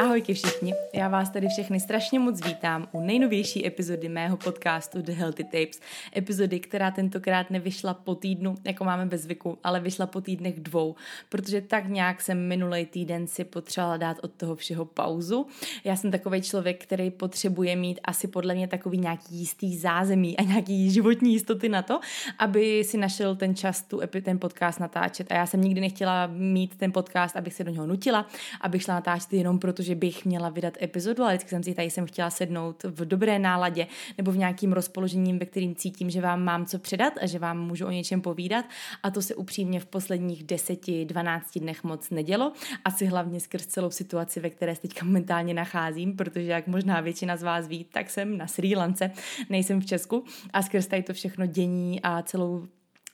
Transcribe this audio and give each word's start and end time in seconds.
Ahojky 0.00 0.34
všichni, 0.34 0.74
já 0.92 1.08
vás 1.08 1.30
tady 1.30 1.48
všechny 1.48 1.80
strašně 1.80 2.18
moc 2.18 2.46
vítám 2.46 2.88
u 2.92 3.00
nejnovější 3.00 3.66
epizody 3.66 4.08
mého 4.08 4.36
podcastu 4.36 5.02
The 5.02 5.12
Healthy 5.12 5.44
Tapes. 5.44 5.80
Epizody, 6.16 6.60
která 6.60 6.90
tentokrát 6.90 7.50
nevyšla 7.50 7.94
po 7.94 8.14
týdnu, 8.14 8.54
jako 8.64 8.84
máme 8.84 9.06
bez 9.06 9.22
zvyku, 9.22 9.58
ale 9.64 9.80
vyšla 9.80 10.06
po 10.06 10.20
týdnech 10.20 10.60
dvou, 10.60 10.94
protože 11.28 11.60
tak 11.60 11.88
nějak 11.88 12.20
jsem 12.20 12.48
minulý 12.48 12.86
týden 12.86 13.26
si 13.26 13.44
potřebovala 13.44 13.96
dát 13.96 14.16
od 14.22 14.32
toho 14.32 14.56
všeho 14.56 14.84
pauzu. 14.84 15.46
Já 15.84 15.96
jsem 15.96 16.10
takový 16.10 16.42
člověk, 16.42 16.82
který 16.82 17.10
potřebuje 17.10 17.76
mít 17.76 18.00
asi 18.04 18.28
podle 18.28 18.54
mě 18.54 18.68
takový 18.68 18.98
nějaký 18.98 19.34
jistý 19.34 19.76
zázemí 19.76 20.36
a 20.36 20.42
nějaký 20.42 20.90
životní 20.90 21.32
jistoty 21.32 21.68
na 21.68 21.82
to, 21.82 22.00
aby 22.38 22.84
si 22.84 22.98
našel 22.98 23.36
ten 23.36 23.54
čas 23.54 23.82
tu 23.82 24.00
ten 24.22 24.38
podcast 24.38 24.80
natáčet. 24.80 25.32
A 25.32 25.34
já 25.34 25.46
jsem 25.46 25.60
nikdy 25.60 25.80
nechtěla 25.80 26.26
mít 26.26 26.76
ten 26.76 26.92
podcast, 26.92 27.36
abych 27.36 27.54
se 27.54 27.64
do 27.64 27.70
něho 27.70 27.86
nutila, 27.86 28.26
abych 28.60 28.82
šla 28.82 28.94
natáčet 28.94 29.32
jenom 29.32 29.58
proto, 29.58 29.87
že 29.88 29.94
bych 29.94 30.24
měla 30.24 30.48
vydat 30.48 30.82
epizodu, 30.82 31.22
ale 31.22 31.32
vždycky 31.32 31.50
jsem 31.50 31.62
si 31.62 31.74
tady 31.74 31.90
jsem 31.90 32.06
chtěla 32.06 32.30
sednout 32.30 32.82
v 32.82 33.04
dobré 33.04 33.38
náladě 33.38 33.86
nebo 34.18 34.32
v 34.32 34.36
nějakým 34.36 34.72
rozpoložením, 34.72 35.38
ve 35.38 35.46
kterým 35.46 35.74
cítím, 35.74 36.10
že 36.10 36.20
vám 36.20 36.44
mám 36.44 36.66
co 36.66 36.78
předat 36.78 37.12
a 37.22 37.26
že 37.26 37.38
vám 37.38 37.66
můžu 37.66 37.86
o 37.86 37.90
něčem 37.90 38.20
povídat. 38.20 38.64
A 39.02 39.10
to 39.10 39.22
se 39.22 39.34
upřímně 39.34 39.80
v 39.80 39.86
posledních 39.86 40.44
10-12 40.44 41.60
dnech 41.60 41.84
moc 41.84 42.10
nedělo. 42.10 42.52
Asi 42.84 43.06
hlavně 43.06 43.40
skrz 43.40 43.66
celou 43.66 43.90
situaci, 43.90 44.40
ve 44.40 44.50
které 44.50 44.74
se 44.74 44.82
teďka 44.82 45.04
momentálně 45.04 45.54
nacházím, 45.54 46.16
protože 46.16 46.46
jak 46.46 46.66
možná 46.66 47.00
většina 47.00 47.36
z 47.36 47.42
vás 47.42 47.68
ví, 47.68 47.84
tak 47.84 48.10
jsem 48.10 48.38
na 48.38 48.46
Sri 48.46 48.76
Lance, 48.76 49.10
nejsem 49.48 49.80
v 49.80 49.86
Česku 49.86 50.24
a 50.52 50.62
skrz 50.62 50.86
tady 50.86 51.02
to 51.02 51.12
všechno 51.12 51.46
dění 51.46 52.02
a 52.02 52.22
celou 52.22 52.66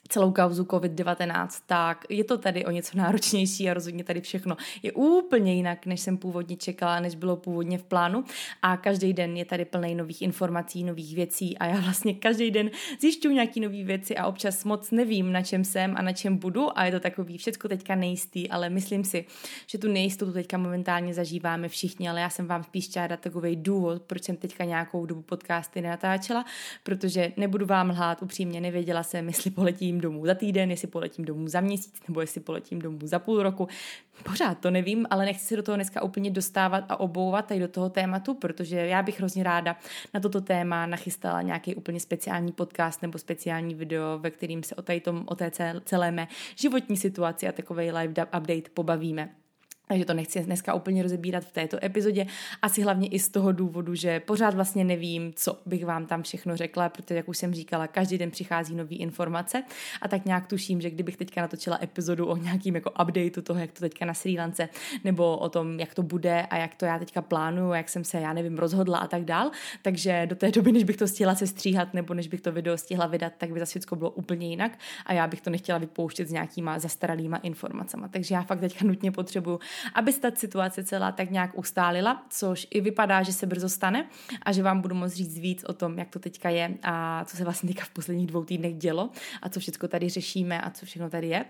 celou 0.09 0.33
kauzu 0.33 0.65
COVID-19, 0.65 1.49
tak 1.67 2.05
je 2.09 2.25
to 2.25 2.39
tady 2.39 2.65
o 2.65 2.71
něco 2.71 2.99
náročnější 2.99 3.71
a 3.71 3.75
rozhodně 3.75 4.05
tady 4.05 4.21
všechno 4.21 4.57
je 4.83 4.93
úplně 4.93 5.55
jinak, 5.55 5.87
než 5.87 6.01
jsem 6.01 6.17
původně 6.17 6.57
čekala, 6.57 7.01
než 7.01 7.15
bylo 7.15 7.37
původně 7.37 7.79
v 7.79 7.83
plánu. 7.83 8.25
A 8.63 8.77
každý 8.77 9.13
den 9.13 9.37
je 9.37 9.45
tady 9.45 9.65
plný 9.65 9.95
nových 9.95 10.23
informací, 10.23 10.85
nových 10.85 11.15
věcí 11.15 11.59
a 11.59 11.67
já 11.67 11.81
vlastně 11.81 12.15
každý 12.15 12.51
den 12.51 12.71
zjišťuju 13.01 13.35
nějaký 13.35 13.61
nové 13.61 13.85
věci 13.85 14.17
a 14.17 14.27
občas 14.27 14.65
moc 14.65 14.91
nevím, 14.91 15.33
na 15.33 15.43
čem 15.43 15.65
jsem 15.65 15.95
a 15.97 16.03
na 16.03 16.13
čem 16.13 16.37
budu 16.37 16.79
a 16.79 16.85
je 16.85 16.93
to 16.93 17.01
takový 17.01 17.39
všechno 17.39 17.69
teďka 17.69 17.95
nejistý, 17.95 18.51
ale 18.51 18.71
myslím 18.71 19.05
si, 19.05 19.25
že 19.67 19.79
tu 19.79 19.89
nejistotu 19.89 20.33
teďka 20.33 20.59
momentálně 20.59 21.15
zažíváme 21.15 21.69
všichni, 21.69 22.09
ale 22.09 22.21
já 22.21 22.31
jsem 22.31 22.47
vám 22.47 22.63
spíš 22.63 22.89
dát 22.89 23.21
takový 23.21 23.57
důvod, 23.57 24.03
proč 24.03 24.25
jsem 24.25 24.37
teďka 24.37 24.65
nějakou 24.65 25.07
dobu 25.07 25.23
podcasty 25.23 25.81
nenatáčela, 25.81 26.45
protože 26.83 27.33
nebudu 27.37 27.67
vám 27.67 27.91
lhát, 27.91 28.23
upřímně 28.23 28.61
nevěděla 28.61 29.03
jsem, 29.03 29.27
jestli 29.27 29.51
poletím 29.51 29.94
domů 30.01 30.27
za 30.27 30.35
týden, 30.35 30.71
jestli 30.71 30.89
poletím 30.89 31.25
domů 31.25 31.49
za 31.49 31.61
měsíc, 31.61 31.95
nebo 32.09 32.21
jestli 32.21 32.41
poletím 32.41 32.79
domů 32.79 32.99
za 33.03 33.19
půl 33.19 33.43
roku. 33.43 33.69
Pořád 34.23 34.59
to 34.59 34.71
nevím, 34.71 35.07
ale 35.11 35.25
nechci 35.25 35.47
se 35.47 35.57
do 35.57 35.63
toho 35.63 35.77
dneska 35.77 36.03
úplně 36.03 36.31
dostávat 36.31 36.85
a 36.89 37.01
obouvat 37.01 37.47
tady 37.47 37.61
do 37.61 37.69
toho 37.69 37.91
tématu, 37.91 38.35
protože 38.35 38.77
já 38.77 39.03
bych 39.03 39.19
hrozně 39.19 39.45
ráda 39.45 39.77
na 40.15 40.21
toto 40.21 40.41
téma 40.41 40.87
nachystala 40.87 41.43
nějaký 41.43 41.75
úplně 41.75 42.01
speciální 42.01 42.53
podcast 42.53 43.03
nebo 43.03 43.19
speciální 43.19 43.75
video, 43.75 44.19
ve 44.19 44.31
kterým 44.31 44.63
se 44.63 44.75
o, 44.75 44.83
tady 44.83 45.01
tom, 45.01 45.25
o 45.27 45.35
té 45.35 45.51
celé 45.85 46.11
mé 46.11 46.29
životní 46.57 46.97
situaci 46.97 47.49
a 47.49 47.53
takový 47.53 47.93
live 47.93 48.25
update 48.25 48.71
pobavíme. 48.75 49.44
Takže 49.89 50.05
to 50.05 50.15
nechci 50.15 50.41
dneska 50.41 50.75
úplně 50.75 51.03
rozebírat 51.03 51.45
v 51.45 51.53
této 51.53 51.85
epizodě. 51.85 52.27
Asi 52.63 52.83
hlavně 52.83 53.09
i 53.09 53.19
z 53.19 53.29
toho 53.29 53.53
důvodu, 53.53 53.95
že 53.95 54.21
pořád 54.21 54.55
vlastně 54.55 54.85
nevím, 54.85 55.33
co 55.37 55.59
bych 55.67 55.87
vám 55.87 56.07
tam 56.07 56.23
všechno 56.23 56.57
řekla, 56.57 56.89
protože, 56.89 57.15
jak 57.15 57.29
už 57.29 57.39
jsem 57.39 57.55
říkala, 57.55 57.87
každý 57.87 58.19
den 58.19 58.31
přichází 58.31 58.75
nové 58.75 58.95
informace 58.95 59.63
a 60.03 60.09
tak 60.09 60.25
nějak 60.25 60.47
tuším, 60.47 60.81
že 60.81 60.91
kdybych 60.91 61.17
teďka 61.17 61.41
natočila 61.41 61.79
epizodu 61.83 62.27
o 62.27 62.37
nějakým 62.37 62.75
jako 62.75 62.91
updateu 62.91 63.43
toho, 63.43 63.61
jak 63.61 63.73
to 63.73 63.81
teďka 63.81 64.05
na 64.05 64.15
Sri 64.15 64.39
Lance, 64.39 64.69
nebo 65.05 65.37
o 65.37 65.49
tom, 65.49 65.81
jak 65.81 65.95
to 65.95 66.03
bude 66.03 66.43
a 66.43 66.57
jak 66.57 66.75
to 66.75 66.85
já 66.85 66.99
teďka 66.99 67.23
plánuju, 67.23 67.73
jak 67.73 67.89
jsem 67.89 68.05
se, 68.05 68.21
já 68.21 68.33
nevím, 68.33 68.59
rozhodla 68.59 68.99
a 68.99 69.07
tak 69.07 69.25
dál. 69.25 69.51
Takže 69.83 70.27
do 70.27 70.37
té 70.37 70.51
doby, 70.51 70.73
než 70.73 70.85
bych 70.85 70.97
to 70.97 71.09
stihla 71.09 71.35
se 71.35 71.47
stříhat, 71.47 71.95
nebo 71.95 72.15
než 72.15 72.29
bych 72.29 72.41
to 72.41 72.53
video 72.53 72.79
stihla 72.79 73.07
vydat, 73.07 73.33
tak 73.39 73.53
by 73.53 73.61
zase 73.61 73.79
všechno 73.79 73.97
bylo 73.97 74.11
úplně 74.11 74.49
jinak 74.49 74.79
a 75.07 75.13
já 75.13 75.27
bych 75.27 75.41
to 75.41 75.51
nechtěla 75.51 75.79
vypouštět 75.79 76.29
s 76.29 76.33
nějakýma 76.33 76.79
zastaralýma 76.79 77.37
informacemi. 77.37 78.05
Takže 78.11 78.35
já 78.35 78.43
fakt 78.43 78.61
teďka 78.61 78.85
nutně 78.85 79.13
potřebuju 79.13 79.59
aby 79.95 80.13
se 80.13 80.21
ta 80.21 80.31
situace 80.35 80.85
celá 80.85 81.13
tak 81.13 81.31
nějak 81.31 81.59
ustálila, 81.59 82.27
což 82.31 82.67
i 82.71 82.81
vypadá, 82.81 83.23
že 83.23 83.33
se 83.33 83.47
brzo 83.47 83.69
stane 83.69 84.07
a 84.43 84.53
že 84.53 84.63
vám 84.63 84.81
budu 84.81 84.95
moct 84.95 85.13
říct 85.13 85.39
víc 85.39 85.65
o 85.65 85.73
tom, 85.73 85.99
jak 85.99 86.09
to 86.09 86.19
teďka 86.19 86.49
je 86.49 86.75
a 86.83 87.25
co 87.25 87.37
se 87.37 87.45
vlastně 87.45 87.69
teďka 87.69 87.85
v 87.85 87.91
posledních 87.91 88.27
dvou 88.27 88.45
týdnech 88.45 88.75
dělo 88.75 89.11
a 89.43 89.49
co 89.49 89.61
všechno 89.61 89.89
tady 89.89 90.09
řešíme 90.09 90.61
a 90.61 90.71
co 90.71 90.87
všechno 90.87 91.11
tady 91.11 91.27
je 91.27 91.45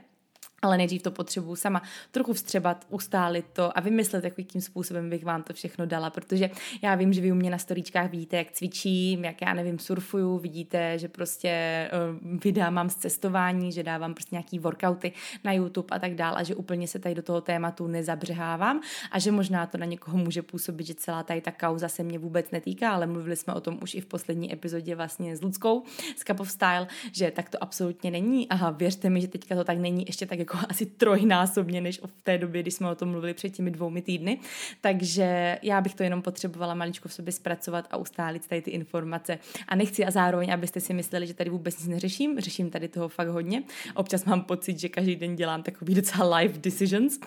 ale 0.64 0.76
nejdřív 0.76 1.02
to 1.02 1.10
potřebuju 1.10 1.56
sama 1.56 1.82
trochu 2.10 2.32
vstřebat, 2.32 2.86
ustálit 2.88 3.46
to 3.52 3.78
a 3.78 3.80
vymyslet, 3.80 4.24
jakým 4.24 4.60
způsobem 4.60 5.10
bych 5.10 5.24
vám 5.24 5.42
to 5.42 5.52
všechno 5.52 5.86
dala, 5.86 6.10
protože 6.10 6.50
já 6.82 6.94
vím, 6.94 7.12
že 7.12 7.20
vy 7.20 7.32
u 7.32 7.34
mě 7.34 7.50
na 7.50 7.58
storíčkách 7.58 8.10
vidíte, 8.10 8.36
jak 8.36 8.52
cvičím, 8.52 9.24
jak 9.24 9.42
já 9.42 9.54
nevím, 9.54 9.78
surfuju, 9.78 10.38
vidíte, 10.38 10.98
že 10.98 11.08
prostě 11.08 11.54
uh, 11.92 12.38
videa 12.40 12.70
mám 12.70 12.90
z 12.90 12.94
cestování, 12.94 13.72
že 13.72 13.82
dávám 13.82 14.14
prostě 14.14 14.34
nějaký 14.34 14.58
workouty 14.58 15.12
na 15.44 15.52
YouTube 15.52 15.96
a 15.96 15.98
tak 15.98 16.14
dále 16.14 16.36
a 16.36 16.42
že 16.42 16.54
úplně 16.54 16.88
se 16.88 16.98
tady 16.98 17.14
do 17.14 17.22
toho 17.22 17.40
tématu 17.40 17.86
nezabřehávám 17.86 18.80
a 19.10 19.18
že 19.18 19.32
možná 19.32 19.66
to 19.66 19.78
na 19.78 19.86
někoho 19.86 20.18
může 20.18 20.42
působit, 20.42 20.86
že 20.86 20.94
celá 20.94 21.22
tady 21.22 21.40
ta 21.40 21.50
kauza 21.50 21.88
se 21.88 22.02
mě 22.02 22.18
vůbec 22.18 22.50
netýká, 22.50 22.92
ale 22.92 23.06
mluvili 23.06 23.36
jsme 23.36 23.54
o 23.54 23.60
tom 23.60 23.78
už 23.82 23.94
i 23.94 24.00
v 24.00 24.06
poslední 24.06 24.52
epizodě 24.52 24.96
vlastně 24.96 25.36
s 25.36 25.42
Ludskou 25.42 25.82
z 26.16 26.24
Cup 26.24 26.40
of 26.40 26.50
Style, 26.50 26.86
že 27.12 27.30
tak 27.30 27.50
to 27.50 27.62
absolutně 27.62 28.10
není. 28.10 28.48
A 28.48 28.70
věřte 28.70 29.10
mi, 29.10 29.20
že 29.20 29.28
teďka 29.28 29.54
to 29.54 29.64
tak 29.64 29.78
není 29.78 30.04
ještě 30.06 30.26
tak 30.26 30.38
jako 30.38 30.53
jako 30.54 30.66
asi 30.70 30.86
trojnásobně, 30.86 31.80
než 31.80 32.00
v 32.06 32.22
té 32.22 32.38
době, 32.38 32.62
kdy 32.62 32.70
jsme 32.70 32.90
o 32.90 32.94
tom 32.94 33.08
mluvili 33.08 33.34
před 33.34 33.50
těmi 33.50 33.70
dvoumi 33.70 34.02
týdny. 34.02 34.38
Takže 34.80 35.58
já 35.62 35.80
bych 35.80 35.94
to 35.94 36.02
jenom 36.02 36.22
potřebovala 36.22 36.74
maličko 36.74 37.08
v 37.08 37.12
sobě 37.12 37.32
zpracovat 37.32 37.88
a 37.90 37.96
ustálit 37.96 38.46
tady 38.46 38.62
ty 38.62 38.70
informace. 38.70 39.38
A 39.68 39.76
nechci 39.76 40.04
a 40.04 40.10
zároveň, 40.10 40.52
abyste 40.52 40.80
si 40.80 40.94
mysleli, 40.94 41.26
že 41.26 41.34
tady 41.34 41.50
vůbec 41.50 41.78
nic 41.78 41.88
neřeším. 41.88 42.40
Řeším 42.40 42.70
tady 42.70 42.88
toho 42.88 43.08
fakt 43.08 43.28
hodně. 43.28 43.62
Občas 43.94 44.24
mám 44.24 44.42
pocit, 44.42 44.78
že 44.78 44.88
každý 44.88 45.16
den 45.16 45.36
dělám 45.36 45.62
takový 45.62 45.94
docela 46.04 46.36
live 46.36 46.58
decisions. 46.58 47.20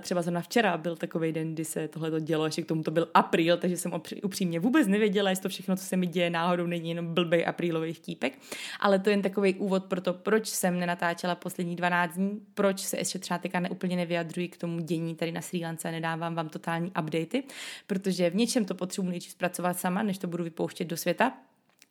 Třeba 0.00 0.22
zrovna 0.22 0.40
včera 0.40 0.76
byl 0.76 0.96
takový 0.96 1.32
den, 1.32 1.54
kdy 1.54 1.64
se 1.64 1.88
tohle 1.88 2.10
to 2.10 2.20
dělo, 2.20 2.44
ještě 2.44 2.62
k 2.62 2.66
tomu 2.66 2.82
to 2.82 2.90
byl 2.90 3.08
apríl, 3.14 3.56
takže 3.56 3.76
jsem 3.76 3.92
upřímně 4.22 4.60
vůbec 4.60 4.86
nevěděla, 4.86 5.30
jestli 5.30 5.42
to 5.42 5.48
všechno, 5.48 5.76
co 5.76 5.84
se 5.84 5.96
mi 5.96 6.06
děje 6.06 6.30
náhodou, 6.30 6.66
není 6.66 6.88
jenom 6.88 7.14
blbej 7.14 7.44
aprílový 7.46 7.92
vtípek. 7.92 8.38
Ale 8.80 8.98
to 8.98 9.10
je 9.10 9.12
jen 9.12 9.22
takový 9.22 9.54
úvod 9.54 9.84
pro 9.84 10.00
to, 10.00 10.12
proč 10.12 10.46
jsem 10.46 10.78
nenatáčela 10.78 11.34
poslední 11.34 11.76
12 11.76 12.14
dní, 12.14 12.40
proč 12.60 12.80
se 12.80 12.98
ještě 12.98 13.18
třeba 13.18 13.38
teďka 13.38 13.60
neúplně 13.60 13.96
nevyjadřuji 13.96 14.48
k 14.48 14.56
tomu 14.56 14.80
dění 14.80 15.14
tady 15.14 15.32
na 15.32 15.40
Sri 15.40 15.60
Lance 15.64 15.88
a 15.88 15.90
nedávám 15.90 16.34
vám 16.34 16.48
totální 16.48 16.92
updaty, 17.02 17.42
protože 17.86 18.30
v 18.30 18.34
něčem 18.34 18.64
to 18.64 18.74
potřebuji 18.74 19.10
nejdřív 19.10 19.32
zpracovat 19.32 19.78
sama, 19.78 20.02
než 20.02 20.18
to 20.18 20.26
budu 20.26 20.44
vypouštět 20.44 20.88
do 20.88 20.96
světa 20.96 21.32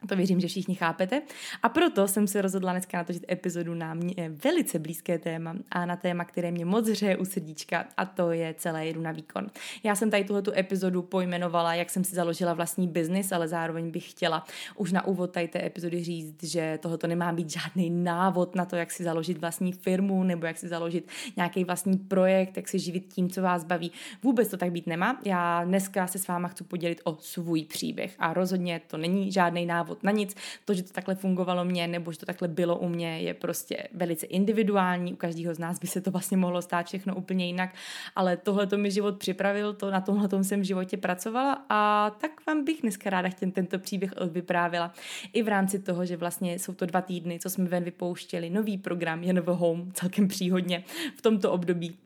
to 0.08 0.16
věřím, 0.16 0.40
že 0.40 0.48
všichni 0.48 0.76
chápete. 0.76 1.22
A 1.64 1.70
proto 1.70 2.08
jsem 2.08 2.28
se 2.28 2.42
rozhodla 2.42 2.72
dneska 2.72 2.98
natočit 2.98 3.32
epizodu 3.32 3.74
na 3.74 3.94
mě 3.94 4.32
velice 4.44 4.80
blízké 4.80 5.20
téma 5.20 5.56
a 5.72 5.86
na 5.86 5.96
téma, 5.96 6.26
které 6.26 6.52
mě 6.52 6.66
moc 6.66 6.90
hřeje 6.90 7.18
u 7.18 7.26
srdíčka 7.26 7.86
a 7.98 8.06
to 8.06 8.32
je 8.32 8.56
celé 8.58 8.86
jedu 8.86 9.02
na 9.02 9.12
výkon. 9.12 9.48
Já 9.84 9.96
jsem 9.96 10.12
tady 10.12 10.24
tuhletu 10.24 10.52
epizodu 10.56 11.02
pojmenovala, 11.02 11.74
jak 11.74 11.90
jsem 11.90 12.04
si 12.04 12.16
založila 12.16 12.54
vlastní 12.54 12.88
biznis, 12.88 13.32
ale 13.32 13.48
zároveň 13.48 13.92
bych 13.92 14.12
chtěla 14.12 14.46
už 14.76 14.92
na 14.92 15.06
úvod 15.06 15.32
tady 15.32 15.48
té 15.48 15.66
epizody 15.66 16.04
říct, 16.04 16.44
že 16.44 16.80
tohoto 16.82 17.08
nemá 17.08 17.32
být 17.34 17.50
žádný 17.50 17.90
návod 17.90 18.56
na 18.56 18.66
to, 18.66 18.76
jak 18.76 18.92
si 18.92 19.04
založit 19.04 19.38
vlastní 19.38 19.72
firmu 19.72 20.24
nebo 20.24 20.46
jak 20.46 20.58
si 20.58 20.68
založit 20.68 21.10
nějaký 21.38 21.64
vlastní 21.64 21.98
projekt, 21.98 22.58
jak 22.58 22.68
se 22.68 22.80
živit 22.80 23.14
tím, 23.14 23.30
co 23.30 23.42
vás 23.42 23.64
baví. 23.64 23.92
Vůbec 24.24 24.48
to 24.48 24.58
tak 24.58 24.72
být 24.72 24.88
nemá. 24.88 25.20
Já 25.26 25.64
dneska 25.64 26.08
se 26.08 26.20
s 26.20 26.28
váma 26.28 26.48
chci 26.48 26.64
podělit 26.64 27.02
o 27.04 27.18
svůj 27.20 27.64
příběh 27.64 28.16
a 28.20 28.34
rozhodně 28.34 28.82
to 28.88 28.98
není 28.98 29.32
žádný 29.32 29.66
návod 29.66 29.89
návod 29.90 30.04
na 30.04 30.12
nic. 30.12 30.36
To, 30.66 30.74
že 30.74 30.84
to 30.84 30.94
takhle 30.94 31.16
fungovalo 31.16 31.66
mě, 31.66 31.88
nebo 31.88 32.12
že 32.12 32.20
to 32.20 32.26
takhle 32.26 32.48
bylo 32.48 32.78
u 32.78 32.90
mě, 32.90 33.20
je 33.20 33.34
prostě 33.34 33.88
velice 33.94 34.26
individuální. 34.26 35.14
U 35.14 35.16
každého 35.16 35.54
z 35.54 35.60
nás 35.60 35.80
by 35.80 35.88
se 35.88 36.02
to 36.02 36.12
vlastně 36.12 36.38
mohlo 36.38 36.62
stát 36.62 36.86
všechno 36.86 37.16
úplně 37.16 37.46
jinak, 37.46 37.76
ale 38.16 38.38
tohle 38.38 38.68
to 38.68 38.78
mi 38.78 38.92
život 38.92 39.18
připravil, 39.18 39.74
to 39.74 39.92
na 39.92 40.02
tomhle 40.02 40.28
tom 40.28 40.44
jsem 40.44 40.62
v 40.62 40.64
životě 40.64 40.98
pracovala 40.98 41.66
a 41.70 42.10
tak 42.22 42.32
vám 42.48 42.64
bych 42.64 42.82
dneska 42.82 43.10
ráda 43.10 43.30
chtěl 43.30 43.52
tento 43.52 43.80
příběh 43.80 44.12
vyprávěla. 44.32 44.94
I 45.34 45.44
v 45.44 45.48
rámci 45.48 45.80
toho, 45.80 46.06
že 46.06 46.18
vlastně 46.18 46.60
jsou 46.60 46.74
to 46.74 46.86
dva 46.86 47.02
týdny, 47.02 47.40
co 47.40 47.50
jsme 47.50 47.66
ven 47.66 47.84
vypouštěli, 47.84 48.50
nový 48.50 48.78
program 48.78 49.24
je 49.24 49.34
Home, 49.50 49.92
celkem 49.94 50.28
příhodně 50.28 50.84
v 51.16 51.22
tomto 51.22 51.52
období 51.52 51.98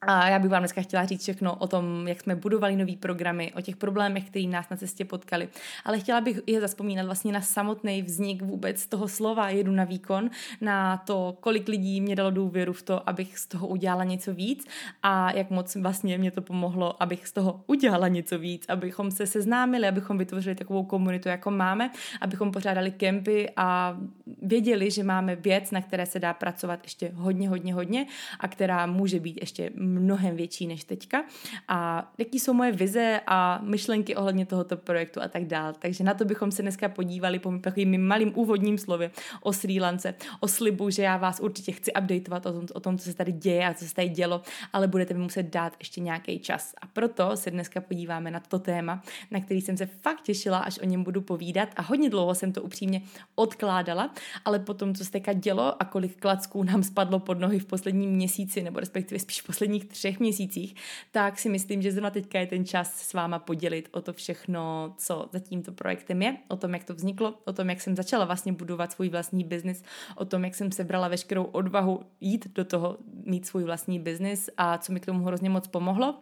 a 0.00 0.28
já 0.28 0.38
bych 0.38 0.50
vám 0.50 0.60
dneska 0.60 0.82
chtěla 0.82 1.04
říct 1.04 1.22
všechno 1.22 1.54
o 1.54 1.66
tom, 1.66 2.08
jak 2.08 2.20
jsme 2.20 2.36
budovali 2.36 2.76
nové 2.76 2.96
programy, 2.96 3.52
o 3.56 3.60
těch 3.60 3.76
problémech, 3.76 4.30
které 4.30 4.46
nás 4.46 4.68
na 4.70 4.76
cestě 4.76 5.04
potkali. 5.04 5.48
Ale 5.84 5.98
chtěla 5.98 6.20
bych 6.20 6.40
je 6.46 6.60
zaspomínat 6.60 7.06
vlastně 7.06 7.32
na 7.32 7.40
samotný 7.40 8.02
vznik 8.02 8.42
vůbec 8.42 8.86
toho 8.86 9.08
slova 9.08 9.50
jedu 9.50 9.72
na 9.72 9.84
výkon, 9.84 10.30
na 10.60 10.96
to, 10.96 11.36
kolik 11.40 11.68
lidí 11.68 12.00
mě 12.00 12.16
dalo 12.16 12.30
důvěru 12.30 12.72
v 12.72 12.82
to, 12.82 13.08
abych 13.08 13.38
z 13.38 13.46
toho 13.46 13.66
udělala 13.66 14.04
něco 14.04 14.34
víc 14.34 14.66
a 15.02 15.32
jak 15.32 15.50
moc 15.50 15.76
vlastně 15.76 16.18
mě 16.18 16.30
to 16.30 16.42
pomohlo, 16.42 17.02
abych 17.02 17.26
z 17.26 17.32
toho 17.32 17.60
udělala 17.66 18.08
něco 18.08 18.38
víc, 18.38 18.66
abychom 18.68 19.10
se 19.10 19.26
seznámili, 19.26 19.88
abychom 19.88 20.18
vytvořili 20.18 20.54
takovou 20.54 20.84
komunitu, 20.84 21.28
jako 21.28 21.50
máme, 21.50 21.90
abychom 22.20 22.52
pořádali 22.52 22.90
kempy 22.90 23.50
a 23.56 23.98
věděli, 24.42 24.90
že 24.90 25.02
máme 25.04 25.36
věc, 25.36 25.70
na 25.70 25.82
které 25.82 26.06
se 26.06 26.18
dá 26.18 26.34
pracovat 26.34 26.80
ještě 26.82 27.10
hodně, 27.14 27.48
hodně, 27.48 27.74
hodně 27.74 28.06
a 28.40 28.48
která 28.48 28.86
může 28.86 29.20
být 29.20 29.38
ještě 29.40 29.70
mnohem 29.88 30.36
větší 30.36 30.66
než 30.66 30.84
teďka 30.84 31.24
a 31.68 32.10
jaký 32.18 32.40
jsou 32.40 32.52
moje 32.52 32.72
vize 32.72 33.20
a 33.26 33.60
myšlenky 33.62 34.16
ohledně 34.16 34.46
tohoto 34.46 34.76
projektu 34.76 35.22
a 35.22 35.28
tak 35.28 35.44
dále. 35.44 35.74
Takže 35.78 36.04
na 36.04 36.14
to 36.14 36.24
bychom 36.24 36.52
se 36.52 36.62
dneska 36.62 36.88
podívali 36.88 37.38
po 37.38 37.58
takovým 37.58 38.06
malým 38.06 38.32
úvodním 38.34 38.78
slově 38.78 39.10
o 39.42 39.52
Sri 39.52 39.80
Lance, 39.80 40.14
o 40.40 40.48
slibu, 40.48 40.90
že 40.90 41.02
já 41.02 41.16
vás 41.16 41.40
určitě 41.40 41.72
chci 41.72 41.92
updateovat 41.92 42.46
o 42.46 42.52
tom, 42.52 42.66
o 42.74 42.80
tom, 42.80 42.98
co 42.98 43.04
se 43.04 43.14
tady 43.14 43.32
děje 43.32 43.66
a 43.66 43.74
co 43.74 43.84
se 43.84 43.94
tady 43.94 44.08
dělo, 44.08 44.42
ale 44.72 44.88
budete 44.88 45.14
mi 45.14 45.20
muset 45.20 45.42
dát 45.42 45.76
ještě 45.78 46.00
nějaký 46.00 46.38
čas. 46.38 46.74
A 46.82 46.86
proto 46.86 47.36
se 47.36 47.50
dneska 47.50 47.80
podíváme 47.80 48.30
na 48.30 48.40
to 48.40 48.58
téma, 48.58 49.02
na 49.30 49.40
který 49.40 49.60
jsem 49.60 49.76
se 49.76 49.86
fakt 49.86 50.22
těšila, 50.22 50.58
až 50.58 50.78
o 50.78 50.84
něm 50.84 51.04
budu 51.04 51.20
povídat 51.20 51.68
a 51.76 51.82
hodně 51.82 52.10
dlouho 52.10 52.34
jsem 52.34 52.52
to 52.52 52.62
upřímně 52.62 53.02
odkládala, 53.34 54.14
ale 54.44 54.58
potom, 54.58 54.94
co 54.94 55.04
se 55.04 55.10
teďka 55.10 55.32
dělo 55.32 55.82
a 55.82 55.84
kolik 55.84 56.20
klacků 56.20 56.62
nám 56.62 56.82
spadlo 56.82 57.18
pod 57.18 57.38
nohy 57.38 57.58
v 57.58 57.64
posledním 57.64 58.10
měsíci, 58.10 58.62
nebo 58.62 58.80
respektive 58.80 59.18
spíš 59.18 59.42
v 59.42 59.44
posledních 59.84 59.98
třech 59.98 60.20
měsících, 60.20 60.74
tak 61.10 61.38
si 61.38 61.48
myslím, 61.48 61.82
že 61.82 61.92
zrovna 61.92 62.10
teďka 62.10 62.40
je 62.40 62.46
ten 62.46 62.64
čas 62.64 63.00
s 63.00 63.12
váma 63.12 63.38
podělit 63.38 63.88
o 63.92 64.00
to 64.00 64.12
všechno, 64.12 64.94
co 64.98 65.28
za 65.32 65.38
tímto 65.38 65.72
projektem 65.72 66.22
je, 66.22 66.36
o 66.48 66.56
tom, 66.56 66.74
jak 66.74 66.84
to 66.84 66.94
vzniklo, 66.94 67.34
o 67.44 67.52
tom, 67.52 67.70
jak 67.70 67.80
jsem 67.80 67.96
začala 67.96 68.24
vlastně 68.24 68.52
budovat 68.52 68.92
svůj 68.92 69.08
vlastní 69.08 69.44
biznis, 69.44 69.82
o 70.16 70.24
tom, 70.24 70.44
jak 70.44 70.54
jsem 70.54 70.72
sebrala 70.72 71.08
veškerou 71.08 71.44
odvahu 71.44 72.00
jít 72.20 72.54
do 72.54 72.64
toho, 72.64 72.98
mít 73.24 73.46
svůj 73.46 73.64
vlastní 73.64 74.00
biznis 74.00 74.50
a 74.56 74.78
co 74.78 74.92
mi 74.92 75.00
k 75.00 75.06
tomu 75.06 75.24
hrozně 75.24 75.50
moc 75.50 75.68
pomohlo 75.68 76.14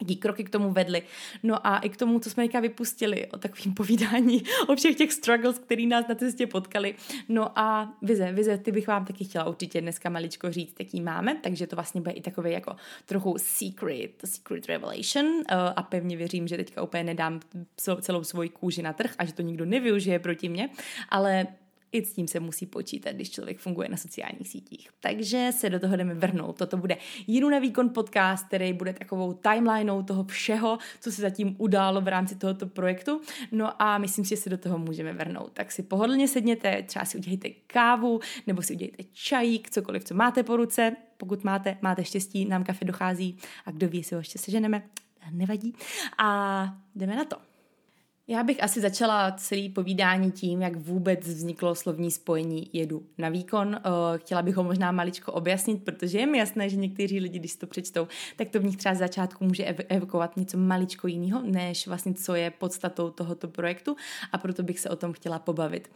jaký 0.00 0.16
kroky 0.16 0.44
k 0.44 0.50
tomu 0.50 0.72
vedly. 0.72 1.02
No 1.42 1.66
a 1.66 1.78
i 1.78 1.88
k 1.88 1.96
tomu, 1.96 2.18
co 2.18 2.30
jsme 2.30 2.44
teďka 2.44 2.60
vypustili, 2.60 3.26
o 3.26 3.38
takovým 3.38 3.74
povídání, 3.82 4.42
o 4.68 4.76
všech 4.76 4.96
těch 4.96 5.12
struggles, 5.12 5.58
který 5.58 5.86
nás 5.86 6.08
na 6.08 6.14
cestě 6.14 6.46
potkali. 6.46 6.94
No 7.28 7.58
a 7.58 7.92
vize, 8.02 8.32
vize, 8.32 8.58
ty 8.58 8.72
bych 8.72 8.86
vám 8.86 9.04
taky 9.04 9.24
chtěla 9.24 9.44
určitě 9.44 9.80
dneska 9.80 10.10
maličko 10.10 10.52
říct, 10.52 10.74
jaký 10.78 11.00
máme, 11.00 11.36
takže 11.42 11.66
to 11.66 11.76
vlastně 11.76 12.00
bude 12.00 12.12
i 12.12 12.20
takový 12.20 12.52
jako 12.52 12.76
trochu 13.06 13.34
secret, 13.38 14.22
secret 14.24 14.66
revelation 14.66 15.26
uh, 15.26 15.42
a 15.76 15.82
pevně 15.82 16.16
věřím, 16.16 16.48
že 16.48 16.56
teďka 16.56 16.82
úplně 16.82 17.04
nedám 17.04 17.40
celou 18.00 18.24
svoji 18.24 18.48
kůži 18.48 18.82
na 18.82 18.92
trh 18.92 19.14
a 19.18 19.24
že 19.24 19.32
to 19.32 19.42
nikdo 19.42 19.64
nevyužije 19.64 20.18
proti 20.18 20.48
mně, 20.48 20.70
ale 21.08 21.46
i 21.92 22.04
s 22.04 22.12
tím 22.12 22.28
se 22.28 22.40
musí 22.40 22.66
počítat, 22.66 23.12
když 23.12 23.30
člověk 23.30 23.58
funguje 23.58 23.88
na 23.88 23.96
sociálních 23.96 24.48
sítích. 24.48 24.88
Takže 25.00 25.50
se 25.52 25.70
do 25.70 25.80
toho 25.80 25.96
jdeme 25.96 26.14
vrhnout. 26.14 26.58
Toto 26.58 26.76
bude 26.76 26.96
Jiru 27.26 27.50
na 27.50 27.58
výkon 27.58 27.90
podcast, 27.90 28.46
který 28.46 28.72
bude 28.72 28.92
takovou 28.92 29.32
timelineou 29.32 30.02
toho 30.02 30.24
všeho, 30.24 30.78
co 31.00 31.12
se 31.12 31.22
zatím 31.22 31.56
událo 31.58 32.00
v 32.00 32.08
rámci 32.08 32.34
tohoto 32.34 32.66
projektu. 32.66 33.20
No 33.52 33.82
a 33.82 33.98
myslím 33.98 34.24
že 34.24 34.36
se 34.36 34.50
do 34.50 34.58
toho 34.58 34.78
můžeme 34.78 35.12
vrhnout. 35.12 35.52
Tak 35.52 35.72
si 35.72 35.82
pohodlně 35.82 36.28
sedněte, 36.28 36.82
třeba 36.82 37.04
si 37.04 37.18
udělejte 37.18 37.48
kávu, 37.66 38.20
nebo 38.46 38.62
si 38.62 38.74
udělejte 38.74 39.04
čajík, 39.12 39.70
cokoliv, 39.70 40.04
co 40.04 40.14
máte 40.14 40.42
po 40.42 40.56
ruce. 40.56 40.96
Pokud 41.16 41.44
máte, 41.44 41.78
máte 41.82 42.04
štěstí, 42.04 42.44
nám 42.44 42.64
kafe 42.64 42.84
dochází 42.84 43.36
a 43.64 43.70
kdo 43.70 43.88
ví, 43.88 43.98
jestli 43.98 44.14
ho 44.14 44.20
ještě 44.20 44.38
seženeme, 44.38 44.82
nevadí. 45.30 45.74
A 46.18 46.64
jdeme 46.94 47.16
na 47.16 47.24
to. 47.24 47.51
Já 48.32 48.42
bych 48.42 48.62
asi 48.62 48.80
začala 48.80 49.32
celý 49.32 49.68
povídání 49.68 50.32
tím, 50.32 50.62
jak 50.62 50.76
vůbec 50.76 51.28
vzniklo 51.28 51.74
slovní 51.74 52.10
spojení 52.10 52.70
jedu 52.72 53.06
na 53.18 53.28
výkon. 53.28 53.76
Eh, 53.76 54.18
chtěla 54.18 54.42
bych 54.42 54.56
ho 54.56 54.64
možná 54.64 54.92
maličko 54.92 55.32
objasnit, 55.32 55.84
protože 55.84 56.18
je 56.18 56.26
mi 56.26 56.38
jasné, 56.38 56.68
že 56.68 56.76
někteří 56.76 57.20
lidi, 57.20 57.38
když 57.38 57.56
to 57.56 57.66
přečtou, 57.66 58.08
tak 58.36 58.48
to 58.48 58.60
v 58.60 58.64
nich 58.64 58.76
třeba 58.76 58.94
z 58.94 58.98
začátku 58.98 59.44
může 59.44 59.64
evokovat 59.64 60.36
něco 60.36 60.58
maličko 60.58 61.06
jiného, 61.06 61.42
než 61.44 61.86
vlastně 61.86 62.14
co 62.14 62.34
je 62.34 62.50
podstatou 62.50 63.10
tohoto 63.10 63.48
projektu 63.48 63.96
a 64.32 64.38
proto 64.38 64.62
bych 64.62 64.80
se 64.80 64.90
o 64.90 64.96
tom 64.96 65.12
chtěla 65.12 65.38
pobavit. 65.38 65.90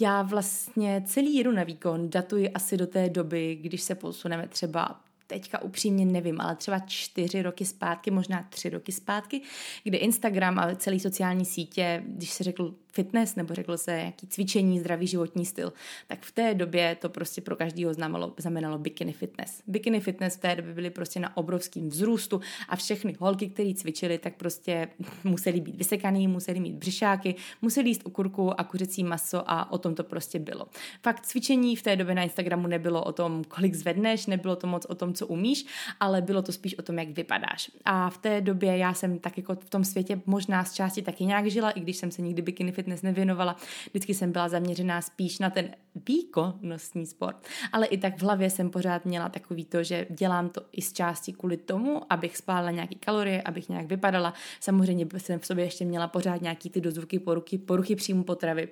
Já 0.00 0.22
vlastně 0.22 1.02
celý 1.06 1.36
jedu 1.36 1.52
na 1.52 1.62
výkon 1.62 2.10
datuji 2.10 2.50
asi 2.50 2.76
do 2.76 2.86
té 2.86 3.08
doby, 3.08 3.58
když 3.60 3.82
se 3.82 3.94
posuneme 3.94 4.48
třeba 4.48 5.00
teďka 5.30 5.62
upřímně 5.62 6.06
nevím, 6.06 6.40
ale 6.40 6.56
třeba 6.56 6.78
čtyři 6.78 7.42
roky 7.42 7.64
zpátky, 7.64 8.10
možná 8.10 8.46
tři 8.50 8.70
roky 8.70 8.92
zpátky, 8.92 9.40
kde 9.84 9.98
Instagram 9.98 10.58
a 10.58 10.74
celý 10.74 11.00
sociální 11.00 11.44
sítě, 11.44 12.02
když 12.06 12.30
se 12.30 12.44
řekl 12.44 12.74
fitness 12.92 13.36
nebo 13.36 13.54
řeklo 13.54 13.78
se 13.78 13.92
jaký 13.92 14.26
cvičení, 14.26 14.80
zdravý 14.80 15.06
životní 15.06 15.46
styl, 15.46 15.72
tak 16.06 16.22
v 16.22 16.32
té 16.32 16.54
době 16.54 16.96
to 17.00 17.08
prostě 17.08 17.40
pro 17.40 17.56
každého 17.56 17.94
znamenalo, 17.94 18.34
znamenalo 18.38 18.78
bikini 18.78 19.12
fitness. 19.12 19.62
Bikini 19.66 20.00
fitness 20.00 20.36
v 20.36 20.40
té 20.40 20.56
době 20.56 20.74
byly 20.74 20.90
prostě 20.90 21.20
na 21.20 21.36
obrovském 21.36 21.88
vzrůstu 21.88 22.40
a 22.68 22.76
všechny 22.76 23.16
holky, 23.18 23.48
které 23.48 23.74
cvičily, 23.74 24.18
tak 24.18 24.34
prostě 24.36 24.88
museli 25.24 25.60
být 25.60 25.76
vysekaný, 25.76 26.28
museli 26.28 26.60
mít 26.60 26.74
břišáky, 26.74 27.34
museli 27.62 27.88
jíst 27.88 28.02
okurku 28.04 28.60
a 28.60 28.64
kuřecí 28.64 29.04
maso 29.04 29.50
a 29.50 29.72
o 29.72 29.78
tom 29.78 29.94
to 29.94 30.04
prostě 30.04 30.38
bylo. 30.38 30.66
Fakt 31.02 31.26
cvičení 31.26 31.76
v 31.76 31.82
té 31.82 31.96
době 31.96 32.14
na 32.14 32.22
Instagramu 32.22 32.66
nebylo 32.66 33.04
o 33.04 33.12
tom, 33.12 33.44
kolik 33.44 33.74
zvedneš, 33.74 34.26
nebylo 34.26 34.56
to 34.56 34.66
moc 34.66 34.84
o 34.84 34.94
tom, 34.94 35.14
co 35.14 35.26
umíš, 35.26 35.66
ale 36.00 36.22
bylo 36.22 36.42
to 36.42 36.52
spíš 36.52 36.78
o 36.78 36.82
tom, 36.82 36.98
jak 36.98 37.08
vypadáš. 37.08 37.70
A 37.84 38.10
v 38.10 38.18
té 38.18 38.40
době 38.40 38.76
já 38.76 38.94
jsem 38.94 39.18
tak 39.18 39.36
jako 39.36 39.54
v 39.54 39.70
tom 39.70 39.84
světě 39.84 40.20
možná 40.26 40.64
z 40.64 40.74
části 40.74 41.02
taky 41.02 41.24
nějak 41.24 41.46
žila, 41.46 41.70
i 41.70 41.80
když 41.80 41.96
jsem 41.96 42.10
se 42.10 42.22
nikdy 42.22 42.42
bikini 42.42 42.72
fitness 42.80 43.02
nevěnovala. 43.02 43.56
Vždycky 43.90 44.14
jsem 44.14 44.32
byla 44.32 44.48
zaměřená 44.48 45.02
spíš 45.02 45.38
na 45.38 45.50
ten 45.50 45.70
výkonnostní 46.08 47.06
sport. 47.06 47.36
Ale 47.72 47.86
i 47.86 47.98
tak 47.98 48.18
v 48.18 48.22
hlavě 48.22 48.50
jsem 48.50 48.70
pořád 48.70 49.04
měla 49.04 49.28
takový 49.28 49.64
to, 49.64 49.82
že 49.82 50.06
dělám 50.10 50.48
to 50.48 50.62
i 50.72 50.82
z 50.82 50.92
části 50.92 51.32
kvůli 51.32 51.56
tomu, 51.56 52.12
abych 52.12 52.36
spálila 52.36 52.70
nějaký 52.70 52.94
kalorie, 52.96 53.42
abych 53.42 53.68
nějak 53.68 53.86
vypadala. 53.86 54.34
Samozřejmě 54.60 55.06
jsem 55.18 55.38
v 55.40 55.46
sobě 55.46 55.64
ještě 55.64 55.84
měla 55.84 56.08
pořád 56.08 56.42
nějaký 56.42 56.70
ty 56.70 56.80
dozvuky 56.80 57.18
poruchy, 57.18 57.58
poruchy 57.58 57.96
příjmu 57.96 58.24
potravy, 58.24 58.68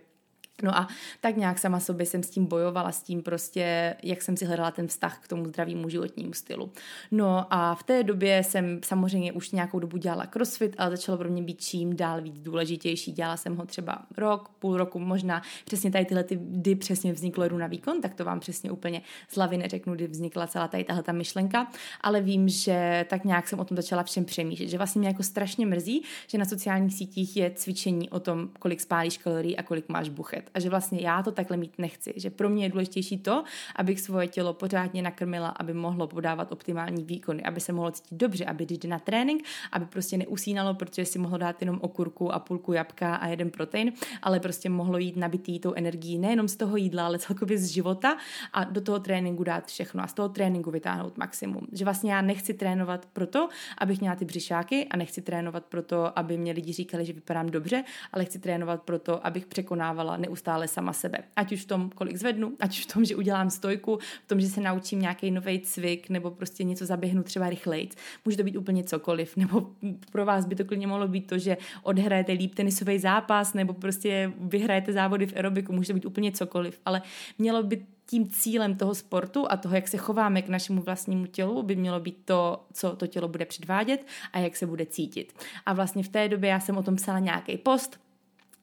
No 0.63 0.77
a 0.77 0.89
tak 1.21 1.37
nějak 1.37 1.59
sama 1.59 1.81
sobě 1.81 2.07
jsem 2.07 2.23
s 2.23 2.31
tím 2.31 2.47
bojovala, 2.47 2.93
s 2.93 3.03
tím 3.03 3.23
prostě, 3.23 3.97
jak 4.03 4.23
jsem 4.23 4.37
si 4.37 4.45
hledala 4.45 4.71
ten 4.71 4.87
vztah 4.87 5.19
k 5.21 5.29
tomu 5.29 5.47
zdravému 5.47 5.89
životnímu 5.89 6.33
stylu. 6.33 6.73
No 7.11 7.47
a 7.51 7.75
v 7.75 7.83
té 7.83 8.03
době 8.03 8.45
jsem 8.45 8.81
samozřejmě 8.85 9.33
už 9.33 9.51
nějakou 9.51 9.79
dobu 9.79 9.97
dělala 9.97 10.27
crossfit, 10.27 10.75
ale 10.79 10.91
začalo 10.91 11.19
pro 11.19 11.29
mě 11.29 11.43
být 11.43 11.61
čím 11.61 11.97
dál 11.97 12.23
víc 12.23 12.39
důležitější. 12.39 13.13
Dělala 13.13 13.37
jsem 13.37 13.57
ho 13.57 13.67
třeba 13.67 14.03
rok, 14.17 14.49
půl 14.59 14.77
roku, 14.77 14.99
možná 14.99 15.43
přesně 15.65 15.91
tady 15.91 16.05
tyhle, 16.05 16.25
ty, 16.25 16.39
kdy 16.41 16.75
přesně 16.75 17.13
vzniklo 17.13 17.49
jdu 17.49 17.59
na 17.59 17.67
výkon, 17.67 18.01
tak 18.01 18.15
to 18.15 18.25
vám 18.25 18.41
přesně 18.41 18.71
úplně 18.71 19.03
z 19.29 19.37
hlavy 19.37 19.57
neřeknu, 19.57 19.95
kdy 19.95 20.07
vznikla 20.07 20.47
celá 20.47 20.69
tady 20.69 20.85
tahle 20.85 21.03
ta 21.03 21.13
myšlenka, 21.13 21.71
ale 22.01 22.21
vím, 22.21 22.49
že 22.49 23.07
tak 23.09 23.25
nějak 23.25 23.49
jsem 23.49 23.61
o 23.61 23.65
tom 23.65 23.77
začala 23.77 24.03
všem 24.03 24.25
přemýšlet, 24.25 24.69
že 24.69 24.77
vlastně 24.77 24.99
mě 24.99 25.09
jako 25.09 25.23
strašně 25.23 25.67
mrzí, 25.67 26.03
že 26.27 26.39
na 26.39 26.45
sociálních 26.45 26.95
sítích 26.95 27.37
je 27.37 27.51
cvičení 27.51 28.11
o 28.11 28.21
tom, 28.21 28.51
kolik 28.59 28.81
spálíš 28.81 29.19
kalorií 29.19 29.57
a 29.57 29.63
kolik 29.63 29.89
máš 29.89 30.09
buchet 30.09 30.48
a 30.55 30.61
že 30.61 30.71
vlastně 30.71 31.01
já 31.01 31.23
to 31.23 31.33
takhle 31.33 31.57
mít 31.57 31.79
nechci, 31.79 32.15
že 32.17 32.31
pro 32.31 32.49
mě 32.49 32.65
je 32.65 32.69
důležitější 32.69 33.19
to, 33.19 33.45
abych 33.77 34.01
svoje 34.01 34.29
tělo 34.29 34.55
pořádně 34.55 35.03
nakrmila, 35.03 35.49
aby 35.49 35.75
mohlo 35.75 36.07
podávat 36.07 36.53
optimální 36.53 37.05
výkony, 37.05 37.43
aby 37.43 37.61
se 37.61 37.73
mohlo 37.73 37.91
cítit 37.91 38.15
dobře, 38.15 38.45
aby 38.45 38.65
když 38.65 38.79
jde 38.79 38.89
na 38.89 38.99
trénink, 38.99 39.45
aby 39.73 39.87
prostě 39.87 40.17
neusínalo, 40.17 40.75
protože 40.75 41.05
si 41.05 41.19
mohlo 41.19 41.39
dát 41.39 41.63
jenom 41.63 41.79
okurku 41.83 42.33
a 42.33 42.39
půlku 42.39 42.73
jabka 42.73 43.15
a 43.15 43.27
jeden 43.27 43.51
protein, 43.51 43.93
ale 44.23 44.41
prostě 44.41 44.69
mohlo 44.71 44.99
jít 44.99 45.17
nabitý 45.17 45.59
tou 45.59 45.73
energií 45.75 46.19
nejenom 46.19 46.49
z 46.49 46.57
toho 46.57 46.77
jídla, 46.77 47.07
ale 47.07 47.19
celkově 47.19 47.59
z 47.59 47.67
života 47.67 48.17
a 48.53 48.65
do 48.65 48.81
toho 48.81 48.99
tréninku 48.99 49.45
dát 49.45 49.67
všechno 49.67 50.03
a 50.03 50.07
z 50.07 50.13
toho 50.13 50.29
tréninku 50.29 50.71
vytáhnout 50.71 51.19
maximum. 51.19 51.67
Že 51.73 51.85
vlastně 51.85 52.13
já 52.13 52.23
nechci 52.23 52.55
trénovat 52.55 53.07
proto, 53.13 53.49
abych 53.79 54.01
měla 54.01 54.17
ty 54.17 54.25
břišáky 54.25 54.87
a 54.91 54.97
nechci 54.97 55.23
trénovat 55.23 55.65
proto, 55.65 56.19
aby 56.19 56.39
mě 56.39 56.53
lidi 56.53 56.73
říkali, 56.73 57.05
že 57.05 57.13
vypadám 57.13 57.47
dobře, 57.47 57.85
ale 58.13 58.25
chci 58.25 58.39
trénovat 58.39 58.83
proto, 58.83 59.27
abych 59.27 59.47
překonávala 59.47 60.17
neustále 60.17 60.38
neustále 60.39 60.69
sama 60.69 60.93
sebe. 60.93 61.19
Ať 61.37 61.53
už 61.53 61.63
v 61.63 61.67
tom, 61.67 61.91
kolik 61.91 62.17
zvednu, 62.17 62.53
ať 62.61 62.71
už 62.79 62.85
v 62.85 62.93
tom, 62.93 63.05
že 63.05 63.17
udělám 63.17 63.51
stojku, 63.51 63.99
v 64.25 64.27
tom, 64.27 64.41
že 64.41 64.49
se 64.49 64.61
naučím 64.61 65.01
nějaký 65.01 65.31
nový 65.31 65.61
cvik 65.61 66.11
nebo 66.11 66.31
prostě 66.31 66.65
něco 66.65 66.87
zaběhnu 66.87 67.23
třeba 67.23 67.51
rychleji. 67.51 67.89
Může 68.25 68.37
to 68.37 68.43
být 68.43 68.57
úplně 68.57 68.85
cokoliv. 68.85 69.37
Nebo 69.37 69.67
pro 70.13 70.25
vás 70.25 70.47
by 70.47 70.55
to 70.55 70.65
klidně 70.65 70.87
mohlo 70.87 71.09
být 71.09 71.27
to, 71.27 71.39
že 71.39 71.57
odhrajete 71.83 72.33
líp 72.33 72.55
tenisový 72.55 72.99
zápas 72.99 73.55
nebo 73.55 73.75
prostě 73.75 74.33
vyhrajete 74.41 74.93
závody 74.93 75.27
v 75.27 75.37
aerobiku. 75.37 75.73
Může 75.73 75.87
to 75.87 75.95
být 75.95 76.07
úplně 76.07 76.33
cokoliv. 76.33 76.81
Ale 76.85 77.03
mělo 77.39 77.63
by 77.63 77.87
tím 78.07 78.29
cílem 78.31 78.77
toho 78.77 78.95
sportu 78.95 79.47
a 79.51 79.57
toho, 79.57 79.75
jak 79.75 79.89
se 79.89 79.97
chováme 79.97 80.43
k 80.43 80.49
našemu 80.49 80.83
vlastnímu 80.83 81.27
tělu, 81.27 81.63
by 81.63 81.77
mělo 81.77 82.01
být 82.01 82.19
to, 82.25 82.65
co 82.73 82.97
to 82.97 83.07
tělo 83.07 83.29
bude 83.29 83.45
předvádět 83.45 84.07
a 84.33 84.39
jak 84.39 84.57
se 84.57 84.67
bude 84.67 84.87
cítit. 84.87 85.33
A 85.67 85.73
vlastně 85.73 86.03
v 86.03 86.09
té 86.09 86.29
době 86.29 86.51
já 86.51 86.61
jsem 86.61 86.77
o 86.77 86.83
tom 86.83 86.97
psala 86.97 87.19
nějaký 87.19 87.57
post, 87.59 88.01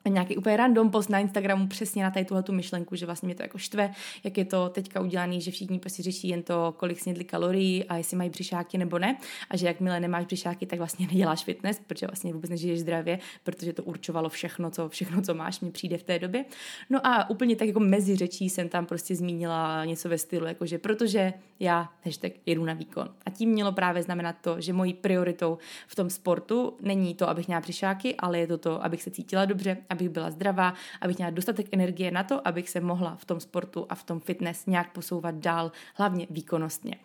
nějaký 0.10 0.38
úplně 0.38 0.58
random 0.58 0.92
post 0.92 1.10
na 1.10 1.20
Instagramu 1.20 1.68
přesně 1.68 2.04
na 2.04 2.12
tady 2.12 2.26
tu 2.44 2.54
myšlenku, 2.54 2.96
že 2.96 3.06
vlastně 3.06 3.26
mě 3.26 3.36
to 3.36 3.42
jako 3.42 3.58
štve, 3.58 3.92
jak 4.24 4.38
je 4.38 4.46
to 4.46 4.70
teďka 4.70 5.02
udělané, 5.02 5.40
že 5.40 5.52
všichni 5.52 5.80
prostě 5.80 6.04
řeší 6.04 6.28
jen 6.28 6.44
to, 6.44 6.74
kolik 6.78 7.00
snědli 7.00 7.24
kalorií 7.24 7.84
a 7.84 7.98
jestli 7.98 8.18
mají 8.18 8.30
břišáky 8.30 8.78
nebo 8.78 9.00
ne. 9.00 9.18
A 9.50 9.58
že 9.58 9.68
jakmile 9.68 10.00
nemáš 10.00 10.26
břišáky, 10.26 10.66
tak 10.66 10.80
vlastně 10.80 11.08
neděláš 11.08 11.44
fitness, 11.44 11.80
protože 11.88 12.08
vlastně 12.08 12.34
vůbec 12.34 12.50
nežiješ 12.50 12.80
zdravě, 12.80 13.20
protože 13.44 13.74
to 13.74 13.84
určovalo 13.84 14.30
všechno, 14.30 14.72
co, 14.72 14.90
všechno, 14.90 15.22
co 15.22 15.34
máš, 15.34 15.60
mi 15.60 15.72
přijde 15.72 15.98
v 15.98 16.04
té 16.04 16.20
době. 16.20 16.46
No 16.90 17.08
a 17.08 17.30
úplně 17.30 17.56
tak 17.56 17.68
jako 17.68 17.80
mezi 17.80 18.16
řečí 18.16 18.50
jsem 18.50 18.70
tam 18.70 18.86
prostě 18.86 19.16
zmínila 19.16 19.86
něco 19.86 20.10
ve 20.10 20.18
stylu, 20.18 20.46
jakože 20.46 20.78
protože 20.78 21.34
já 21.60 21.90
hashtag 22.06 22.32
jedu 22.46 22.66
na 22.66 22.74
výkon. 22.74 23.10
A 23.26 23.30
tím 23.30 23.50
mělo 23.50 23.72
právě 23.72 24.04
znamenat 24.04 24.36
to, 24.42 24.62
že 24.62 24.74
mojí 24.74 24.94
prioritou 24.94 25.58
v 25.88 25.96
tom 25.96 26.10
sportu 26.10 26.78
není 26.82 27.16
to, 27.16 27.30
abych 27.30 27.48
měla 27.48 27.62
břišáky, 27.62 28.16
ale 28.16 28.40
je 28.40 28.48
to 28.48 28.58
to, 28.58 28.84
abych 28.86 29.04
se 29.04 29.12
cítila 29.12 29.46
dobře, 29.46 29.78
abych 29.96 30.10
byla 30.10 30.32
zdravá, 30.32 30.74
abych 31.02 31.18
měla 31.18 31.32
dostatek 31.32 31.68
energie 31.72 32.12
na 32.12 32.24
to, 32.24 32.48
abych 32.48 32.70
se 32.70 32.80
mohla 32.80 33.16
v 33.16 33.26
tom 33.26 33.40
sportu 33.40 33.86
a 33.90 33.96
v 33.96 34.04
tom 34.04 34.20
fitness 34.20 34.66
nějak 34.66 34.92
posouvat 34.92 35.36
dál, 35.36 35.72
hlavně 35.96 36.28
výkonnostně. 36.30 36.96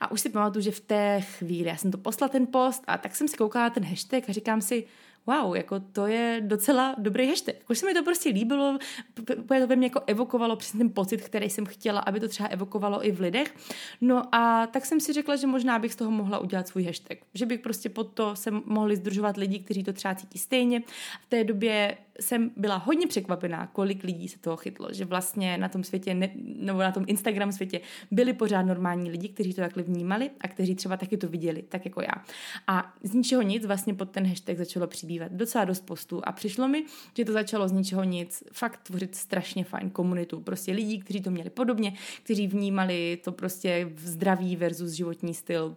A 0.00 0.10
už 0.10 0.20
si 0.20 0.28
pamatuju, 0.28 0.62
že 0.62 0.70
v 0.70 0.80
té 0.80 1.20
chvíli, 1.20 1.68
já 1.68 1.76
jsem 1.76 1.90
to 1.90 1.98
poslala 1.98 2.28
ten 2.28 2.46
post 2.46 2.82
a 2.86 2.98
tak 2.98 3.16
jsem 3.16 3.28
si 3.28 3.36
koukala 3.36 3.70
ten 3.70 3.84
hashtag 3.84 4.28
a 4.28 4.32
říkám 4.32 4.60
si, 4.60 4.84
wow, 5.28 5.56
jako 5.56 5.80
to 5.80 6.06
je 6.06 6.40
docela 6.44 6.94
dobrý 6.98 7.28
hashtag. 7.28 7.54
Jako 7.58 7.74
se 7.74 7.86
mi 7.86 7.94
to 7.94 8.04
prostě 8.04 8.28
líbilo, 8.28 8.78
to 9.14 9.66
ve 9.66 9.76
mně 9.76 9.86
jako 9.86 10.00
evokovalo 10.06 10.56
přesně 10.56 10.78
ten 10.78 10.90
pocit, 10.90 11.22
který 11.22 11.50
jsem 11.50 11.66
chtěla, 11.66 12.00
aby 12.00 12.20
to 12.20 12.28
třeba 12.28 12.48
evokovalo 12.48 13.06
i 13.06 13.12
v 13.12 13.20
lidech. 13.20 13.54
No 14.00 14.34
a 14.34 14.66
tak 14.66 14.86
jsem 14.86 15.00
si 15.00 15.12
řekla, 15.12 15.36
že 15.36 15.46
možná 15.46 15.78
bych 15.78 15.92
z 15.92 15.96
toho 15.96 16.10
mohla 16.10 16.38
udělat 16.38 16.68
svůj 16.68 16.84
hashtag. 16.84 17.18
Že 17.34 17.46
bych 17.46 17.60
prostě 17.60 17.88
pod 17.88 18.04
to 18.04 18.36
se 18.36 18.50
mohli 18.50 18.96
združovat 18.96 19.36
lidi, 19.36 19.58
kteří 19.58 19.84
to 19.84 19.92
třeba 19.92 20.14
cítí 20.14 20.38
stejně. 20.38 20.80
V 21.22 21.26
té 21.28 21.44
době 21.44 21.96
jsem 22.20 22.50
byla 22.56 22.76
hodně 22.76 23.06
překvapená, 23.06 23.66
kolik 23.66 24.04
lidí 24.04 24.28
se 24.28 24.38
toho 24.38 24.56
chytlo, 24.56 24.88
že 24.92 25.04
vlastně 25.04 25.58
na 25.58 25.68
tom 25.68 25.84
světě, 25.84 26.14
ne, 26.14 26.30
nebo 26.34 26.78
na 26.78 26.92
tom 26.92 27.04
Instagram 27.06 27.52
světě 27.52 27.80
byli 28.10 28.32
pořád 28.32 28.62
normální 28.62 29.10
lidi, 29.10 29.28
kteří 29.28 29.54
to 29.54 29.60
takhle 29.60 29.82
vnímali 29.82 30.30
a 30.40 30.48
kteří 30.48 30.74
třeba 30.74 30.96
taky 30.96 31.16
to 31.16 31.28
viděli, 31.28 31.62
tak 31.62 31.84
jako 31.84 32.02
já. 32.02 32.24
A 32.66 32.94
z 33.02 33.14
ničeho 33.14 33.42
nic 33.42 33.66
vlastně 33.66 33.94
pod 33.94 34.10
ten 34.10 34.26
hashtag 34.26 34.56
začalo 34.56 34.86
přibývat 34.86 35.32
docela 35.32 35.64
dost 35.64 35.86
postů 35.86 36.28
a 36.28 36.32
přišlo 36.32 36.68
mi, 36.68 36.84
že 37.16 37.24
to 37.24 37.32
začalo 37.32 37.68
z 37.68 37.72
ničeho 37.72 38.04
nic 38.04 38.44
fakt 38.52 38.80
tvořit 38.82 39.14
strašně 39.14 39.64
fajn 39.64 39.90
komunitu, 39.90 40.40
prostě 40.40 40.72
lidí, 40.72 40.98
kteří 40.98 41.20
to 41.20 41.30
měli 41.30 41.50
podobně, 41.50 41.92
kteří 42.22 42.46
vnímali 42.46 43.18
to 43.24 43.32
prostě 43.32 43.90
zdraví 43.96 44.56
versus 44.56 44.90
životní 44.90 45.34
styl 45.34 45.76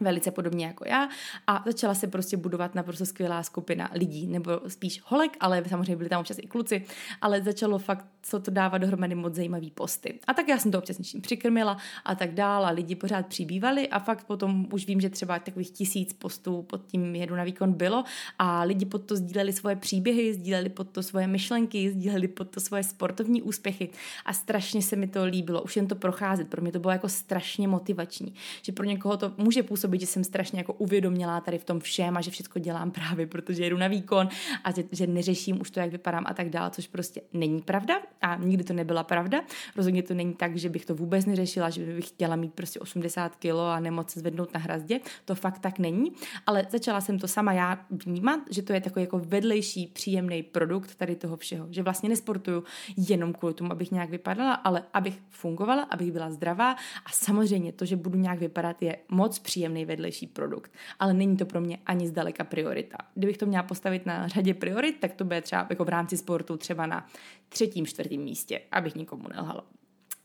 velice 0.00 0.30
podobně 0.30 0.66
jako 0.66 0.84
já 0.88 1.08
a 1.46 1.62
začala 1.66 1.94
se 1.94 2.06
prostě 2.06 2.36
budovat 2.36 2.74
naprosto 2.74 3.06
skvělá 3.06 3.42
skupina 3.42 3.90
lidí, 3.94 4.26
nebo 4.26 4.60
spíš 4.68 5.02
holek, 5.04 5.36
ale 5.40 5.64
samozřejmě 5.68 5.96
byli 5.96 6.08
tam 6.08 6.20
občas 6.20 6.38
i 6.38 6.46
kluci, 6.46 6.84
ale 7.20 7.42
začalo 7.42 7.78
fakt 7.78 8.04
co 8.22 8.40
to 8.40 8.50
dávat 8.50 8.78
dohromady 8.78 9.14
moc 9.14 9.34
zajímavý 9.34 9.70
posty. 9.70 10.18
A 10.26 10.34
tak 10.34 10.48
já 10.48 10.58
jsem 10.58 10.72
to 10.72 10.78
občas 10.78 10.98
něčím 10.98 11.20
přikrmila 11.20 11.76
a 12.04 12.14
tak 12.14 12.34
dál 12.34 12.66
a 12.66 12.70
lidi 12.70 12.94
pořád 12.94 13.26
přibývali 13.26 13.88
a 13.88 13.98
fakt 13.98 14.24
potom 14.24 14.66
už 14.72 14.86
vím, 14.86 15.00
že 15.00 15.10
třeba 15.10 15.38
takových 15.38 15.70
tisíc 15.70 16.12
postů 16.12 16.62
pod 16.62 16.86
tím 16.86 17.14
jedu 17.14 17.36
na 17.36 17.44
výkon 17.44 17.72
bylo 17.72 18.04
a 18.38 18.62
lidi 18.62 18.86
pod 18.86 19.04
to 19.04 19.16
sdíleli 19.16 19.52
svoje 19.52 19.76
příběhy, 19.76 20.34
sdíleli 20.34 20.68
pod 20.68 20.90
to 20.90 21.02
svoje 21.02 21.26
myšlenky, 21.26 21.90
sdíleli 21.90 22.28
pod 22.28 22.50
to 22.50 22.60
svoje 22.60 22.82
sportovní 22.82 23.42
úspěchy 23.42 23.88
a 24.24 24.32
strašně 24.32 24.82
se 24.82 24.96
mi 24.96 25.06
to 25.06 25.24
líbilo, 25.24 25.62
už 25.62 25.76
jen 25.76 25.86
to 25.86 25.94
procházet, 25.94 26.48
pro 26.48 26.62
mě 26.62 26.72
to 26.72 26.78
bylo 26.78 26.92
jako 26.92 27.08
strašně 27.08 27.68
motivační, 27.68 28.34
že 28.62 28.72
pro 28.72 28.84
někoho 28.84 29.16
to 29.16 29.32
může 29.36 29.62
působit, 29.62 29.87
že 29.96 30.06
jsem 30.06 30.24
strašně 30.24 30.58
jako 30.58 30.72
uvědomila 30.72 31.40
tady 31.40 31.58
v 31.58 31.64
tom 31.64 31.80
všem 31.80 32.16
a 32.16 32.20
že 32.20 32.30
všechno 32.30 32.60
dělám 32.60 32.90
právě, 32.90 33.26
protože 33.26 33.64
jedu 33.64 33.76
na 33.76 33.88
výkon 33.88 34.28
a 34.64 34.72
že, 34.72 34.84
že 34.92 35.06
neřeším 35.06 35.60
už 35.60 35.70
to, 35.70 35.80
jak 35.80 35.90
vypadám 35.90 36.24
a 36.26 36.34
tak 36.34 36.50
dále, 36.50 36.70
což 36.70 36.86
prostě 36.86 37.20
není 37.32 37.62
pravda 37.62 37.94
a 38.22 38.36
nikdy 38.36 38.64
to 38.64 38.72
nebyla 38.72 39.02
pravda. 39.02 39.40
Rozhodně 39.76 40.02
to 40.02 40.14
není 40.14 40.34
tak, 40.34 40.56
že 40.56 40.68
bych 40.68 40.86
to 40.86 40.94
vůbec 40.94 41.26
neřešila, 41.26 41.70
že 41.70 41.84
bych 41.84 42.08
chtěla 42.08 42.36
mít 42.36 42.54
prostě 42.54 42.80
80 42.80 43.36
kilo 43.36 43.66
a 43.66 43.80
nemoc 43.80 44.10
se 44.10 44.20
zvednout 44.20 44.54
na 44.54 44.60
hrazdě. 44.60 45.00
To 45.24 45.34
fakt 45.34 45.58
tak 45.58 45.78
není, 45.78 46.12
ale 46.46 46.66
začala 46.70 47.00
jsem 47.00 47.18
to 47.18 47.28
sama 47.28 47.52
já 47.52 47.86
vnímat, 47.90 48.40
že 48.50 48.62
to 48.62 48.72
je 48.72 48.80
takový 48.80 49.02
jako 49.02 49.18
vedlejší 49.18 49.86
příjemný 49.86 50.42
produkt 50.42 50.94
tady 50.94 51.16
toho 51.16 51.36
všeho, 51.36 51.66
že 51.70 51.82
vlastně 51.82 52.08
nesportuju 52.08 52.64
jenom 52.96 53.32
kvůli 53.32 53.54
tomu, 53.54 53.72
abych 53.72 53.90
nějak 53.90 54.10
vypadala, 54.10 54.54
ale 54.54 54.82
abych 54.92 55.18
fungovala, 55.30 55.82
abych 55.82 56.12
byla 56.12 56.30
zdravá 56.30 56.72
a 57.06 57.10
samozřejmě 57.12 57.72
to, 57.72 57.84
že 57.84 57.96
budu 57.96 58.18
nějak 58.18 58.38
vypadat, 58.38 58.82
je 58.82 58.96
moc 59.08 59.38
příjemný 59.38 59.77
vedlejší 59.84 60.26
produkt, 60.26 60.72
ale 60.98 61.14
není 61.14 61.36
to 61.36 61.46
pro 61.46 61.60
mě 61.60 61.78
ani 61.86 62.08
zdaleka 62.08 62.44
priorita. 62.44 62.96
Kdybych 63.14 63.38
to 63.38 63.46
měla 63.46 63.62
postavit 63.62 64.06
na 64.06 64.28
řadě 64.28 64.54
priorit, 64.54 64.96
tak 65.00 65.14
to 65.14 65.24
bude 65.24 65.40
třeba 65.40 65.66
jako 65.70 65.84
v 65.84 65.88
rámci 65.88 66.16
sportu 66.16 66.56
třeba 66.56 66.86
na 66.86 67.06
třetím, 67.48 67.86
čtvrtém 67.86 68.20
místě, 68.20 68.60
abych 68.72 68.94
nikomu 68.94 69.28
nelhala. 69.28 69.64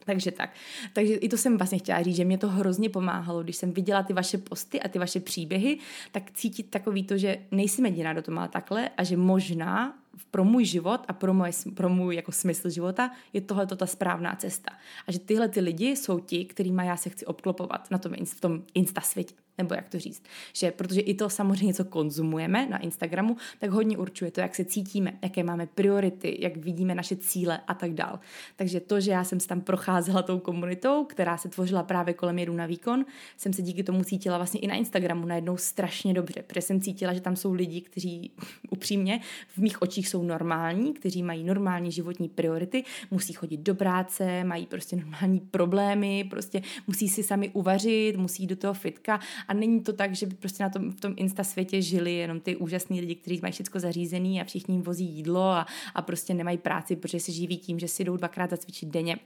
Takže 0.06 0.32
tak. 0.32 0.50
Takže 0.94 1.14
i 1.14 1.30
to 1.30 1.38
jsem 1.38 1.58
vlastně 1.58 1.78
chtěla 1.78 2.02
říct, 2.02 2.16
že 2.16 2.26
mě 2.26 2.38
to 2.38 2.50
hrozně 2.50 2.90
pomáhalo, 2.90 3.44
když 3.44 3.56
jsem 3.56 3.72
viděla 3.72 4.04
ty 4.04 4.14
vaše 4.14 4.38
posty 4.38 4.82
a 4.82 4.88
ty 4.88 5.00
vaše 5.00 5.20
příběhy, 5.20 5.80
tak 6.12 6.32
cítit 6.32 6.70
takový 6.70 7.04
to, 7.04 7.18
že 7.18 7.38
nejsem 7.52 7.86
jediná, 7.86 8.14
kdo 8.14 8.22
to 8.22 8.32
má 8.32 8.48
takhle 8.48 8.90
a 8.90 9.04
že 9.04 9.18
možná 9.18 10.00
pro 10.32 10.44
můj 10.44 10.66
život 10.66 11.02
a 11.08 11.14
pro, 11.14 11.34
moje, 11.34 11.52
pro 11.76 11.90
můj 11.90 12.16
jako 12.16 12.32
smysl 12.32 12.70
života 12.70 13.12
je 13.34 13.42
tohle 13.42 13.68
ta 13.68 13.86
správná 13.86 14.36
cesta. 14.36 14.72
A 15.08 15.12
že 15.12 15.20
tyhle 15.20 15.48
ty 15.48 15.60
lidi 15.60 15.96
jsou 15.96 16.20
ti, 16.20 16.46
kterými 16.46 16.86
já 16.86 16.98
se 16.98 17.10
chci 17.10 17.26
obklopovat 17.26 17.92
na 17.92 17.98
tom, 17.98 18.14
v 18.26 18.42
tom 18.42 18.64
insta 18.74 19.02
světě 19.02 19.36
nebo 19.58 19.76
jak 19.76 19.90
to 19.90 20.00
říct, 20.00 20.24
že 20.54 20.72
protože 20.72 21.02
i 21.02 21.14
to 21.14 21.30
samozřejmě, 21.30 21.74
co 21.74 21.86
konzumujeme 21.86 22.68
na 22.70 22.78
Instagramu, 22.78 23.38
tak 23.60 23.70
hodně 23.70 23.98
určuje 23.98 24.32
to, 24.32 24.42
jak 24.42 24.56
se 24.56 24.66
cítíme, 24.66 25.14
jaké 25.22 25.44
máme 25.44 25.68
priority, 25.68 26.38
jak 26.40 26.58
vidíme 26.58 26.96
naše 26.96 27.16
cíle 27.16 27.60
a 27.68 27.74
tak 27.74 27.94
dál. 27.94 28.20
Takže 28.56 28.80
to, 28.80 29.00
že 29.00 29.12
já 29.12 29.24
jsem 29.24 29.40
se 29.40 29.48
tam 29.48 29.62
procházela 29.62 30.22
tou 30.22 30.40
komunitou, 30.40 31.04
která 31.04 31.38
se 31.38 31.50
tvořila 31.50 31.84
právě 31.84 32.14
kolem 32.14 32.40
jedu 32.40 32.54
na 32.54 32.66
výkon, 32.66 33.06
jsem 33.38 33.54
se 33.54 33.62
díky 33.62 33.84
tomu 33.84 34.04
cítila 34.04 34.38
vlastně 34.38 34.60
i 34.60 34.68
na 34.68 34.76
Instagramu 34.76 35.26
najednou 35.26 35.58
strašně 35.58 36.14
dobře, 36.14 36.44
protože 36.48 36.62
jsem 36.62 36.82
cítila, 36.82 37.14
že 37.14 37.22
tam 37.22 37.36
jsou 37.36 37.54
lidi, 37.54 37.82
kteří 37.82 38.32
upřímně 38.70 39.20
v 39.48 39.58
mých 39.58 39.82
očích 39.82 40.10
jsou 40.10 40.24
normální, 40.24 40.94
kteří 40.94 41.24
mají 41.24 41.44
normální 41.44 41.92
životní 41.92 42.30
priority, 42.30 42.84
musí 43.12 43.34
chodit 43.34 43.58
do 43.58 43.76
práce, 43.76 44.44
mají 44.44 44.66
prostě 44.66 44.96
normální 44.96 45.40
problémy, 45.40 46.28
prostě 46.30 46.62
musí 46.88 47.10
si 47.10 47.24
sami 47.24 47.50
uvařit, 47.50 48.18
musí 48.18 48.48
do 48.48 48.56
toho 48.56 48.74
fitka 48.74 49.20
a 49.48 49.54
není 49.54 49.82
to 49.82 49.94
tak, 49.94 50.16
že 50.16 50.26
by 50.26 50.36
prostě 50.36 50.64
na 50.64 50.70
tom, 50.70 50.92
v 50.92 51.02
tom 51.02 51.14
Insta 51.18 51.44
světě 51.44 51.82
žili 51.82 52.14
jenom 52.14 52.40
ty 52.40 52.56
úžasní 52.56 53.00
lidi, 53.00 53.16
kteří 53.16 53.40
mají 53.42 53.52
všechno 53.52 53.80
zařízený 53.80 54.42
a 54.42 54.44
všichni 54.44 54.76
jim 54.76 54.82
vozí 54.82 55.06
jídlo 55.06 55.44
a, 55.44 55.66
a 55.96 56.02
prostě 56.02 56.34
nemají 56.34 56.58
práci, 56.58 56.96
protože 56.96 57.20
se 57.20 57.32
živí 57.32 57.58
tím, 57.58 57.80
že 57.80 57.88
si 57.88 58.04
jdou 58.04 58.18
dvakrát 58.18 58.50
zacvičit 58.50 58.90
denně 58.90 59.18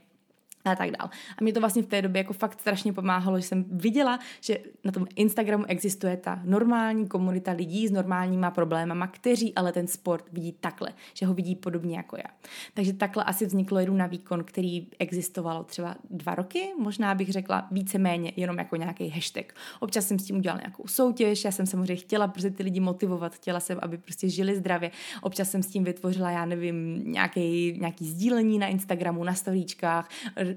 a 0.70 0.76
tak 0.76 0.90
dál. 0.90 1.10
A 1.38 1.42
mě 1.42 1.52
to 1.52 1.60
vlastně 1.60 1.82
v 1.82 1.86
té 1.86 2.02
době 2.02 2.20
jako 2.20 2.32
fakt 2.32 2.60
strašně 2.60 2.92
pomáhalo, 2.92 3.40
že 3.40 3.46
jsem 3.46 3.64
viděla, 3.70 4.18
že 4.40 4.58
na 4.84 4.92
tom 4.92 5.06
Instagramu 5.16 5.64
existuje 5.64 6.16
ta 6.16 6.40
normální 6.44 7.08
komunita 7.08 7.52
lidí 7.52 7.88
s 7.88 7.90
normálníma 7.90 8.50
problémama, 8.50 9.06
kteří 9.06 9.54
ale 9.54 9.72
ten 9.72 9.86
sport 9.86 10.24
vidí 10.32 10.52
takhle, 10.52 10.92
že 11.14 11.26
ho 11.26 11.34
vidí 11.34 11.56
podobně 11.56 11.96
jako 11.96 12.16
já. 12.16 12.30
Takže 12.74 12.92
takhle 12.92 13.24
asi 13.24 13.46
vzniklo 13.46 13.78
jedu 13.78 13.94
na 13.94 14.06
výkon, 14.06 14.44
který 14.44 14.86
existovalo 14.98 15.64
třeba 15.64 15.96
dva 16.10 16.34
roky, 16.34 16.68
možná 16.78 17.14
bych 17.14 17.32
řekla 17.32 17.68
víceméně 17.70 18.32
jenom 18.36 18.58
jako 18.58 18.76
nějaký 18.76 19.08
hashtag. 19.08 19.54
Občas 19.80 20.06
jsem 20.06 20.18
s 20.18 20.24
tím 20.24 20.36
udělala 20.36 20.60
nějakou 20.60 20.86
soutěž, 20.86 21.44
já 21.44 21.50
jsem 21.50 21.66
samozřejmě 21.66 21.96
chtěla 21.96 22.28
prostě 22.28 22.50
ty 22.50 22.62
lidi 22.62 22.80
motivovat, 22.80 23.34
chtěla 23.34 23.60
jsem, 23.60 23.78
aby 23.82 23.98
prostě 23.98 24.28
žili 24.28 24.56
zdravě. 24.56 24.90
Občas 25.22 25.50
jsem 25.50 25.62
s 25.62 25.66
tím 25.66 25.84
vytvořila, 25.84 26.30
já 26.30 26.44
nevím, 26.44 27.02
nějaký, 27.12 27.78
nějaký 27.80 28.06
sdílení 28.06 28.58
na 28.58 28.66
Instagramu, 28.66 29.24
na 29.24 29.34
storíčkách, 29.34 30.08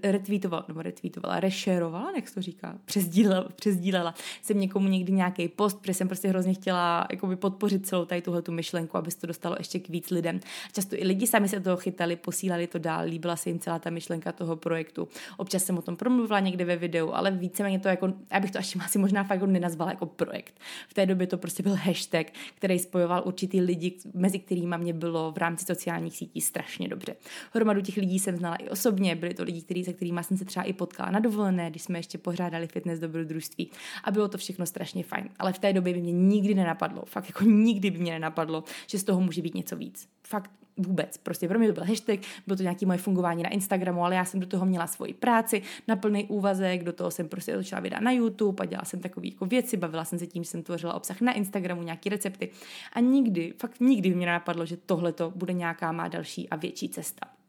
retweetovala, 0.03 0.65
nebo 0.67 0.81
retweetovala, 0.81 1.39
rešerovala, 1.39 2.11
jak 2.15 2.27
se 2.27 2.33
to 2.33 2.41
říká, 2.41 2.77
přezdílela, 2.85 3.49
přezdílela 3.55 4.13
jsem 4.41 4.59
někomu 4.59 4.87
někdy 4.87 5.11
nějaký 5.11 5.47
post, 5.47 5.79
protože 5.81 5.93
jsem 5.93 6.07
prostě 6.07 6.27
hrozně 6.27 6.53
chtěla 6.53 7.07
jakoby 7.11 7.35
podpořit 7.35 7.87
celou 7.87 8.05
tady 8.05 8.21
tuhle 8.21 8.41
tu 8.41 8.51
myšlenku, 8.51 8.97
aby 8.97 9.11
se 9.11 9.19
to 9.19 9.27
dostalo 9.27 9.55
ještě 9.59 9.79
k 9.79 9.89
víc 9.89 10.09
lidem. 10.09 10.39
Často 10.73 10.95
i 10.95 11.03
lidi 11.03 11.27
sami 11.27 11.47
se 11.49 11.59
toho 11.59 11.77
chytali, 11.77 12.15
posílali 12.15 12.67
to 12.67 12.79
dál, 12.79 13.05
líbila 13.05 13.35
se 13.35 13.49
jim 13.49 13.59
celá 13.59 13.79
ta 13.79 13.89
myšlenka 13.89 14.31
toho 14.31 14.55
projektu. 14.55 15.07
Občas 15.37 15.63
jsem 15.63 15.77
o 15.77 15.81
tom 15.81 15.95
promluvila 15.95 16.39
někde 16.39 16.65
ve 16.65 16.75
videu, 16.75 17.11
ale 17.13 17.31
víceméně 17.31 17.79
to 17.79 17.87
jako, 17.87 18.13
abych 18.31 18.51
to 18.51 18.59
až 18.59 18.77
asi 18.85 18.99
možná 18.99 19.23
fakt 19.23 19.35
jako 19.35 19.45
nenazvala 19.47 19.91
jako 19.91 20.05
projekt. 20.05 20.59
V 20.87 20.93
té 20.93 21.05
době 21.05 21.27
to 21.27 21.37
prostě 21.37 21.63
byl 21.63 21.75
hashtag, 21.75 22.27
který 22.55 22.79
spojoval 22.79 23.23
určitý 23.25 23.61
lidi, 23.61 23.97
mezi 24.13 24.39
kterými 24.39 24.75
mě 24.77 24.93
bylo 24.93 25.31
v 25.31 25.37
rámci 25.37 25.65
sociálních 25.65 26.17
sítí 26.17 26.41
strašně 26.41 26.87
dobře. 26.87 27.15
Hromadu 27.53 27.81
těch 27.81 27.97
lidí 27.97 28.19
jsem 28.19 28.37
znala 28.37 28.55
i 28.55 28.69
osobně, 28.69 29.15
byli 29.15 29.33
to 29.33 29.43
lidi, 29.43 29.61
kteří 29.61 29.80
se 29.83 29.93
kterými 29.93 30.23
jsem 30.23 30.37
se 30.37 30.45
třeba 30.45 30.63
i 30.63 30.73
potkala 30.73 31.11
na 31.11 31.19
dovolené, 31.19 31.69
když 31.69 31.81
jsme 31.81 31.99
ještě 31.99 32.17
pořádali 32.17 32.67
fitness 32.67 32.99
dobrodružství 32.99 33.71
a 34.03 34.11
bylo 34.11 34.27
to 34.27 34.37
všechno 34.37 34.65
strašně 34.65 35.03
fajn. 35.03 35.29
Ale 35.39 35.53
v 35.53 35.59
té 35.59 35.73
době 35.73 35.93
by 35.93 36.01
mě 36.01 36.11
nikdy 36.11 36.55
nenapadlo, 36.55 37.03
fakt 37.05 37.27
jako 37.27 37.43
nikdy 37.43 37.91
by 37.91 37.99
mě 37.99 38.11
nenapadlo, 38.11 38.63
že 38.87 38.99
z 38.99 39.03
toho 39.03 39.21
může 39.21 39.41
být 39.41 39.55
něco 39.55 39.75
víc. 39.75 40.07
Fakt 40.27 40.51
vůbec. 40.77 41.17
Prostě 41.17 41.47
pro 41.47 41.59
mě 41.59 41.67
to 41.67 41.73
byl 41.73 41.83
hashtag, 41.83 42.19
bylo 42.47 42.57
to 42.57 42.63
nějaké 42.63 42.85
moje 42.85 42.97
fungování 42.97 43.43
na 43.43 43.49
Instagramu, 43.49 44.05
ale 44.05 44.15
já 44.15 44.25
jsem 44.25 44.39
do 44.39 44.47
toho 44.47 44.65
měla 44.65 44.87
svoji 44.87 45.13
práci 45.13 45.61
na 45.87 45.95
plný 45.95 46.25
úvazek, 46.25 46.83
do 46.83 46.93
toho 46.93 47.11
jsem 47.11 47.29
prostě 47.29 47.57
začala 47.57 47.79
vydat 47.79 48.01
na 48.01 48.11
YouTube 48.11 48.63
a 48.63 48.65
dělala 48.65 48.85
jsem 48.85 48.99
takové 48.99 49.27
jako 49.27 49.45
věci, 49.45 49.77
bavila 49.77 50.05
jsem 50.05 50.19
se 50.19 50.27
tím, 50.27 50.43
že 50.43 50.49
jsem 50.49 50.63
tvořila 50.63 50.93
obsah 50.93 51.21
na 51.21 51.33
Instagramu, 51.33 51.83
nějaké 51.83 52.09
recepty 52.09 52.49
a 52.93 52.99
nikdy, 52.99 53.53
fakt 53.57 53.79
nikdy 53.79 54.15
mě 54.15 54.25
nenapadlo, 54.25 54.65
že 54.65 54.77
tohle 54.77 55.13
to 55.13 55.31
bude 55.35 55.53
nějaká 55.53 55.91
má 55.91 56.07
další 56.07 56.49
a 56.49 56.55
větší 56.55 56.89
cesta. 56.89 57.40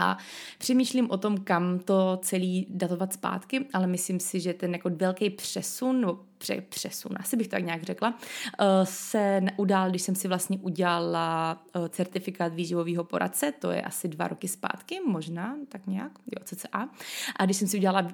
A 0.00 0.18
přemýšlím 0.58 1.10
o 1.10 1.16
tom, 1.18 1.38
kam 1.38 1.78
to 1.78 2.18
celý 2.22 2.66
datovat 2.70 3.12
zpátky, 3.12 3.66
ale 3.72 3.86
myslím 3.86 4.20
si, 4.20 4.40
že 4.40 4.54
ten 4.54 4.72
jako 4.72 4.90
velký 4.90 5.30
přesun, 5.30 6.18
pře- 6.38 6.60
přesun, 6.68 7.12
asi 7.16 7.36
bych 7.36 7.48
to 7.48 7.56
tak 7.56 7.64
nějak 7.64 7.82
řekla, 7.82 8.08
uh, 8.08 8.66
se 8.84 9.40
udál, 9.56 9.90
když 9.90 10.02
jsem 10.02 10.14
si 10.14 10.28
vlastně 10.28 10.58
udělala 10.58 11.62
uh, 11.76 11.88
certifikát 11.88 12.54
výživového 12.54 13.04
poradce, 13.04 13.52
to 13.52 13.70
je 13.70 13.82
asi 13.82 14.08
dva 14.08 14.28
roky 14.28 14.48
zpátky, 14.48 15.00
možná 15.06 15.56
tak 15.68 15.86
nějak, 15.86 16.12
jo, 16.26 16.44
CCA. 16.44 16.88
A 17.36 17.44
když 17.44 17.56
jsem 17.56 17.68
si 17.68 17.76
udělala 17.76 18.02
uh, 18.02 18.10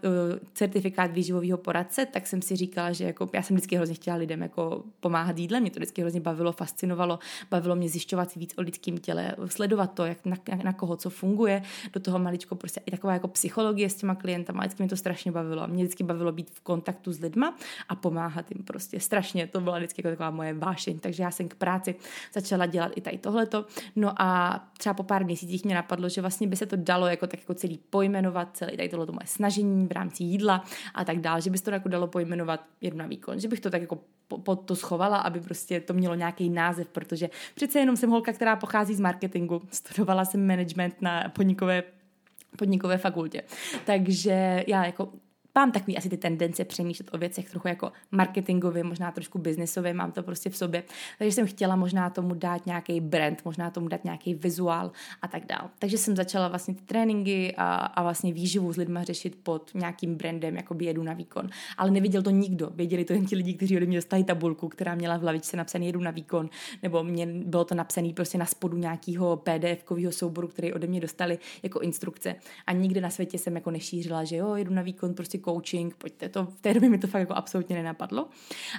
certifikát 0.52 1.10
výživového 1.10 1.58
poradce, 1.58 2.06
tak 2.06 2.26
jsem 2.26 2.42
si 2.42 2.56
říkala, 2.56 2.92
že 2.92 3.04
jako, 3.04 3.30
já 3.32 3.42
jsem 3.42 3.56
vždycky 3.56 3.76
hrozně 3.76 3.94
chtěla 3.94 4.16
lidem 4.16 4.42
jako 4.42 4.84
pomáhat 5.00 5.38
jídlem, 5.38 5.62
mě 5.62 5.70
to 5.70 5.78
vždycky 5.78 6.00
hrozně 6.00 6.20
bavilo, 6.20 6.52
fascinovalo, 6.52 7.18
bavilo 7.50 7.76
mě 7.76 7.88
zjišťovat 7.88 8.34
víc 8.34 8.54
o 8.58 8.62
lidském 8.62 8.98
těle, 8.98 9.36
sledovat 9.46 9.94
to, 9.94 10.04
jak 10.04 10.24
na, 10.24 10.36
na 10.64 10.72
koho 10.72 10.96
co 10.96 11.10
funguje, 11.10 11.62
do 11.92 12.00
toho 12.00 12.18
maličko 12.18 12.54
prostě 12.54 12.80
i 12.86 12.90
taková 12.90 13.12
jako 13.12 13.28
psychologie 13.28 13.90
s 13.90 13.94
těma 13.94 14.14
klientama, 14.14 14.60
vždycky 14.60 14.82
mě 14.82 14.90
to 14.90 14.96
strašně 14.96 15.32
bavilo. 15.32 15.66
Mě 15.66 15.84
vždycky 15.84 16.04
bavilo 16.04 16.32
být 16.32 16.50
v 16.50 16.60
kontaktu 16.60 17.12
s 17.12 17.20
lidma 17.20 17.56
a 17.88 17.94
pomáhat 17.94 18.13
jim 18.54 18.64
prostě 18.64 19.00
strašně. 19.00 19.46
To 19.46 19.60
byla 19.60 19.78
vždycky 19.78 20.00
jako 20.00 20.10
taková 20.10 20.30
moje 20.30 20.54
vášeň, 20.54 20.98
takže 20.98 21.22
já 21.22 21.30
jsem 21.30 21.48
k 21.48 21.54
práci 21.54 21.94
začala 22.32 22.66
dělat 22.66 22.92
i 22.96 23.00
tady 23.00 23.18
tohleto. 23.18 23.64
No 23.96 24.22
a 24.22 24.60
třeba 24.78 24.94
po 24.94 25.02
pár 25.02 25.24
měsících 25.24 25.64
mě 25.64 25.74
napadlo, 25.74 26.08
že 26.08 26.20
vlastně 26.20 26.46
by 26.46 26.56
se 26.56 26.66
to 26.66 26.76
dalo 26.76 27.06
jako 27.06 27.26
tak 27.26 27.40
jako 27.40 27.54
celý 27.54 27.78
pojmenovat, 27.90 28.56
celý 28.56 28.76
tady 28.76 28.88
tohleto 28.88 29.12
moje 29.12 29.26
snažení 29.26 29.86
v 29.86 29.92
rámci 29.92 30.24
jídla 30.24 30.64
a 30.94 31.04
tak 31.04 31.20
dále, 31.20 31.40
že 31.40 31.50
by 31.50 31.58
se 31.58 31.64
to 31.64 31.70
jako 31.70 31.88
dalo 31.88 32.06
pojmenovat 32.06 32.64
jedno 32.80 32.98
na 32.98 33.06
výkon, 33.06 33.40
že 33.40 33.48
bych 33.48 33.60
to 33.60 33.70
tak 33.70 33.80
jako 33.80 33.98
pod 34.42 34.56
to 34.56 34.76
schovala, 34.76 35.18
aby 35.18 35.40
prostě 35.40 35.80
to 35.80 35.94
mělo 35.94 36.14
nějaký 36.14 36.50
název, 36.50 36.88
protože 36.88 37.30
přece 37.54 37.78
jenom 37.78 37.96
jsem 37.96 38.10
holka, 38.10 38.32
která 38.32 38.56
pochází 38.56 38.94
z 38.94 39.00
marketingu, 39.00 39.62
studovala 39.70 40.24
jsem 40.24 40.46
management 40.46 41.02
na 41.02 41.28
podnikové 41.28 41.82
podnikové 42.56 42.98
fakultě. 42.98 43.42
Takže 43.84 44.64
já 44.66 44.84
jako 44.86 45.12
mám 45.54 45.72
takový 45.72 45.96
asi 45.96 46.08
ty 46.08 46.16
tendence 46.16 46.64
přemýšlet 46.64 47.08
o 47.12 47.18
věcech 47.18 47.50
trochu 47.50 47.68
jako 47.68 47.92
marketingově, 48.10 48.84
možná 48.84 49.10
trošku 49.10 49.38
biznisově, 49.38 49.94
mám 49.94 50.12
to 50.12 50.22
prostě 50.22 50.50
v 50.50 50.56
sobě. 50.56 50.82
Takže 51.18 51.32
jsem 51.32 51.46
chtěla 51.46 51.76
možná 51.76 52.10
tomu 52.10 52.34
dát 52.34 52.66
nějaký 52.66 53.00
brand, 53.00 53.44
možná 53.44 53.70
tomu 53.70 53.88
dát 53.88 54.04
nějaký 54.04 54.34
vizuál 54.34 54.92
a 55.22 55.28
tak 55.28 55.46
dál. 55.46 55.70
Takže 55.78 55.98
jsem 55.98 56.16
začala 56.16 56.48
vlastně 56.48 56.74
ty 56.74 56.82
tréninky 56.82 57.54
a, 57.56 57.74
a 57.74 58.02
vlastně 58.02 58.32
výživu 58.32 58.72
s 58.72 58.76
lidma 58.76 59.02
řešit 59.02 59.38
pod 59.42 59.70
nějakým 59.74 60.14
brandem, 60.14 60.56
jako 60.56 60.74
by 60.74 60.84
jedu 60.84 61.02
na 61.02 61.12
výkon. 61.12 61.48
Ale 61.78 61.90
neviděl 61.90 62.22
to 62.22 62.30
nikdo. 62.30 62.70
Věděli 62.74 63.04
to 63.04 63.12
jen 63.12 63.26
ti 63.26 63.36
lidi, 63.36 63.54
kteří 63.54 63.76
ode 63.76 63.86
mě 63.86 63.98
dostali 63.98 64.24
tabulku, 64.24 64.68
která 64.68 64.94
měla 64.94 65.16
v 65.16 65.24
lavičce 65.24 65.56
napsaný 65.56 65.86
jedu 65.86 66.00
na 66.00 66.10
výkon, 66.10 66.50
nebo 66.82 67.04
mě 67.04 67.26
bylo 67.26 67.64
to 67.64 67.74
napsané 67.74 68.12
prostě 68.12 68.38
na 68.38 68.46
spodu 68.46 68.76
nějakého 68.76 69.36
PDF-kového 69.36 70.12
souboru, 70.12 70.48
který 70.48 70.72
ode 70.72 70.86
mě 70.86 71.00
dostali 71.00 71.38
jako 71.62 71.80
instrukce. 71.80 72.34
A 72.66 72.72
nikde 72.72 73.00
na 73.00 73.10
světě 73.10 73.38
jsem 73.38 73.54
jako 73.54 73.70
nešířila, 73.70 74.24
že 74.24 74.36
jo, 74.36 74.54
jedu 74.54 74.74
na 74.74 74.82
výkon, 74.82 75.14
prostě 75.14 75.38
coaching, 75.44 75.94
pojďte 75.94 76.28
to, 76.28 76.44
v 76.44 76.60
té 76.60 76.74
době 76.74 76.88
mi 76.88 76.98
to 76.98 77.06
fakt 77.06 77.20
jako 77.20 77.34
absolutně 77.34 77.76
nenapadlo. 77.76 78.28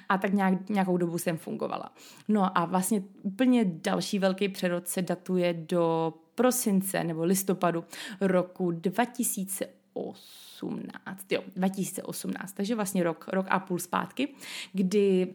A 0.09 0.17
tak 0.17 0.33
nějak, 0.33 0.69
nějakou 0.69 0.97
dobu 0.97 1.17
jsem 1.17 1.37
fungovala. 1.37 1.93
No 2.27 2.57
a 2.57 2.65
vlastně 2.65 3.03
úplně 3.21 3.65
další 3.65 4.19
velký 4.19 4.49
přerod 4.49 4.87
se 4.87 5.01
datuje 5.01 5.53
do 5.53 6.13
prosince 6.35 7.03
nebo 7.03 7.23
listopadu 7.23 7.83
roku 8.21 8.71
2018, 8.71 11.31
jo, 11.31 11.41
2018, 11.55 12.53
takže 12.53 12.75
vlastně 12.75 13.03
rok, 13.03 13.25
rok 13.27 13.45
a 13.49 13.59
půl 13.59 13.79
zpátky, 13.79 14.27
kdy 14.73 15.33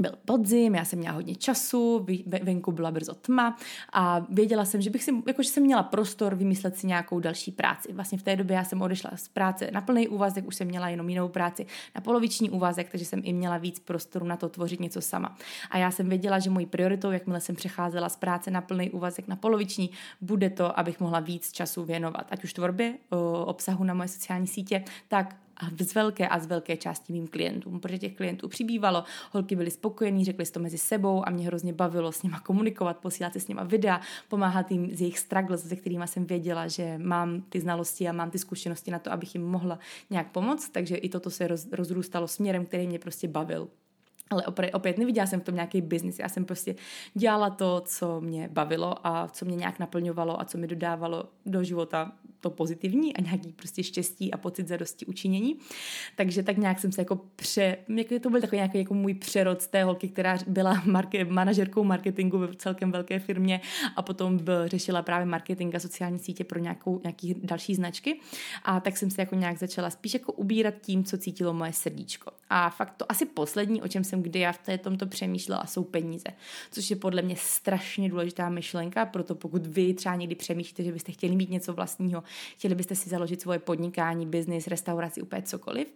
byl 0.00 0.12
podzim, 0.24 0.74
já 0.74 0.84
jsem 0.84 0.98
měla 0.98 1.14
hodně 1.14 1.34
času, 1.34 2.06
venku 2.42 2.72
byla 2.72 2.90
brzo 2.90 3.14
tma 3.14 3.56
a 3.92 4.26
věděla 4.30 4.64
jsem, 4.64 4.80
že 4.80 4.90
bych 4.90 5.04
si, 5.04 5.10
jakože 5.26 5.48
jsem 5.48 5.62
měla 5.62 5.82
prostor 5.82 6.34
vymyslet 6.34 6.78
si 6.78 6.86
nějakou 6.86 7.20
další 7.20 7.52
práci. 7.52 7.92
Vlastně 7.92 8.18
v 8.18 8.22
té 8.22 8.36
době 8.36 8.56
já 8.56 8.64
jsem 8.64 8.82
odešla 8.82 9.10
z 9.14 9.28
práce 9.28 9.70
na 9.72 9.80
plný 9.80 10.08
úvazek, 10.08 10.46
už 10.46 10.54
jsem 10.56 10.68
měla 10.68 10.88
jenom 10.88 11.08
jinou 11.08 11.28
práci 11.28 11.66
na 11.94 12.00
poloviční 12.00 12.50
úvazek, 12.50 12.88
takže 12.90 13.04
jsem 13.06 13.20
i 13.24 13.32
měla 13.32 13.58
víc 13.58 13.78
prostoru 13.78 14.26
na 14.26 14.36
to 14.36 14.48
tvořit 14.48 14.80
něco 14.80 15.00
sama. 15.00 15.36
A 15.70 15.78
já 15.78 15.90
jsem 15.90 16.08
věděla, 16.08 16.38
že 16.38 16.50
mojí 16.50 16.66
prioritou, 16.66 17.10
jakmile 17.10 17.40
jsem 17.40 17.56
přecházela 17.56 18.08
z 18.08 18.16
práce 18.16 18.50
na 18.50 18.60
plný 18.60 18.90
úvazek 18.90 19.28
na 19.28 19.36
poloviční, 19.36 19.90
bude 20.20 20.50
to, 20.50 20.78
abych 20.78 21.00
mohla 21.00 21.20
víc 21.20 21.52
času 21.52 21.84
věnovat, 21.84 22.26
ať 22.30 22.44
už 22.44 22.52
tvorbě, 22.52 22.94
obsahu 23.44 23.84
na 23.84 23.94
moje 23.94 24.08
sociální 24.08 24.46
sítě, 24.46 24.84
tak 25.08 25.36
a 25.56 25.84
z 25.84 25.94
velké 25.94 26.28
a 26.28 26.38
z 26.38 26.46
velké 26.46 26.76
části 26.76 27.12
mým 27.12 27.26
klientům, 27.26 27.80
protože 27.80 27.98
těch 27.98 28.14
klientů 28.14 28.48
přibývalo, 28.48 29.04
holky 29.32 29.56
byly 29.56 29.70
spokojení, 29.70 30.24
řekli 30.24 30.46
si 30.46 30.52
to 30.52 30.60
mezi 30.60 30.78
sebou 30.78 31.28
a 31.28 31.30
mě 31.30 31.46
hrozně 31.46 31.72
bavilo 31.72 32.12
s 32.12 32.22
nima 32.22 32.40
komunikovat, 32.40 32.96
posílat 32.96 33.32
si 33.32 33.40
s 33.40 33.48
nima 33.48 33.62
videa, 33.62 34.00
pomáhat 34.28 34.70
jim 34.70 34.94
z 34.96 35.00
jejich 35.00 35.18
struggles, 35.18 35.68
se 35.68 35.76
kterými 35.76 36.08
jsem 36.08 36.24
věděla, 36.24 36.68
že 36.68 36.98
mám 36.98 37.40
ty 37.40 37.60
znalosti 37.60 38.08
a 38.08 38.12
mám 38.12 38.30
ty 38.30 38.38
zkušenosti 38.38 38.90
na 38.90 38.98
to, 38.98 39.12
abych 39.12 39.34
jim 39.34 39.44
mohla 39.46 39.78
nějak 40.10 40.30
pomoct, 40.30 40.68
takže 40.68 40.96
i 40.96 41.08
toto 41.08 41.30
se 41.30 41.46
roz, 41.46 41.68
rozrůstalo 41.72 42.28
směrem, 42.28 42.66
který 42.66 42.86
mě 42.86 42.98
prostě 42.98 43.28
bavil. 43.28 43.68
Ale 44.30 44.46
opět, 44.46 44.70
opět 44.74 44.98
neviděla 44.98 45.26
jsem 45.26 45.40
v 45.40 45.44
tom 45.44 45.54
nějaký 45.54 45.80
biznis. 45.80 46.18
Já 46.18 46.28
jsem 46.28 46.44
prostě 46.44 46.74
dělala 47.14 47.50
to, 47.50 47.82
co 47.86 48.20
mě 48.20 48.48
bavilo 48.52 49.06
a 49.06 49.28
co 49.28 49.44
mě 49.44 49.56
nějak 49.56 49.78
naplňovalo 49.78 50.40
a 50.40 50.44
co 50.44 50.58
mi 50.58 50.66
dodávalo 50.66 51.24
do 51.46 51.64
života 51.64 52.12
to 52.44 52.50
pozitivní 52.50 53.16
a 53.16 53.20
nějaký 53.20 53.52
prostě 53.52 53.82
štěstí 53.82 54.32
a 54.32 54.36
pocit 54.36 54.68
zadosti 54.68 55.06
učinění. 55.06 55.56
Takže 56.16 56.42
tak 56.42 56.56
nějak 56.56 56.78
jsem 56.78 56.92
se 56.92 57.00
jako 57.00 57.16
pře... 57.36 57.76
Jako 57.88 58.18
to 58.18 58.30
byl 58.30 58.40
takový 58.40 58.56
nějaký 58.56 58.78
jako 58.78 58.94
můj 58.94 59.14
přerod 59.14 59.62
z 59.62 59.66
té 59.66 59.84
holky, 59.84 60.08
která 60.08 60.38
byla 60.46 60.82
marke, 60.84 61.24
manažerkou 61.24 61.84
marketingu 61.84 62.38
ve 62.38 62.54
celkem 62.54 62.92
velké 62.92 63.18
firmě 63.18 63.60
a 63.96 64.02
potom 64.02 64.38
byl, 64.38 64.68
řešila 64.68 65.02
právě 65.02 65.26
marketing 65.26 65.74
a 65.74 65.80
sociální 65.80 66.18
sítě 66.18 66.44
pro 66.44 66.58
nějakou, 66.58 67.00
nějaký 67.02 67.34
další 67.42 67.74
značky. 67.74 68.20
A 68.64 68.80
tak 68.80 68.96
jsem 68.96 69.10
se 69.10 69.22
jako 69.22 69.34
nějak 69.34 69.58
začala 69.58 69.90
spíš 69.90 70.14
jako 70.14 70.32
ubírat 70.32 70.74
tím, 70.80 71.04
co 71.04 71.18
cítilo 71.18 71.52
moje 71.52 71.72
srdíčko. 71.72 72.30
A 72.50 72.70
fakt 72.70 72.94
to 72.96 73.12
asi 73.12 73.26
poslední, 73.26 73.82
o 73.82 73.88
čem 73.88 74.04
jsem 74.04 74.13
kdy 74.22 74.38
já 74.40 74.52
v 74.52 74.58
té 74.58 74.78
tomto 74.78 75.06
přemýšlela, 75.06 75.66
jsou 75.66 75.84
peníze. 75.84 76.28
Což 76.70 76.90
je 76.90 76.96
podle 76.96 77.22
mě 77.22 77.36
strašně 77.36 78.08
důležitá 78.08 78.48
myšlenka, 78.48 79.06
proto 79.06 79.34
pokud 79.34 79.66
vy 79.66 79.94
třeba 79.94 80.14
někdy 80.14 80.34
přemýšlíte, 80.34 80.82
že 80.84 80.92
byste 80.92 81.12
chtěli 81.12 81.36
mít 81.36 81.50
něco 81.50 81.72
vlastního, 81.72 82.22
chtěli 82.56 82.74
byste 82.74 82.94
si 82.94 83.08
založit 83.08 83.40
svoje 83.40 83.58
podnikání, 83.58 84.26
biznis, 84.26 84.66
restauraci, 84.66 85.22
úplně 85.22 85.42
cokoliv, 85.42 85.88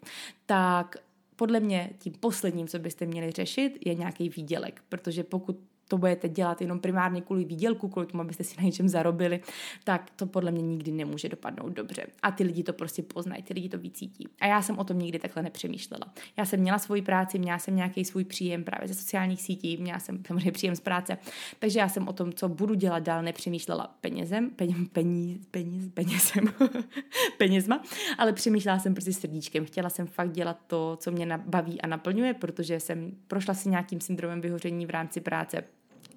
tak 0.46 0.96
podle 1.36 1.60
mě 1.60 1.90
tím 1.98 2.12
posledním, 2.12 2.68
co 2.68 2.78
byste 2.78 3.06
měli 3.06 3.30
řešit, 3.30 3.78
je 3.86 3.94
nějaký 3.94 4.28
výdělek, 4.28 4.82
protože 4.88 5.24
pokud 5.24 5.58
to 5.88 5.98
budete 5.98 6.28
dělat 6.28 6.60
jenom 6.60 6.80
primárně 6.80 7.20
kvůli 7.20 7.44
výdělku, 7.44 7.88
kvůli 7.88 8.06
tomu, 8.06 8.20
abyste 8.20 8.44
si 8.44 8.56
na 8.58 8.62
něčem 8.62 8.88
zarobili, 8.88 9.40
tak 9.84 10.10
to 10.16 10.26
podle 10.26 10.50
mě 10.50 10.62
nikdy 10.62 10.92
nemůže 10.92 11.28
dopadnout 11.28 11.72
dobře. 11.72 12.06
A 12.22 12.30
ty 12.30 12.44
lidi 12.44 12.62
to 12.62 12.72
prostě 12.72 13.02
poznají, 13.02 13.42
ty 13.42 13.54
lidi 13.54 13.68
to 13.68 13.78
vycítí. 13.78 14.28
A 14.40 14.46
já 14.46 14.62
jsem 14.62 14.78
o 14.78 14.84
tom 14.84 14.98
nikdy 14.98 15.18
takhle 15.18 15.42
nepřemýšlela. 15.42 16.12
Já 16.36 16.44
jsem 16.44 16.60
měla 16.60 16.78
svoji 16.78 17.02
práci, 17.02 17.38
měla 17.38 17.58
jsem 17.58 17.76
nějaký 17.76 18.04
svůj 18.04 18.24
příjem 18.24 18.64
právě 18.64 18.88
ze 18.88 18.94
sociálních 18.94 19.42
sítí, 19.42 19.76
měla 19.76 19.98
jsem 19.98 20.22
samozřejmě 20.26 20.52
příjem 20.52 20.76
z 20.76 20.80
práce, 20.80 21.18
takže 21.58 21.78
já 21.78 21.88
jsem 21.88 22.08
o 22.08 22.12
tom, 22.12 22.32
co 22.32 22.48
budu 22.48 22.74
dělat 22.74 23.02
dál, 23.02 23.22
nepřemýšlela 23.22 23.96
penězem, 24.00 24.50
peníz, 24.50 24.88
peníz, 24.92 25.46
peníz, 25.50 25.90
penězem, 25.94 26.44
penězma, 27.38 27.82
ale 28.18 28.32
přemýšlela 28.32 28.78
jsem 28.78 28.94
prostě 28.94 29.12
srdíčkem. 29.12 29.64
Chtěla 29.64 29.90
jsem 29.90 30.06
fakt 30.06 30.32
dělat 30.32 30.58
to, 30.66 30.96
co 31.00 31.10
mě 31.10 31.38
baví 31.46 31.80
a 31.80 31.86
naplňuje, 31.86 32.34
protože 32.34 32.80
jsem 32.80 33.12
prošla 33.28 33.54
si 33.54 33.68
nějakým 33.68 34.00
syndromem 34.00 34.40
vyhoření 34.40 34.86
v 34.86 34.90
rámci 34.90 35.20
práce 35.20 35.64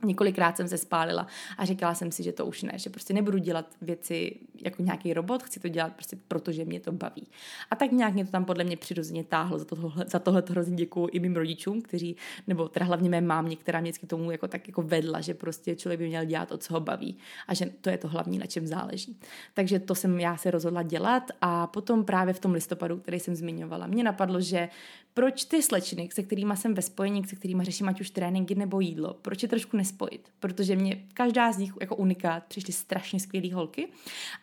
Několikrát 0.03 0.57
jsem 0.57 0.67
se 0.67 0.77
spálila 0.77 1.27
a 1.57 1.65
říkala 1.65 1.95
jsem 1.95 2.11
si, 2.11 2.23
že 2.23 2.31
to 2.31 2.45
už 2.45 2.63
ne, 2.63 2.73
že 2.75 2.89
prostě 2.89 3.13
nebudu 3.13 3.37
dělat 3.37 3.65
věci 3.81 4.35
jako 4.61 4.83
nějaký 4.83 5.13
robot, 5.13 5.43
chci 5.43 5.59
to 5.59 5.67
dělat 5.67 5.93
prostě 5.93 6.17
proto, 6.27 6.51
že 6.51 6.65
mě 6.65 6.79
to 6.79 6.91
baví. 6.91 7.27
A 7.71 7.75
tak 7.75 7.91
nějak 7.91 8.13
mě 8.13 8.25
to 8.25 8.31
tam 8.31 8.45
podle 8.45 8.63
mě 8.63 8.77
přirozeně 8.77 9.23
táhlo, 9.23 9.59
za, 9.59 9.65
tohle, 9.65 10.05
za 10.07 10.19
tohle 10.19 10.41
to 10.41 10.53
hrozně 10.53 10.75
děkuju 10.75 11.07
i 11.11 11.19
mým 11.19 11.35
rodičům, 11.35 11.81
kteří, 11.81 12.15
nebo 12.47 12.67
teda 12.67 12.85
hlavně 12.85 13.09
mé 13.09 13.21
mámě, 13.21 13.55
která 13.55 13.79
mě 13.79 13.91
vždycky 13.91 14.07
tomu 14.07 14.31
jako 14.31 14.47
tak 14.47 14.67
jako 14.67 14.81
vedla, 14.81 15.21
že 15.21 15.33
prostě 15.33 15.75
člověk 15.75 15.99
by 15.99 16.07
měl 16.07 16.25
dělat 16.25 16.49
to, 16.49 16.57
co 16.57 16.73
ho 16.73 16.79
baví 16.79 17.17
a 17.47 17.53
že 17.53 17.65
to 17.81 17.89
je 17.89 17.97
to 17.97 18.07
hlavní, 18.07 18.37
na 18.37 18.45
čem 18.45 18.67
záleží. 18.67 19.19
Takže 19.53 19.79
to 19.79 19.95
jsem 19.95 20.19
já 20.19 20.37
se 20.37 20.51
rozhodla 20.51 20.83
dělat 20.83 21.31
a 21.41 21.67
potom 21.67 22.05
právě 22.05 22.33
v 22.33 22.39
tom 22.39 22.51
listopadu, 22.51 22.97
který 22.97 23.19
jsem 23.19 23.35
zmiňovala, 23.35 23.87
mě 23.87 24.03
napadlo, 24.03 24.41
že 24.41 24.69
proč 25.13 25.45
ty 25.45 25.61
slečny, 25.61 26.09
se 26.13 26.23
kterými 26.23 26.57
jsem 26.57 26.73
ve 26.73 26.81
spojení, 26.81 27.23
se 27.27 27.35
kterými 27.35 27.63
řeším 27.63 27.89
ať 27.89 28.01
už 28.01 28.09
tréninky 28.09 28.55
nebo 28.55 28.79
jídlo, 28.79 29.13
proč 29.21 29.43
je 29.43 29.49
trošku 29.49 29.77
nespojit? 29.77 30.29
Protože 30.39 30.75
mě 30.75 31.03
každá 31.13 31.51
z 31.51 31.57
nich 31.57 31.73
jako 31.81 31.95
unikát 31.95 32.43
přišly 32.43 32.73
strašně 32.73 33.19
skvělé 33.19 33.53
holky, 33.53 33.87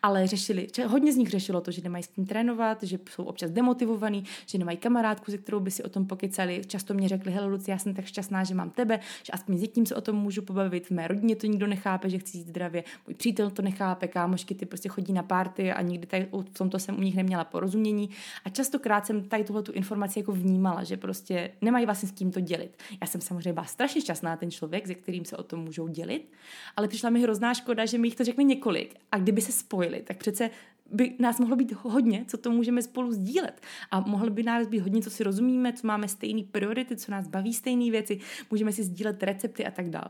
ale 0.03 0.27
řešili, 0.27 0.67
hodně 0.87 1.13
z 1.13 1.15
nich 1.15 1.29
řešilo 1.29 1.61
to, 1.61 1.71
že 1.71 1.81
nemají 1.81 2.03
s 2.03 2.07
kým 2.07 2.25
trénovat, 2.25 2.83
že 2.83 2.99
jsou 3.09 3.23
občas 3.23 3.51
demotivovaný, 3.51 4.23
že 4.45 4.57
nemají 4.57 4.77
kamarádku, 4.77 5.31
se 5.31 5.37
kterou 5.37 5.59
by 5.59 5.71
si 5.71 5.83
o 5.83 5.89
tom 5.89 6.05
pokecali. 6.05 6.61
Často 6.67 6.93
mě 6.93 7.09
řekli, 7.09 7.31
hele 7.31 7.47
Luci, 7.47 7.71
já 7.71 7.77
jsem 7.77 7.93
tak 7.93 8.05
šťastná, 8.05 8.43
že 8.43 8.55
mám 8.55 8.69
tebe, 8.69 8.99
že 9.23 9.31
aspoň 9.31 9.57
s 9.57 9.61
někým 9.61 9.85
se 9.85 9.95
o 9.95 10.01
tom 10.01 10.15
můžu 10.15 10.41
pobavit. 10.41 10.87
V 10.87 10.91
mé 10.91 11.07
rodině 11.07 11.35
to 11.35 11.47
nikdo 11.47 11.67
nechápe, 11.67 12.09
že 12.09 12.17
chci 12.17 12.37
jít 12.37 12.47
zdravě, 12.47 12.83
můj 13.07 13.13
přítel 13.13 13.49
to 13.49 13.61
nechápe, 13.61 14.07
kámošky 14.07 14.55
ty 14.55 14.65
prostě 14.65 14.89
chodí 14.89 15.13
na 15.13 15.23
párty 15.23 15.71
a 15.71 15.81
nikdy 15.81 16.07
tady, 16.07 16.27
v 16.31 16.57
tomto 16.57 16.79
jsem 16.79 16.97
u 16.97 17.01
nich 17.01 17.15
neměla 17.15 17.43
porozumění. 17.43 18.09
A 18.45 18.49
častokrát 18.49 19.05
jsem 19.05 19.23
tady 19.23 19.43
tuhle 19.43 19.63
tu 19.63 19.71
informaci 19.71 20.19
jako 20.19 20.31
vnímala, 20.31 20.58
že 20.83 20.97
prostě 20.97 21.51
nemají 21.61 21.85
vlastně 21.85 22.09
s 22.09 22.11
kým 22.11 22.31
to 22.31 22.39
dělit. 22.39 22.83
Já 23.01 23.07
jsem 23.07 23.21
samozřejmě 23.21 23.53
byla 23.53 23.65
strašně 23.65 24.01
šťastná 24.01 24.37
ten 24.37 24.51
člověk, 24.51 24.87
se 24.87 24.95
kterým 24.95 25.25
se 25.25 25.37
o 25.37 25.43
tom 25.43 25.59
můžou 25.59 25.87
dělit, 25.87 26.31
ale 26.75 26.87
přišla 26.87 27.09
mi 27.09 27.21
hrozná 27.21 27.53
škoda, 27.53 27.85
že 27.85 27.97
mi 27.97 28.07
jich 28.07 28.15
to 28.15 28.23
řekne 28.23 28.43
několik 28.43 28.95
a 29.11 29.17
kdyby 29.17 29.41
se 29.41 29.51
spojili, 29.51 30.01
tak 30.01 30.17
přece 30.17 30.49
by 30.91 31.15
nás 31.19 31.39
mohlo 31.39 31.55
být 31.55 31.71
hodně, 31.71 32.25
co 32.27 32.37
to 32.37 32.51
můžeme 32.51 32.81
spolu 32.81 33.11
sdílet. 33.11 33.61
A 33.91 33.99
mohlo 33.99 34.29
by 34.29 34.43
nás 34.43 34.67
být 34.67 34.79
hodně, 34.79 35.01
co 35.01 35.09
si 35.09 35.23
rozumíme, 35.23 35.73
co 35.73 35.87
máme 35.87 36.07
stejné 36.07 36.43
priority, 36.51 36.95
co 36.95 37.11
nás 37.11 37.27
baví 37.27 37.53
stejné 37.53 37.91
věci, 37.91 38.19
můžeme 38.51 38.71
si 38.71 38.83
sdílet 38.83 39.23
recepty 39.23 39.65
a 39.65 39.71
tak 39.71 39.89
dále. 39.89 40.09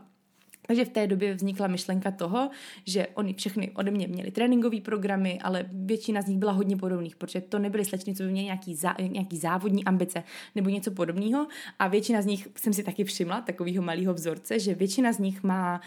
Takže 0.70 0.84
v 0.84 0.88
té 0.88 1.06
době 1.06 1.34
vznikla 1.34 1.66
myšlenka 1.66 2.10
toho, 2.10 2.50
že 2.86 3.06
oni 3.14 3.34
všechny 3.34 3.70
ode 3.70 3.90
mě 3.90 4.08
měli 4.08 4.30
tréninkové 4.30 4.80
programy, 4.80 5.38
ale 5.42 5.66
většina 5.72 6.22
z 6.22 6.26
nich 6.26 6.38
byla 6.38 6.52
hodně 6.52 6.76
podobných, 6.76 7.16
protože 7.16 7.40
to 7.40 7.58
nebyly 7.58 7.84
slečny, 7.84 8.14
co 8.14 8.22
by 8.22 8.30
měly 8.30 8.44
nějaký, 8.44 8.74
zá, 8.74 8.94
nějaký 9.00 9.38
závodní 9.38 9.84
ambice 9.84 10.22
nebo 10.54 10.70
něco 10.70 10.90
podobného. 10.90 11.46
A 11.78 11.88
většina 11.88 12.22
z 12.22 12.26
nich 12.26 12.48
jsem 12.56 12.72
si 12.72 12.82
taky 12.82 13.04
všimla, 13.04 13.40
takového 13.40 13.82
malého 13.82 14.14
vzorce, 14.14 14.58
že 14.58 14.74
většina 14.74 15.12
z 15.12 15.18
nich 15.18 15.42
má 15.42 15.80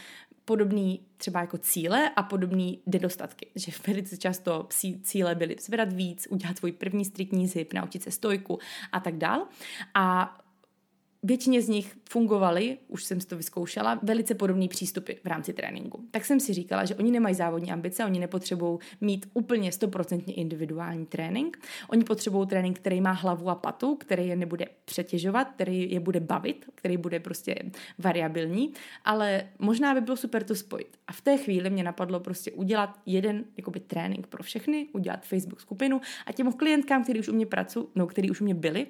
podobný 0.46 1.02
třeba 1.18 1.42
jako 1.42 1.58
cíle 1.58 2.10
a 2.16 2.24
podobný 2.24 2.80
nedostatky. 2.86 3.48
Že 3.56 3.72
velice 3.88 4.18
často 4.18 4.68
cíle 5.04 5.36
byly 5.36 5.56
zvedat 5.62 5.94
víc, 5.94 6.28
udělat 6.30 6.58
svůj 6.58 6.72
první 6.72 7.06
striktní 7.06 7.48
zhyb, 7.48 7.74
naučit 7.74 8.04
se 8.04 8.12
stojku 8.12 8.60
a 8.92 9.00
tak 9.00 9.18
dál. 9.18 9.48
A 9.94 10.38
většině 11.24 11.62
z 11.62 11.70
nich 11.70 11.98
fungovaly, 12.10 12.78
už 12.88 13.04
jsem 13.04 13.22
si 13.22 13.28
to 13.28 13.38
vyzkoušela, 13.38 14.00
velice 14.04 14.36
podobné 14.36 14.68
přístupy 14.68 15.14
v 15.24 15.28
rámci 15.28 15.54
tréninku. 15.54 16.04
Tak 16.12 16.26
jsem 16.26 16.40
si 16.40 16.54
říkala, 16.54 16.86
že 16.86 16.96
oni 16.96 17.12
nemají 17.12 17.36
závodní 17.36 17.72
ambice, 17.72 18.06
oni 18.06 18.20
nepotřebují 18.20 18.80
mít 19.02 19.26
úplně 19.34 19.72
stoprocentně 19.72 20.34
individuální 20.34 21.06
trénink. 21.06 21.58
Oni 21.90 22.04
potřebují 22.04 22.48
trénink, 22.48 22.80
který 22.80 23.02
má 23.02 23.12
hlavu 23.12 23.50
a 23.50 23.56
patu, 23.56 23.96
který 23.96 24.28
je 24.28 24.36
nebude 24.36 24.66
přetěžovat, 24.86 25.52
který 25.52 25.92
je 25.92 26.00
bude 26.00 26.20
bavit, 26.20 26.66
který 26.76 26.98
bude 26.98 27.20
prostě 27.20 27.56
variabilní, 27.98 28.74
ale 29.06 29.44
možná 29.60 29.94
by 29.94 30.02
bylo 30.02 30.18
super 30.18 30.44
to 30.44 30.56
spojit. 30.56 30.98
A 31.08 31.12
v 31.14 31.22
té 31.22 31.38
chvíli 31.38 31.70
mě 31.70 31.84
napadlo 31.84 32.20
prostě 32.20 32.52
udělat 32.52 33.00
jeden 33.06 33.44
jakoby 33.58 33.80
trénink 33.80 34.28
pro 34.28 34.44
všechny, 34.44 34.88
udělat 34.94 35.26
Facebook 35.26 35.62
skupinu 35.62 36.02
a 36.26 36.32
těm 36.32 36.54
klientkám, 36.54 37.04
kteří 37.04 37.20
už 37.20 37.30
u 37.30 37.34
mě 37.34 37.46
pracují, 37.46 37.86
no, 37.96 38.08
který 38.08 38.32
už 38.32 38.42
u 38.42 38.44
mě 38.44 38.56
byli, 38.56 38.88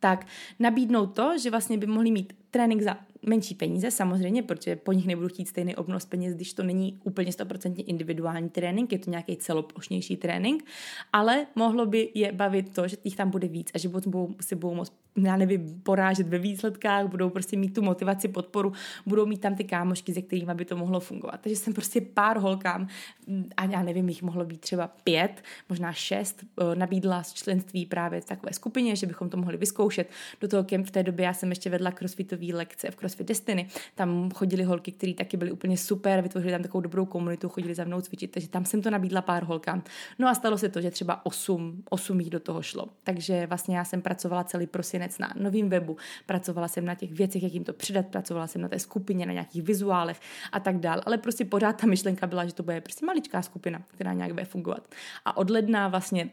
tak 0.00 0.26
nabídnout 0.58 1.06
to, 1.06 1.38
že 1.38 1.50
vlastně 1.50 1.78
by 1.78 1.86
mohli 1.86 2.10
mít 2.10 2.32
trénink 2.50 2.82
za 2.82 2.96
menší 3.26 3.54
peníze, 3.54 3.90
samozřejmě, 3.90 4.42
protože 4.42 4.76
po 4.76 4.92
nich 4.92 5.06
nebudu 5.06 5.28
chtít 5.28 5.48
stejný 5.48 5.76
obnos 5.76 6.06
peněz, 6.06 6.34
když 6.34 6.52
to 6.52 6.62
není 6.62 7.00
úplně 7.04 7.30
100% 7.30 7.84
individuální 7.86 8.48
trénink, 8.48 8.92
je 8.92 8.98
to 8.98 9.10
nějaký 9.10 9.36
celoplošnější 9.36 10.16
trénink, 10.16 10.64
ale 11.12 11.46
mohlo 11.54 11.86
by 11.86 12.10
je 12.14 12.32
bavit 12.32 12.74
to, 12.74 12.88
že 12.88 12.96
jich 13.04 13.16
tam 13.16 13.30
bude 13.30 13.48
víc 13.48 13.70
a 13.74 13.78
že 13.78 13.88
budou, 13.88 14.34
si 14.40 14.54
budou 14.54 14.74
moct 14.74 14.92
já 15.24 15.36
nevím, 15.36 15.80
porážet 15.82 16.28
ve 16.28 16.38
výsledkách, 16.38 17.06
budou 17.06 17.30
prostě 17.30 17.56
mít 17.56 17.74
tu 17.74 17.82
motivaci, 17.82 18.28
podporu, 18.28 18.72
budou 19.06 19.26
mít 19.26 19.40
tam 19.40 19.54
ty 19.54 19.64
kámošky, 19.64 20.14
se 20.14 20.22
kterými 20.22 20.54
by 20.54 20.64
to 20.64 20.76
mohlo 20.76 21.00
fungovat. 21.00 21.40
Takže 21.40 21.56
jsem 21.56 21.74
prostě 21.74 22.00
pár 22.00 22.38
holkám, 22.38 22.88
a 23.56 23.64
já 23.64 23.82
nevím, 23.82 24.08
jich 24.08 24.22
mohlo 24.22 24.44
být 24.44 24.60
třeba 24.60 24.86
pět, 25.04 25.42
možná 25.68 25.92
šest, 25.92 26.44
eh, 26.44 26.76
nabídla 26.76 27.22
členství 27.34 27.86
právě 27.86 28.20
v 28.20 28.24
takové 28.24 28.52
skupině, 28.52 28.96
že 28.96 29.06
bychom 29.06 29.30
to 29.30 29.36
mohli 29.36 29.56
vyzkoušet. 29.56 30.10
Do 30.40 30.48
toho 30.48 30.64
kemp 30.64 30.86
v 30.86 30.90
té 30.90 31.02
době 31.02 31.24
já 31.24 31.34
jsem 31.34 31.50
ještě 31.50 31.70
vedla 31.70 31.90
crossfitové 32.38 32.58
lekce 32.58 32.90
v 32.90 32.96
CrossFit 32.96 33.28
Destiny. 33.28 33.68
Tam 33.94 34.30
chodili 34.30 34.62
holky, 34.62 34.92
které 34.92 35.14
taky 35.14 35.36
byly 35.36 35.52
úplně 35.52 35.76
super, 35.76 36.20
vytvořili 36.20 36.52
tam 36.52 36.62
takovou 36.62 36.80
dobrou 36.80 37.04
komunitu, 37.06 37.48
chodili 37.48 37.74
za 37.74 37.84
mnou 37.84 38.00
cvičit, 38.00 38.30
takže 38.30 38.48
tam 38.48 38.64
jsem 38.64 38.82
to 38.82 38.90
nabídla 38.90 39.22
pár 39.22 39.44
holkám. 39.44 39.82
No 40.18 40.28
a 40.28 40.34
stalo 40.34 40.58
se 40.58 40.68
to, 40.68 40.80
že 40.80 40.90
třeba 40.90 41.26
osm, 41.26 41.82
osm 41.90 42.20
jich 42.20 42.30
do 42.30 42.40
toho 42.40 42.62
šlo. 42.62 42.88
Takže 43.04 43.46
vlastně 43.46 43.76
já 43.76 43.84
jsem 43.84 44.02
pracovala 44.02 44.44
celý 44.44 44.66
prosinec 44.66 45.18
na 45.18 45.32
novém 45.36 45.68
webu, 45.68 45.96
pracovala 46.26 46.68
jsem 46.68 46.84
na 46.84 46.94
těch 46.94 47.12
věcech, 47.12 47.42
jak 47.42 47.52
jim 47.52 47.64
to 47.64 47.72
přidat, 47.72 48.06
pracovala 48.06 48.46
jsem 48.46 48.60
na 48.60 48.68
té 48.68 48.78
skupině, 48.78 49.26
na 49.26 49.32
nějakých 49.32 49.62
vizuálech 49.62 50.20
a 50.52 50.60
tak 50.60 50.78
dál, 50.78 51.00
ale 51.06 51.18
prostě 51.18 51.44
pořád 51.44 51.80
ta 51.80 51.86
myšlenka 51.86 52.26
byla, 52.26 52.46
že 52.46 52.54
to 52.54 52.62
bude 52.62 52.80
prostě 52.80 53.06
maličká 53.06 53.42
skupina, 53.42 53.82
která 53.88 54.12
nějak 54.12 54.32
bude 54.32 54.44
fungovat. 54.44 54.94
A 55.24 55.36
od 55.36 55.50
ledna 55.50 55.88
vlastně 55.88 56.30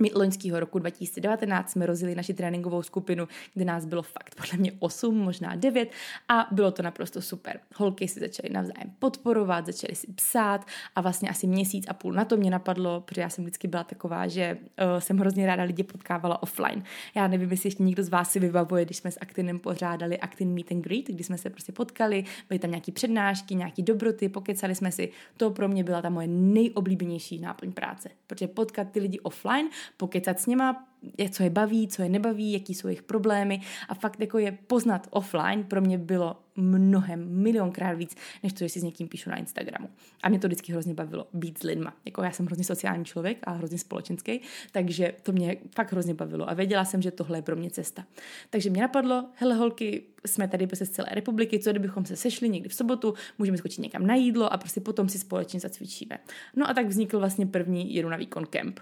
my 0.00 0.10
loňského 0.14 0.60
roku 0.60 0.78
2019 0.78 1.70
jsme 1.70 1.86
rozjeli 1.86 2.14
naši 2.14 2.34
tréninkovou 2.34 2.82
skupinu, 2.82 3.28
kde 3.54 3.64
nás 3.64 3.84
bylo 3.84 4.02
fakt 4.02 4.34
podle 4.34 4.58
mě 4.58 4.72
8, 4.78 5.18
možná 5.18 5.54
9 5.54 5.90
a 6.28 6.48
bylo 6.50 6.70
to 6.70 6.82
naprosto 6.82 7.22
super. 7.22 7.60
Holky 7.74 8.08
si 8.08 8.20
začaly 8.20 8.52
navzájem 8.52 8.90
podporovat, 8.98 9.66
začaly 9.66 9.94
si 9.94 10.06
psát 10.12 10.66
a 10.96 11.00
vlastně 11.00 11.28
asi 11.28 11.46
měsíc 11.46 11.84
a 11.88 11.94
půl 11.94 12.12
na 12.12 12.24
to 12.24 12.36
mě 12.36 12.50
napadlo, 12.50 13.00
protože 13.00 13.20
já 13.20 13.28
jsem 13.28 13.44
vždycky 13.44 13.68
byla 13.68 13.84
taková, 13.84 14.26
že 14.26 14.58
uh, 14.60 15.00
jsem 15.00 15.18
hrozně 15.18 15.46
ráda 15.46 15.62
lidi 15.62 15.82
potkávala 15.82 16.42
offline. 16.42 16.82
Já 17.14 17.28
nevím, 17.28 17.50
jestli 17.50 17.66
ještě 17.66 17.82
někdo 17.82 18.02
z 18.02 18.08
vás 18.08 18.30
si 18.30 18.40
vybavuje, 18.40 18.84
když 18.84 18.96
jsme 18.96 19.10
s 19.10 19.18
Actinem 19.20 19.58
pořádali 19.58 20.18
Actin 20.18 20.54
Meet 20.54 20.72
and 20.72 20.80
Greet, 20.80 21.06
kdy 21.06 21.24
jsme 21.24 21.38
se 21.38 21.50
prostě 21.50 21.72
potkali, 21.72 22.24
byly 22.48 22.58
tam 22.58 22.70
nějaký 22.70 22.92
přednášky, 22.92 23.54
nějaký 23.54 23.82
dobroty, 23.82 24.28
pokecali 24.28 24.74
jsme 24.74 24.92
si. 24.92 25.10
To 25.36 25.50
pro 25.50 25.68
mě 25.68 25.84
byla 25.84 26.02
ta 26.02 26.08
moje 26.10 26.26
nejoblíbenější 26.28 27.38
náplň 27.38 27.72
práce, 27.72 28.08
protože 28.26 28.48
potkat 28.48 28.90
ty 28.90 29.00
lidi 29.00 29.20
offline 29.20 29.68
pokecat 29.96 30.40
s 30.40 30.46
něma, 30.46 30.86
co 31.30 31.42
je 31.42 31.50
baví, 31.50 31.88
co 31.88 32.02
je 32.02 32.08
nebaví, 32.08 32.52
jaký 32.52 32.74
jsou 32.74 32.88
jejich 32.88 33.02
problémy 33.02 33.60
a 33.88 33.94
fakt 33.94 34.20
jako 34.20 34.38
je 34.38 34.58
poznat 34.66 35.06
offline 35.10 35.64
pro 35.64 35.80
mě 35.80 35.98
bylo 35.98 36.36
mnohem, 36.56 37.42
milionkrát 37.42 37.98
víc, 37.98 38.16
než 38.42 38.52
to, 38.52 38.58
že 38.58 38.68
si 38.68 38.80
s 38.80 38.82
někým 38.82 39.08
píšu 39.08 39.30
na 39.30 39.36
Instagramu. 39.36 39.88
A 40.22 40.28
mě 40.28 40.38
to 40.38 40.46
vždycky 40.46 40.72
hrozně 40.72 40.94
bavilo 40.94 41.26
být 41.32 41.58
s 41.58 41.62
lidma. 41.62 41.94
Jako 42.04 42.22
já 42.22 42.30
jsem 42.30 42.46
hrozně 42.46 42.64
sociální 42.64 43.04
člověk 43.04 43.38
a 43.42 43.50
hrozně 43.50 43.78
společenský, 43.78 44.40
takže 44.72 45.12
to 45.22 45.32
mě 45.32 45.56
fakt 45.74 45.92
hrozně 45.92 46.14
bavilo 46.14 46.50
a 46.50 46.54
věděla 46.54 46.84
jsem, 46.84 47.02
že 47.02 47.10
tohle 47.10 47.38
je 47.38 47.42
pro 47.42 47.56
mě 47.56 47.70
cesta. 47.70 48.04
Takže 48.50 48.70
mě 48.70 48.82
napadlo, 48.82 49.28
hele 49.34 49.54
holky, 49.54 50.02
jsme 50.26 50.48
tady 50.48 50.66
prostě 50.66 50.86
z 50.86 50.90
celé 50.90 51.08
republiky, 51.12 51.58
co 51.58 51.70
kdybychom 51.70 52.04
se 52.04 52.16
sešli 52.16 52.48
někdy 52.48 52.68
v 52.68 52.74
sobotu, 52.74 53.14
můžeme 53.38 53.58
skočit 53.58 53.82
někam 53.82 54.06
na 54.06 54.14
jídlo 54.14 54.52
a 54.52 54.56
prostě 54.56 54.80
potom 54.80 55.08
si 55.08 55.18
společně 55.18 55.60
zacvičíme. 55.60 56.18
No 56.56 56.70
a 56.70 56.74
tak 56.74 56.86
vznikl 56.86 57.18
vlastně 57.18 57.46
první 57.46 57.94
jedu 57.94 58.08
na 58.08 58.16
výkon 58.16 58.46
kemp 58.46 58.80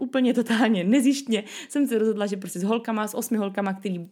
úplně 0.00 0.34
totálně 0.34 0.84
nezjištně 0.84 1.44
jsem 1.68 1.86
se 1.86 1.98
rozhodla, 1.98 2.26
že 2.26 2.36
prostě 2.36 2.58
s 2.58 2.62
holkama, 2.62 3.08
s 3.08 3.14
osmi 3.14 3.38
holkama, 3.38 3.72
který 3.72 4.08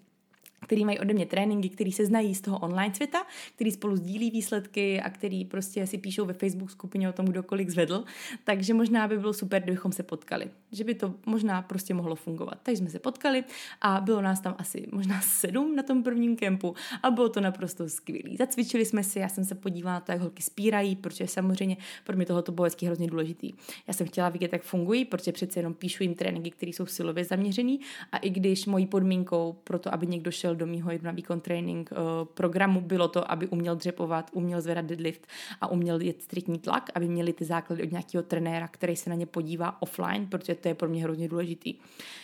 který 0.65 0.85
mají 0.85 0.99
ode 0.99 1.15
mě 1.15 1.27
tréninky, 1.27 1.69
který 1.69 1.93
se 1.93 2.07
znají 2.07 2.35
z 2.35 2.41
toho 2.41 2.59
online 2.59 2.95
světa, 2.95 3.27
který 3.55 3.71
spolu 3.71 3.97
sdílí 3.97 4.31
výsledky 4.31 5.01
a 5.01 5.11
který 5.11 5.45
prostě 5.45 5.87
si 5.87 5.99
píšou 5.99 6.25
ve 6.25 6.33
Facebook 6.33 6.71
skupině 6.71 7.09
o 7.09 7.13
tom, 7.13 7.27
kdo 7.27 7.43
kolik 7.43 7.71
zvedl. 7.71 8.05
Takže 8.45 8.75
možná 8.75 9.09
by 9.09 9.19
bylo 9.19 9.33
super, 9.33 9.63
kdybychom 9.63 9.93
se 9.93 10.03
potkali. 10.03 10.51
Že 10.73 10.85
by 10.85 10.95
to 10.95 11.15
možná 11.27 11.63
prostě 11.63 11.95
mohlo 11.95 12.15
fungovat. 12.15 12.59
Takže 12.63 12.77
jsme 12.77 12.91
se 12.91 12.99
potkali 12.99 13.45
a 13.81 14.01
bylo 14.01 14.23
nás 14.23 14.41
tam 14.41 14.55
asi 14.59 14.87
možná 14.93 15.21
sedm 15.21 15.77
na 15.77 15.83
tom 15.83 16.03
prvním 16.03 16.37
kempu 16.37 16.75
a 17.03 17.11
bylo 17.11 17.29
to 17.29 17.41
naprosto 17.41 17.89
skvělé. 17.89 18.37
Zacvičili 18.39 18.85
jsme 18.85 19.05
si, 19.05 19.19
já 19.19 19.29
jsem 19.29 19.45
se 19.45 19.55
podívala 19.55 19.95
na 19.95 20.01
to, 20.01 20.13
jak 20.13 20.21
holky 20.21 20.43
spírají, 20.43 20.97
protože 20.97 21.27
samozřejmě 21.27 21.77
pro 22.05 22.17
mě 22.17 22.27
tohoto 22.27 22.53
bylo 22.53 22.67
vždycky 22.67 22.87
hrozně 22.87 23.07
důležitý. 23.07 23.53
Já 23.87 23.95
jsem 23.95 24.07
chtěla 24.07 24.29
vidět, 24.29 24.53
jak 24.53 24.63
fungují, 24.63 25.05
protože 25.05 25.33
přece 25.33 25.59
jenom 25.59 25.75
píšu 25.75 26.03
jim 26.03 26.15
tréninky, 26.15 26.51
které 26.51 26.71
jsou 26.71 26.87
silově 26.87 27.25
zaměřený 27.25 27.81
a 28.13 28.17
i 28.17 28.31
když 28.31 28.67
mojí 28.67 28.87
podmínkou 28.87 29.57
pro 29.65 29.79
to, 29.79 29.95
aby 29.95 30.07
někdo 30.07 30.31
šel 30.31 30.56
do 30.57 30.67
mýho 30.67 30.91
jedna 30.91 31.11
výkon 31.11 31.41
training 31.41 31.91
uh, 31.93 31.99
programu 32.25 32.81
bylo 32.81 33.09
to, 33.09 33.31
aby 33.31 33.49
uměl 33.49 33.77
dřepovat, 33.77 34.31
uměl 34.33 34.61
zvedat 34.61 34.85
deadlift 34.85 35.27
a 35.61 35.67
uměl 35.71 36.01
jet 36.01 36.23
striktní 36.23 36.59
tlak, 36.59 36.91
aby 36.95 37.09
měli 37.09 37.33
ty 37.33 37.45
základy 37.45 37.83
od 37.83 37.91
nějakého 37.91 38.23
trenéra, 38.23 38.69
který 38.69 38.97
se 38.97 39.11
na 39.11 39.17
ně 39.17 39.27
podívá 39.27 39.83
offline, 39.83 40.27
protože 40.27 40.55
to 40.55 40.69
je 40.69 40.75
pro 40.75 40.89
mě 40.89 41.03
hrozně 41.03 41.29
důležitý. 41.29 41.75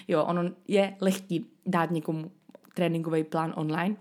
Jo, 0.09 0.25
ono 0.25 0.42
je 0.68 0.97
lehký 1.01 1.47
dát 1.66 1.90
někomu 1.90 2.31
tréninkový 2.75 3.25
plán 3.25 3.53
online, 3.57 3.97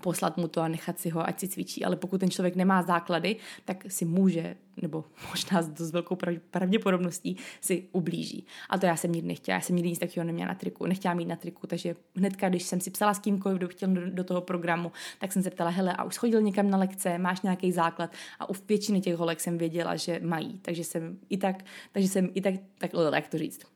poslat 0.00 0.36
mu 0.36 0.48
to 0.48 0.60
a 0.60 0.68
nechat 0.68 0.98
si 0.98 1.10
ho, 1.10 1.28
ať 1.28 1.40
si 1.40 1.48
cvičí. 1.48 1.84
Ale 1.84 1.96
pokud 1.96 2.18
ten 2.18 2.30
člověk 2.30 2.56
nemá 2.56 2.82
základy, 2.82 3.36
tak 3.64 3.84
si 3.88 4.04
může, 4.04 4.56
nebo 4.82 5.04
možná 5.28 5.62
s 5.62 5.68
dost 5.68 5.90
velkou 5.90 6.16
pravděpodobností, 6.50 7.36
si 7.60 7.88
ublíží. 7.92 8.46
A 8.70 8.78
to 8.78 8.86
já 8.86 8.96
jsem 8.96 9.12
nikdy 9.12 9.28
nechtěla. 9.28 9.54
Já 9.54 9.60
jsem 9.60 9.76
nikdy 9.76 9.88
nic 9.88 9.98
takového 9.98 10.26
neměla 10.26 10.48
na 10.48 10.54
triku. 10.54 10.86
Nechtěla 10.86 11.14
mít 11.14 11.28
na 11.28 11.36
triku, 11.36 11.66
takže 11.66 11.96
hnedka, 12.16 12.48
když 12.48 12.62
jsem 12.62 12.80
si 12.80 12.90
psala 12.90 13.14
s 13.14 13.18
kýmkoliv, 13.18 13.58
kdo 13.58 13.68
chtěl 13.68 13.88
do, 13.88 14.10
do 14.10 14.24
toho 14.24 14.40
programu, 14.40 14.92
tak 15.18 15.32
jsem 15.32 15.42
se 15.42 15.50
ptala, 15.50 15.70
hele, 15.70 15.92
a 15.92 16.04
už 16.04 16.14
schodil 16.14 16.42
někam 16.42 16.70
na 16.70 16.78
lekce, 16.78 17.18
máš 17.18 17.42
nějaký 17.42 17.72
základ? 17.72 18.12
A 18.38 18.50
u 18.50 18.52
většiny 18.68 19.00
těch 19.00 19.16
holek 19.16 19.40
jsem 19.40 19.58
věděla, 19.58 19.96
že 19.96 20.20
mají. 20.22 20.58
Takže 20.62 20.84
jsem 20.84 21.18
i 21.28 21.36
tak, 21.36 21.64
takže 21.92 22.08
jsem 22.08 22.30
i 22.34 22.40
tak, 22.40 22.54
tak, 22.78 22.90
tak 23.10 23.28
to 23.28 23.38
říct 23.38 23.72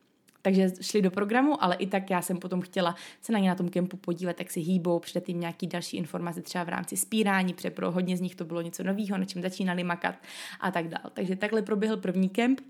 takže 0.47 0.71
šli 0.81 1.03
do 1.03 1.11
programu, 1.11 1.65
ale 1.65 1.77
i 1.77 1.87
tak 1.87 2.11
já 2.11 2.23
jsem 2.23 2.37
potom 2.37 2.61
chtěla 2.61 2.95
se 3.21 3.33
na 3.33 3.39
ně 3.39 3.49
na 3.49 3.55
tom 3.55 3.69
kempu 3.69 3.97
podívat, 3.97 4.39
jak 4.39 4.51
si 4.51 4.61
hýbou, 4.61 4.99
přidat 4.99 5.29
jim 5.29 5.41
nějaký 5.41 5.67
další 5.67 5.97
informace 5.97 6.43
třeba 6.43 6.65
v 6.65 6.69
rámci 6.69 6.97
spírání, 6.97 7.55
protože 7.55 7.71
pro 7.71 7.91
hodně 7.91 8.17
z 8.17 8.21
nich 8.21 8.35
to 8.35 8.45
bylo 8.45 8.61
něco 8.61 8.83
nového, 8.83 9.19
na 9.19 9.25
čem 9.25 9.43
začínali 9.43 9.85
makat 9.85 10.15
a 10.61 10.71
tak 10.71 10.89
dál. 10.89 11.11
Takže 11.13 11.37
takhle 11.37 11.63
proběhl 11.63 11.97
první 11.97 12.29
kemp. 12.29 12.61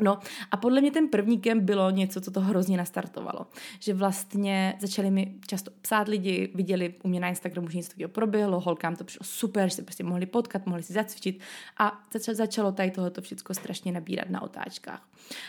No 0.00 0.18
a 0.50 0.56
podle 0.56 0.80
mě 0.80 0.90
ten 0.90 1.08
první 1.08 1.40
kemp 1.40 1.62
bylo 1.62 1.90
něco, 1.90 2.20
co 2.20 2.30
to 2.30 2.40
hrozně 2.40 2.76
nastartovalo. 2.76 3.46
Že 3.80 3.94
vlastně 3.94 4.74
začali 4.80 5.10
mi 5.10 5.34
často 5.46 5.70
psát 5.82 6.08
lidi, 6.08 6.52
viděli 6.54 6.94
u 7.02 7.08
mě 7.08 7.20
na 7.20 7.28
Instagramu, 7.28 7.68
že 7.68 7.78
něco 7.78 7.88
takového 7.88 8.08
proběhlo, 8.08 8.60
holkám 8.60 8.96
to 8.96 9.04
přišlo 9.04 9.24
super, 9.24 9.68
že 9.68 9.74
se 9.74 9.82
prostě 9.82 10.04
mohli 10.04 10.26
potkat, 10.26 10.66
mohli 10.66 10.82
si 10.82 10.92
zacvičit 10.92 11.40
a 11.78 12.02
začalo 12.32 12.72
tady 12.72 12.90
tohoto 12.90 13.22
všechno 13.22 13.54
strašně 13.54 13.92
nabírat 13.92 14.30
na 14.30 14.42
otáčkách. 14.42 15.08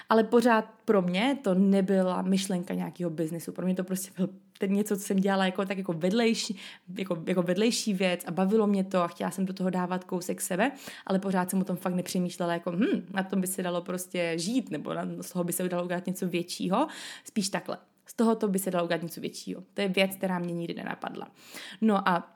Ale 0.10 0.24
pořád 0.24 0.66
pro 0.86 1.02
mě 1.02 1.38
to 1.44 1.54
nebyla 1.54 2.22
myšlenka 2.22 2.74
nějakého 2.74 3.10
biznesu, 3.10 3.52
pro 3.52 3.66
mě 3.66 3.76
to 3.76 3.84
prostě 3.84 4.12
byl 4.18 4.30
ten 4.58 4.74
něco, 4.74 4.98
co 4.98 5.04
jsem 5.04 5.18
dělala 5.18 5.46
jako, 5.46 5.66
tak 5.66 5.78
jako 5.78 5.94
vedlejší, 5.94 6.58
jako, 6.98 7.24
jako 7.28 7.42
vedlejší 7.42 7.94
věc 7.94 8.24
a 8.26 8.32
bavilo 8.32 8.68
mě 8.68 8.84
to 8.84 9.02
a 9.02 9.08
chtěla 9.08 9.32
jsem 9.32 9.46
do 9.46 9.54
toho 9.54 9.70
dávat 9.70 10.04
kousek 10.04 10.42
sebe, 10.42 10.72
ale 11.06 11.20
pořád 11.20 11.50
jsem 11.50 11.62
o 11.62 11.64
tom 11.64 11.76
fakt 11.76 11.94
nepřemýšlela 11.94 12.54
jako, 12.54 12.72
hm, 12.72 13.06
na 13.14 13.24
tom 13.24 13.42
by 13.42 13.48
se 13.48 13.64
dalo 13.64 13.82
prostě 13.82 14.34
žít, 14.36 14.72
nebo 14.72 14.94
na, 14.94 15.08
z 15.22 15.32
toho 15.32 15.44
by 15.44 15.54
se 15.54 15.70
dalo 15.70 15.84
udělat 15.84 16.08
něco 16.08 16.28
většího, 16.28 16.88
spíš 17.24 17.50
takhle. 17.50 17.78
Z 18.06 18.14
tohoto 18.14 18.48
by 18.48 18.60
se 18.60 18.72
dalo 18.72 18.86
udělat 18.86 19.04
něco 19.04 19.22
většího. 19.22 19.64
To 19.74 19.82
je 19.82 19.88
věc, 19.88 20.16
která 20.16 20.40
mě 20.40 20.54
nikdy 20.54 20.74
nenapadla. 20.74 21.28
No 21.82 22.10
a 22.10 22.34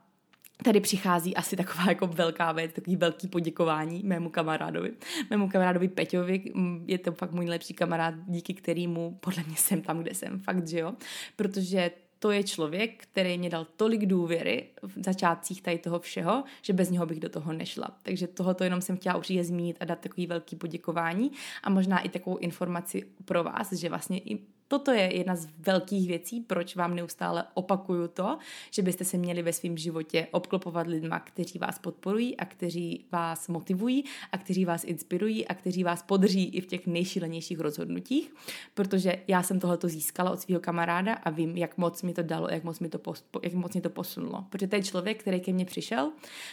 Tady 0.64 0.80
přichází 0.80 1.36
asi 1.36 1.56
taková 1.56 1.84
jako 1.88 2.08
velká 2.08 2.52
věc, 2.52 2.74
takový 2.74 2.96
velký 2.96 3.28
poděkování 3.28 4.02
mému 4.06 4.30
kamarádovi. 4.30 4.92
Mému 5.30 5.50
kamarádovi 5.50 5.88
Peťovi, 5.88 6.44
je 6.86 6.98
to 6.98 7.12
fakt 7.12 7.32
můj 7.32 7.46
nejlepší 7.46 7.74
kamarád, 7.74 8.14
díky 8.28 8.54
kterému 8.54 9.18
podle 9.20 9.44
mě 9.48 9.56
jsem 9.56 9.82
tam, 9.82 10.00
kde 10.00 10.14
jsem, 10.14 10.40
fakt, 10.40 10.68
že 10.68 10.80
jo. 10.80 10.94
Protože 11.36 11.92
to 12.20 12.32
je 12.32 12.44
člověk, 12.44 13.04
který 13.04 13.38
mě 13.38 13.50
dal 13.50 13.68
tolik 13.76 14.06
důvěry 14.06 14.70
v 14.82 15.04
začátcích 15.06 15.62
tady 15.62 15.78
toho 15.78 16.00
všeho, 16.00 16.44
že 16.62 16.74
bez 16.74 16.90
něho 16.90 17.06
bych 17.06 17.20
do 17.20 17.30
toho 17.30 17.54
nešla. 17.54 17.98
Takže 18.04 18.28
tohoto 18.28 18.64
jenom 18.64 18.82
jsem 18.82 18.98
chtěla 18.98 19.16
určitě 19.16 19.44
zmínit 19.44 19.78
a 19.80 19.86
dát 19.86 20.00
takový 20.00 20.28
velký 20.28 20.56
poděkování 20.56 21.32
a 21.64 21.70
možná 21.70 22.00
i 22.00 22.10
takovou 22.10 22.38
informaci 22.38 23.04
pro 23.26 23.44
vás, 23.44 23.74
že 23.74 23.90
vlastně 23.90 24.20
i 24.20 24.40
Toto 24.68 24.92
je 24.92 25.18
jedna 25.18 25.36
z 25.36 25.48
velkých 25.60 26.08
věcí, 26.08 26.42
proč 26.42 26.76
vám 26.76 26.96
neustále 26.96 27.44
opakuju 27.54 28.08
to, 28.08 28.38
že 28.72 28.82
byste 28.82 29.06
se 29.06 29.18
měli 29.18 29.42
ve 29.42 29.54
svém 29.54 29.78
životě 29.78 30.28
obklopovat 30.32 30.88
lidma, 30.88 31.20
kteří 31.20 31.60
vás 31.60 31.80
podporují 31.80 32.38
a 32.38 32.46
kteří 32.46 33.06
vás 33.12 33.48
motivují 33.48 34.04
a 34.32 34.38
kteří 34.38 34.66
vás 34.66 34.84
inspirují 34.84 35.48
a 35.48 35.54
kteří 35.54 35.84
vás 35.84 36.04
podrží 36.04 36.46
i 36.46 36.62
v 36.62 36.66
těch 36.66 36.88
nejšílenějších 36.88 37.60
rozhodnutích, 37.60 38.34
protože 38.74 39.16
já 39.28 39.44
jsem 39.44 39.60
tohleto 39.60 39.88
získala 39.88 40.32
od 40.32 40.40
svého 40.40 40.62
kamaráda 40.62 41.14
a 41.14 41.30
vím, 41.30 41.58
jak 41.58 41.78
moc 41.78 42.04
mi 42.04 42.14
to 42.14 42.24
dalo, 42.24 42.48
jak 42.52 42.64
moc 42.64 42.80
mi 42.80 42.90
to, 42.90 43.00
pos, 43.00 43.26
jak 43.44 43.54
moc 43.54 43.76
mi 43.76 43.82
to 43.82 43.90
posunulo. 43.90 44.46
Protože 44.50 44.68
to 44.68 44.76
je 44.76 44.84
člověk, 44.84 45.20
který 45.20 45.40
ke 45.40 45.54
mně 45.54 45.66
přišel, 45.66 46.12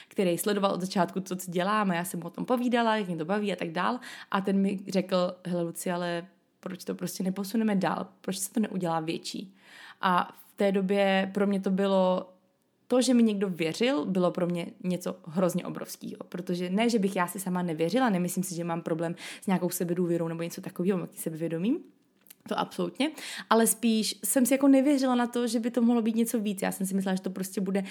který 0.09 0.39
sledoval 0.39 0.73
od 0.73 0.81
začátku, 0.81 1.21
co, 1.21 1.37
co 1.37 1.51
děláme, 1.51 1.97
já 1.97 2.05
jsem 2.05 2.21
mu 2.21 2.27
o 2.27 2.31
tom 2.31 2.45
povídala, 2.45 2.97
jak 2.97 3.07
mě 3.07 3.17
to 3.17 3.25
baví 3.25 3.53
a 3.53 3.57
tak 3.57 3.71
dál 3.71 4.01
a 4.31 4.41
ten 4.41 4.59
mi 4.59 4.81
řekl, 4.89 5.17
hele 5.47 5.63
Luci, 5.63 5.91
ale 5.91 6.27
proč 6.65 6.85
to 6.85 6.95
prostě 6.95 7.25
neposuneme 7.25 7.77
dál, 7.77 8.07
proč 8.21 8.39
se 8.39 8.53
to 8.53 8.61
neudělá 8.61 9.01
větší. 9.01 9.55
A 10.01 10.33
v 10.49 10.57
té 10.57 10.73
době 10.73 11.31
pro 11.35 11.47
mě 11.47 11.61
to 11.61 11.71
bylo 11.71 12.31
to, 12.87 13.03
že 13.03 13.15
mi 13.15 13.23
někdo 13.23 13.49
věřil, 13.49 14.05
bylo 14.05 14.31
pro 14.31 14.47
mě 14.47 14.67
něco 14.85 15.17
hrozně 15.27 15.65
obrovského, 15.65 16.25
protože 16.29 16.71
ne, 16.71 16.91
že 16.91 16.99
bych 16.99 17.17
já 17.17 17.27
si 17.27 17.41
sama 17.41 17.63
nevěřila, 17.63 18.11
nemyslím 18.11 18.45
si, 18.45 18.55
že 18.55 18.65
mám 18.65 18.83
problém 18.83 19.15
s 19.43 19.47
nějakou 19.47 19.71
sebedůvěrou 19.71 20.29
nebo 20.29 20.43
něco 20.43 20.61
takového, 20.61 21.09
sebevědomím, 21.15 21.79
to 22.49 22.59
absolutně, 22.59 23.11
ale 23.51 23.67
spíš 23.67 24.15
jsem 24.25 24.47
si 24.47 24.55
jako 24.55 24.69
nevěřila 24.69 25.15
na 25.15 25.27
to, 25.27 25.47
že 25.47 25.61
by 25.61 25.71
to 25.71 25.83
mohlo 25.83 26.03
být 26.03 26.17
něco 26.17 26.41
víc. 26.41 26.63
Já 26.63 26.73
jsem 26.73 26.87
si 26.87 26.95
myslela, 26.95 27.17
že 27.17 27.23
to 27.23 27.31
prostě 27.31 27.61
bude 27.61 27.85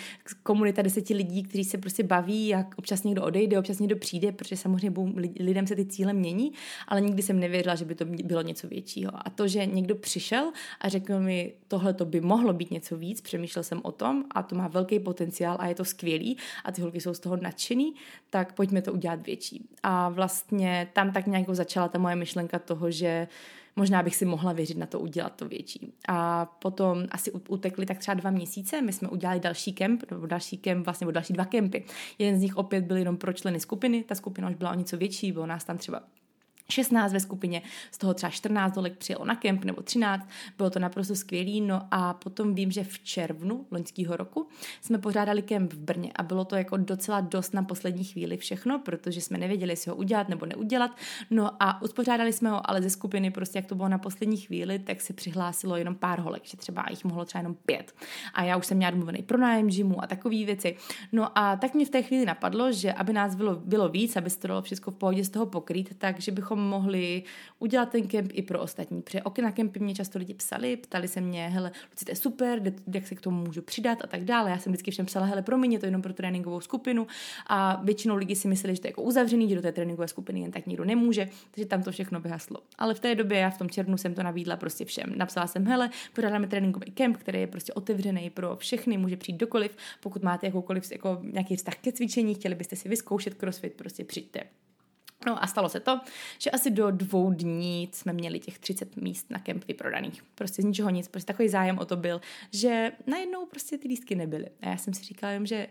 komunita 0.43 0.81
deseti 0.81 1.13
lidí, 1.13 1.43
kteří 1.43 1.63
se 1.63 1.77
prostě 1.77 2.03
baví, 2.03 2.47
jak 2.47 2.75
občas 2.77 3.03
někdo 3.03 3.23
odejde, 3.23 3.59
občas 3.59 3.79
někdo 3.79 3.95
přijde, 3.95 4.31
protože 4.31 4.57
samozřejmě 4.57 5.13
lidem 5.39 5.67
se 5.67 5.75
ty 5.75 5.85
cíle 5.85 6.13
mění, 6.13 6.53
ale 6.87 7.01
nikdy 7.01 7.21
jsem 7.21 7.39
nevěřila, 7.39 7.75
že 7.75 7.85
by 7.85 7.95
to 7.95 8.05
bylo 8.05 8.41
něco 8.41 8.67
většího. 8.67 9.11
A 9.15 9.29
to, 9.29 9.47
že 9.47 9.65
někdo 9.65 9.95
přišel 9.95 10.51
a 10.81 10.89
řekl 10.89 11.19
mi, 11.19 11.53
tohle 11.67 11.93
to 11.93 12.05
by 12.05 12.21
mohlo 12.21 12.53
být 12.53 12.71
něco 12.71 12.97
víc, 12.97 13.21
přemýšlel 13.21 13.63
jsem 13.63 13.81
o 13.83 13.91
tom 13.91 14.23
a 14.31 14.43
to 14.43 14.55
má 14.55 14.67
velký 14.67 14.99
potenciál 14.99 15.57
a 15.59 15.67
je 15.67 15.75
to 15.75 15.85
skvělý 15.85 16.37
a 16.63 16.71
ty 16.71 16.81
holky 16.81 17.01
jsou 17.01 17.13
z 17.13 17.19
toho 17.19 17.37
nadšený, 17.37 17.93
tak 18.29 18.53
pojďme 18.53 18.81
to 18.81 18.93
udělat 18.93 19.25
větší. 19.25 19.69
A 19.83 20.09
vlastně 20.09 20.87
tam 20.93 21.11
tak 21.11 21.27
nějak 21.27 21.49
začala 21.49 21.87
ta 21.87 21.99
moje 21.99 22.15
myšlenka 22.15 22.59
toho, 22.59 22.91
že 22.91 23.27
možná 23.75 24.03
bych 24.03 24.15
si 24.15 24.25
mohla 24.25 24.53
věřit 24.53 24.77
na 24.77 24.85
to 24.85 24.99
udělat 24.99 25.35
to 25.35 25.47
větší. 25.47 25.93
A 26.07 26.45
potom 26.45 27.03
asi 27.11 27.31
utekli 27.31 27.85
tak 27.85 27.97
třeba 27.97 28.15
dva 28.15 28.31
měsíce, 28.31 28.81
my 28.81 28.93
jsme 28.93 29.09
udělali 29.09 29.39
další 29.39 29.73
kemp, 29.73 30.03
nebo 30.11 30.25
další 30.25 30.57
kemp, 30.57 30.85
vlastně 30.85 31.11
další 31.11 31.33
dva 31.33 31.45
kempy. 31.45 31.85
Jeden 32.19 32.39
z 32.39 32.41
nich 32.41 32.57
opět 32.57 32.83
byl 32.83 32.97
jenom 32.97 33.17
pro 33.17 33.33
členy 33.33 33.59
skupiny, 33.59 34.03
ta 34.03 34.15
skupina 34.15 34.49
už 34.49 34.55
byla 34.55 34.71
o 34.71 34.75
něco 34.75 34.97
větší, 34.97 35.31
bylo 35.31 35.45
nás 35.45 35.63
tam 35.63 35.77
třeba 35.77 36.03
16 36.69 37.13
ve 37.13 37.19
skupině, 37.19 37.61
z 37.91 37.97
toho 37.97 38.13
třeba 38.13 38.29
14 38.29 38.75
dolek 38.75 38.97
přijelo 38.97 39.25
na 39.25 39.35
kemp 39.35 39.63
nebo 39.63 39.81
13, 39.81 40.29
bylo 40.57 40.69
to 40.69 40.79
naprosto 40.79 41.15
skvělý, 41.15 41.61
no 41.61 41.87
a 41.91 42.13
potom 42.13 42.55
vím, 42.55 42.71
že 42.71 42.83
v 42.83 42.99
červnu 42.99 43.65
loňského 43.71 44.17
roku 44.17 44.47
jsme 44.81 44.97
pořádali 44.97 45.41
kemp 45.41 45.73
v 45.73 45.77
Brně 45.77 46.11
a 46.15 46.23
bylo 46.23 46.45
to 46.45 46.55
jako 46.55 46.77
docela 46.77 47.21
dost 47.21 47.53
na 47.53 47.63
poslední 47.63 48.03
chvíli 48.03 48.37
všechno, 48.37 48.79
protože 48.79 49.21
jsme 49.21 49.37
nevěděli, 49.37 49.71
jestli 49.71 49.89
ho 49.89 49.95
udělat 49.95 50.29
nebo 50.29 50.45
neudělat, 50.45 50.91
no 51.29 51.51
a 51.59 51.81
uspořádali 51.81 52.33
jsme 52.33 52.49
ho, 52.49 52.69
ale 52.69 52.81
ze 52.81 52.89
skupiny 52.89 53.31
prostě 53.31 53.57
jak 53.57 53.65
to 53.65 53.75
bylo 53.75 53.89
na 53.89 53.97
poslední 53.97 54.37
chvíli, 54.37 54.79
tak 54.79 55.01
se 55.01 55.13
přihlásilo 55.13 55.77
jenom 55.77 55.95
pár 55.95 56.19
holek, 56.19 56.45
že 56.45 56.57
třeba 56.57 56.85
jich 56.89 57.03
mohlo 57.03 57.25
třeba 57.25 57.39
jenom 57.39 57.55
pět. 57.65 57.95
A 58.33 58.43
já 58.43 58.57
už 58.57 58.65
jsem 58.65 58.77
měla 58.77 58.91
domluvený 58.91 59.23
pronájem 59.23 59.69
žimu 59.69 60.03
a 60.03 60.07
takové 60.07 60.45
věci, 60.45 60.77
no 61.11 61.37
a 61.37 61.55
tak 61.55 61.73
mě 61.73 61.85
v 61.85 61.89
té 61.89 62.01
chvíli 62.01 62.25
napadlo, 62.25 62.71
že 62.71 62.93
aby 62.93 63.13
nás 63.13 63.35
bylo, 63.35 63.55
bylo 63.55 63.89
víc, 63.89 64.15
aby 64.15 64.29
se 64.29 64.39
to 64.39 64.47
dalo 64.47 64.61
všechno 64.61 64.91
v 64.91 64.95
pohodě 64.95 65.23
z 65.23 65.29
toho 65.29 65.45
pokrýt, 65.45 65.95
takže 65.97 66.31
bychom 66.31 66.52
mohli 66.55 67.23
udělat 67.59 67.89
ten 67.89 68.07
kemp 68.07 68.31
i 68.33 68.41
pro 68.41 68.61
ostatní. 68.61 69.01
Protože 69.01 69.21
na 69.41 69.51
kempy 69.51 69.79
mě 69.79 69.95
často 69.95 70.19
lidi 70.19 70.33
psali, 70.33 70.77
ptali 70.77 71.07
se 71.07 71.21
mě, 71.21 71.49
hele, 71.49 71.71
Luci, 71.91 72.05
to 72.05 72.11
je 72.11 72.15
super, 72.15 72.73
jak 72.93 73.07
se 73.07 73.15
k 73.15 73.21
tomu 73.21 73.43
můžu 73.43 73.61
přidat 73.61 74.03
a 74.03 74.07
tak 74.07 74.23
dále. 74.23 74.49
Já 74.49 74.59
jsem 74.59 74.73
vždycky 74.73 74.91
všem 74.91 75.05
psala, 75.05 75.25
hele, 75.25 75.41
pro 75.41 75.57
mě 75.57 75.79
to 75.79 75.85
jenom 75.85 76.01
pro 76.01 76.13
tréninkovou 76.13 76.61
skupinu 76.61 77.07
a 77.47 77.81
většinou 77.83 78.15
lidi 78.15 78.35
si 78.35 78.47
mysleli, 78.47 78.75
že 78.75 78.81
to 78.81 78.87
je 78.87 78.89
jako 78.89 79.01
uzavřený, 79.01 79.49
že 79.49 79.55
do 79.55 79.61
té 79.61 79.71
tréninkové 79.71 80.07
skupiny 80.07 80.41
jen 80.41 80.51
tak 80.51 80.67
nikdo 80.67 80.85
nemůže, 80.85 81.29
takže 81.51 81.65
tam 81.65 81.83
to 81.83 81.91
všechno 81.91 82.19
vyhaslo. 82.19 82.57
Ale 82.77 82.93
v 82.93 82.99
té 82.99 83.15
době 83.15 83.37
já 83.37 83.49
v 83.49 83.57
tom 83.57 83.69
červnu 83.69 83.97
jsem 83.97 84.13
to 84.13 84.23
nabídla 84.23 84.55
prostě 84.55 84.85
všem. 84.85 85.13
Napsala 85.15 85.47
jsem, 85.47 85.65
hele, 85.65 85.89
pořádáme 86.13 86.47
tréninkový 86.47 86.91
kemp, 86.91 87.17
který 87.17 87.39
je 87.39 87.47
prostě 87.47 87.73
otevřený 87.73 88.29
pro 88.29 88.55
všechny, 88.55 88.97
může 88.97 89.17
přijít 89.17 89.37
dokoliv, 89.37 89.77
pokud 89.99 90.23
máte 90.23 90.45
jakoukoliv 90.45 90.91
jako 90.91 91.19
nějaký 91.21 91.55
vztah 91.55 91.75
ke 91.75 91.91
cvičení, 91.91 92.35
chtěli 92.35 92.55
byste 92.55 92.75
si 92.75 92.89
vyzkoušet 92.89 93.33
crossfit, 93.33 93.73
prostě 93.73 94.03
přijďte. 94.03 94.62
No 95.25 95.43
a 95.43 95.47
stalo 95.47 95.69
se 95.69 95.79
to, 95.79 95.99
že 96.37 96.51
asi 96.51 96.71
do 96.71 96.91
dvou 96.91 97.31
dní 97.31 97.89
jsme 97.91 98.13
měli 98.13 98.39
těch 98.39 98.59
30 98.59 98.95
míst 98.95 99.31
na 99.31 99.39
kemp 99.39 99.65
vyprodaných. 99.67 100.23
Prostě 100.35 100.61
z 100.61 100.65
ničeho 100.65 100.89
nic, 100.89 101.07
prostě 101.07 101.27
takový 101.27 101.49
zájem 101.49 101.79
o 101.79 101.85
to 101.85 101.95
byl, 101.95 102.21
že 102.51 102.91
najednou 103.07 103.45
prostě 103.45 103.77
ty 103.77 103.87
lístky 103.87 104.15
nebyly. 104.15 104.49
A 104.61 104.69
já 104.69 104.77
jsem 104.77 104.93
si 104.93 105.03
říkala 105.03 105.33
že 105.45 105.67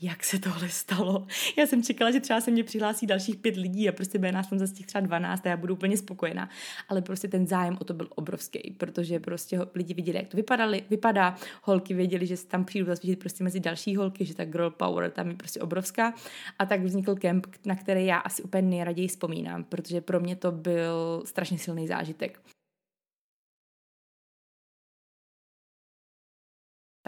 jak 0.00 0.24
se 0.24 0.38
tohle 0.38 0.68
stalo. 0.68 1.26
Já 1.58 1.66
jsem 1.66 1.82
čekala, 1.82 2.10
že 2.10 2.20
třeba 2.20 2.40
se 2.40 2.50
mě 2.50 2.64
přihlásí 2.64 3.06
dalších 3.06 3.36
pět 3.36 3.56
lidí 3.56 3.88
a 3.88 3.92
prostě 3.92 4.18
bude 4.18 4.32
nás 4.32 4.48
tam 4.48 4.58
zase 4.58 4.74
těch 4.74 4.86
třeba 4.86 5.06
12 5.06 5.46
a 5.46 5.48
já 5.48 5.56
budu 5.56 5.74
úplně 5.74 5.96
spokojená. 5.96 6.48
Ale 6.88 7.02
prostě 7.02 7.28
ten 7.28 7.46
zájem 7.46 7.76
o 7.80 7.84
to 7.84 7.94
byl 7.94 8.08
obrovský, 8.14 8.76
protože 8.78 9.20
prostě 9.20 9.60
lidi 9.74 9.94
viděli, 9.94 10.18
jak 10.18 10.28
to 10.28 10.36
vypadali, 10.36 10.84
vypadá, 10.90 11.36
holky 11.62 11.94
věděli, 11.94 12.26
že 12.26 12.36
se 12.36 12.46
tam 12.46 12.64
přijdu 12.64 12.86
zasvítit 12.86 13.18
prostě 13.18 13.44
mezi 13.44 13.60
další 13.60 13.96
holky, 13.96 14.24
že 14.24 14.34
ta 14.34 14.44
girl 14.44 14.70
power 14.70 15.10
tam 15.10 15.28
je 15.28 15.34
prostě 15.34 15.60
obrovská. 15.60 16.14
A 16.58 16.66
tak 16.66 16.80
vznikl 16.80 17.14
kemp, 17.14 17.46
na 17.64 17.76
který 17.76 18.06
já 18.06 18.18
asi 18.18 18.42
úplně 18.42 18.62
nejraději 18.62 19.08
vzpomínám, 19.08 19.64
protože 19.64 20.00
pro 20.00 20.20
mě 20.20 20.36
to 20.36 20.52
byl 20.52 21.22
strašně 21.24 21.58
silný 21.58 21.86
zážitek. 21.86 22.55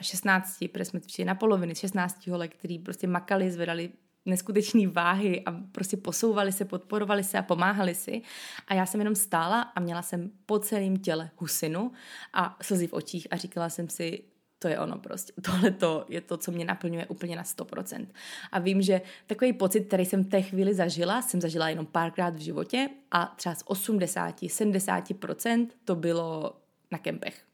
16, 0.02 0.64
protože 0.72 0.84
jsme 0.84 1.00
přišli 1.00 1.24
na 1.24 1.34
poloviny, 1.34 1.74
16 1.74 2.26
holek, 2.26 2.56
který 2.56 2.78
prostě 2.78 3.06
makali, 3.06 3.50
zvedali 3.50 3.90
neskutečné 4.26 4.86
váhy 4.86 5.44
a 5.44 5.52
prostě 5.52 5.96
posouvali 5.96 6.52
se, 6.52 6.64
podporovali 6.64 7.24
se 7.24 7.38
a 7.38 7.42
pomáhali 7.42 7.94
si. 7.94 8.22
A 8.68 8.74
já 8.74 8.86
jsem 8.86 9.00
jenom 9.00 9.14
stála 9.14 9.62
a 9.62 9.80
měla 9.80 10.02
jsem 10.02 10.30
po 10.46 10.58
celém 10.58 10.96
těle 10.96 11.30
husinu 11.36 11.92
a 12.32 12.56
slzy 12.62 12.86
v 12.86 12.92
očích 12.92 13.26
a 13.30 13.36
říkala 13.36 13.68
jsem 13.68 13.88
si, 13.88 14.22
to 14.58 14.68
je 14.68 14.78
ono 14.78 14.98
prostě. 14.98 15.32
Tohle 15.42 15.70
to 15.70 16.04
je 16.08 16.20
to, 16.20 16.36
co 16.36 16.52
mě 16.52 16.64
naplňuje 16.64 17.06
úplně 17.06 17.36
na 17.36 17.42
100%. 17.42 18.06
A 18.52 18.58
vím, 18.58 18.82
že 18.82 19.00
takový 19.26 19.52
pocit, 19.52 19.80
který 19.80 20.04
jsem 20.04 20.24
té 20.24 20.42
chvíli 20.42 20.74
zažila, 20.74 21.22
jsem 21.22 21.40
zažila 21.40 21.68
jenom 21.68 21.86
párkrát 21.86 22.34
v 22.34 22.38
životě 22.38 22.88
a 23.10 23.34
třeba 23.36 23.54
z 23.54 23.64
80-70% 23.64 25.68
to 25.84 25.94
bylo 25.94 26.56
na 26.90 26.98
kempech. 26.98 27.47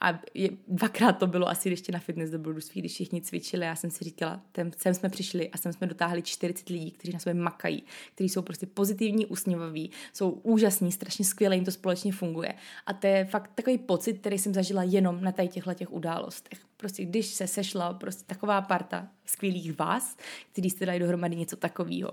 A 0.00 0.20
je, 0.34 0.50
dvakrát 0.68 1.12
to 1.12 1.26
bylo 1.26 1.48
asi 1.48 1.68
ještě 1.68 1.92
na 1.92 1.98
fitness 1.98 2.30
dobrodružství, 2.30 2.80
když 2.80 2.92
všichni 2.92 3.20
cvičili. 3.20 3.66
Já 3.66 3.76
jsem 3.76 3.90
si 3.90 4.04
říkala, 4.04 4.42
ten, 4.52 4.70
sem 4.76 4.94
jsme 4.94 5.08
přišli 5.08 5.50
a 5.50 5.58
sem 5.58 5.72
jsme 5.72 5.86
dotáhli 5.86 6.22
40 6.22 6.68
lidí, 6.68 6.90
kteří 6.90 7.12
na 7.12 7.18
sobě 7.18 7.34
makají, 7.34 7.84
kteří 8.14 8.28
jsou 8.28 8.42
prostě 8.42 8.66
pozitivní, 8.66 9.26
usměvaví, 9.26 9.90
jsou 10.12 10.30
úžasní, 10.30 10.92
strašně 10.92 11.24
skvěle, 11.24 11.54
jim 11.54 11.64
to 11.64 11.70
společně 11.70 12.12
funguje. 12.12 12.54
A 12.86 12.92
to 12.92 13.06
je 13.06 13.24
fakt 13.24 13.50
takový 13.54 13.78
pocit, 13.78 14.18
který 14.18 14.38
jsem 14.38 14.54
zažila 14.54 14.82
jenom 14.82 15.24
na 15.24 15.32
těchto 15.32 15.74
těch 15.74 15.92
událostech. 15.92 16.71
Prostě 16.82 17.04
když 17.04 17.26
se 17.26 17.46
sešla 17.46 17.92
prostě 17.92 18.24
taková 18.26 18.60
parta 18.60 19.08
skvělých 19.26 19.78
vás, 19.78 20.16
kteří 20.52 20.70
jste 20.70 20.86
dali 20.86 20.98
dohromady 20.98 21.36
něco 21.36 21.56
takového. 21.56 22.10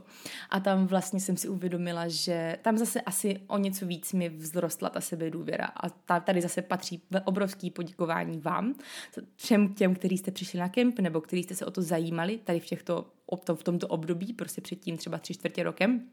A 0.49 0.59
tam 0.59 0.87
vlastně 0.87 1.19
jsem 1.19 1.37
si 1.37 1.47
uvědomila, 1.47 2.07
že 2.07 2.57
tam 2.61 2.77
zase 2.77 3.01
asi 3.01 3.39
o 3.47 3.57
něco 3.57 3.85
víc 3.85 4.13
mi 4.13 4.29
vzrostla 4.29 4.89
ta 4.89 5.01
sebedůvěra. 5.01 5.65
A 6.09 6.19
tady 6.19 6.41
zase 6.41 6.61
patří 6.61 7.01
obrovský 7.25 7.71
poděkování 7.71 8.39
vám, 8.39 8.75
všem 9.35 9.73
těm, 9.73 9.95
kteří 9.95 10.17
jste 10.17 10.31
přišli 10.31 10.59
na 10.59 10.69
kemp 10.69 10.99
nebo 10.99 11.21
kteří 11.21 11.43
jste 11.43 11.55
se 11.55 11.65
o 11.65 11.71
to 11.71 11.81
zajímali 11.81 12.37
tady 12.37 12.59
v 12.59 12.65
těchto 12.65 13.05
v 13.55 13.63
tomto 13.63 13.87
období, 13.87 14.33
prostě 14.33 14.61
předtím 14.61 14.97
třeba 14.97 15.17
tři 15.17 15.33
čtvrtě 15.33 15.63
rokem 15.63 16.09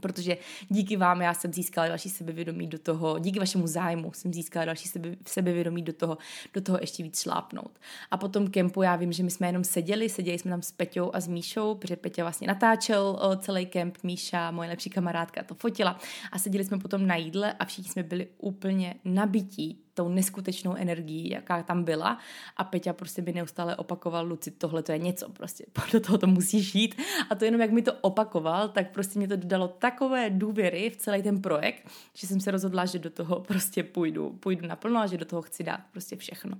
protože 0.00 0.36
díky 0.68 0.96
vám 0.96 1.22
já 1.22 1.34
jsem 1.34 1.52
získala 1.52 1.88
další 1.88 2.08
sebevědomí 2.08 2.66
do 2.66 2.78
toho, 2.78 3.18
díky 3.18 3.38
vašemu 3.38 3.66
zájmu 3.66 4.12
jsem 4.12 4.34
získala 4.34 4.64
další 4.64 4.88
sebe, 4.88 5.16
sebevědomí 5.26 5.82
do 5.82 5.92
toho, 5.92 6.18
do 6.54 6.60
toho 6.60 6.78
ještě 6.80 7.02
víc 7.02 7.20
šlápnout. 7.20 7.78
A 8.10 8.16
po 8.16 8.28
tom 8.28 8.50
kempu 8.50 8.82
já 8.82 8.96
vím, 8.96 9.12
že 9.12 9.22
my 9.22 9.30
jsme 9.30 9.46
jenom 9.46 9.64
seděli, 9.64 10.08
seděli 10.08 10.38
jsme 10.38 10.50
tam 10.50 10.62
s 10.62 10.72
Peťou 10.72 11.10
a 11.14 11.20
s 11.20 11.28
Míšou, 11.28 11.74
protože 11.74 11.96
Peťa 11.96 12.22
vlastně 12.22 12.46
natáčel 12.46 13.18
o, 13.20 13.36
celý 13.36 13.66
kemp, 13.66 13.98
Míša, 14.02 14.50
moje 14.50 14.68
lepší 14.68 14.90
kamarádka, 14.90 15.42
to 15.42 15.54
fotila 15.54 16.00
a 16.32 16.38
seděli 16.38 16.64
jsme 16.64 16.78
potom 16.78 17.06
na 17.06 17.16
jídle 17.16 17.52
a 17.52 17.64
všichni 17.64 17.90
jsme 17.90 18.02
byli 18.02 18.28
úplně 18.38 18.94
nabití 19.04 19.85
tou 19.96 20.08
neskutečnou 20.08 20.74
energií, 20.74 21.30
jaká 21.30 21.62
tam 21.62 21.84
byla. 21.84 22.18
A 22.56 22.64
Peťa 22.64 22.92
prostě 22.92 23.22
by 23.22 23.32
neustále 23.32 23.76
opakoval, 23.76 24.26
Luci, 24.26 24.50
tohle 24.50 24.82
to 24.82 24.92
je 24.92 24.98
něco, 24.98 25.28
prostě 25.28 25.64
do 25.92 26.00
toho 26.00 26.18
to 26.18 26.26
musíš 26.26 26.74
jít 26.74 26.94
a 27.30 27.34
to 27.34 27.44
jenom 27.44 27.60
jak 27.60 27.70
mi 27.70 27.82
to 27.82 27.92
opakoval, 27.92 28.68
tak 28.68 28.90
prostě 28.90 29.18
mě 29.18 29.28
to 29.28 29.36
dodalo 29.36 29.68
takové 29.68 30.30
důvěry 30.30 30.90
v 30.90 30.96
celý 30.96 31.22
ten 31.22 31.42
projekt, 31.42 31.88
že 32.14 32.26
jsem 32.26 32.40
se 32.40 32.50
rozhodla, 32.50 32.84
že 32.84 32.98
do 32.98 33.10
toho 33.10 33.40
prostě 33.40 33.82
půjdu, 33.82 34.30
půjdu 34.40 34.66
naplno 34.66 35.00
a 35.00 35.06
že 35.06 35.16
do 35.16 35.24
toho 35.24 35.42
chci 35.42 35.64
dát 35.64 35.80
prostě 35.92 36.16
všechno. 36.16 36.56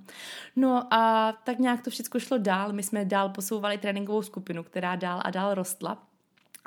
No 0.55 0.93
a 0.93 1.31
tak 1.43 1.59
nějak 1.59 1.81
to 1.81 1.89
všechno 1.89 2.19
šlo 2.19 2.37
dál, 2.37 2.73
my 2.73 2.83
jsme 2.83 3.05
dál 3.05 3.29
posouvali 3.29 3.77
tréninkovou 3.77 4.21
skupinu, 4.21 4.63
která 4.63 4.95
dál 4.95 5.21
a 5.23 5.29
dál 5.31 5.53
rostla. 5.53 6.03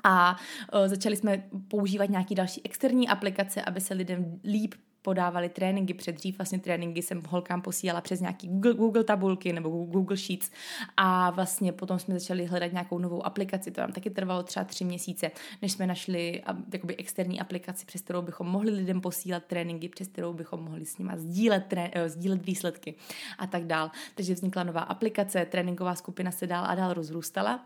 A 0.04 0.36
uh, 0.74 0.88
začali 0.88 1.16
jsme 1.16 1.44
používat 1.68 2.10
nějaké 2.10 2.34
další 2.34 2.60
externí 2.64 3.08
aplikace, 3.08 3.62
aby 3.62 3.80
se 3.80 3.94
lidem 3.94 4.40
líp 4.44 4.74
podávali 5.02 5.48
tréninky. 5.48 5.94
Předdřív 5.94 6.38
vlastně 6.38 6.58
tréninky 6.58 7.02
jsem 7.02 7.22
holkám 7.28 7.62
posílala 7.62 8.00
přes 8.00 8.20
nějaký 8.20 8.48
Google, 8.48 8.74
Google 8.74 9.04
tabulky 9.04 9.52
nebo 9.52 9.68
Google 9.68 10.16
Sheets 10.16 10.50
a 10.96 11.30
vlastně 11.30 11.72
potom 11.72 11.98
jsme 11.98 12.18
začali 12.18 12.46
hledat 12.46 12.72
nějakou 12.72 12.98
novou 12.98 13.26
aplikaci. 13.26 13.70
To 13.70 13.80
nám 13.80 13.92
taky 13.92 14.10
trvalo 14.10 14.42
třeba 14.42 14.64
tři 14.64 14.84
měsíce, 14.84 15.30
než 15.62 15.72
jsme 15.72 15.86
našli 15.86 16.42
jakoby 16.72 16.96
externí 16.96 17.40
aplikaci, 17.40 17.86
přes 17.86 18.00
kterou 18.00 18.22
bychom 18.22 18.46
mohli 18.46 18.70
lidem 18.70 19.00
posílat 19.00 19.44
tréninky, 19.44 19.88
přes 19.88 20.08
kterou 20.08 20.32
bychom 20.32 20.60
mohli 20.60 20.86
s 20.86 20.98
nimi 20.98 21.12
sdílet, 21.16 21.66
tré, 21.66 21.90
uh, 21.96 22.08
sdílet 22.08 22.46
výsledky 22.46 22.94
a 23.38 23.46
tak 23.46 23.64
dál. 23.64 23.90
Takže 24.14 24.34
vznikla 24.34 24.62
nová 24.62 24.80
aplikace, 24.80 25.44
tréninková 25.44 25.94
skupina 25.94 26.30
se 26.30 26.46
dál 26.46 26.64
a 26.66 26.74
dál 26.74 26.92
rozrůstala 26.92 27.64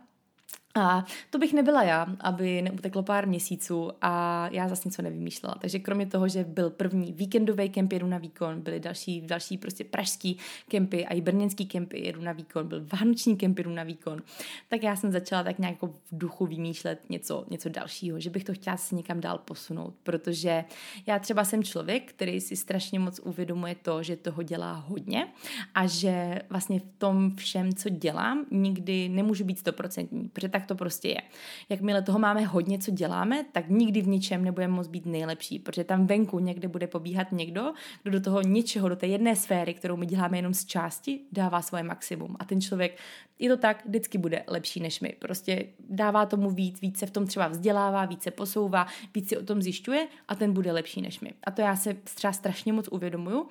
a 0.77 1.05
to 1.31 1.39
bych 1.39 1.53
nebyla 1.53 1.83
já, 1.83 2.07
aby 2.21 2.63
neuteklo 2.63 3.03
pár 3.03 3.29
měsíců 3.29 3.91
a 4.03 4.49
já 4.53 4.69
zase 4.69 4.83
něco 4.89 5.03
nevymýšlela. 5.03 5.55
Takže 5.61 5.79
kromě 5.79 6.07
toho, 6.07 6.29
že 6.29 6.45
byl 6.45 6.71
první 6.71 7.13
víkendový 7.13 7.69
kemp 7.69 7.93
jedu 7.93 8.07
na 8.07 8.19
výkon, 8.19 8.61
byly 8.61 8.81
další, 8.81 9.21
další 9.21 9.59
prostě 9.59 9.85
pražský 9.85 10.39
kempy 10.69 11.07
a 11.07 11.15
i 11.15 11.21
brněnský 11.21 11.67
kempy 11.67 11.99
jedu 12.07 12.23
na 12.23 12.33
výkon, 12.33 12.69
byl 12.69 12.87
vánoční 13.01 13.37
kemp 13.37 13.59
jedu 13.59 13.71
na 13.71 13.83
výkon, 13.83 14.23
tak 14.69 14.83
já 14.83 14.97
jsem 14.97 15.13
začala 15.13 15.43
tak 15.43 15.59
nějak 15.59 15.75
jako 15.75 15.87
v 15.87 16.19
duchu 16.19 16.47
vymýšlet 16.47 17.11
něco, 17.11 17.45
něco 17.51 17.69
dalšího, 17.69 18.21
že 18.21 18.31
bych 18.31 18.45
to 18.45 18.55
chtěla 18.55 18.77
si 18.77 18.95
někam 18.95 19.21
dál 19.21 19.39
posunout, 19.39 19.95
protože 20.03 20.65
já 21.07 21.19
třeba 21.19 21.45
jsem 21.45 21.63
člověk, 21.63 22.13
který 22.13 22.41
si 22.41 22.57
strašně 22.57 22.99
moc 22.99 23.19
uvědomuje 23.19 23.75
to, 23.75 24.03
že 24.03 24.17
toho 24.17 24.43
dělá 24.43 24.73
hodně 24.73 25.29
a 25.75 25.87
že 25.87 26.39
vlastně 26.51 26.81
v 26.81 26.99
tom 26.99 27.37
všem, 27.37 27.75
co 27.75 27.89
dělám, 27.89 28.47
nikdy 28.51 29.09
nemůžu 29.09 29.45
být 29.45 29.59
stoprocentní, 29.59 30.29
protože 30.29 30.49
tak 30.49 30.64
to 30.67 30.75
prostě 30.75 31.09
je. 31.09 31.21
Jakmile 31.69 32.03
toho 32.03 32.19
máme 32.19 32.45
hodně, 32.45 32.79
co 32.79 32.91
děláme, 32.91 33.45
tak 33.53 33.69
nikdy 33.69 34.03
v 34.03 34.09
ničem 34.09 34.45
nebudeme 34.45 34.75
moct 34.75 34.89
být 34.89 35.07
nejlepší, 35.07 35.59
protože 35.59 35.85
tam 35.85 36.07
venku 36.07 36.39
někde 36.39 36.69
bude 36.69 36.87
pobíhat 36.87 37.33
někdo, 37.33 37.73
kdo 38.03 38.13
do 38.13 38.21
toho 38.21 38.43
něčeho, 38.43 38.89
do 38.89 38.97
té 38.97 39.07
jedné 39.07 39.37
sféry, 39.37 39.75
kterou 39.75 39.97
my 39.97 40.07
děláme 40.07 40.39
jenom 40.39 40.55
z 40.55 40.65
části, 40.65 41.21
dává 41.33 41.63
svoje 41.63 41.83
maximum. 41.83 42.37
A 42.39 42.45
ten 42.45 42.61
člověk, 42.61 42.99
je 43.39 43.49
to 43.49 43.57
tak, 43.57 43.87
vždycky 43.87 44.19
bude 44.19 44.45
lepší 44.47 44.81
než 44.81 45.01
my. 45.01 45.15
Prostě 45.19 45.67
dává 45.91 46.27
tomu 46.27 46.51
víc, 46.51 46.81
více 46.81 47.07
v 47.07 47.11
tom 47.11 47.27
třeba 47.27 47.49
vzdělává, 47.49 48.05
více 48.05 48.31
posouvá, 48.31 48.87
víc 49.15 49.29
si 49.29 49.37
o 49.37 49.45
tom 49.45 49.63
zjišťuje 49.63 50.07
a 50.29 50.35
ten 50.35 50.53
bude 50.53 50.73
lepší 50.73 51.03
než 51.03 51.21
my. 51.21 51.33
A 51.45 51.51
to 51.51 51.61
já 51.61 51.77
se 51.77 51.95
třeba 51.95 52.33
strašně 52.33 52.73
moc 52.73 52.89
uvědomuju, 52.89 53.49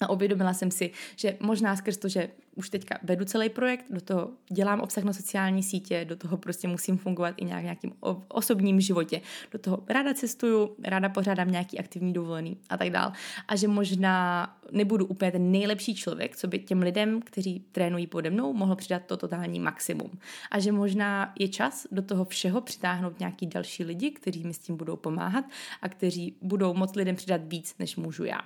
a 0.00 0.10
uvědomila 0.10 0.54
jsem 0.54 0.70
si, 0.70 0.90
že 1.16 1.36
možná 1.40 1.76
skrz 1.76 1.96
to, 1.96 2.08
že 2.08 2.30
už 2.56 2.70
teďka 2.70 2.98
vedu 3.02 3.24
celý 3.24 3.48
projekt, 3.48 3.84
do 3.90 4.00
toho 4.00 4.30
dělám 4.52 4.80
obsah 4.80 5.04
na 5.04 5.12
sociální 5.12 5.62
sítě, 5.62 6.04
do 6.04 6.16
toho 6.16 6.36
prostě 6.36 6.68
musím 6.68 6.98
fungovat 6.98 7.34
i 7.36 7.44
nějak 7.44 7.62
nějakým 7.62 7.92
osobním 8.28 8.80
životě, 8.80 9.20
do 9.52 9.58
toho 9.58 9.84
ráda 9.88 10.14
cestuju, 10.14 10.76
ráda 10.84 11.08
pořádám 11.08 11.50
nějaký 11.50 11.78
aktivní 11.78 12.12
dovolený 12.12 12.58
a 12.68 12.76
tak 12.76 12.90
dál. 12.90 13.12
A 13.48 13.56
že 13.56 13.68
možná 13.68 14.56
nebudu 14.70 15.06
úplně 15.06 15.32
ten 15.32 15.50
nejlepší 15.50 15.94
člověk, 15.94 16.36
co 16.36 16.48
by 16.48 16.58
těm 16.58 16.82
lidem, 16.82 17.22
kteří 17.22 17.64
trénují 17.72 18.06
pode 18.06 18.30
mnou, 18.30 18.52
mohl 18.52 18.76
přidat 18.76 19.02
to 19.06 19.16
totální 19.16 19.60
maximum. 19.60 20.10
A 20.50 20.58
že 20.58 20.72
možná 20.72 21.32
je 21.38 21.48
čas 21.48 21.86
do 21.90 22.02
toho 22.02 22.24
všeho 22.24 22.60
přitáhnout 22.60 23.20
nějaký 23.20 23.46
další 23.46 23.84
lidi, 23.84 24.10
kteří 24.10 24.44
mi 24.44 24.54
s 24.54 24.58
tím 24.58 24.76
budou 24.76 24.96
pomáhat 24.96 25.44
a 25.82 25.88
kteří 25.88 26.36
budou 26.42 26.74
moc 26.74 26.94
lidem 26.94 27.16
přidat 27.16 27.40
víc, 27.44 27.74
než 27.78 27.96
můžu 27.96 28.24
já. 28.24 28.40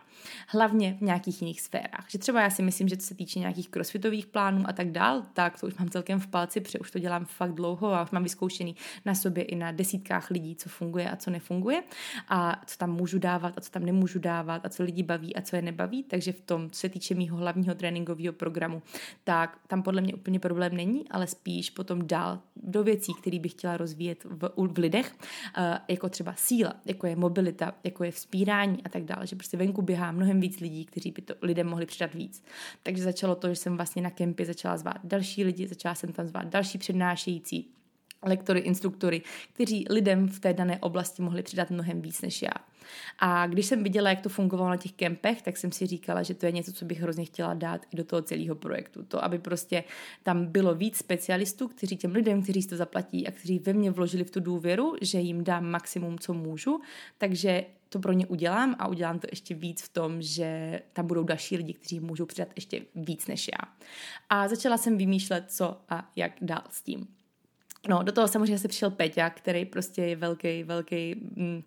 Hlavně 0.49 0.97
v 0.99 1.01
nějakých 1.01 1.43
jiných 1.43 1.61
sférách. 1.61 2.07
Že 2.09 2.19
třeba 2.19 2.41
já 2.41 2.51
si 2.51 2.63
myslím, 2.63 2.89
že 2.89 2.97
co 2.97 3.07
se 3.07 3.15
týče 3.15 3.39
nějakých 3.39 3.69
crossfitových 3.95 4.27
plánů 4.27 4.65
a 4.67 4.73
tak 4.73 4.91
dál, 4.91 5.23
tak 5.33 5.61
to 5.61 5.67
už 5.67 5.75
mám 5.75 5.89
celkem 5.89 6.21
v 6.21 6.27
palci, 6.27 6.61
protože 6.61 6.79
už 6.79 6.91
to 6.91 6.99
dělám 6.99 7.25
fakt 7.25 7.55
dlouho 7.55 7.93
a 7.93 8.03
už 8.03 8.11
mám 8.11 8.23
vyzkoušený 8.23 8.77
na 9.05 9.15
sobě 9.15 9.45
i 9.45 9.57
na 9.57 9.73
desítkách 9.73 10.31
lidí, 10.31 10.57
co 10.57 10.69
funguje 10.69 11.11
a 11.11 11.17
co 11.17 11.31
nefunguje 11.31 11.83
a 12.29 12.63
co 12.67 12.79
tam 12.79 12.93
můžu 12.93 13.19
dávat 13.19 13.55
a 13.57 13.61
co 13.61 13.71
tam 13.71 13.85
nemůžu 13.85 14.19
dávat 14.19 14.67
a 14.67 14.69
co 14.69 14.83
lidi 14.83 15.03
baví 15.03 15.37
a 15.37 15.43
co 15.43 15.57
je 15.57 15.63
nebaví. 15.63 16.03
Takže 16.03 16.33
v 16.33 16.41
tom, 16.41 16.71
co 16.71 16.81
se 16.81 16.89
týče 16.89 17.15
mýho 17.15 17.37
hlavního 17.37 17.75
tréninkového 17.75 18.33
programu, 18.33 18.83
tak 19.25 19.59
tam 19.67 19.83
podle 19.83 20.01
mě 20.01 20.15
úplně 20.15 20.41
problém 20.41 20.77
není, 20.77 21.09
ale 21.11 21.27
spíš 21.27 21.71
potom 21.71 22.07
dál 22.07 22.41
do 22.57 22.85
věcí, 22.85 23.15
které 23.15 23.39
bych 23.39 23.53
chtěla 23.53 23.77
rozvíjet 23.77 24.25
v, 24.25 24.51
v 24.57 24.79
lidech, 24.79 25.15
uh, 25.59 25.65
jako 25.89 26.09
třeba 26.09 26.35
síla, 26.37 26.75
jako 26.85 27.07
je 27.07 27.17
mobilita, 27.17 27.75
jako 27.85 28.05
je 28.05 28.11
vzpírání 28.11 28.83
a 28.85 28.89
tak 28.89 29.05
dále, 29.05 29.27
že 29.27 29.37
prostě 29.37 29.57
venku 29.57 29.83
běhá 29.83 30.13
mnohem 30.13 30.41
víc 30.41 30.61
lidí, 30.61 30.85
kteří 30.85 31.11
by 31.11 31.23
to 31.23 31.35
lidem 31.43 31.67
mohli 31.67 31.87
přidat 31.87 32.15
víc. 32.15 32.45
Takže 32.83 33.03
začalo 33.03 33.35
to, 33.35 33.49
že 33.49 33.57
jsem 33.57 33.77
vlastně 33.85 34.03
na 34.03 34.11
kempy 34.11 34.45
začala 34.45 34.77
zvát 34.77 34.97
další 35.05 35.45
lidi, 35.45 35.69
začala 35.69 35.95
jsem 35.95 36.13
tam 36.13 36.27
zvát 36.27 36.47
další 36.47 36.79
přednášející, 36.79 37.75
lektory, 38.25 38.61
instruktory, 38.61 39.23
kteří 39.53 39.87
lidem 39.91 40.29
v 40.29 40.41
té 40.41 40.53
dané 40.53 40.79
oblasti 40.79 41.23
mohli 41.23 41.43
přidat 41.43 41.71
mnohem 41.71 42.03
víc 42.03 42.23
než 42.23 42.43
já. 42.43 42.53
A 43.19 43.47
když 43.47 43.67
jsem 43.67 43.83
viděla, 43.83 44.11
jak 44.11 44.21
to 44.21 44.29
fungovalo 44.29 44.71
na 44.71 44.77
těch 44.77 44.93
kempech, 44.93 45.43
tak 45.43 45.57
jsem 45.57 45.73
si 45.73 45.87
říkala, 45.87 46.23
že 46.23 46.35
to 46.35 46.47
je 46.47 46.53
něco, 46.53 46.73
co 46.73 46.85
bych 46.85 47.01
hrozně 47.01 47.25
chtěla 47.25 47.55
dát 47.55 47.87
i 47.93 47.97
do 47.97 48.05
toho 48.05 48.23
celého 48.23 48.55
projektu. 48.55 49.03
To, 49.03 49.25
aby 49.25 49.39
prostě 49.39 49.85
tam 50.23 50.47
bylo 50.47 50.75
víc 50.75 50.97
specialistů, 50.97 51.69
kteří 51.69 51.97
těm 51.97 52.13
lidem, 52.13 52.43
kteří 52.43 52.63
si 52.63 52.69
to 52.69 52.77
zaplatí 52.77 53.27
a 53.27 53.31
kteří 53.31 53.59
ve 53.59 53.73
mně 53.73 53.91
vložili 53.91 54.25
v 54.25 54.31
tu 54.31 54.41
důvěru, 54.41 54.95
že 55.03 55.19
jim 55.19 55.45
dám 55.45 55.65
maximum, 55.65 56.19
co 56.19 56.35
můžu, 56.35 56.81
takže 57.19 57.65
to 57.89 57.99
pro 57.99 58.13
ně 58.13 58.27
udělám 58.27 58.77
a 58.79 58.89
udělám 58.89 59.19
to 59.19 59.27
ještě 59.31 59.55
víc 59.55 59.83
v 59.83 59.89
tom, 59.89 60.23
že 60.23 60.81
tam 60.93 61.07
budou 61.07 61.25
další 61.25 61.57
lidi, 61.57 61.73
kteří 61.73 62.01
můžou 62.01 62.27
přidat 62.27 62.49
ještě 62.57 62.83
víc 62.95 63.27
než 63.27 63.49
já. 63.49 63.73
A 64.31 64.49
začala 64.49 64.79
jsem 64.79 64.99
vymýšlet, 64.99 65.45
co 65.49 65.81
a 65.89 66.11
jak 66.17 66.33
dál 66.41 66.63
s 66.71 66.83
tím. 66.83 67.07
No, 67.89 68.03
do 68.03 68.13
toho 68.13 68.29
samozřejmě 68.29 68.59
se 68.59 68.69
přišel 68.69 68.91
Peťa, 68.91 69.31
který 69.31 69.65
prostě 69.65 70.03
je 70.03 70.17
velký, 70.17 70.63
velký, 70.63 71.15
mm, 71.37 71.63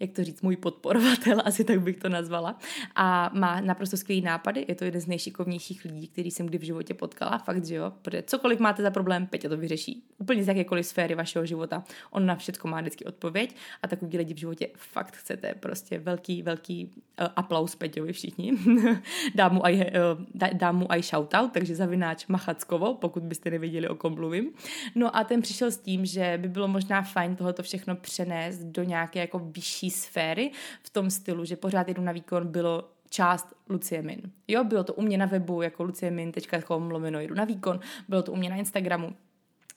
jak 0.00 0.12
to 0.12 0.24
říct, 0.24 0.42
můj 0.42 0.56
podporovatel, 0.56 1.42
asi 1.44 1.64
tak 1.64 1.80
bych 1.80 1.96
to 1.96 2.08
nazvala. 2.08 2.58
A 2.94 3.30
má 3.34 3.60
naprosto 3.60 3.96
skvělý 3.96 4.22
nápady, 4.22 4.64
je 4.68 4.74
to 4.74 4.84
jeden 4.84 5.00
z 5.00 5.06
nejšikovnějších 5.06 5.84
lidí, 5.84 6.08
který 6.08 6.30
jsem 6.30 6.46
kdy 6.46 6.58
v 6.58 6.62
životě 6.62 6.94
potkala, 6.94 7.38
fakt, 7.38 7.64
že 7.64 7.74
jo, 7.74 7.92
protože 8.02 8.22
cokoliv 8.22 8.60
máte 8.60 8.82
za 8.82 8.90
problém, 8.90 9.26
Peťa 9.26 9.48
to 9.48 9.56
vyřeší. 9.56 10.04
Úplně 10.18 10.44
z 10.44 10.48
jakékoliv 10.48 10.86
sféry 10.86 11.14
vašeho 11.14 11.46
života. 11.46 11.84
On 12.10 12.26
na 12.26 12.36
všechno 12.36 12.70
má 12.70 12.80
vždycky 12.80 13.04
odpověď 13.04 13.56
a 13.82 13.88
takový 13.88 14.18
lidi 14.18 14.34
v 14.34 14.38
životě 14.38 14.68
fakt 14.76 15.16
chcete. 15.16 15.54
Prostě 15.54 15.98
velký, 15.98 16.42
velký 16.42 16.90
uh, 16.94 17.26
aplaus 17.36 17.74
Peťovi 17.74 18.12
všichni. 18.12 18.52
dám 19.34 19.54
mu 19.54 19.66
aj, 19.66 19.92
uh, 20.34 20.48
dám 20.52 20.76
mu 20.76 20.92
aj 20.92 21.02
shoutout, 21.02 21.52
takže 21.52 21.76
zavináč 21.76 22.26
Machackovo, 22.26 22.94
pokud 22.94 23.22
byste 23.22 23.50
nevěděli, 23.50 23.88
o 23.88 23.94
kom 23.94 24.14
mluvím. 24.14 24.50
No 24.94 25.16
a 25.16 25.24
ten 25.24 25.42
přišel 25.42 25.70
s 25.70 25.78
tím, 25.78 26.06
že 26.06 26.38
by 26.42 26.48
bylo 26.48 26.68
možná 26.68 27.02
fajn 27.02 27.36
tohoto 27.36 27.62
všechno 27.62 27.96
přenést 27.96 28.58
do 28.58 28.82
nějaké 28.82 29.20
jako 29.20 29.38
vyšší 29.38 29.89
sféry 29.90 30.50
v 30.82 30.90
tom 30.90 31.10
stylu, 31.10 31.44
že 31.44 31.56
pořád 31.56 31.88
jedu 31.88 32.02
na 32.02 32.12
výkon 32.12 32.48
bylo 32.48 32.88
část 33.10 33.54
Lucie 33.68 34.02
Min. 34.02 34.20
Jo, 34.48 34.64
bylo 34.64 34.84
to 34.84 34.94
u 34.94 35.02
mě 35.02 35.18
na 35.18 35.26
webu 35.26 35.62
jako 35.62 35.82
luciemin.com 35.82 36.90
lomeno 36.90 37.20
jedu 37.20 37.34
na 37.34 37.44
výkon, 37.44 37.80
bylo 38.08 38.22
to 38.22 38.32
u 38.32 38.36
mě 38.36 38.50
na 38.50 38.56
Instagramu, 38.56 39.14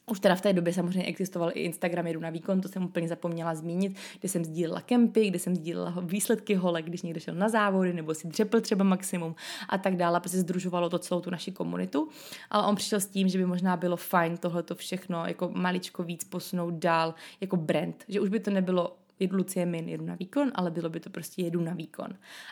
už 0.06 0.19
teda 0.19 0.36
v 0.36 0.41
té 0.41 0.54
době 0.54 0.73
samozřejmě 0.73 1.04
existoval 1.04 1.52
i 1.54 1.60
Instagram 1.60 2.08
jedu 2.08 2.19
na 2.19 2.30
výkon, 2.30 2.62
to 2.62 2.67
jsem 2.67 2.84
úplně 2.84 3.08
zapomněla 3.08 3.56
zmínit, 3.56 3.97
kde 4.19 4.30
jsem 4.30 4.45
sdílela 4.45 4.82
kempy, 4.82 5.28
kde 5.28 5.39
jsem 5.39 5.56
sdílela 5.56 5.93
výsledky 6.02 6.56
holek, 6.56 6.86
když 6.86 7.02
někdo 7.02 7.19
šel 7.19 7.36
na 7.36 7.49
závody 7.49 7.93
nebo 7.93 8.13
si 8.13 8.28
dřepl 8.28 8.62
třeba 8.62 8.84
maximum 8.84 9.36
a 9.69 9.78
tak 9.78 9.95
dále, 9.95 10.19
protože 10.19 10.38
združovalo 10.38 10.89
to 10.89 10.99
celou 10.99 11.21
tu 11.21 11.30
naši 11.30 11.52
komunitu. 11.52 12.10
Ale 12.49 12.67
on 12.67 12.76
přišel 12.76 12.99
s 12.99 13.06
tím, 13.06 13.28
že 13.28 13.38
by 13.38 13.45
možná 13.45 13.78
bylo 13.78 13.97
fajn 13.97 14.38
tohleto 14.38 14.76
všechno 14.76 15.26
jako 15.26 15.52
maličko 15.54 16.04
víc 16.04 16.23
posunout 16.23 16.73
dál 16.73 17.13
jako 17.41 17.58
brand, 17.58 18.04
že 18.08 18.19
už 18.19 18.30
by 18.30 18.39
to 18.39 18.52
nebylo 18.52 18.95
jedu 19.23 19.38
Lucie 19.38 19.65
Min, 19.65 19.89
jedu 19.89 20.05
na 20.05 20.15
výkon, 20.15 20.51
ale 20.55 20.71
bylo 20.71 20.89
by 20.89 20.99
to 20.99 21.09
prostě 21.09 21.41
jedu 21.41 21.62
na 21.62 21.73
výkon. 21.73 22.07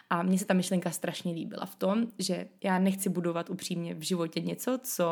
A 0.09 0.23
mně 0.23 0.39
se 0.39 0.45
ta 0.45 0.53
myšlenka 0.53 0.91
strašně 0.91 1.33
líbila 1.33 1.65
v 1.65 1.75
tom, 1.75 2.07
že 2.19 2.47
já 2.63 2.79
nechci 2.79 3.09
budovat 3.09 3.49
upřímně 3.49 3.93
v 3.93 4.01
životě 4.01 4.41
něco, 4.41 4.79
co 4.83 5.05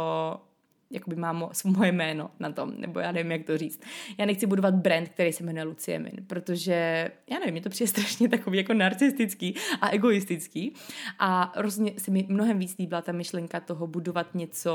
jakoby 0.92 1.16
má 1.16 1.34
moje 1.66 1.92
jméno 1.92 2.32
na 2.40 2.52
tom, 2.52 2.74
nebo 2.78 3.00
já 3.00 3.12
nevím, 3.12 3.32
jak 3.32 3.44
to 3.44 3.58
říct. 3.58 3.82
Já 4.18 4.26
nechci 4.26 4.46
budovat 4.46 4.76
brand, 4.76 5.10
který 5.10 5.34
se 5.34 5.44
jmenuje 5.44 5.64
Lucie 5.64 6.00
Min, 6.00 6.26
protože, 6.28 7.12
já 7.30 7.40
nevím, 7.40 7.52
mě 7.52 7.62
to 7.62 7.70
přijde 7.70 7.88
strašně 7.92 8.30
takový 8.30 8.58
jako 8.58 8.74
narcistický 8.74 9.56
a 9.82 9.90
egoistický 9.90 10.74
a 11.20 11.54
rozně 11.56 11.94
se 11.98 12.12
mi 12.12 12.26
mnohem 12.30 12.60
víc 12.60 12.78
líbila 12.78 13.02
ta 13.02 13.12
myšlenka 13.12 13.60
toho 13.60 13.88
budovat 13.88 14.36
něco 14.36 14.72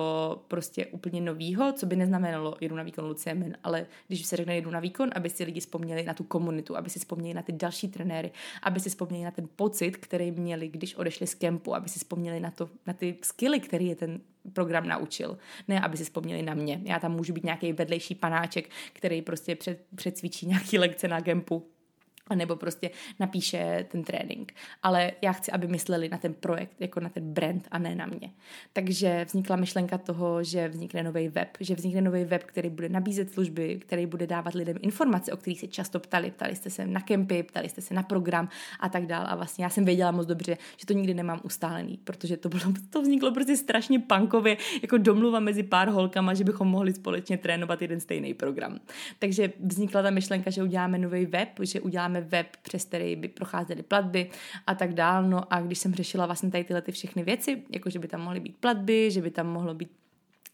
prostě 0.48 0.86
úplně 0.86 1.20
novýho, 1.20 1.72
co 1.72 1.86
by 1.86 1.96
neznamenalo 1.96 2.56
jdu 2.60 2.76
na 2.76 2.82
výkon 2.82 3.04
Lucie 3.04 3.34
Min, 3.34 3.56
ale 3.64 3.86
když 4.08 4.26
se 4.26 4.36
řekne 4.36 4.58
jdu 4.58 4.70
na 4.70 4.80
výkon, 4.80 5.10
aby 5.14 5.30
si 5.30 5.44
lidi 5.44 5.60
vzpomněli 5.60 6.02
na 6.02 6.14
tu 6.14 6.24
komunitu, 6.24 6.76
aby 6.76 6.90
si 6.90 6.98
vzpomněli 6.98 7.34
na 7.34 7.42
ty 7.42 7.52
další 7.52 7.88
trenéry, 7.88 8.30
aby 8.62 8.80
si 8.80 8.88
vzpomněli 8.88 9.24
na 9.24 9.30
ten 9.30 9.48
pocit, 9.56 9.96
který 9.96 10.30
měli, 10.30 10.68
když 10.68 10.94
odešli 10.94 11.26
z 11.26 11.34
kempu, 11.34 11.74
aby 11.74 11.88
si 11.88 11.98
vzpomněli 11.98 12.40
na, 12.40 12.50
to, 12.50 12.70
na 12.86 12.92
ty 12.92 13.16
skilly, 13.22 13.60
který 13.60 13.86
je 13.86 13.96
ten 13.96 14.20
program 14.52 14.88
naučil. 14.88 15.38
Ne, 15.68 15.80
aby 15.80 15.96
si 15.96 16.04
vzpomněli 16.04 16.42
na 16.42 16.54
mě. 16.54 16.80
Já 16.84 16.98
tam 16.98 17.12
můžu 17.12 17.32
být 17.32 17.44
nějaký 17.44 17.72
vedlejší 17.72 18.14
panáček, 18.14 18.70
který 18.92 19.22
prostě 19.22 19.56
před, 19.56 19.86
předcvičí 19.94 20.46
nějaký 20.46 20.78
lekce 20.78 21.08
na 21.08 21.20
gempu 21.20 21.73
nebo 22.34 22.56
prostě 22.56 22.90
napíše 23.20 23.86
ten 23.90 24.04
trénink. 24.04 24.52
Ale 24.82 25.12
já 25.22 25.32
chci, 25.32 25.52
aby 25.52 25.66
mysleli 25.66 26.08
na 26.08 26.18
ten 26.18 26.34
projekt, 26.34 26.80
jako 26.80 27.00
na 27.00 27.08
ten 27.08 27.32
brand 27.32 27.68
a 27.70 27.78
ne 27.78 27.94
na 27.94 28.06
mě. 28.06 28.30
Takže 28.72 29.24
vznikla 29.24 29.56
myšlenka 29.56 29.98
toho, 29.98 30.44
že 30.44 30.68
vznikne 30.68 31.02
nový 31.02 31.28
web, 31.28 31.48
že 31.60 31.74
vznikne 31.74 32.00
nový 32.00 32.24
web, 32.24 32.44
který 32.44 32.70
bude 32.70 32.88
nabízet 32.88 33.32
služby, 33.32 33.78
který 33.80 34.06
bude 34.06 34.26
dávat 34.26 34.54
lidem 34.54 34.76
informace, 34.80 35.32
o 35.32 35.36
kterých 35.36 35.60
se 35.60 35.66
často 35.66 36.00
ptali. 36.00 36.30
Ptali 36.30 36.56
jste 36.56 36.70
se 36.70 36.86
na 36.86 37.00
kempy, 37.00 37.42
ptali 37.42 37.68
jste 37.68 37.80
se 37.80 37.94
na 37.94 38.02
program 38.02 38.48
a 38.80 38.88
tak 38.88 39.06
dále. 39.06 39.26
A 39.26 39.36
vlastně 39.36 39.64
já 39.64 39.70
jsem 39.70 39.84
věděla 39.84 40.10
moc 40.10 40.26
dobře, 40.26 40.58
že 40.76 40.86
to 40.86 40.92
nikdy 40.92 41.14
nemám 41.14 41.40
ustálený, 41.42 41.98
protože 42.04 42.36
to, 42.36 42.48
bylo, 42.48 42.62
to 42.90 43.02
vzniklo 43.02 43.32
prostě 43.32 43.56
strašně 43.56 43.98
punkově, 43.98 44.56
jako 44.82 44.98
domluva 44.98 45.40
mezi 45.40 45.62
pár 45.62 45.88
holkama, 45.88 46.34
že 46.34 46.44
bychom 46.44 46.68
mohli 46.68 46.92
společně 46.92 47.38
trénovat 47.38 47.82
jeden 47.82 48.00
stejný 48.00 48.34
program. 48.34 48.80
Takže 49.18 49.52
vznikla 49.60 50.02
ta 50.02 50.10
myšlenka, 50.10 50.50
že 50.50 50.62
uděláme 50.62 50.98
nový 50.98 51.26
web, 51.26 51.48
že 51.62 51.80
uděláme 51.80 52.13
máme 52.14 52.26
web, 52.26 52.46
přes 52.62 52.84
který 52.84 53.16
by 53.16 53.28
procházely 53.28 53.82
platby 53.82 54.30
a 54.66 54.74
tak 54.74 54.94
dál. 54.94 55.22
No 55.22 55.52
a 55.52 55.60
když 55.60 55.78
jsem 55.78 55.94
řešila 55.94 56.26
vlastně 56.26 56.50
tady 56.50 56.64
tyhle 56.64 56.82
ty 56.82 56.92
všechny 56.92 57.22
věci, 57.22 57.62
jako 57.70 57.90
že 57.90 57.98
by 57.98 58.08
tam 58.08 58.20
mohly 58.20 58.40
být 58.40 58.56
platby, 58.56 59.10
že 59.10 59.22
by 59.22 59.30
tam 59.30 59.46
mohlo 59.46 59.74
být 59.74 59.90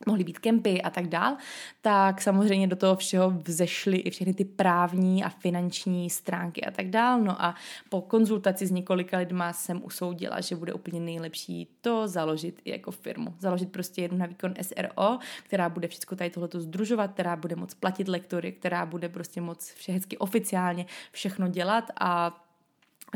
mohly 0.06 0.24
být 0.24 0.38
kempy 0.38 0.82
a 0.82 0.90
tak 0.90 1.06
dál, 1.06 1.36
tak 1.80 2.22
samozřejmě 2.22 2.66
do 2.66 2.76
toho 2.76 2.96
všeho 2.96 3.30
vzešly 3.30 3.96
i 3.96 4.10
všechny 4.10 4.34
ty 4.34 4.44
právní 4.44 5.24
a 5.24 5.28
finanční 5.28 6.10
stránky 6.10 6.64
a 6.64 6.70
tak 6.70 6.90
dál. 6.90 7.20
No 7.20 7.42
a 7.42 7.54
po 7.88 8.00
konzultaci 8.00 8.66
s 8.66 8.70
několika 8.70 9.18
lidma 9.18 9.52
jsem 9.52 9.84
usoudila, 9.84 10.40
že 10.40 10.56
bude 10.56 10.72
úplně 10.72 11.00
nejlepší 11.00 11.68
to 11.80 12.08
založit 12.08 12.60
i 12.64 12.70
jako 12.70 12.90
firmu. 12.90 13.34
Založit 13.38 13.72
prostě 13.72 14.02
jednu 14.02 14.18
na 14.18 14.26
výkon 14.26 14.54
SRO, 14.62 15.18
která 15.44 15.68
bude 15.68 15.88
všechno 15.88 16.16
tady 16.16 16.30
tohleto 16.30 16.60
združovat, 16.60 17.12
která 17.12 17.36
bude 17.36 17.56
moc 17.56 17.74
platit 17.74 18.08
lektory, 18.08 18.52
která 18.52 18.86
bude 18.86 19.08
prostě 19.08 19.40
moc 19.40 19.72
všechny 19.72 20.18
oficiálně 20.18 20.86
všechno 21.12 21.48
dělat 21.48 21.90
a 22.00 22.40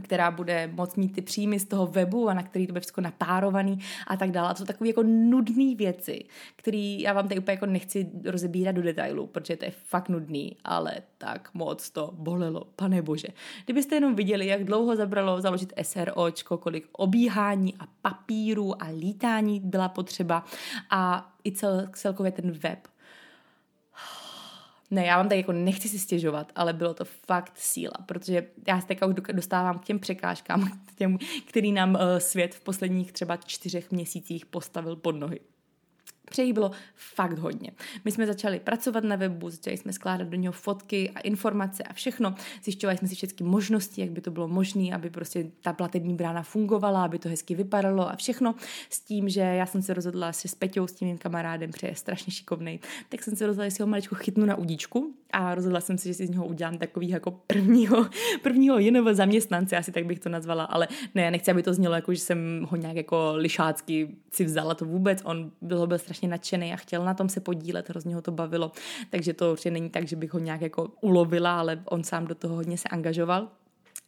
která 0.03 0.31
bude 0.31 0.71
moc 0.73 0.97
mít 0.97 1.15
ty 1.15 1.23
příjmy 1.23 1.61
z 1.61 1.65
toho 1.65 1.87
webu 1.87 2.29
a 2.29 2.35
na 2.35 2.43
který 2.43 2.67
to 2.67 2.73
bude 2.73 2.81
všechno 2.81 3.03
napárovaný 3.03 3.79
a 4.07 4.17
tak 4.17 4.31
dále. 4.31 4.49
A 4.49 4.55
to 4.55 4.59
jsou 4.59 4.65
takové 4.65 4.89
jako 4.89 5.03
nudné 5.03 5.75
věci, 5.75 6.25
které 6.57 6.97
já 6.99 7.13
vám 7.13 7.29
tady 7.29 7.41
úplně 7.41 7.53
jako 7.53 7.67
nechci 7.67 8.11
rozebírat 8.25 8.75
do 8.75 8.83
detailu, 8.83 9.27
protože 9.27 9.57
to 9.57 9.65
je 9.65 9.71
fakt 9.71 10.09
nudný, 10.09 10.57
ale 10.65 10.93
tak 11.19 11.51
moc 11.55 11.91
to 11.91 12.11
bolelo, 12.13 12.65
pane 12.77 13.03
bože. 13.03 13.29
Kdybyste 13.65 13.95
jenom 13.95 14.15
viděli, 14.15 14.47
jak 14.47 14.65
dlouho 14.65 14.97
zabralo 14.97 15.41
založit 15.41 15.73
SROčko, 15.83 16.59
kolik 16.59 16.89
obíhání 16.93 17.75
a 17.81 17.85
papíru 18.03 18.83
a 18.83 18.89
lítání 18.89 19.61
byla 19.61 19.89
potřeba 19.89 20.45
a 20.91 21.33
i 21.45 21.53
cel, 21.53 21.87
celkově 21.93 22.33
ten 22.33 22.51
web 22.51 22.79
ne, 24.91 25.07
já 25.07 25.17
vám 25.17 25.29
tady 25.29 25.41
jako 25.41 25.53
nechci 25.53 25.89
si 25.89 25.99
stěžovat, 25.99 26.53
ale 26.57 26.73
bylo 26.73 26.95
to 26.95 27.05
fakt 27.05 27.53
síla, 27.57 27.95
protože 28.07 28.47
já 28.69 28.81
se 28.81 28.87
teďka 28.87 29.07
už 29.07 29.15
dostávám 29.33 29.79
k 29.79 29.85
těm 29.85 29.99
překážkám, 29.99 30.71
k 30.87 30.95
těm, 30.95 31.19
který 31.47 31.73
nám 31.73 31.95
uh, 31.95 32.01
svět 32.19 32.55
v 32.55 32.61
posledních 32.61 33.13
třeba 33.13 33.37
čtyřech 33.37 33.91
měsících 33.91 34.47
postavil 34.47 34.97
pod 34.97 35.13
nohy. 35.13 35.41
Přejí 36.31 36.53
bylo 36.53 36.71
fakt 36.95 37.39
hodně. 37.39 37.71
My 38.05 38.13
jsme 38.13 38.27
začali 38.27 38.61
pracovat 38.61 39.05
na 39.05 39.17
webu, 39.17 39.51
začali 39.51 39.77
jsme 39.77 39.93
skládat 39.93 40.29
do 40.29 40.37
něho 40.37 40.53
fotky 40.53 41.11
a 41.15 41.21
informace 41.21 41.83
a 41.83 41.93
všechno. 41.93 42.35
Zjišťovali 42.65 42.99
jsme 42.99 43.09
si 43.09 43.15
všechny 43.15 43.47
možnosti, 43.47 44.01
jak 44.01 44.11
by 44.11 44.21
to 44.21 44.31
bylo 44.31 44.49
možné, 44.49 44.95
aby 44.95 45.11
prostě 45.11 45.47
ta 45.61 45.73
platební 45.73 46.15
brána 46.15 46.43
fungovala, 46.43 47.05
aby 47.05 47.19
to 47.19 47.29
hezky 47.29 47.55
vypadalo 47.55 48.11
a 48.11 48.17
všechno. 48.17 48.55
S 48.91 49.01
tím, 49.01 49.29
že 49.29 49.41
já 49.41 49.67
jsem 49.67 49.83
se 49.83 49.95
rozhodla 49.95 50.33
se 50.33 50.49
s 50.49 50.55
Peťou, 50.55 50.87
s 50.87 50.93
tím 50.93 51.09
mým 51.09 51.19
kamarádem, 51.19 51.71
protože 51.71 51.87
je 51.87 51.95
strašně 51.95 52.33
šikovný, 52.33 52.81
tak 53.09 53.23
jsem 53.23 53.37
se 53.37 53.47
rozhodla, 53.47 53.65
že 53.65 53.71
si 53.71 53.83
ho 53.83 53.87
maličku 53.87 54.15
chytnu 54.15 54.47
na 54.47 54.57
udíčku 54.57 55.15
a 55.33 55.55
rozhodla 55.55 55.81
jsem 55.81 55.99
se, 55.99 56.09
že 56.09 56.15
si 56.15 56.27
z 56.27 56.31
něho 56.31 56.47
udělám 56.47 56.79
takový 56.79 57.09
jako 57.09 57.31
prvního, 57.31 58.07
prvního 58.43 58.79
jiného 58.79 59.15
zaměstnance, 59.15 59.77
asi 59.77 59.93
tak 59.93 60.07
bych 60.07 60.19
to 60.19 60.29
nazvala, 60.29 60.65
ale 60.65 60.89
ne, 61.15 61.31
nechci, 61.31 61.51
aby 61.51 61.63
to 61.63 61.75
znělo 61.75 61.95
jako, 61.95 62.15
že 62.15 62.21
jsem 62.21 62.67
ho 62.71 62.77
nějak 62.77 62.97
jako 62.97 63.33
lišácky 63.35 64.09
si 64.31 64.45
vzala 64.45 64.75
to 64.75 64.85
vůbec, 64.85 65.23
on 65.25 65.51
byl, 65.61 65.87
byl 65.87 65.99
strašně 65.99 66.14
nadšený 66.23 66.73
a 66.73 66.77
chtěl 66.77 67.05
na 67.05 67.15
tom 67.15 67.29
se 67.29 67.41
podílet, 67.41 67.89
hrozně 67.89 68.15
ho 68.15 68.23
to 68.23 68.31
bavilo, 68.31 68.73
takže 69.11 69.33
to 69.33 69.53
určitě 69.53 69.71
není 69.71 69.91
tak, 69.91 70.09
že 70.09 70.17
bych 70.17 70.35
ho 70.35 70.39
nějak 70.39 70.61
jako 70.61 70.91
ulovila, 71.01 71.61
ale 71.61 71.83
on 71.85 72.05
sám 72.05 72.27
do 72.27 72.35
toho 72.35 72.55
hodně 72.55 72.79
se 72.79 72.89
angažoval. 72.89 73.49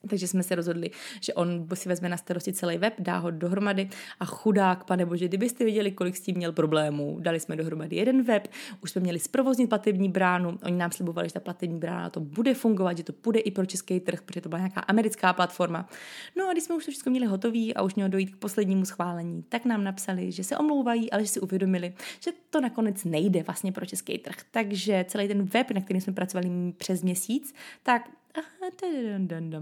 Takže 0.08 0.28
jsme 0.28 0.42
se 0.42 0.54
rozhodli, 0.54 0.90
že 1.20 1.34
on 1.34 1.66
si 1.74 1.88
vezme 1.88 2.08
na 2.08 2.16
starosti 2.16 2.52
celý 2.52 2.78
web, 2.78 2.94
dá 2.98 3.18
ho 3.18 3.30
dohromady 3.30 3.88
a 4.20 4.24
chudák, 4.24 4.84
pane 4.84 5.06
bože, 5.06 5.28
kdybyste 5.28 5.64
viděli, 5.64 5.90
kolik 5.90 6.16
s 6.16 6.20
tím 6.20 6.36
měl 6.36 6.52
problémů. 6.52 7.18
Dali 7.20 7.40
jsme 7.40 7.56
dohromady 7.56 7.96
jeden 7.96 8.22
web, 8.22 8.48
už 8.80 8.90
jsme 8.90 9.00
měli 9.00 9.18
zprovoznit 9.18 9.68
platební 9.68 10.08
bránu, 10.08 10.58
oni 10.64 10.76
nám 10.76 10.92
slibovali, 10.92 11.28
že 11.28 11.34
ta 11.34 11.40
platební 11.40 11.78
brána 11.78 12.10
to 12.10 12.20
bude 12.20 12.54
fungovat, 12.54 12.96
že 12.96 13.02
to 13.02 13.12
bude 13.22 13.40
i 13.40 13.50
pro 13.50 13.66
český 13.66 14.00
trh, 14.00 14.22
protože 14.22 14.40
to 14.40 14.48
byla 14.48 14.58
nějaká 14.58 14.80
americká 14.80 15.32
platforma. 15.32 15.88
No 16.36 16.48
a 16.48 16.52
když 16.52 16.64
jsme 16.64 16.74
už 16.74 16.84
to 16.84 16.90
všechno 16.90 17.10
měli 17.10 17.26
hotové 17.26 17.72
a 17.76 17.82
už 17.82 17.94
mělo 17.94 18.10
dojít 18.10 18.34
k 18.34 18.36
poslednímu 18.36 18.84
schválení, 18.84 19.44
tak 19.48 19.64
nám 19.64 19.84
napsali, 19.84 20.32
že 20.32 20.44
se 20.44 20.56
omlouvají, 20.56 21.10
ale 21.10 21.22
že 21.22 21.28
si 21.28 21.40
uvědomili, 21.40 21.94
že 22.20 22.30
to 22.50 22.60
nakonec 22.60 23.04
nejde 23.04 23.42
vlastně 23.42 23.72
pro 23.72 23.86
český 23.86 24.18
trh. 24.18 24.36
Takže 24.50 25.04
celý 25.08 25.28
ten 25.28 25.42
web, 25.42 25.70
na 25.70 25.80
kterým 25.80 26.00
jsme 26.00 26.12
pracovali 26.12 26.72
přes 26.76 27.02
měsíc, 27.02 27.54
tak 27.82 28.02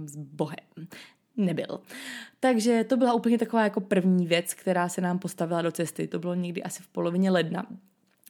s 0.06 0.16
Bohem 0.16 0.88
nebyl. 1.36 1.80
Takže 2.40 2.84
to 2.84 2.96
byla 2.96 3.14
úplně 3.14 3.38
taková 3.38 3.62
jako 3.62 3.80
první 3.80 4.26
věc, 4.26 4.54
která 4.54 4.88
se 4.88 5.00
nám 5.00 5.18
postavila 5.18 5.62
do 5.62 5.72
cesty. 5.72 6.06
To 6.06 6.18
bylo 6.18 6.34
někdy 6.34 6.62
asi 6.62 6.82
v 6.82 6.86
polovině 6.86 7.30
ledna. 7.30 7.66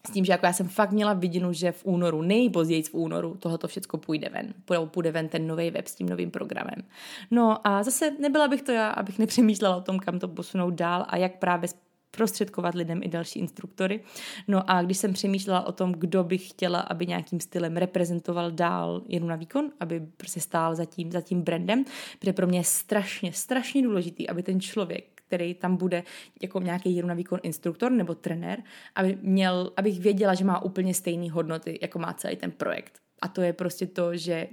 S 0.08 0.10
tím, 0.10 0.24
že 0.24 0.32
jako 0.32 0.46
já 0.46 0.52
jsem 0.52 0.68
fakt 0.68 0.90
měla 0.90 1.12
vidinu, 1.12 1.52
že 1.52 1.72
v 1.72 1.84
únoru, 1.84 2.22
nejpozději 2.22 2.82
v 2.82 2.94
únoru, 2.94 3.34
tohoto 3.34 3.68
všechno 3.68 3.98
půjde 3.98 4.28
ven. 4.28 4.54
Půjde 4.86 5.12
ven 5.12 5.28
ten 5.28 5.46
nový 5.46 5.70
web 5.70 5.86
s 5.86 5.94
tím 5.94 6.08
novým 6.08 6.30
programem. 6.30 6.84
No 7.30 7.66
a 7.66 7.82
zase 7.82 8.10
nebyla 8.20 8.48
bych 8.48 8.62
to 8.62 8.72
já, 8.72 8.88
abych 8.88 9.18
nepřemýšlela 9.24 9.76
o 9.76 9.80
tom, 9.80 9.98
kam 9.98 10.18
to 10.18 10.28
posunout 10.28 10.74
dál 10.74 11.06
a 11.08 11.16
jak 11.16 11.38
právě 11.38 11.68
prostředkovat 12.16 12.74
lidem 12.74 13.00
i 13.02 13.08
další 13.08 13.38
instruktory. 13.38 14.00
No 14.48 14.70
a 14.70 14.82
když 14.82 14.98
jsem 14.98 15.12
přemýšlela 15.12 15.66
o 15.66 15.72
tom, 15.72 15.92
kdo 15.92 16.24
bych 16.24 16.50
chtěla, 16.50 16.80
aby 16.80 17.06
nějakým 17.06 17.40
stylem 17.40 17.76
reprezentoval 17.76 18.50
dál 18.50 19.02
jenom 19.08 19.28
na 19.28 19.36
výkon, 19.36 19.70
aby 19.80 20.00
prostě 20.16 20.40
stál 20.40 20.74
za 20.74 20.84
tím, 20.84 21.12
za 21.12 21.20
tím 21.20 21.42
brandem, 21.42 21.84
protože 22.18 22.32
pro 22.32 22.46
mě 22.46 22.58
je 22.58 22.64
strašně, 22.64 23.32
strašně 23.32 23.82
důležitý, 23.82 24.28
aby 24.28 24.42
ten 24.42 24.60
člověk, 24.60 25.14
který 25.14 25.54
tam 25.54 25.76
bude 25.76 26.02
jako 26.42 26.60
nějaký 26.60 26.96
jenom 26.96 27.08
na 27.08 27.14
výkon 27.14 27.38
instruktor 27.42 27.92
nebo 27.92 28.14
trenér, 28.14 28.62
aby 28.94 29.18
měl, 29.22 29.72
abych 29.76 30.00
věděla, 30.00 30.34
že 30.34 30.44
má 30.44 30.62
úplně 30.62 30.94
stejné 30.94 31.30
hodnoty, 31.30 31.78
jako 31.82 31.98
má 31.98 32.12
celý 32.12 32.36
ten 32.36 32.50
projekt. 32.50 32.98
A 33.22 33.28
to 33.28 33.42
je 33.42 33.52
prostě 33.52 33.86
to, 33.86 34.16
že 34.16 34.48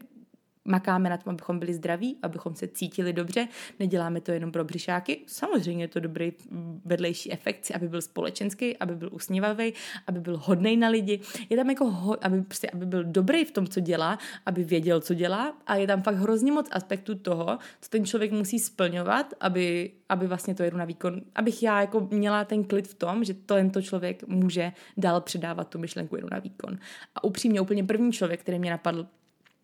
makáme 0.66 1.10
na 1.10 1.18
tom, 1.18 1.34
abychom 1.34 1.60
byli 1.60 1.74
zdraví, 1.74 2.18
abychom 2.22 2.56
se 2.56 2.68
cítili 2.68 3.14
dobře, 3.14 3.48
neděláme 3.80 4.22
to 4.22 4.32
jenom 4.32 4.52
pro 4.52 4.64
břišáky. 4.64 5.22
Samozřejmě 5.28 5.84
je 5.84 5.88
to 5.88 6.00
dobrý 6.00 6.34
vedlejší 6.86 7.32
efekt, 7.32 7.72
aby 7.76 7.90
byl 7.90 8.02
společenský, 8.02 8.78
aby 8.78 8.96
byl 8.96 9.10
usmívavý, 9.12 9.74
aby 10.08 10.20
byl 10.20 10.38
hodný 10.38 10.78
na 10.78 10.90
lidi. 10.90 11.20
Je 11.50 11.58
tam 11.58 11.70
jako, 11.70 11.90
ho, 11.90 12.26
aby, 12.26 12.42
prostě, 12.42 12.70
aby 12.70 12.86
byl 12.86 13.04
dobrý 13.04 13.46
v 13.46 13.52
tom, 13.52 13.68
co 13.68 13.80
dělá, 13.80 14.18
aby 14.46 14.64
věděl, 14.64 15.02
co 15.02 15.14
dělá 15.14 15.58
a 15.68 15.76
je 15.76 15.88
tam 15.88 16.02
fakt 16.02 16.16
hrozně 16.16 16.52
moc 16.52 16.68
aspektů 16.72 17.16
toho, 17.16 17.58
co 17.82 17.90
ten 17.90 18.06
člověk 18.06 18.32
musí 18.32 18.60
splňovat, 18.60 19.34
aby, 19.40 19.92
aby 20.10 20.28
vlastně 20.28 20.56
to 20.56 20.64
jedu 20.64 20.78
na 20.78 20.86
výkon, 20.86 21.22
abych 21.36 21.64
já 21.64 21.82
jako 21.82 22.08
měla 22.12 22.46
ten 22.46 22.64
klid 22.64 22.88
v 22.88 22.94
tom, 22.94 23.24
že 23.24 23.34
to 23.34 23.56
tento 23.56 23.82
člověk 23.82 24.28
může 24.28 24.72
dál 24.98 25.22
předávat 25.22 25.68
tu 25.68 25.80
myšlenku 25.80 26.16
jedu 26.16 26.28
na 26.32 26.40
výkon. 26.40 26.78
A 27.16 27.24
upřímně 27.24 27.62
úplně 27.62 27.84
první 27.84 28.12
člověk, 28.12 28.40
který 28.40 28.60
mě 28.60 28.72
napadl 28.72 29.08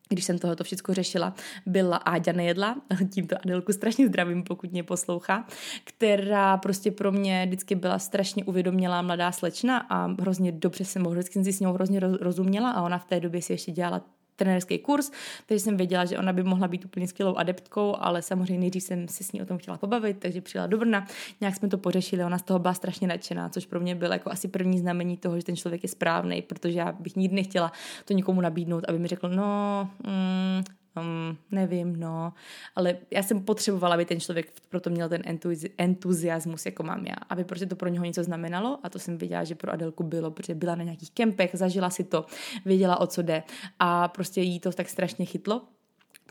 když 0.09 0.25
jsem 0.25 0.39
tohoto 0.39 0.63
všechno 0.63 0.93
řešila, 0.93 1.33
byla 1.65 1.97
Áďa 1.97 2.31
Nejedla, 2.31 2.75
tímto 3.09 3.35
Adelku 3.43 3.73
strašně 3.73 4.07
zdravím, 4.07 4.43
pokud 4.43 4.71
mě 4.71 4.83
poslouchá, 4.83 5.47
která 5.83 6.57
prostě 6.57 6.91
pro 6.91 7.11
mě 7.11 7.45
vždycky 7.45 7.75
byla 7.75 7.99
strašně 7.99 8.45
uvědomělá 8.45 9.01
mladá 9.01 9.31
slečna 9.31 9.77
a 9.89 10.07
hrozně 10.07 10.51
dobře 10.51 10.85
jsem 10.85 11.03
vždycky 11.03 11.43
si 11.43 11.53
s 11.53 11.59
ní 11.59 11.67
hrozně 11.73 11.99
rozuměla 11.99 12.71
a 12.71 12.81
ona 12.81 12.97
v 12.97 13.05
té 13.05 13.19
době 13.19 13.41
si 13.41 13.53
ještě 13.53 13.71
dělala 13.71 14.01
trenérský 14.37 14.79
kurz, 14.79 15.11
takže 15.45 15.63
jsem 15.63 15.77
věděla, 15.77 16.05
že 16.05 16.17
ona 16.17 16.33
by 16.33 16.43
mohla 16.43 16.67
být 16.67 16.85
úplně 16.85 17.07
skvělou 17.07 17.35
adeptkou, 17.35 17.95
ale 17.99 18.21
samozřejmě 18.21 18.59
nejdřív 18.59 18.83
jsem 18.83 19.07
se 19.07 19.23
s 19.23 19.31
ní 19.31 19.41
o 19.41 19.45
tom 19.45 19.57
chtěla 19.57 19.77
pobavit, 19.77 20.19
takže 20.19 20.41
přijela 20.41 20.67
do 20.67 20.77
Brna, 20.77 21.07
nějak 21.41 21.55
jsme 21.55 21.67
to 21.67 21.77
pořešili, 21.77 22.23
ona 22.23 22.37
z 22.37 22.43
toho 22.43 22.59
byla 22.59 22.73
strašně 22.73 23.07
nadšená, 23.07 23.49
což 23.49 23.65
pro 23.65 23.79
mě 23.79 23.95
bylo 23.95 24.13
jako 24.13 24.31
asi 24.31 24.47
první 24.47 24.79
znamení 24.79 25.17
toho, 25.17 25.37
že 25.37 25.45
ten 25.45 25.55
člověk 25.55 25.83
je 25.83 25.89
správný, 25.89 26.41
protože 26.41 26.79
já 26.79 26.91
bych 26.91 27.15
nikdy 27.15 27.35
nechtěla 27.35 27.71
to 28.05 28.13
nikomu 28.13 28.41
nabídnout, 28.41 28.83
aby 28.87 28.99
mi 28.99 29.07
řekl, 29.07 29.29
no, 29.29 29.89
mm, 30.03 30.63
um, 30.99 31.37
nevím, 31.51 31.99
no, 31.99 32.33
ale 32.75 32.97
já 33.11 33.23
jsem 33.23 33.41
potřebovala, 33.41 33.93
aby 33.93 34.05
ten 34.05 34.19
člověk 34.19 34.53
proto 34.69 34.89
měl 34.89 35.09
ten 35.09 35.21
entuzi- 35.21 35.71
entuziasmus, 35.77 36.65
jako 36.65 36.83
mám 36.83 37.05
já, 37.05 37.15
aby 37.29 37.43
prostě 37.43 37.65
to 37.65 37.75
pro 37.75 37.89
něho 37.89 38.05
něco 38.05 38.23
znamenalo. 38.23 38.79
A 38.83 38.89
to 38.89 38.99
jsem 38.99 39.17
věděla, 39.17 39.43
že 39.43 39.55
pro 39.55 39.71
Adelku 39.73 40.03
bylo, 40.03 40.31
protože 40.31 40.55
byla 40.55 40.75
na 40.75 40.83
nějakých 40.83 41.11
kempech, 41.11 41.49
zažila 41.53 41.89
si 41.89 42.03
to, 42.03 42.25
věděla, 42.65 42.99
o 42.99 43.07
co 43.07 43.21
jde. 43.21 43.43
A 43.79 44.07
prostě 44.07 44.41
jí 44.41 44.59
to 44.59 44.71
tak 44.71 44.89
strašně 44.89 45.25
chytlo, 45.25 45.61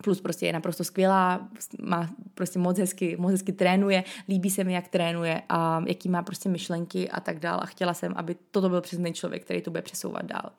Plus 0.05 0.21
prostě 0.21 0.47
je 0.47 0.53
naprosto 0.53 0.85
skvělá, 0.85 1.49
má 1.83 2.11
prostě 2.35 2.59
moc 2.59 2.79
hezky, 2.79 3.17
moc 3.17 3.33
hezky 3.33 3.53
trénuje, 3.53 4.05
líbí 4.29 4.51
se 4.51 4.65
mi, 4.65 4.73
jak 4.73 4.89
trénuje 4.89 5.43
a 5.49 5.85
jaký 5.87 6.09
má 6.09 6.23
prostě 6.23 6.49
myšlenky 6.49 7.11
a 7.11 7.21
tak 7.21 7.39
dál. 7.39 7.61
A 7.63 7.67
chtěla 7.67 7.95
jsem, 7.95 8.13
aby 8.17 8.37
toto 8.51 8.69
byl 8.69 8.81
přesný 8.81 9.13
člověk, 9.13 9.45
který 9.45 9.63
to 9.63 9.71
bude 9.71 9.83
přesouvat 9.83 10.25
dál. 10.25 10.51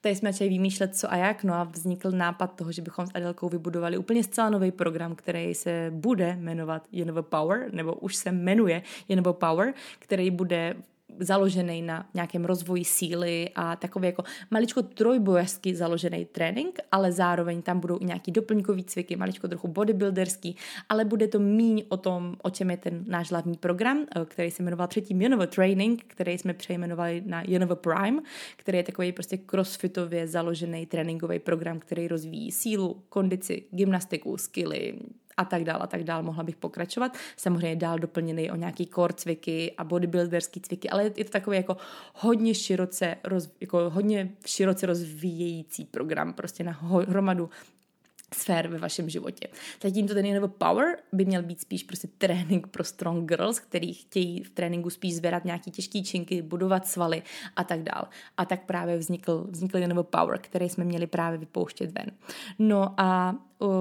Tady 0.00 0.14
jsme 0.14 0.32
začali 0.32 0.50
vymýšlet, 0.50 0.96
co 0.96 1.12
a 1.12 1.16
jak, 1.16 1.44
no 1.44 1.54
a 1.54 1.64
vznikl 1.64 2.10
nápad 2.10 2.56
toho, 2.56 2.72
že 2.72 2.82
bychom 2.82 3.06
s 3.06 3.10
Adelkou 3.14 3.48
vybudovali 3.48 3.98
úplně 3.98 4.24
zcela 4.24 4.50
nový 4.50 4.70
program, 4.70 5.14
který 5.14 5.54
se 5.54 5.90
bude 5.94 6.36
jmenovat 6.40 6.88
Yenova 6.92 7.22
Power, 7.22 7.68
nebo 7.72 7.94
už 7.94 8.16
se 8.16 8.32
jmenuje 8.32 8.82
Yenova 9.08 9.32
Power, 9.32 9.74
který 9.98 10.30
bude 10.30 10.74
založený 11.18 11.82
na 11.82 12.06
nějakém 12.14 12.44
rozvoji 12.44 12.84
síly 12.84 13.48
a 13.54 13.76
takový 13.76 14.06
jako 14.06 14.24
maličko 14.50 14.82
trojbojařský 14.82 15.74
založený 15.74 16.24
trénink, 16.24 16.78
ale 16.92 17.12
zároveň 17.12 17.62
tam 17.62 17.80
budou 17.80 17.98
i 18.00 18.04
nějaký 18.04 18.32
doplňkový 18.32 18.84
cviky, 18.84 19.16
maličko 19.16 19.48
trochu 19.48 19.68
bodybuilderský, 19.68 20.56
ale 20.88 21.04
bude 21.04 21.28
to 21.28 21.38
míň 21.38 21.84
o 21.88 21.96
tom, 21.96 22.36
o 22.42 22.50
čem 22.50 22.70
je 22.70 22.76
ten 22.76 23.04
náš 23.06 23.30
hlavní 23.30 23.56
program, 23.56 24.06
eh, 24.16 24.24
který 24.24 24.50
se 24.50 24.62
jmenoval 24.62 24.88
předtím 24.88 25.22
Yonovo 25.22 25.46
Training, 25.46 26.04
který 26.06 26.38
jsme 26.38 26.54
přejmenovali 26.54 27.22
na 27.26 27.42
Yonovo 27.46 27.76
Prime, 27.76 28.22
který 28.56 28.78
je 28.78 28.84
takový 28.84 29.12
prostě 29.12 29.36
crossfitově 29.36 30.28
založený 30.28 30.86
tréninkový 30.86 31.38
program, 31.38 31.78
který 31.78 32.08
rozvíjí 32.08 32.52
sílu, 32.52 33.02
kondici, 33.08 33.62
gymnastiku, 33.70 34.36
skilly, 34.36 34.98
a 35.36 35.44
tak 35.44 35.64
dál 35.64 35.82
a 35.82 35.86
tak 35.86 36.04
dál, 36.04 36.22
mohla 36.22 36.44
bych 36.44 36.56
pokračovat. 36.56 37.16
Samozřejmě 37.36 37.76
dál 37.76 37.98
doplněný 37.98 38.50
o 38.50 38.56
nějaký 38.56 38.86
core 38.86 39.14
cviky 39.14 39.74
a 39.78 39.84
bodybuilderský 39.84 40.60
cviky, 40.60 40.90
ale 40.90 41.04
je 41.16 41.24
to 41.24 41.30
takový 41.30 41.56
jako 41.56 41.76
hodně 42.14 42.54
široce, 42.54 43.16
roz, 43.24 43.50
jako 43.60 43.90
hodně 43.90 44.30
široce 44.46 44.86
rozvíjející 44.86 45.84
program 45.84 46.32
prostě 46.32 46.64
na 46.64 46.72
hromadu 47.08 47.50
sfér 48.34 48.68
ve 48.68 48.78
vašem 48.78 49.10
životě. 49.10 49.48
Zatímco 49.82 50.14
ten 50.14 50.26
Innova 50.26 50.48
Power 50.48 50.96
by 51.12 51.24
měl 51.24 51.42
být 51.42 51.60
spíš 51.60 51.82
prostě 51.82 52.08
trénink 52.18 52.66
pro 52.66 52.84
strong 52.84 53.28
girls, 53.28 53.60
který 53.60 53.94
chtějí 53.94 54.42
v 54.42 54.50
tréninku 54.50 54.90
spíš 54.90 55.16
zvedat 55.16 55.44
nějaký 55.44 55.70
těžký 55.70 56.04
činky, 56.04 56.42
budovat 56.42 56.86
svaly 56.86 57.22
a 57.56 57.64
tak 57.64 57.82
dál. 57.82 58.08
A 58.36 58.44
tak 58.44 58.66
právě 58.66 58.98
vznikl, 58.98 59.46
vznikl 59.50 59.78
Innova 59.78 60.02
Power, 60.02 60.38
který 60.38 60.68
jsme 60.68 60.84
měli 60.84 61.06
právě 61.06 61.38
vypouštět 61.38 61.92
ven. 61.92 62.06
No 62.58 62.94
a 63.00 63.36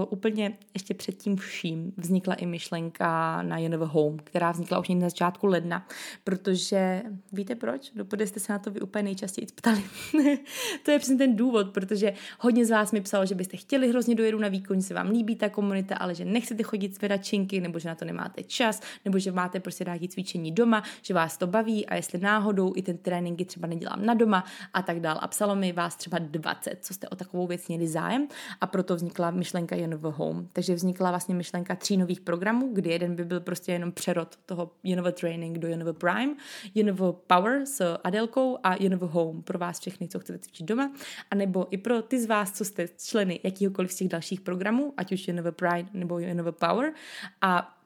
úplně 0.10 0.58
ještě 0.74 0.94
před 0.94 1.18
tím 1.18 1.38
vším 1.38 1.94
vznikla 1.98 2.34
i 2.34 2.46
myšlenka 2.46 3.42
na 3.42 3.58
Jenova 3.58 3.86
Home, 3.86 4.18
která 4.18 4.52
vznikla 4.52 4.80
už 4.80 4.90
na 4.90 5.10
začátku 5.10 5.48
ledna, 5.48 5.88
protože 6.24 7.02
víte 7.32 7.56
proč? 7.56 7.92
Dopody 7.96 8.28
jste 8.28 8.40
se 8.40 8.54
na 8.54 8.60
to 8.60 8.72
vy 8.72 8.82
úplně 8.82 9.04
nejčastěji 9.04 9.48
ptali. 9.56 9.84
to 10.86 10.92
je 10.92 11.00
přesně 11.00 11.18
ten 11.18 11.36
důvod, 11.36 11.70
protože 11.70 12.14
hodně 12.40 12.66
z 12.66 12.70
vás 12.70 12.92
mi 12.92 13.02
psalo, 13.02 13.26
že 13.26 13.36
byste 13.36 13.58
chtěli 13.58 13.90
hrozně 13.90 14.16
dojedu 14.16 14.40
na 14.40 14.48
výkon, 14.48 14.82
že 14.82 14.88
se 14.88 14.94
vám 14.94 15.10
líbí 15.10 15.36
ta 15.36 15.50
komunita, 15.50 15.96
ale 15.96 16.16
že 16.16 16.26
nechcete 16.26 16.64
chodit 16.64 16.96
zvedat 16.96 17.26
činky, 17.26 17.62
nebo 17.62 17.80
že 17.80 17.90
na 17.90 17.96
to 17.96 18.06
nemáte 18.06 18.44
čas, 18.44 18.82
nebo 19.06 19.20
že 19.20 19.32
máte 19.32 19.60
prostě 19.60 19.84
nějaké 19.84 20.08
cvičení 20.08 20.52
doma, 20.52 20.84
že 21.02 21.14
vás 21.14 21.38
to 21.38 21.48
baví 21.48 21.86
a 21.86 21.96
jestli 21.96 22.20
náhodou 22.20 22.74
i 22.76 22.82
ten 22.82 22.98
tréninky 22.98 23.46
třeba 23.46 23.68
nedělám 23.68 24.06
na 24.06 24.14
doma 24.14 24.44
a 24.74 24.82
tak 24.82 25.00
dál. 25.00 25.18
A 25.22 25.28
psalo 25.28 25.56
mi 25.56 25.72
vás 25.72 25.96
třeba 25.96 26.20
20, 26.20 26.78
co 26.82 26.94
jste 26.94 27.10
o 27.10 27.16
takovou 27.16 27.48
věc 27.48 27.68
měli 27.68 27.88
zájem 27.88 28.28
a 28.62 28.68
proto 28.68 28.96
vznikla 28.96 29.32
myšlenka 29.32 29.71
myšlenka 29.72 29.76
Jenova 29.76 30.10
Home. 30.10 30.48
Takže 30.54 30.76
vznikla 30.76 31.10
vlastně 31.10 31.36
myšlenka 31.36 31.76
tří 31.76 31.98
nových 31.98 32.22
programů, 32.22 32.70
kdy 32.74 32.90
jeden 32.90 33.16
by 33.16 33.26
byl 33.26 33.40
prostě 33.40 33.72
jenom 33.72 33.92
přerod 33.92 34.36
toho 34.46 34.72
Jenova 34.84 35.12
Training 35.12 35.58
do 35.58 35.68
Jenova 35.68 35.94
Prime, 35.94 36.36
Jenova 36.76 37.12
Power 37.12 37.66
s 37.66 37.98
Adelkou 38.04 38.58
a 38.64 38.76
Jenova 38.80 39.08
Home 39.08 39.42
pro 39.44 39.60
vás 39.60 39.80
všechny, 39.80 40.08
co 40.08 40.20
chcete 40.20 40.40
cvičit 40.40 40.68
doma, 40.68 40.92
a 41.32 41.36
nebo 41.36 41.68
i 41.72 41.78
pro 41.78 42.02
ty 42.02 42.20
z 42.20 42.26
vás, 42.26 42.52
co 42.52 42.66
jste 42.66 42.88
členy 42.98 43.40
jakýhokoliv 43.44 43.92
z 43.92 43.96
těch 43.96 44.08
dalších 44.08 44.42
programů, 44.42 44.94
ať 44.98 45.12
už 45.12 45.28
Jenova 45.28 45.52
Prime 45.52 45.90
nebo 45.94 46.20
Jenova 46.20 46.52
Power. 46.52 46.94
A 47.42 47.78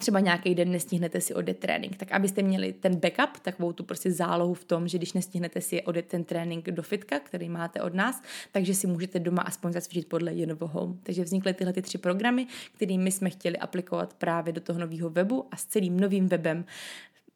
třeba 0.00 0.20
nějaký 0.20 0.54
den 0.54 0.72
nestihnete 0.72 1.20
si 1.20 1.34
odjet 1.34 1.58
trénink, 1.58 1.96
tak 1.96 2.12
abyste 2.12 2.42
měli 2.42 2.72
ten 2.72 2.96
backup, 2.96 3.40
takovou 3.42 3.72
tu 3.72 3.84
prostě 3.84 4.12
zálohu 4.12 4.54
v 4.54 4.64
tom, 4.64 4.88
že 4.88 4.98
když 4.98 5.12
nestihnete 5.12 5.60
si 5.60 5.82
odjet 5.82 6.06
ten 6.06 6.24
trénink 6.24 6.70
do 6.70 6.82
fitka, 6.82 7.18
který 7.18 7.48
máte 7.48 7.82
od 7.82 7.94
nás, 7.94 8.22
takže 8.52 8.74
si 8.74 8.86
můžete 8.86 9.18
doma 9.18 9.42
aspoň 9.42 9.72
zacvičit 9.72 10.08
podle 10.08 10.32
Lenovo 10.32 10.66
Home. 10.66 10.98
Takže 11.02 11.24
vznikly 11.24 11.54
tyhle 11.54 11.72
ty 11.72 11.82
tři 11.82 11.98
programy, 11.98 12.46
kterými 12.74 13.12
jsme 13.12 13.30
chtěli 13.30 13.56
aplikovat 13.58 14.14
právě 14.14 14.52
do 14.52 14.60
toho 14.60 14.78
nového 14.78 15.10
webu 15.10 15.46
a 15.50 15.56
s 15.56 15.64
celým 15.64 16.00
novým 16.00 16.28
webem 16.28 16.64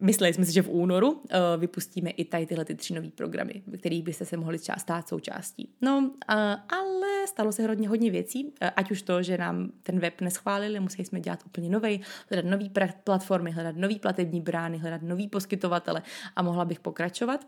Mysleli 0.00 0.34
jsme 0.34 0.44
si, 0.44 0.52
že 0.52 0.62
v 0.62 0.68
únoru 0.68 1.12
uh, 1.12 1.20
vypustíme 1.58 2.10
i 2.10 2.24
tady 2.24 2.46
tyhle 2.46 2.64
ty 2.64 2.74
tři 2.74 2.94
nové 2.94 3.10
programy, 3.10 3.62
kterých 3.78 4.02
byste 4.02 4.24
se 4.24 4.36
mohli 4.36 4.58
stát 4.58 5.08
součástí. 5.08 5.68
No, 5.80 5.98
uh, 5.98 6.34
ale 6.68 7.26
stalo 7.28 7.52
se 7.52 7.66
hodně, 7.66 7.88
hodně 7.88 8.10
věcí, 8.10 8.44
uh, 8.44 8.68
ať 8.76 8.90
už 8.90 9.02
to, 9.02 9.22
že 9.22 9.38
nám 9.38 9.70
ten 9.82 9.98
web 9.98 10.20
neschválili, 10.20 10.80
museli 10.80 11.04
jsme 11.04 11.20
dělat 11.20 11.42
úplně 11.46 11.70
nový, 11.70 12.00
hledat 12.30 12.50
nové 12.50 12.64
platformy, 13.04 13.50
hledat 13.50 13.76
nové 13.76 13.94
platební 13.94 14.40
brány, 14.40 14.78
hledat 14.78 15.02
nový 15.02 15.28
poskytovatele 15.28 16.02
a 16.36 16.42
mohla 16.42 16.64
bych 16.64 16.80
pokračovat. 16.80 17.46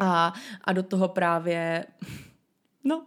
A, 0.00 0.34
a 0.64 0.72
do 0.72 0.82
toho 0.82 1.08
právě, 1.08 1.86
no, 2.84 3.06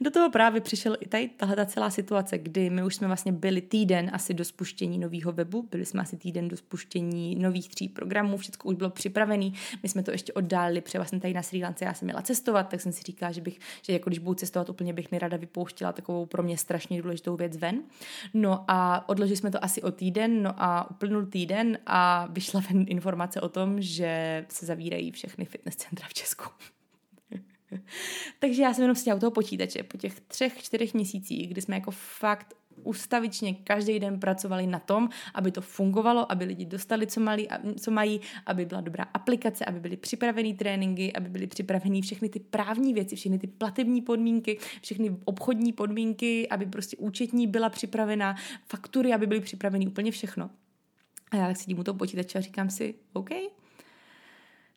do 0.00 0.10
toho 0.10 0.30
právě 0.30 0.60
přišel 0.60 0.96
i 1.00 1.08
tady 1.08 1.28
tahle 1.28 1.56
ta 1.56 1.66
celá 1.66 1.90
situace, 1.90 2.38
kdy 2.38 2.70
my 2.70 2.84
už 2.84 2.94
jsme 2.94 3.06
vlastně 3.06 3.32
byli 3.32 3.60
týden 3.60 4.10
asi 4.12 4.34
do 4.34 4.44
spuštění 4.44 4.98
nového 4.98 5.32
webu, 5.32 5.68
byli 5.70 5.84
jsme 5.84 6.02
asi 6.02 6.16
týden 6.16 6.48
do 6.48 6.56
spuštění 6.56 7.34
nových 7.34 7.68
tří 7.68 7.88
programů, 7.88 8.36
všechno 8.36 8.68
už 8.70 8.74
bylo 8.74 8.90
připravené, 8.90 9.50
my 9.82 9.88
jsme 9.88 10.02
to 10.02 10.10
ještě 10.10 10.32
oddálili, 10.32 10.80
protože 10.80 10.98
vlastně 10.98 11.20
tady 11.20 11.34
na 11.34 11.42
Sri 11.42 11.62
Lance 11.62 11.84
já 11.84 11.94
jsem 11.94 12.06
měla 12.06 12.22
cestovat, 12.22 12.68
tak 12.68 12.80
jsem 12.80 12.92
si 12.92 13.02
říkala, 13.02 13.32
že 13.32 13.40
bych, 13.40 13.58
že 13.82 13.92
jako 13.92 14.10
když 14.10 14.18
budu 14.18 14.34
cestovat, 14.34 14.68
úplně 14.68 14.92
bych 14.92 15.12
nerada 15.12 15.36
vypouštila 15.36 15.92
takovou 15.92 16.26
pro 16.26 16.42
mě 16.42 16.58
strašně 16.58 17.02
důležitou 17.02 17.36
věc 17.36 17.56
ven. 17.56 17.82
No 18.34 18.64
a 18.68 19.08
odložili 19.08 19.36
jsme 19.36 19.50
to 19.50 19.64
asi 19.64 19.82
o 19.82 19.92
týden, 19.92 20.42
no 20.42 20.54
a 20.56 20.90
uplynul 20.90 21.26
týden 21.26 21.78
a 21.86 22.28
vyšla 22.30 22.60
ven 22.70 22.84
informace 22.88 23.40
o 23.40 23.48
tom, 23.48 23.82
že 23.82 24.44
se 24.48 24.66
zavírají 24.66 25.10
všechny 25.10 25.44
fitness 25.44 25.76
centra 25.76 26.08
v 26.08 26.14
Česku. 26.14 26.44
Takže 28.38 28.62
já 28.62 28.74
jsem 28.74 28.82
jenom 28.82 28.96
seděla 28.96 29.16
u 29.16 29.20
toho 29.20 29.30
počítače 29.30 29.82
po 29.82 29.98
těch 29.98 30.20
třech, 30.20 30.62
čtyřech 30.62 30.94
měsících, 30.94 31.48
kdy 31.48 31.62
jsme 31.62 31.74
jako 31.74 31.90
fakt 31.90 32.54
ustavičně 32.84 33.54
každý 33.54 34.00
den 34.00 34.20
pracovali 34.20 34.66
na 34.66 34.78
tom, 34.78 35.08
aby 35.34 35.50
to 35.50 35.60
fungovalo, 35.60 36.32
aby 36.32 36.44
lidi 36.44 36.64
dostali, 36.64 37.06
co, 37.06 37.20
mali, 37.20 37.48
co 37.80 37.90
mají, 37.90 38.20
aby 38.46 38.64
byla 38.64 38.80
dobrá 38.80 39.04
aplikace, 39.04 39.64
aby 39.64 39.80
byly 39.80 39.96
připravený 39.96 40.54
tréninky, 40.54 41.12
aby 41.12 41.28
byly 41.28 41.46
připravený 41.46 42.02
všechny 42.02 42.28
ty 42.28 42.40
právní 42.40 42.94
věci, 42.94 43.16
všechny 43.16 43.38
ty 43.38 43.46
platební 43.46 44.02
podmínky, 44.02 44.58
všechny 44.82 45.16
obchodní 45.24 45.72
podmínky, 45.72 46.48
aby 46.48 46.66
prostě 46.66 46.96
účetní 46.96 47.46
byla 47.46 47.68
připravená, 47.68 48.36
faktury, 48.66 49.12
aby 49.12 49.26
byly 49.26 49.40
připraveny 49.40 49.86
úplně 49.86 50.10
všechno. 50.10 50.50
A 51.30 51.36
já 51.36 51.46
tak 51.46 51.56
sedím 51.56 51.78
u 51.78 51.84
toho 51.84 51.98
počítače 51.98 52.38
a 52.38 52.40
říkám 52.40 52.70
si, 52.70 52.94
OK, 53.12 53.30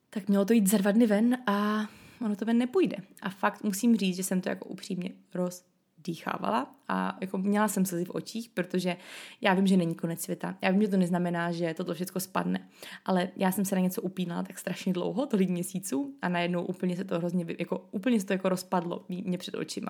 tak 0.09 0.27
mělo 0.27 0.45
to 0.45 0.53
jít 0.53 0.67
za 0.67 0.77
dva 0.77 0.91
dny 0.91 1.07
ven 1.07 1.37
a 1.47 1.87
ono 2.21 2.35
to 2.35 2.45
ven 2.45 2.57
nepůjde. 2.57 2.97
A 3.21 3.29
fakt 3.29 3.63
musím 3.63 3.95
říct, 3.95 4.15
že 4.15 4.23
jsem 4.23 4.41
to 4.41 4.49
jako 4.49 4.69
upřímně 4.69 5.09
roz 5.33 5.65
dýchávala 5.97 6.75
a 6.87 7.17
jako 7.21 7.37
měla 7.37 7.67
jsem 7.67 7.85
slzy 7.85 8.05
v 8.05 8.09
očích, 8.09 8.49
protože 8.49 8.97
já 9.41 9.53
vím, 9.53 9.67
že 9.67 9.77
není 9.77 9.95
konec 9.95 10.21
světa. 10.21 10.57
Já 10.61 10.71
vím, 10.71 10.81
že 10.81 10.87
to 10.87 10.97
neznamená, 10.97 11.51
že 11.51 11.73
toto 11.73 11.93
všechno 11.93 12.21
spadne, 12.21 12.69
ale 13.05 13.29
já 13.35 13.51
jsem 13.51 13.65
se 13.65 13.75
na 13.75 13.81
něco 13.81 14.01
upínala 14.01 14.43
tak 14.43 14.59
strašně 14.59 14.93
dlouho, 14.93 15.25
tolik 15.25 15.49
měsíců 15.49 16.13
a 16.21 16.29
najednou 16.29 16.65
úplně 16.65 16.97
se 16.97 17.03
to 17.03 17.17
hrozně, 17.17 17.45
jako, 17.59 17.87
úplně 17.91 18.19
se 18.19 18.25
to 18.25 18.33
jako 18.33 18.49
rozpadlo 18.49 19.05
mě 19.09 19.37
před 19.37 19.55
očima. 19.55 19.89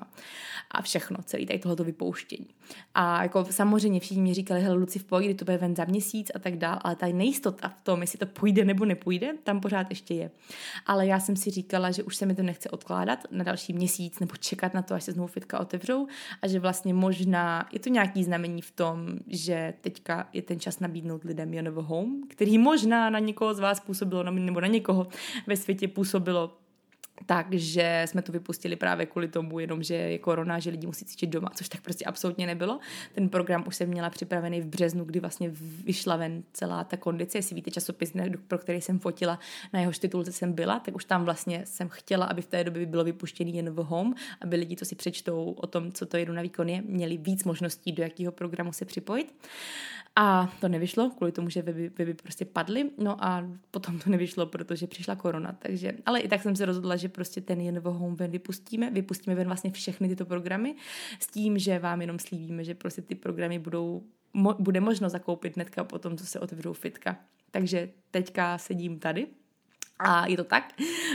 A 0.72 0.82
všechno, 0.82 1.18
celý 1.26 1.46
tady 1.46 1.60
tohoto 1.60 1.84
vypouštění. 1.84 2.48
A 2.94 3.24
jako 3.24 3.46
samozřejmě 3.46 4.00
všichni 4.00 4.24
mi 4.24 4.34
říkali, 4.34 4.62
hele 4.62 4.76
Luci, 4.76 5.00
v 5.00 5.04
pohodě, 5.04 5.34
to 5.36 5.46
bude 5.46 5.58
ven 5.58 5.76
za 5.76 5.86
měsíc 5.86 6.32
a 6.36 6.40
tak 6.40 6.58
dál, 6.58 6.80
ale 6.82 6.96
ta 6.96 7.08
nejistota 7.08 7.70
v 7.70 7.82
tom, 7.82 8.02
jestli 8.02 8.20
to 8.20 8.26
půjde 8.26 8.66
nebo 8.66 8.86
nepůjde, 8.86 9.34
tam 9.44 9.62
pořád 9.62 9.90
ještě 9.90 10.14
je. 10.14 10.32
Ale 10.86 11.08
já 11.08 11.20
jsem 11.20 11.36
si 11.36 11.52
říkala, 11.52 11.92
že 11.92 12.04
už 12.04 12.16
se 12.16 12.26
mi 12.26 12.36
to 12.36 12.44
nechce 12.44 12.70
odkládat 12.70 13.20
na 13.32 13.44
další 13.44 13.74
měsíc 13.74 14.20
nebo 14.20 14.36
čekat 14.36 14.74
na 14.74 14.82
to, 14.82 14.94
až 14.94 15.04
se 15.04 15.12
znovu 15.12 15.28
fitka 15.28 15.60
otevřou, 15.60 16.08
a 16.42 16.48
že 16.48 16.60
vlastně 16.60 16.85
možná 16.94 17.70
je 17.74 17.80
to 17.80 17.90
nějaký 17.90 18.24
znamení 18.24 18.62
v 18.62 18.72
tom, 18.72 19.08
že 19.28 19.74
teďka 19.82 20.30
je 20.34 20.42
ten 20.42 20.60
čas 20.60 20.80
nabídnout 20.80 21.24
lidem 21.24 21.54
Jonovo 21.54 21.82
Home, 21.82 22.22
který 22.30 22.58
možná 22.58 23.10
na 23.10 23.20
někoho 23.20 23.54
z 23.54 23.60
vás 23.60 23.80
působilo, 23.80 24.24
nebo 24.24 24.62
na 24.62 24.68
někoho 24.68 25.08
ve 25.48 25.58
světě 25.58 25.88
působilo 25.88 26.58
takže 27.26 28.04
jsme 28.06 28.22
to 28.22 28.32
vypustili 28.32 28.76
právě 28.76 29.06
kvůli 29.06 29.28
tomu, 29.28 29.60
jenom 29.60 29.84
že 29.84 29.96
je 29.96 30.20
korona, 30.20 30.60
že 30.60 30.70
lidi 30.70 30.88
musí 30.88 31.06
cítit 31.06 31.28
doma, 31.28 31.50
což 31.56 31.70
tak 31.70 31.82
prostě 31.82 32.06
absolutně 32.06 32.48
nebylo. 32.48 32.80
Ten 33.14 33.30
program 33.30 33.64
už 33.68 33.76
jsem 33.76 33.90
měla 33.90 34.10
připravený 34.10 34.62
v 34.62 34.66
březnu, 34.66 35.06
kdy 35.06 35.20
vlastně 35.20 35.52
vyšla 35.84 36.16
ven 36.16 36.44
celá 36.54 36.84
ta 36.84 36.98
kondice. 36.98 37.38
Jestli 37.38 37.56
víte 37.56 37.72
časopis, 37.72 38.14
pro 38.48 38.58
který 38.58 38.82
jsem 38.82 39.00
fotila, 39.00 39.40
na 39.74 39.80
jehož 39.80 40.00
titulce 40.00 40.32
jsem 40.32 40.54
byla, 40.54 40.80
tak 40.80 40.96
už 40.96 41.06
tam 41.06 41.26
vlastně 41.26 41.62
jsem 41.66 41.90
chtěla, 41.90 42.26
aby 42.26 42.42
v 42.42 42.48
té 42.48 42.64
době 42.64 42.86
bylo 42.86 43.04
vypuštěný 43.04 43.56
jen 43.56 43.70
v 43.70 43.76
home, 43.76 44.14
aby 44.42 44.56
lidi, 44.56 44.76
co 44.76 44.86
si 44.86 44.96
přečtou 44.96 45.52
o 45.52 45.68
tom, 45.68 45.92
co 45.92 46.06
to 46.06 46.18
jedu 46.18 46.34
na 46.34 46.42
výkon 46.42 46.70
je, 46.70 46.82
měli 46.82 47.18
víc 47.18 47.44
možností, 47.44 47.92
do 47.92 48.04
jakého 48.04 48.32
programu 48.32 48.74
se 48.74 48.86
připojit. 48.86 49.36
A 50.16 50.54
to 50.62 50.68
nevyšlo, 50.68 51.10
kvůli 51.10 51.32
tomu, 51.32 51.50
že 51.50 51.62
weby, 51.62 51.92
weby 51.98 52.14
prostě 52.14 52.46
padly, 52.46 52.90
no 52.98 53.26
a 53.26 53.48
potom 53.72 54.00
to 54.00 54.10
nevyšlo, 54.10 54.46
protože 54.46 54.88
přišla 54.88 55.16
korona, 55.16 55.56
takže, 55.60 55.94
ale 56.06 56.20
i 56.20 56.28
tak 56.28 56.42
jsem 56.42 56.56
se 56.56 56.66
rozhodla, 56.66 56.96
že 56.96 57.10
prostě 57.10 57.42
ten 57.42 57.62
Jenovo 57.62 57.92
Home 57.92 58.16
ven 58.16 58.32
vypustíme, 58.32 58.92
vypustíme 58.92 59.36
ven 59.36 59.48
vlastně 59.48 59.72
všechny 59.72 60.08
tyto 60.08 60.26
programy, 60.26 60.76
s 61.20 61.28
tím, 61.28 61.58
že 61.58 61.80
vám 61.80 62.02
jenom 62.02 62.20
slíbíme, 62.20 62.64
že 62.64 62.76
prostě 62.76 63.02
ty 63.02 63.16
programy 63.16 63.60
budou, 63.60 64.04
mo, 64.34 64.56
bude 64.60 64.82
možno 64.82 65.10
zakoupit 65.10 65.56
hnedka 65.56 65.84
po 65.84 66.00
tom, 66.00 66.18
co 66.18 66.26
se 66.26 66.40
otevřou 66.40 66.74
fitka. 66.74 67.18
Takže 67.52 67.90
teďka 68.12 68.58
sedím 68.58 69.00
tady 69.00 69.28
a 70.00 70.28
je 70.28 70.38
to 70.38 70.44
tak, 70.44 70.74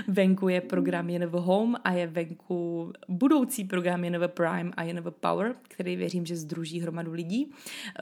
venku 0.08 0.48
je 0.48 0.60
program 0.60 1.10
JNV 1.10 1.32
Home 1.32 1.76
a 1.84 1.92
je 1.92 2.06
venku 2.06 2.92
budoucí 3.08 3.64
program 3.64 4.04
JNV 4.04 4.30
Prime 4.30 4.70
a 4.76 4.82
JNV 4.82 5.14
Power, 5.20 5.54
který 5.62 5.96
věřím, 5.96 6.26
že 6.26 6.36
združí 6.36 6.80
hromadu 6.80 7.12
lidí. 7.12 7.52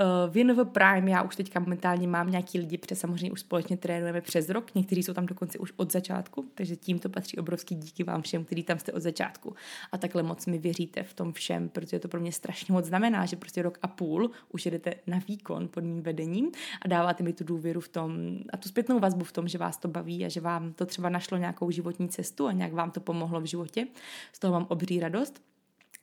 Eh, 0.00 0.04
v 0.30 0.36
JNV 0.36 0.64
Prime 0.64 1.10
já 1.10 1.22
už 1.22 1.36
teďka 1.36 1.60
momentálně 1.60 2.08
mám 2.08 2.30
nějaký 2.30 2.58
lidi, 2.58 2.78
protože 2.78 2.96
samozřejmě 2.96 3.30
už 3.30 3.40
společně 3.40 3.76
trénujeme 3.76 4.20
přes 4.20 4.48
rok, 4.48 4.74
někteří 4.74 5.02
jsou 5.02 5.12
tam 5.12 5.26
dokonce 5.26 5.58
už 5.58 5.72
od 5.76 5.92
začátku, 5.92 6.48
takže 6.54 6.76
tím 6.76 6.98
to 6.98 7.08
patří 7.08 7.38
obrovský 7.38 7.74
díky 7.74 8.04
vám 8.04 8.22
všem, 8.22 8.44
kteří 8.44 8.62
tam 8.62 8.78
jste 8.78 8.92
od 8.92 9.02
začátku. 9.02 9.54
A 9.92 9.98
takhle 9.98 10.22
moc 10.22 10.46
mi 10.46 10.58
věříte 10.58 11.02
v 11.02 11.14
tom 11.14 11.32
všem, 11.32 11.68
protože 11.68 11.98
to 11.98 12.08
pro 12.08 12.20
mě 12.20 12.32
strašně 12.32 12.72
moc 12.72 12.84
znamená, 12.84 13.26
že 13.26 13.36
prostě 13.36 13.62
rok 13.62 13.78
a 13.82 13.88
půl 13.88 14.30
už 14.52 14.64
jedete 14.64 14.94
na 15.06 15.18
výkon 15.28 15.68
pod 15.68 15.84
mým 15.84 16.02
vedením 16.02 16.50
a 16.82 16.88
dáváte 16.88 17.24
mi 17.24 17.32
tu 17.32 17.44
důvěru 17.44 17.80
v 17.80 17.88
tom 17.88 18.38
a 18.52 18.56
tu 18.56 18.68
zpětnou 18.68 18.98
vazbu 18.98 19.24
v 19.24 19.32
tom, 19.32 19.48
že 19.48 19.58
vás 19.58 19.76
to 19.76 19.88
baví 19.88 20.24
a 20.24 20.28
že 20.28 20.40
vám 20.40 20.67
to 20.74 20.86
třeba 20.86 21.08
našlo 21.08 21.38
nějakou 21.38 21.70
životní 21.70 22.08
cestu 22.08 22.46
a 22.46 22.52
nějak 22.52 22.72
vám 22.72 22.90
to 22.90 23.00
pomohlo 23.00 23.40
v 23.40 23.44
životě. 23.44 23.86
Z 24.32 24.38
toho 24.38 24.52
mám 24.52 24.66
obří 24.68 25.00
radost. 25.00 25.42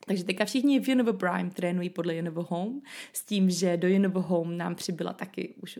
Takže 0.07 0.23
teďka 0.23 0.45
všichni 0.45 0.79
v 0.79 0.87
Univo 0.87 1.13
Prime 1.13 1.49
trénují 1.49 1.89
podle 1.89 2.19
Univo 2.19 2.43
Home 2.49 2.81
s 3.13 3.25
tím, 3.25 3.49
že 3.49 3.77
do 3.77 3.87
Univo 3.87 4.21
Home 4.21 4.57
nám 4.57 4.75
přibyla 4.75 5.13
taky 5.13 5.53
už 5.61 5.79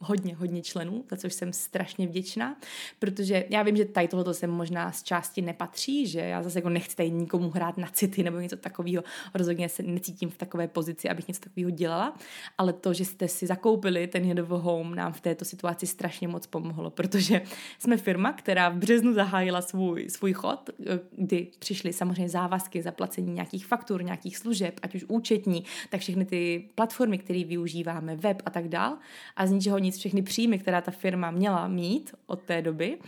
hodně, 0.00 0.36
hodně 0.36 0.62
členů, 0.62 1.04
za 1.10 1.16
což 1.16 1.34
jsem 1.34 1.52
strašně 1.52 2.06
vděčná, 2.06 2.56
protože 2.98 3.44
já 3.50 3.62
vím, 3.62 3.76
že 3.76 3.84
tady 3.84 4.08
tohoto 4.08 4.34
sem 4.34 4.50
možná 4.50 4.92
z 4.92 5.02
části 5.02 5.42
nepatří, 5.42 6.06
že 6.06 6.20
já 6.20 6.42
zase 6.42 6.58
jako 6.58 6.68
nechci 6.68 6.96
tady 6.96 7.10
nikomu 7.10 7.50
hrát 7.50 7.78
na 7.78 7.88
city 7.88 8.22
nebo 8.22 8.38
něco 8.38 8.56
takového, 8.56 9.04
rozhodně 9.34 9.68
se 9.68 9.82
necítím 9.82 10.30
v 10.30 10.36
takové 10.36 10.68
pozici, 10.68 11.08
abych 11.08 11.28
něco 11.28 11.40
takového 11.40 11.70
dělala, 11.70 12.16
ale 12.58 12.72
to, 12.72 12.92
že 12.92 13.04
jste 13.04 13.28
si 13.28 13.46
zakoupili 13.46 14.06
ten 14.06 14.24
Jedovo 14.24 14.58
Home, 14.58 14.94
nám 14.94 15.12
v 15.12 15.20
této 15.20 15.44
situaci 15.44 15.86
strašně 15.86 16.28
moc 16.28 16.46
pomohlo, 16.46 16.90
protože 16.90 17.42
jsme 17.78 17.96
firma, 17.96 18.32
která 18.32 18.68
v 18.68 18.76
březnu 18.76 19.14
zahájila 19.14 19.62
svůj, 19.62 20.10
svůj 20.10 20.32
chod, 20.32 20.70
kdy 21.16 21.46
přišly 21.58 21.92
samozřejmě 21.92 22.28
závazky, 22.28 22.82
zaplacení 22.82 23.32
nějakých 23.32 23.66
faktur, 23.66 24.04
nějakých 24.04 24.38
služeb, 24.38 24.80
ať 24.82 24.94
už 24.94 25.04
účetní, 25.08 25.64
tak 25.90 26.00
všechny 26.00 26.24
ty 26.24 26.68
platformy, 26.74 27.18
které 27.18 27.44
využíváme, 27.44 28.16
web 28.16 28.42
a 28.44 28.50
tak 28.50 28.68
dál. 28.68 28.96
A 29.36 29.46
z 29.46 29.55
ničeho 29.56 29.78
nic 29.78 29.98
všechny 29.98 30.22
příjmy, 30.22 30.58
která 30.58 30.80
ta 30.80 30.90
firma 30.90 31.30
měla 31.30 31.68
mít 31.68 32.14
od 32.26 32.42
té 32.42 32.62
doby, 32.62 32.98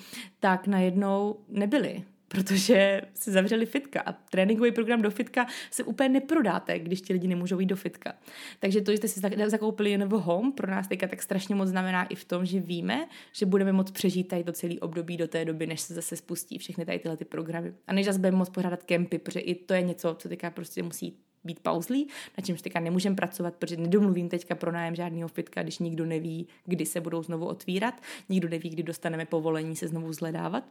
tak 0.40 0.66
najednou 0.66 1.36
nebyly 1.48 2.04
protože 2.28 3.00
si 3.14 3.30
zavřeli 3.30 3.66
fitka 3.66 4.00
a 4.00 4.12
tréninkový 4.12 4.72
program 4.72 5.02
do 5.02 5.10
fitka 5.10 5.46
se 5.70 5.84
úplně 5.84 6.08
neprodáte, 6.08 6.78
když 6.78 7.00
ti 7.00 7.12
lidi 7.12 7.28
nemůžou 7.28 7.60
jít 7.60 7.66
do 7.66 7.76
fitka. 7.76 8.14
Takže 8.60 8.80
to, 8.80 8.90
že 8.90 8.96
jste 8.96 9.08
si 9.08 9.20
zakoupili 9.46 9.90
jen 9.90 10.08
v 10.08 10.10
home, 10.10 10.52
pro 10.52 10.70
nás 10.70 10.88
teďka 10.88 11.08
tak 11.08 11.22
strašně 11.22 11.54
moc 11.54 11.68
znamená 11.68 12.04
i 12.04 12.14
v 12.14 12.24
tom, 12.24 12.46
že 12.46 12.60
víme, 12.60 13.08
že 13.32 13.46
budeme 13.46 13.72
moct 13.72 13.90
přežít 13.90 14.28
tady 14.28 14.44
to 14.44 14.52
celý 14.52 14.80
období 14.80 15.16
do 15.16 15.28
té 15.28 15.44
doby, 15.44 15.66
než 15.66 15.80
se 15.80 15.94
zase 15.94 16.16
spustí 16.16 16.58
všechny 16.58 16.86
tady 16.86 16.98
tyhle 16.98 17.16
ty 17.16 17.24
programy. 17.24 17.72
A 17.86 17.92
než 17.92 18.06
zase 18.06 18.18
budeme 18.18 18.36
moct 18.36 18.50
pořádat 18.50 18.84
kempy, 18.84 19.18
protože 19.18 19.40
i 19.40 19.54
to 19.54 19.74
je 19.74 19.82
něco, 19.82 20.14
co 20.18 20.28
teďka 20.28 20.50
prostě 20.50 20.82
musí 20.82 21.18
být 21.48 21.60
pauzlí, 21.60 22.08
na 22.38 22.44
čemž 22.44 22.62
teďka 22.62 22.80
nemůžeme 22.80 23.16
pracovat, 23.16 23.54
protože 23.54 23.76
nedomluvím 23.76 24.28
teďka 24.28 24.54
pro 24.54 24.72
nájem 24.72 24.94
žádného 24.94 25.28
fitka, 25.28 25.62
když 25.62 25.78
nikdo 25.78 26.06
neví, 26.06 26.48
kdy 26.64 26.86
se 26.86 27.00
budou 27.00 27.22
znovu 27.22 27.46
otvírat, 27.46 27.94
nikdo 28.28 28.48
neví, 28.48 28.70
kdy 28.70 28.82
dostaneme 28.82 29.26
povolení 29.26 29.76
se 29.76 29.88
znovu 29.88 30.12
zhledávat. 30.12 30.64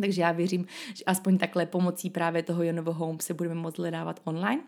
Takže 0.00 0.22
já 0.22 0.32
věřím, 0.32 0.66
že 0.94 1.04
aspoň 1.04 1.38
takhle 1.38 1.66
pomocí 1.66 2.10
právě 2.10 2.42
toho 2.42 2.62
Jonovo 2.62 2.92
Home 2.92 3.20
se 3.20 3.34
budeme 3.34 3.54
moct 3.54 3.78
hledávat 3.78 4.20
online. 4.24 4.62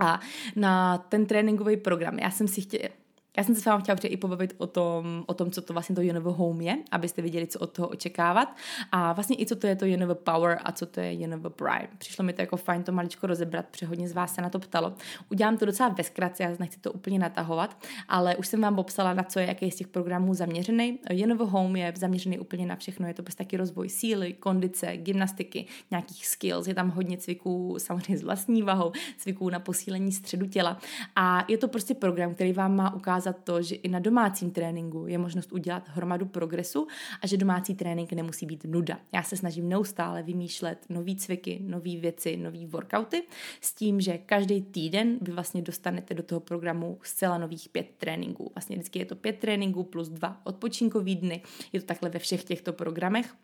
A 0.00 0.20
na 0.56 0.98
ten 0.98 1.26
tréninkový 1.26 1.76
program, 1.76 2.18
já 2.18 2.30
jsem 2.30 2.48
si 2.48 2.60
chtěla, 2.60 2.88
já 3.36 3.44
jsem 3.44 3.54
se 3.54 3.60
s 3.60 3.64
vámi 3.64 3.82
chtěla 3.82 3.98
i 4.04 4.16
pobavit 4.16 4.54
o 4.58 4.66
tom, 4.66 5.24
o 5.26 5.34
tom, 5.34 5.50
co 5.50 5.62
to 5.62 5.72
vlastně 5.72 5.94
to 5.94 6.00
Jenovo 6.00 6.32
Home 6.32 6.60
je, 6.60 6.78
abyste 6.90 7.22
viděli, 7.22 7.46
co 7.46 7.58
od 7.58 7.72
toho 7.72 7.88
očekávat. 7.88 8.56
A 8.92 9.12
vlastně 9.12 9.36
i 9.40 9.46
co 9.46 9.56
to 9.56 9.66
je 9.66 9.76
to 9.76 9.84
Jenovo 9.84 10.14
Power 10.14 10.58
a 10.64 10.72
co 10.72 10.86
to 10.86 11.00
je 11.00 11.12
Jenovo 11.12 11.50
Prime. 11.50 11.88
Přišlo 11.98 12.24
mi 12.24 12.32
to 12.32 12.42
jako 12.42 12.56
fajn 12.56 12.82
to 12.82 12.92
maličko 12.92 13.26
rozebrat, 13.26 13.66
protože 13.66 13.86
hodně 13.86 14.08
z 14.08 14.12
vás 14.12 14.34
se 14.34 14.42
na 14.42 14.50
to 14.50 14.58
ptalo. 14.58 14.94
Udělám 15.30 15.56
to 15.56 15.66
docela 15.66 15.88
ve 15.88 16.04
zkratce, 16.04 16.42
já 16.42 16.50
nechci 16.58 16.80
to 16.80 16.92
úplně 16.92 17.18
natahovat, 17.18 17.82
ale 18.08 18.36
už 18.36 18.48
jsem 18.48 18.60
vám 18.60 18.76
popsala, 18.76 19.14
na 19.14 19.22
co 19.22 19.38
je 19.38 19.46
jaký 19.46 19.70
z 19.70 19.76
těch 19.76 19.88
programů 19.88 20.34
zaměřený. 20.34 20.98
Jenovo 21.10 21.46
Home 21.46 21.76
je 21.76 21.92
zaměřený 21.96 22.38
úplně 22.38 22.66
na 22.66 22.76
všechno, 22.76 23.08
je 23.08 23.14
to 23.14 23.22
prostě 23.22 23.44
taky 23.44 23.56
rozvoj 23.56 23.88
síly, 23.88 24.32
kondice, 24.32 24.96
gymnastiky, 24.96 25.66
nějakých 25.90 26.26
skills, 26.26 26.66
je 26.66 26.74
tam 26.74 26.90
hodně 26.90 27.16
cviků, 27.16 27.74
samozřejmě 27.78 28.18
s 28.18 28.22
vlastní 28.22 28.62
vahou, 28.62 28.92
cviků 29.16 29.50
na 29.50 29.60
posílení 29.60 30.12
středu 30.12 30.46
těla. 30.46 30.78
A 31.16 31.44
je 31.48 31.58
to 31.58 31.68
prostě 31.68 31.94
program, 31.94 32.34
který 32.34 32.52
vám 32.52 32.76
má 32.76 32.94
ukázat 32.94 33.27
ukázat 33.28 33.44
to, 33.44 33.62
že 33.62 33.74
i 33.74 33.88
na 33.88 33.98
domácím 33.98 34.50
tréninku 34.50 35.06
je 35.06 35.18
možnost 35.18 35.52
udělat 35.52 35.82
hromadu 35.88 36.26
progresu 36.26 36.86
a 37.22 37.26
že 37.26 37.36
domácí 37.36 37.74
trénink 37.74 38.12
nemusí 38.12 38.46
být 38.46 38.64
nuda. 38.64 38.98
Já 39.12 39.22
se 39.22 39.36
snažím 39.36 39.68
neustále 39.68 40.22
vymýšlet 40.22 40.86
nové 40.88 41.14
cviky, 41.14 41.58
nové 41.62 41.96
věci, 41.96 42.36
nové 42.36 42.66
workouty 42.66 43.22
s 43.60 43.74
tím, 43.74 44.00
že 44.00 44.18
každý 44.18 44.62
týden 44.62 45.18
vy 45.20 45.32
vlastně 45.32 45.62
dostanete 45.62 46.14
do 46.14 46.22
toho 46.22 46.40
programu 46.40 46.98
zcela 47.02 47.38
nových 47.38 47.68
pět 47.68 47.86
tréninků. 47.98 48.52
Vlastně 48.54 48.76
vždycky 48.76 48.98
je 48.98 49.06
to 49.06 49.16
pět 49.16 49.38
tréninků 49.38 49.82
plus 49.82 50.08
dva 50.08 50.40
odpočinkový 50.44 51.16
dny. 51.16 51.42
Je 51.72 51.80
to 51.80 51.86
takhle 51.86 52.10
ve 52.10 52.18
všech 52.18 52.44
těchto 52.44 52.72
programech 52.72 53.34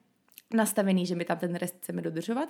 nastavený, 0.55 1.07
že 1.07 1.15
my 1.15 1.25
tam 1.25 1.39
ten 1.39 1.55
rest 1.55 1.77
chceme 1.77 2.03
dodržovat. 2.03 2.49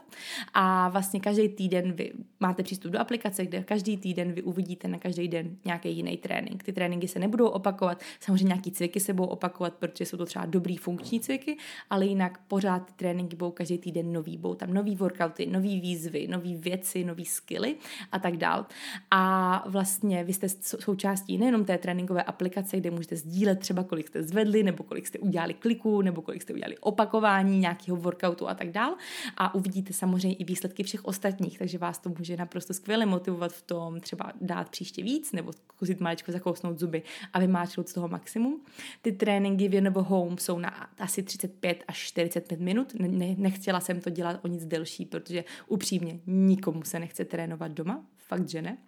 A 0.55 0.89
vlastně 0.89 1.21
každý 1.21 1.49
týden 1.49 1.93
vy 1.93 2.13
máte 2.41 2.63
přístup 2.63 2.93
do 2.93 3.01
aplikace, 3.01 3.47
kde 3.47 3.63
každý 3.63 3.97
týden 3.97 4.33
vy 4.33 4.43
uvidíte 4.43 4.89
na 4.89 4.99
každý 4.99 5.29
den 5.29 5.57
nějaký 5.65 5.97
jiný 5.97 6.17
trénink. 6.17 6.63
Ty 6.63 6.73
tréninky 6.73 7.09
se 7.09 7.19
nebudou 7.19 7.47
opakovat, 7.47 8.03
samozřejmě 8.21 8.45
nějaký 8.45 8.71
cviky 8.71 9.01
se 9.01 9.13
budou 9.13 9.29
opakovat, 9.29 9.75
protože 9.75 10.07
jsou 10.07 10.17
to 10.17 10.27
třeba 10.27 10.47
dobrý 10.47 10.77
funkční 10.77 11.21
cviky, 11.21 11.57
ale 11.91 12.07
jinak 12.07 12.39
pořád 12.49 12.79
ty 12.79 12.93
tréninky 12.93 13.37
budou 13.37 13.51
každý 13.51 13.79
týden 13.79 14.13
nový. 14.13 14.37
Budou 14.39 14.55
tam 14.55 14.75
nový 14.75 14.97
workouty, 14.97 15.47
nový 15.47 15.81
výzvy, 15.81 16.27
nový 16.29 16.57
věci, 16.57 17.05
nový 17.05 17.25
skilly 17.25 17.77
a 18.13 18.19
tak 18.19 18.37
dál. 18.37 18.67
A 19.11 19.65
vlastně 19.69 20.25
vy 20.25 20.33
jste 20.33 20.49
součástí 20.63 21.39
nejenom 21.39 21.65
té 21.65 21.79
tréninkové 21.79 22.23
aplikace, 22.23 22.77
kde 22.77 22.91
můžete 22.91 23.17
sdílet 23.17 23.59
třeba, 23.59 23.85
kolik 23.85 24.09
jste 24.09 24.23
zvedli, 24.23 24.63
nebo 24.63 24.85
kolik 24.85 25.07
jste 25.07 25.19
udělali 25.19 25.55
kliků, 25.55 26.03
nebo 26.03 26.23
kolik 26.23 26.43
jste 26.43 26.53
udělali 26.53 26.79
opakování 26.79 27.59
nějakého 27.59 27.84
nějakého 27.87 27.97
workoutu 27.97 28.49
a 28.49 28.55
tak 28.55 28.71
dál. 28.71 28.95
A 29.37 29.55
uvidíte 29.55 29.93
samozřejmě 29.93 30.37
i 30.37 30.45
výsledky 30.45 30.83
všech 30.83 31.05
ostatních, 31.05 31.59
takže 31.59 31.79
vás 31.79 31.99
to 31.99 32.11
může 32.19 32.37
naprosto 32.37 32.75
skvěle 32.75 33.07
motivovat 33.07 33.53
v 33.53 33.63
tom 33.63 34.01
třeba 34.01 34.33
dát 34.41 34.69
příště 34.69 35.03
víc 35.03 35.33
nebo 35.33 35.53
zkusit 35.53 36.01
maličko 36.01 36.33
zakousnout 36.33 36.79
zuby 36.79 37.03
a 37.33 37.39
vymáčknout 37.39 37.89
z 37.89 37.93
toho 37.93 38.09
maximum. 38.09 38.61
Ty 39.03 39.13
tréninky 39.13 39.69
v 39.69 39.75
Jenovo 39.75 40.03
Home 40.03 40.39
jsou 40.39 40.59
na 40.59 40.71
asi 40.99 41.23
35 41.23 41.85
až 41.89 41.99
45 41.99 42.61
minut. 42.61 42.95
Ne, 42.99 43.35
nechtěla 43.39 43.81
jsem 43.81 44.01
to 44.01 44.11
dělat 44.11 44.41
o 44.45 44.49
nic 44.49 44.67
delší, 44.67 45.05
protože 45.05 45.45
upřímně 45.69 46.21
nikomu 46.27 46.83
se 46.85 46.99
nechce 46.99 47.25
trénovat 47.25 47.73
doma, 47.73 48.05
fakt, 48.17 48.49
že 48.49 48.63
ne 48.63 48.79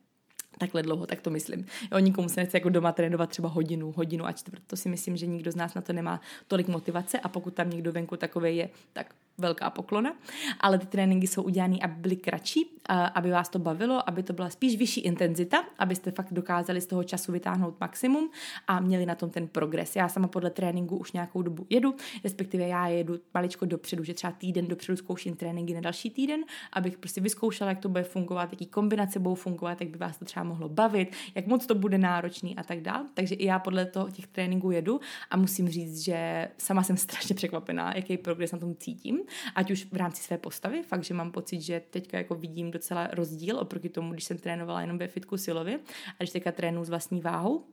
takhle 0.58 0.82
dlouho, 0.82 1.06
tak 1.06 1.20
to 1.20 1.30
myslím. 1.30 1.66
Jo, 1.92 1.98
nikomu 1.98 2.28
se 2.28 2.40
nechce 2.40 2.56
jako 2.56 2.68
doma 2.68 2.92
trénovat 2.92 3.30
třeba 3.30 3.48
hodinu, 3.48 3.92
hodinu 3.92 4.26
a 4.26 4.32
čtvrt. 4.32 4.62
To 4.66 4.76
si 4.76 4.88
myslím, 4.88 5.16
že 5.16 5.26
nikdo 5.26 5.52
z 5.52 5.56
nás 5.56 5.74
na 5.74 5.82
to 5.82 5.92
nemá 5.92 6.20
tolik 6.48 6.68
motivace 6.68 7.20
a 7.20 7.28
pokud 7.28 7.54
tam 7.54 7.70
někdo 7.70 7.92
venku 7.92 8.16
takový 8.16 8.56
je, 8.56 8.70
tak 8.92 9.14
velká 9.38 9.70
poklona, 9.70 10.16
ale 10.60 10.78
ty 10.78 10.86
tréninky 10.86 11.26
jsou 11.26 11.42
udělané, 11.42 11.78
aby 11.82 11.94
byly 11.94 12.16
kratší, 12.16 12.76
aby 13.14 13.30
vás 13.30 13.48
to 13.48 13.58
bavilo, 13.58 14.08
aby 14.08 14.22
to 14.22 14.32
byla 14.32 14.50
spíš 14.50 14.76
vyšší 14.76 15.00
intenzita, 15.00 15.64
abyste 15.78 16.10
fakt 16.10 16.32
dokázali 16.32 16.80
z 16.80 16.86
toho 16.86 17.04
času 17.04 17.32
vytáhnout 17.32 17.80
maximum 17.80 18.30
a 18.68 18.80
měli 18.80 19.06
na 19.06 19.14
tom 19.14 19.30
ten 19.30 19.48
progres. 19.48 19.96
Já 19.96 20.08
sama 20.08 20.28
podle 20.28 20.50
tréninku 20.50 20.96
už 20.96 21.12
nějakou 21.12 21.42
dobu 21.42 21.66
jedu, 21.70 21.94
respektive 22.24 22.68
já 22.68 22.86
jedu 22.88 23.18
maličko 23.34 23.66
dopředu, 23.66 24.04
že 24.04 24.14
třeba 24.14 24.32
týden 24.32 24.66
dopředu 24.66 24.96
zkouším 24.96 25.36
tréninky 25.36 25.74
na 25.74 25.80
další 25.80 26.10
týden, 26.10 26.40
abych 26.72 26.98
prostě 26.98 27.20
vyzkoušela, 27.20 27.70
jak 27.70 27.78
to 27.78 27.88
bude 27.88 28.02
fungovat, 28.02 28.52
jaký 28.52 28.66
kombinace 28.66 29.18
budou 29.18 29.34
fungovat, 29.34 29.80
jak 29.80 29.90
by 29.90 29.98
vás 29.98 30.18
to 30.18 30.24
třeba 30.24 30.44
mohlo 30.44 30.68
bavit, 30.68 31.16
jak 31.34 31.46
moc 31.46 31.66
to 31.66 31.74
bude 31.74 31.98
náročný 31.98 32.56
a 32.56 32.62
tak 32.62 32.80
dále. 32.80 33.04
Takže 33.14 33.34
i 33.34 33.46
já 33.46 33.58
podle 33.58 33.86
toho 33.86 34.10
těch 34.10 34.26
tréninků 34.26 34.70
jedu 34.70 35.00
a 35.30 35.36
musím 35.36 35.68
říct, 35.68 36.00
že 36.00 36.48
sama 36.58 36.82
jsem 36.82 36.96
strašně 37.06 37.34
překvapená, 37.34 37.92
jaký 37.96 38.18
progres 38.18 38.52
na 38.52 38.58
tom 38.58 38.74
cítím. 38.74 39.25
Ať 39.54 39.70
už 39.70 39.86
v 39.92 39.96
rámci 39.96 40.22
své 40.22 40.38
postavy, 40.38 40.82
fakt, 40.82 41.04
že 41.04 41.14
mám 41.14 41.32
pocit, 41.32 41.60
že 41.60 41.82
teďka 41.90 42.18
jako 42.18 42.34
vidím 42.34 42.70
docela 42.70 43.06
rozdíl 43.12 43.58
oproti 43.58 43.88
tomu, 43.88 44.12
když 44.12 44.24
jsem 44.24 44.38
trénovala 44.38 44.80
jenom 44.80 44.98
ve 44.98 45.08
fitku 45.08 45.36
silově 45.36 45.78
a 46.08 46.14
když 46.18 46.30
teďka 46.30 46.52
trénu 46.52 46.84
s 46.84 46.88
vlastní 46.88 47.20
váhou, 47.20 47.64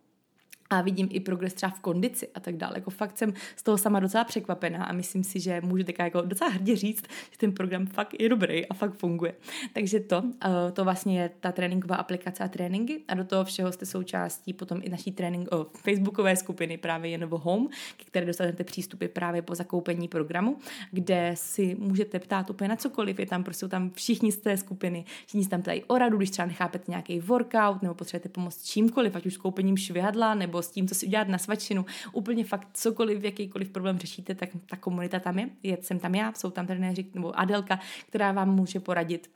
a 0.69 0.81
vidím 0.81 1.07
i 1.11 1.19
progres 1.19 1.53
třeba 1.53 1.69
v 1.69 1.79
kondici 1.79 2.27
a 2.35 2.39
tak 2.39 2.57
dále. 2.57 2.73
Jako 2.75 2.89
fakt 2.91 3.17
jsem 3.17 3.33
z 3.55 3.63
toho 3.63 3.77
sama 3.77 3.99
docela 3.99 4.23
překvapená 4.23 4.85
a 4.85 4.93
myslím 4.93 5.23
si, 5.23 5.39
že 5.39 5.61
můžu 5.61 5.83
teďka 5.83 6.03
jako 6.03 6.21
docela 6.21 6.49
hrdě 6.49 6.75
říct, 6.75 7.03
že 7.31 7.37
ten 7.37 7.51
program 7.51 7.85
fakt 7.85 8.15
je 8.19 8.29
dobrý 8.29 8.67
a 8.67 8.73
fakt 8.73 8.93
funguje. 8.93 9.33
Takže 9.73 9.99
to, 9.99 10.23
eh, 10.45 10.71
to 10.71 10.83
vlastně 10.83 11.21
je 11.21 11.29
ta 11.39 11.51
tréninková 11.51 11.95
aplikace 11.95 12.43
a 12.43 12.47
tréninky 12.47 13.01
a 13.07 13.13
do 13.13 13.23
toho 13.23 13.45
všeho 13.45 13.71
jste 13.71 13.85
součástí 13.85 14.53
potom 14.53 14.79
i 14.83 14.89
naší 14.89 15.11
trénink, 15.11 15.47
oh, 15.51 15.65
facebookové 15.73 16.35
skupiny 16.35 16.77
právě 16.77 17.11
Jenovo 17.11 17.37
Home, 17.37 17.67
ke 17.97 18.05
které 18.05 18.25
dostanete 18.25 18.63
přístupy 18.63 19.07
právě 19.07 19.41
po 19.41 19.55
zakoupení 19.55 20.07
programu, 20.07 20.57
kde 20.91 21.31
si 21.35 21.75
můžete 21.79 22.19
ptát 22.19 22.49
úplně 22.49 22.67
na 22.67 22.75
cokoliv, 22.75 23.19
je 23.19 23.25
tam 23.25 23.43
prostě 23.43 23.67
tam 23.67 23.89
všichni 23.89 24.31
z 24.31 24.37
té 24.37 24.57
skupiny, 24.57 25.05
všichni 25.25 25.47
tam 25.47 25.61
ptají 25.61 25.83
o 25.83 25.97
radu, 25.97 26.17
když 26.17 26.29
třeba 26.29 26.45
nechápete 26.45 26.91
nějaký 26.91 27.19
workout 27.19 27.81
nebo 27.81 27.93
potřebujete 27.93 28.29
pomoct 28.29 28.65
čímkoliv, 28.65 29.15
ať 29.15 29.25
už 29.25 29.37
koupením 29.37 29.77
švihadla 29.77 30.33
nebo 30.33 30.52
s 30.61 30.71
tím, 30.71 30.87
co 30.87 30.95
si 30.95 31.05
udělat 31.05 31.27
na 31.27 31.37
svačinu, 31.37 31.85
úplně 32.11 32.45
fakt 32.45 32.67
cokoliv, 32.73 33.23
jakýkoliv 33.23 33.69
problém 33.69 33.99
řešíte, 33.99 34.35
tak 34.35 34.49
ta 34.65 34.77
komunita 34.77 35.19
tam 35.19 35.39
je. 35.39 35.49
je 35.63 35.77
jsem 35.81 35.99
tam 35.99 36.15
já, 36.15 36.33
jsou 36.33 36.51
tam 36.51 36.67
trenéři 36.67 37.05
nebo 37.13 37.39
Adelka, 37.39 37.79
která 38.07 38.31
vám 38.31 38.55
může 38.55 38.79
poradit 38.79 39.29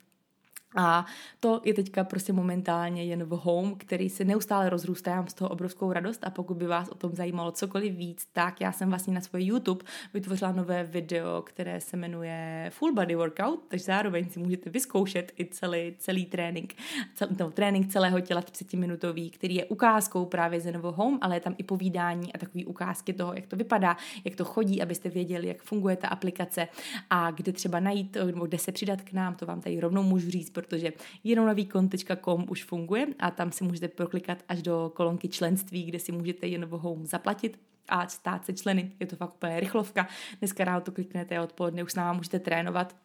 a 0.78 1.06
to 1.40 1.62
je 1.66 1.74
teďka 1.74 2.04
prostě 2.04 2.34
momentálně 2.34 3.06
jen 3.06 3.24
v 3.24 3.30
home, 3.30 3.76
který 3.76 4.10
se 4.10 4.26
neustále 4.26 4.70
rozrůstá, 4.70 5.12
já 5.12 5.18
mám 5.18 5.28
z 5.28 5.34
toho 5.34 5.50
obrovskou 5.50 5.92
radost 5.92 6.24
a 6.24 6.30
pokud 6.30 6.58
by 6.58 6.68
vás 6.68 6.90
o 6.90 6.96
tom 6.96 7.12
zajímalo 7.16 7.52
cokoliv 7.52 7.96
víc, 7.96 8.28
tak 8.34 8.62
já 8.62 8.72
jsem 8.72 8.90
vlastně 8.90 9.14
na 9.14 9.22
svůj 9.22 9.44
YouTube 9.44 9.86
vytvořila 10.14 10.52
nové 10.52 10.84
video, 10.84 11.42
které 11.42 11.82
se 11.82 11.98
jmenuje 11.98 12.70
Full 12.74 12.94
Body 12.94 13.16
Workout, 13.16 13.60
takže 13.68 13.86
zároveň 13.86 14.30
si 14.30 14.40
můžete 14.40 14.70
vyzkoušet 14.70 15.32
i 15.40 15.46
celý, 15.46 15.96
celý 15.98 16.26
trénink, 16.26 16.76
cel, 17.16 17.28
no, 17.40 17.52
trénink 17.52 17.92
celého 17.92 18.22
těla 18.22 18.42
30 18.42 18.74
minutový, 18.74 19.30
který 19.30 19.56
je 19.56 19.66
ukázkou 19.66 20.26
právě 20.26 20.62
ze 20.62 20.72
Novo 20.72 20.92
Home, 20.92 21.18
ale 21.22 21.36
je 21.36 21.40
tam 21.40 21.56
i 21.58 21.64
povídání 21.64 22.34
a 22.34 22.38
takové 22.38 22.66
ukázky 22.66 23.14
toho, 23.14 23.34
jak 23.34 23.48
to 23.48 23.56
vypadá, 23.56 23.98
jak 24.26 24.36
to 24.36 24.46
chodí, 24.46 24.82
abyste 24.82 25.10
věděli, 25.10 25.48
jak 25.48 25.62
funguje 25.62 25.96
ta 25.96 26.08
aplikace 26.08 26.68
a 27.10 27.32
kde 27.32 27.52
třeba 27.52 27.80
najít, 27.80 28.18
nebo 28.26 28.46
kde 28.46 28.58
se 28.58 28.72
přidat 28.72 29.02
k 29.02 29.14
nám, 29.14 29.36
to 29.36 29.46
vám 29.46 29.62
tady 29.62 29.80
rovnou 29.80 30.04
můžu 30.04 30.32
říct, 30.32 30.50
protože 30.68 30.94
jenomnavýkon.com 31.24 32.46
už 32.50 32.64
funguje 32.64 33.08
a 33.20 33.32
tam 33.32 33.52
si 33.52 33.64
můžete 33.64 33.88
proklikat 33.88 34.44
až 34.50 34.62
do 34.62 34.92
kolonky 34.96 35.30
členství, 35.30 35.84
kde 35.84 36.00
si 36.00 36.12
můžete 36.12 36.48
Jenovo 36.48 36.78
Home 36.78 37.06
zaplatit 37.06 37.60
a 37.90 38.08
stát 38.08 38.46
se 38.46 38.54
členy. 38.54 38.92
Je 39.00 39.08
to 39.08 39.16
fakt 39.16 39.36
úplně 39.36 39.60
rychlovka. 39.60 40.08
Dneska 40.40 40.64
ráno 40.64 40.82
to 40.82 40.92
kliknete 40.92 41.38
a 41.38 41.44
odpoledne 41.44 41.84
už 41.84 41.92
s 41.92 41.96
náma 41.96 42.14
můžete 42.14 42.40
trénovat 42.40 42.96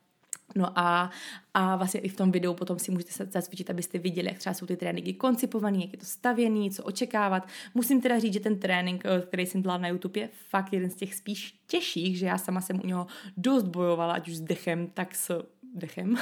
No 0.57 0.79
a, 0.79 1.11
a 1.55 1.77
vlastně 1.77 2.01
i 2.01 2.09
v 2.09 2.17
tom 2.17 2.33
videu 2.33 2.55
potom 2.55 2.79
si 2.79 2.91
můžete 2.91 3.27
zacvičit, 3.31 3.71
abyste 3.71 3.99
viděli, 3.99 4.29
jak 4.29 4.39
třeba 4.39 4.55
jsou 4.55 4.67
ty 4.67 4.77
tréninky 4.77 5.15
koncipovaný, 5.15 5.83
jak 5.83 5.93
je 5.93 5.99
to 5.99 6.05
stavěný, 6.05 6.71
co 6.71 6.85
očekávat. 6.85 7.49
Musím 7.75 8.01
teda 8.01 8.19
říct, 8.19 8.33
že 8.33 8.41
ten 8.41 8.59
trénink, 8.59 9.03
eh, 9.05 9.21
který 9.27 9.47
jsem 9.47 9.63
dělala 9.63 9.81
na 9.81 9.89
YouTube, 9.89 10.21
je 10.21 10.29
fakt 10.49 10.73
jeden 10.73 10.91
z 10.91 10.95
těch 10.95 11.15
spíš 11.15 11.61
těžších, 11.67 12.19
že 12.19 12.27
já 12.27 12.39
sama 12.39 12.61
jsem 12.61 12.81
u 12.85 12.87
něho 12.87 13.07
dost 13.37 13.65
bojovala, 13.65 14.15
ať 14.15 14.29
už 14.29 14.37
s 14.37 14.41
dechem, 14.41 14.87
tak 14.87 15.15
s 15.15 15.47
dechem. 15.75 16.17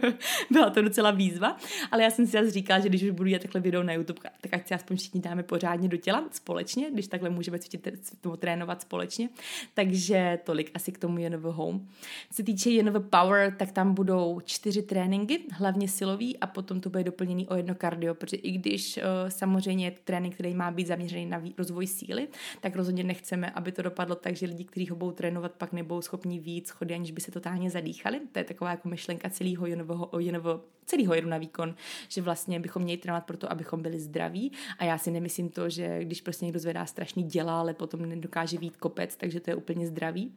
Byla 0.50 0.70
to 0.70 0.82
docela 0.82 1.10
výzva, 1.10 1.56
ale 1.90 2.02
já 2.02 2.10
jsem 2.10 2.26
si 2.26 2.32
zase 2.32 2.50
říkala, 2.50 2.80
že 2.80 2.88
když 2.88 3.02
už 3.02 3.10
budu 3.10 3.28
dělat 3.28 3.42
takhle 3.42 3.60
video 3.60 3.82
na 3.82 3.92
YouTube, 3.92 4.20
tak 4.40 4.54
ať 4.54 4.68
si 4.68 4.74
aspoň 4.74 4.96
všichni 4.96 5.20
dáme 5.20 5.42
pořádně 5.42 5.88
do 5.88 5.96
těla 5.96 6.24
společně, 6.30 6.90
když 6.90 7.06
takhle 7.06 7.30
můžeme 7.30 7.58
cvičit 7.58 7.88
nebo 8.24 8.36
trénovat 8.36 8.82
společně. 8.82 9.28
Takže 9.74 10.38
tolik 10.44 10.70
asi 10.74 10.92
k 10.92 10.98
tomu 10.98 11.18
Jenov 11.18 11.42
Home. 11.42 11.88
Co 12.30 12.36
se 12.36 12.42
týče 12.42 12.70
Jenov 12.70 13.02
Power, 13.10 13.54
tak 13.56 13.72
tam 13.72 13.94
budou 13.94 14.40
čtyři 14.44 14.82
tréninky, 14.82 15.40
hlavně 15.52 15.88
silový 15.88 16.38
a 16.38 16.46
potom 16.46 16.80
to 16.80 16.90
bude 16.90 17.04
doplněný 17.04 17.48
o 17.48 17.54
jedno 17.54 17.74
kardio, 17.74 18.14
protože 18.14 18.36
i 18.36 18.50
když 18.50 18.96
uh, 18.96 19.02
samozřejmě 19.28 19.86
je 19.86 19.90
to 19.90 20.00
trénink, 20.04 20.34
který 20.34 20.54
má 20.54 20.70
být 20.70 20.86
zaměřený 20.86 21.26
na 21.26 21.42
rozvoj 21.58 21.86
síly, 21.86 22.28
tak 22.60 22.76
rozhodně 22.76 23.04
nechceme, 23.04 23.50
aby 23.50 23.72
to 23.72 23.82
dopadlo 23.82 24.14
tak, 24.14 24.36
že 24.36 24.46
lidi, 24.46 24.64
kteří 24.64 24.88
ho 24.88 24.96
budou 24.96 25.12
trénovat, 25.12 25.52
pak 25.52 25.72
nebudou 25.72 26.02
schopni 26.02 26.38
víc 26.38 26.68
schody, 26.68 26.94
aniž 26.94 27.10
by 27.10 27.20
se 27.20 27.32
totálně 27.32 27.70
zadýchali. 27.70 28.20
To 28.32 28.38
je 28.38 28.44
taková 28.44 28.70
jako 28.70 28.88
myšlenka 28.96 29.30
celého 29.30 29.66
Jonovo, 29.66 30.10
Jonovo 30.18 30.60
celého 30.86 31.14
jedu 31.14 31.28
na 31.28 31.38
výkon, 31.38 31.74
že 32.08 32.22
vlastně 32.22 32.60
bychom 32.60 32.82
měli 32.82 32.98
trénovat 32.98 33.24
proto, 33.26 33.52
abychom 33.52 33.82
byli 33.82 34.00
zdraví 34.00 34.52
a 34.78 34.84
já 34.84 34.98
si 34.98 35.10
nemyslím 35.10 35.48
to, 35.48 35.70
že 35.70 36.04
když 36.04 36.20
prostě 36.20 36.44
někdo 36.44 36.60
zvedá 36.60 36.86
strašný 36.86 37.22
děla, 37.22 37.60
ale 37.60 37.74
potom 37.74 38.08
nedokáže 38.08 38.58
vít 38.58 38.76
kopec, 38.76 39.16
takže 39.16 39.40
to 39.40 39.50
je 39.50 39.56
úplně 39.56 39.86
zdravý. 39.86 40.32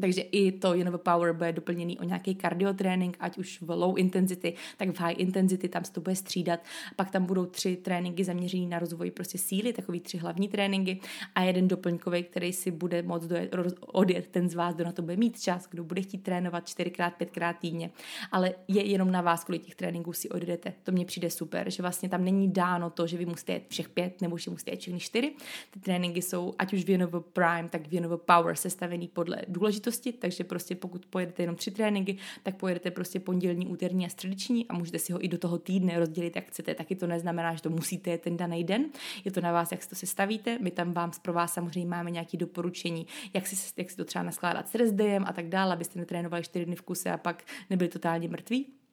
Takže 0.00 0.20
i 0.20 0.52
to 0.52 0.74
Jenova 0.74 0.98
Power 0.98 1.32
bude 1.32 1.52
doplněný 1.52 1.98
o 1.98 2.04
nějaký 2.04 2.34
kardiotrénink, 2.34 3.16
ať 3.20 3.38
už 3.38 3.62
v 3.62 3.70
low 3.70 3.98
intensity, 3.98 4.54
tak 4.76 4.88
v 4.88 5.00
high 5.00 5.14
intensity, 5.18 5.68
tam 5.68 5.84
se 5.84 5.92
to 5.92 6.00
bude 6.00 6.16
střídat. 6.16 6.60
Pak 6.96 7.10
tam 7.10 7.24
budou 7.26 7.46
tři 7.46 7.76
tréninky 7.76 8.24
zaměřený 8.24 8.66
na 8.66 8.78
rozvoj 8.78 9.10
prostě 9.10 9.38
síly, 9.38 9.72
takový 9.72 10.00
tři 10.00 10.18
hlavní 10.18 10.48
tréninky 10.48 11.00
a 11.34 11.42
jeden 11.42 11.68
doplňkový, 11.68 12.22
který 12.22 12.52
si 12.52 12.70
bude 12.70 13.02
moc 13.02 13.26
dojet, 13.26 13.56
odjet 13.80 14.26
ten 14.26 14.48
z 14.48 14.54
vás, 14.54 14.74
kdo 14.74 14.84
na 14.84 14.92
to 14.92 15.02
bude 15.02 15.16
mít 15.16 15.40
čas, 15.40 15.68
kdo 15.70 15.84
bude 15.84 16.02
chtít 16.02 16.18
trénovat 16.18 16.68
čtyřikrát, 16.68 17.14
pětkrát 17.14 17.58
týdně. 17.58 17.90
Ale 18.32 18.54
je 18.68 18.84
jenom 18.86 19.10
na 19.10 19.20
vás, 19.20 19.44
kolik 19.44 19.64
těch 19.64 19.74
tréninků 19.74 20.12
si 20.12 20.28
odjedete. 20.28 20.72
To 20.82 20.92
mně 20.92 21.04
přijde 21.04 21.30
super, 21.30 21.70
že 21.70 21.82
vlastně 21.82 22.08
tam 22.08 22.24
není 22.24 22.52
dáno 22.52 22.90
to, 22.90 23.06
že 23.06 23.16
vy 23.16 23.26
musíte 23.26 23.52
jet 23.52 23.64
všech 23.68 23.88
pět 23.88 24.20
nebo 24.20 24.38
že 24.38 24.50
musíte 24.50 24.70
jet 24.70 24.80
všechny 24.80 25.00
čtyři. 25.00 25.32
Ty 25.70 25.80
tréninky 25.80 26.22
jsou 26.22 26.54
ať 26.58 26.72
už 26.72 26.84
v 26.84 26.90
Jenovo 26.90 27.20
Prime, 27.20 27.68
tak 27.70 27.88
v 27.88 27.94
Jenovo 27.94 28.18
Power 28.18 28.56
sestavený 28.56 29.08
podle 29.08 29.36
důležitosti 29.48 29.85
příležitosti, 29.90 30.12
takže 30.12 30.44
prostě 30.44 30.74
pokud 30.74 31.06
pojedete 31.06 31.42
jenom 31.42 31.56
tři 31.56 31.70
tréninky, 31.70 32.16
tak 32.42 32.56
pojedete 32.56 32.90
prostě 32.90 33.20
pondělní, 33.20 33.66
úterní 33.66 34.06
a 34.06 34.08
středeční 34.08 34.66
a 34.68 34.74
můžete 34.74 34.98
si 34.98 35.12
ho 35.12 35.24
i 35.24 35.28
do 35.28 35.38
toho 35.38 35.58
týdne 35.58 35.98
rozdělit, 35.98 36.36
jak 36.36 36.46
chcete. 36.46 36.74
Taky 36.74 36.96
to 36.96 37.06
neznamená, 37.06 37.54
že 37.54 37.62
to 37.62 37.70
musíte 37.70 38.18
ten 38.18 38.36
daný 38.36 38.64
den. 38.64 38.86
Je 39.24 39.30
to 39.30 39.40
na 39.40 39.52
vás, 39.52 39.72
jak 39.72 39.82
si 39.82 39.88
to 39.88 39.94
sestavíte. 39.94 40.58
My 40.58 40.70
tam 40.70 40.92
vám 40.92 41.10
pro 41.22 41.32
vás 41.32 41.52
samozřejmě 41.52 41.90
máme 41.90 42.10
nějaké 42.10 42.36
doporučení, 42.36 43.06
jak 43.34 43.46
si, 43.46 43.56
jak 43.76 43.90
si 43.90 43.96
to 43.96 44.04
třeba 44.04 44.22
naskládat 44.22 44.68
s 44.68 44.74
rezdem 44.74 45.24
a 45.26 45.32
tak 45.32 45.48
dále, 45.48 45.72
abyste 45.72 45.98
netrénovali 45.98 46.42
čtyři 46.42 46.64
dny 46.64 46.76
v 46.76 46.82
kuse 46.82 47.10
a 47.10 47.16
pak 47.16 47.44
nebyli 47.70 47.88
totálně 47.88 48.28
mrtví. 48.28 48.85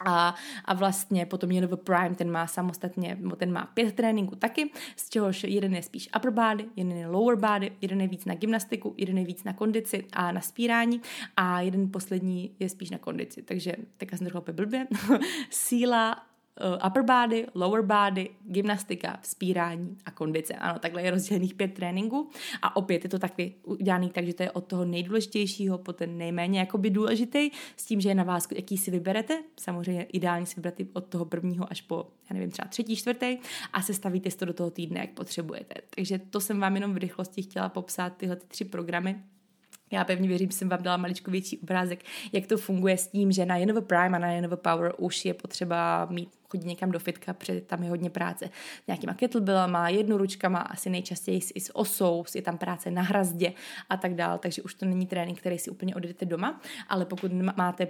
A, 0.00 0.34
a 0.64 0.74
vlastně 0.74 1.26
potom 1.26 1.50
Univer 1.50 1.76
Prime, 1.76 2.14
ten 2.14 2.30
má 2.30 2.46
samostatně, 2.46 3.18
ten 3.36 3.52
má 3.52 3.66
pět 3.74 3.94
tréninků 3.94 4.36
taky, 4.36 4.70
z 4.96 5.08
čehož 5.08 5.44
jeden 5.44 5.74
je 5.74 5.82
spíš 5.82 6.08
upper 6.16 6.30
body, 6.30 6.64
jeden 6.76 6.92
je 6.92 7.06
lower 7.06 7.36
body, 7.36 7.72
jeden 7.80 8.00
je 8.00 8.08
víc 8.08 8.24
na 8.24 8.34
gymnastiku, 8.34 8.94
jeden 8.96 9.18
je 9.18 9.24
víc 9.24 9.44
na 9.44 9.52
kondici 9.52 10.06
a 10.12 10.32
na 10.32 10.40
spírání 10.40 11.00
a 11.36 11.60
jeden 11.60 11.90
poslední 11.90 12.54
je 12.58 12.68
spíš 12.68 12.90
na 12.90 12.98
kondici. 12.98 13.42
Takže 13.42 13.72
teďka 13.96 14.16
jsem 14.16 14.26
řekla 14.26 14.42
blbě. 14.52 14.86
Síla, 15.50 16.33
upper 16.86 17.02
body, 17.02 17.46
lower 17.54 17.82
body, 17.82 18.30
gymnastika, 18.44 19.18
vzpírání 19.22 19.96
a 20.04 20.10
kondice. 20.10 20.54
Ano, 20.54 20.78
takhle 20.78 21.02
je 21.02 21.10
rozdělených 21.10 21.54
pět 21.54 21.74
tréninků 21.74 22.30
a 22.62 22.76
opět 22.76 23.04
je 23.04 23.10
to 23.10 23.18
taky 23.18 23.54
udělaný 23.64 24.10
tak, 24.10 24.26
že 24.26 24.34
to 24.34 24.42
je 24.42 24.50
od 24.50 24.64
toho 24.64 24.84
nejdůležitějšího 24.84 25.78
po 25.78 25.92
ten 25.92 26.18
nejméně 26.18 26.58
jakoby 26.58 26.90
důležitý, 26.90 27.50
s 27.76 27.86
tím, 27.86 28.00
že 28.00 28.08
je 28.08 28.14
na 28.14 28.24
vás, 28.24 28.48
jaký 28.54 28.78
si 28.78 28.90
vyberete. 28.90 29.42
Samozřejmě 29.60 30.02
ideálně 30.02 30.46
si 30.46 30.56
vybrat 30.56 30.74
od 30.92 31.06
toho 31.06 31.24
prvního 31.24 31.70
až 31.70 31.80
po, 31.80 32.06
já 32.30 32.34
nevím, 32.34 32.50
třeba 32.50 32.68
třetí, 32.68 32.96
čtvrtý 32.96 33.38
a 33.72 33.82
sestavíte 33.82 34.30
si 34.30 34.36
to 34.36 34.44
do 34.44 34.52
toho 34.52 34.70
týdne, 34.70 35.00
jak 35.00 35.10
potřebujete. 35.10 35.74
Takže 35.96 36.18
to 36.18 36.40
jsem 36.40 36.60
vám 36.60 36.74
jenom 36.74 36.94
v 36.94 36.96
rychlosti 36.96 37.42
chtěla 37.42 37.68
popsat 37.68 38.16
tyhle 38.16 38.36
ty 38.36 38.46
tři 38.46 38.64
programy, 38.64 39.22
já 39.92 40.04
pevně 40.04 40.28
věřím, 40.28 40.50
že 40.50 40.56
jsem 40.56 40.68
vám 40.68 40.82
dala 40.82 40.96
maličko 40.96 41.30
větší 41.30 41.58
obrázek, 41.58 42.04
jak 42.32 42.46
to 42.46 42.56
funguje 42.56 42.98
s 42.98 43.08
tím, 43.08 43.32
že 43.32 43.46
na 43.46 43.56
Jenova 43.56 43.80
Prime 43.80 44.16
a 44.16 44.18
na 44.18 44.32
Jenova 44.32 44.56
Power 44.56 44.92
už 44.98 45.24
je 45.24 45.34
potřeba 45.34 46.06
mít 46.10 46.28
chodit 46.48 46.66
někam 46.66 46.90
do 46.90 46.98
fitka, 46.98 47.32
protože 47.32 47.60
tam 47.60 47.82
je 47.82 47.90
hodně 47.90 48.10
práce 48.10 48.50
s 48.84 48.86
nějakýma 48.86 49.14
kettlebellama, 49.14 49.88
jednoručkama, 49.88 50.58
asi 50.58 50.90
nejčastěji 50.90 51.40
i 51.54 51.60
s 51.60 51.76
osou, 51.76 52.24
je 52.34 52.42
tam 52.42 52.58
práce 52.58 52.90
na 52.90 53.02
hrazdě 53.02 53.52
a 53.90 53.96
tak 53.96 54.14
dál, 54.14 54.38
takže 54.38 54.62
už 54.62 54.74
to 54.74 54.86
není 54.86 55.06
trénink, 55.06 55.40
který 55.40 55.58
si 55.58 55.70
úplně 55.70 55.94
odjdete 55.94 56.24
doma, 56.24 56.60
ale 56.88 57.06
pokud 57.06 57.32
máte 57.56 57.88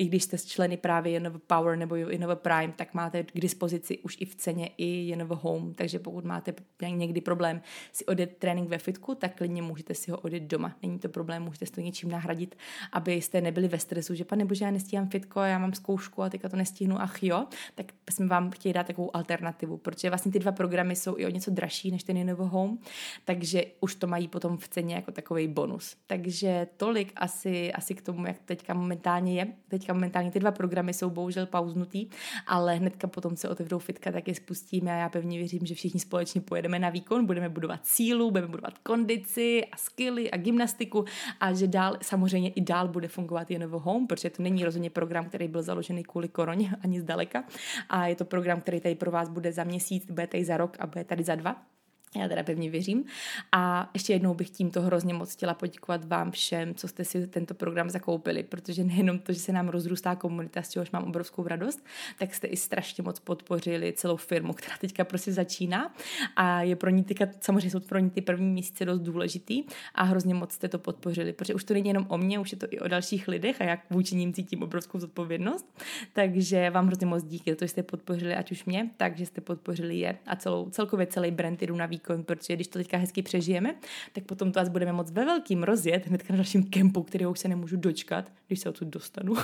i 0.00 0.04
když 0.04 0.22
jste 0.24 0.38
členy 0.38 0.76
právě 0.76 1.12
Jenova 1.12 1.38
Power 1.46 1.78
nebo 1.78 1.94
Jenova 1.96 2.36
Prime, 2.36 2.72
tak 2.76 2.94
máte 2.94 3.22
k 3.22 3.40
dispozici 3.40 3.98
už 3.98 4.16
i 4.20 4.24
v 4.24 4.34
ceně 4.34 4.70
i 4.78 4.86
Jenova 4.86 5.36
Home, 5.36 5.74
takže 5.74 5.98
pokud 5.98 6.24
máte 6.24 6.54
někdy 6.88 7.20
problém 7.20 7.62
si 7.92 8.06
odjet 8.06 8.36
trénink 8.38 8.68
ve 8.68 8.78
fitku, 8.78 9.14
tak 9.14 9.36
klidně 9.36 9.62
můžete 9.62 9.94
si 9.94 10.10
ho 10.10 10.18
odjet 10.18 10.42
doma. 10.42 10.76
Není 10.82 10.98
to 10.98 11.08
problém, 11.08 11.42
můžete 11.42 11.66
si 11.66 11.72
to 11.72 11.80
něčím 11.80 12.10
nahradit, 12.10 12.56
abyste 12.92 13.40
nebyli 13.40 13.68
ve 13.68 13.78
stresu, 13.78 14.14
že 14.14 14.24
pane 14.24 14.44
bože, 14.44 14.64
já 14.64 14.70
nestíhám 14.70 15.08
fitko, 15.08 15.40
já 15.40 15.58
mám 15.58 15.72
zkoušku 15.72 16.22
a 16.22 16.30
teďka 16.30 16.48
to 16.48 16.56
nestihnu, 16.56 17.00
ach 17.00 17.22
jo, 17.22 17.46
tak 17.74 17.86
jsme 18.10 18.26
vám 18.26 18.50
chtěli 18.50 18.72
dát 18.72 18.86
takovou 18.86 19.16
alternativu, 19.16 19.76
protože 19.76 20.08
vlastně 20.08 20.32
ty 20.32 20.38
dva 20.38 20.52
programy 20.52 20.96
jsou 20.96 21.18
i 21.18 21.26
o 21.26 21.30
něco 21.30 21.50
dražší 21.50 21.90
než 21.90 22.02
ten 22.02 22.16
Jenova 22.16 22.46
Home, 22.46 22.78
takže 23.24 23.64
už 23.80 23.94
to 23.94 24.06
mají 24.06 24.28
potom 24.28 24.56
v 24.56 24.68
ceně 24.68 24.94
jako 24.94 25.12
takový 25.12 25.48
bonus. 25.48 25.96
Takže 26.06 26.66
tolik 26.76 27.12
asi, 27.16 27.72
asi 27.72 27.94
k 27.94 28.02
tomu, 28.02 28.26
jak 28.26 28.38
teďka 28.44 28.74
momentálně 28.74 29.34
je. 29.34 29.46
Teďka 29.68 29.89
teďka 29.90 29.98
momentálně 29.98 30.30
ty 30.30 30.40
dva 30.40 30.50
programy 30.50 30.94
jsou 30.94 31.10
bohužel 31.10 31.46
pauznutý, 31.46 32.08
ale 32.46 32.74
hnedka 32.74 33.06
potom 33.06 33.36
se 33.36 33.48
otevřou 33.48 33.78
fitka, 33.78 34.12
tak 34.12 34.28
je 34.28 34.34
spustíme 34.34 34.92
a 34.92 34.96
já 34.96 35.08
pevně 35.08 35.38
věřím, 35.38 35.66
že 35.66 35.74
všichni 35.74 36.00
společně 36.00 36.40
pojedeme 36.40 36.78
na 36.78 36.90
výkon, 36.90 37.26
budeme 37.26 37.48
budovat 37.48 37.86
sílu, 37.86 38.30
budeme 38.30 38.48
budovat 38.48 38.78
kondici 38.78 39.64
a 39.72 39.76
skilly 39.76 40.30
a 40.30 40.36
gymnastiku 40.36 41.04
a 41.40 41.52
že 41.52 41.66
dál, 41.66 41.96
samozřejmě 42.02 42.50
i 42.50 42.60
dál 42.60 42.88
bude 42.88 43.08
fungovat 43.08 43.50
jen 43.50 43.64
home, 43.64 44.06
protože 44.06 44.30
to 44.30 44.42
není 44.42 44.64
rozhodně 44.64 44.90
program, 44.90 45.24
který 45.24 45.48
byl 45.48 45.62
založený 45.62 46.02
kvůli 46.02 46.28
koroně 46.28 46.70
ani 46.82 47.00
zdaleka 47.00 47.44
a 47.88 48.06
je 48.06 48.14
to 48.14 48.24
program, 48.24 48.60
který 48.60 48.80
tady 48.80 48.94
pro 48.94 49.10
vás 49.10 49.28
bude 49.28 49.52
za 49.52 49.64
měsíc, 49.64 50.06
bude 50.10 50.26
tady 50.26 50.44
za 50.44 50.56
rok 50.56 50.76
a 50.78 50.86
bude 50.86 51.04
tady 51.04 51.24
za 51.24 51.34
dva. 51.34 51.79
Já 52.16 52.28
teda 52.28 52.42
pevně 52.42 52.70
věřím. 52.70 53.04
A 53.52 53.90
ještě 53.94 54.12
jednou 54.12 54.34
bych 54.34 54.50
tímto 54.50 54.82
hrozně 54.82 55.14
moc 55.14 55.32
chtěla 55.32 55.54
poděkovat 55.54 56.04
vám 56.04 56.30
všem, 56.30 56.74
co 56.74 56.88
jste 56.88 57.04
si 57.04 57.26
tento 57.26 57.54
program 57.54 57.90
zakoupili, 57.90 58.42
protože 58.42 58.84
nejenom 58.84 59.18
to, 59.18 59.32
že 59.32 59.40
se 59.40 59.52
nám 59.52 59.68
rozrůstá 59.68 60.16
komunita, 60.16 60.62
z 60.62 60.70
čehož 60.70 60.90
mám 60.90 61.04
obrovskou 61.04 61.46
radost, 61.46 61.84
tak 62.18 62.34
jste 62.34 62.46
i 62.46 62.56
strašně 62.56 63.04
moc 63.04 63.20
podpořili 63.20 63.92
celou 63.92 64.16
firmu, 64.16 64.52
která 64.52 64.76
teďka 64.76 65.04
prostě 65.04 65.32
začíná 65.32 65.94
a 66.36 66.62
je 66.62 66.76
pro 66.76 66.90
ní 66.90 67.04
teďka, 67.04 67.26
samozřejmě 67.40 67.70
jsou 67.70 67.80
pro 67.80 67.98
ní 67.98 68.10
ty 68.10 68.20
první 68.20 68.50
měsíce 68.50 68.84
dost 68.84 69.00
důležitý 69.00 69.64
a 69.94 70.02
hrozně 70.02 70.34
moc 70.34 70.52
jste 70.52 70.68
to 70.68 70.78
podpořili, 70.78 71.32
protože 71.32 71.54
už 71.54 71.64
to 71.64 71.74
není 71.74 71.88
jenom 71.88 72.06
o 72.08 72.18
mně, 72.18 72.38
už 72.38 72.52
je 72.52 72.58
to 72.58 72.66
i 72.70 72.80
o 72.80 72.88
dalších 72.88 73.28
lidech 73.28 73.60
a 73.60 73.64
jak 73.64 73.80
vůči 73.90 74.16
ním 74.16 74.32
cítím 74.32 74.62
obrovskou 74.62 74.98
zodpovědnost. 74.98 75.80
Takže 76.12 76.70
vám 76.70 76.86
hrozně 76.86 77.06
moc 77.06 77.24
díky, 77.24 77.54
to 77.54 77.64
jste 77.64 77.82
podpořili 77.82 78.34
ať 78.34 78.52
už 78.52 78.64
mě, 78.64 78.90
takže 78.96 79.26
jste 79.26 79.40
podpořili 79.40 79.98
je 79.98 80.18
a 80.26 80.36
celou, 80.36 80.70
celkově 80.70 81.06
celý 81.06 81.30
brand 81.30 81.62
jdu 81.62 81.76
na 81.76 81.86
výkon, 82.00 82.24
protože 82.24 82.54
když 82.54 82.68
to 82.68 82.78
teďka 82.78 82.96
hezky 82.96 83.22
přežijeme, 83.22 83.74
tak 84.12 84.24
potom 84.24 84.52
to 84.52 84.60
asi 84.60 84.70
budeme 84.70 84.92
moc 84.92 85.10
ve 85.10 85.24
velkým 85.24 85.62
rozjet 85.62 86.06
hned 86.06 86.30
na 86.30 86.36
dalším 86.36 86.64
kempu, 86.64 87.02
kterého 87.02 87.30
už 87.30 87.38
se 87.38 87.48
nemůžu 87.48 87.76
dočkat, 87.76 88.32
když 88.46 88.60
se 88.60 88.68
odsud 88.68 88.88
dostanu. 88.88 89.34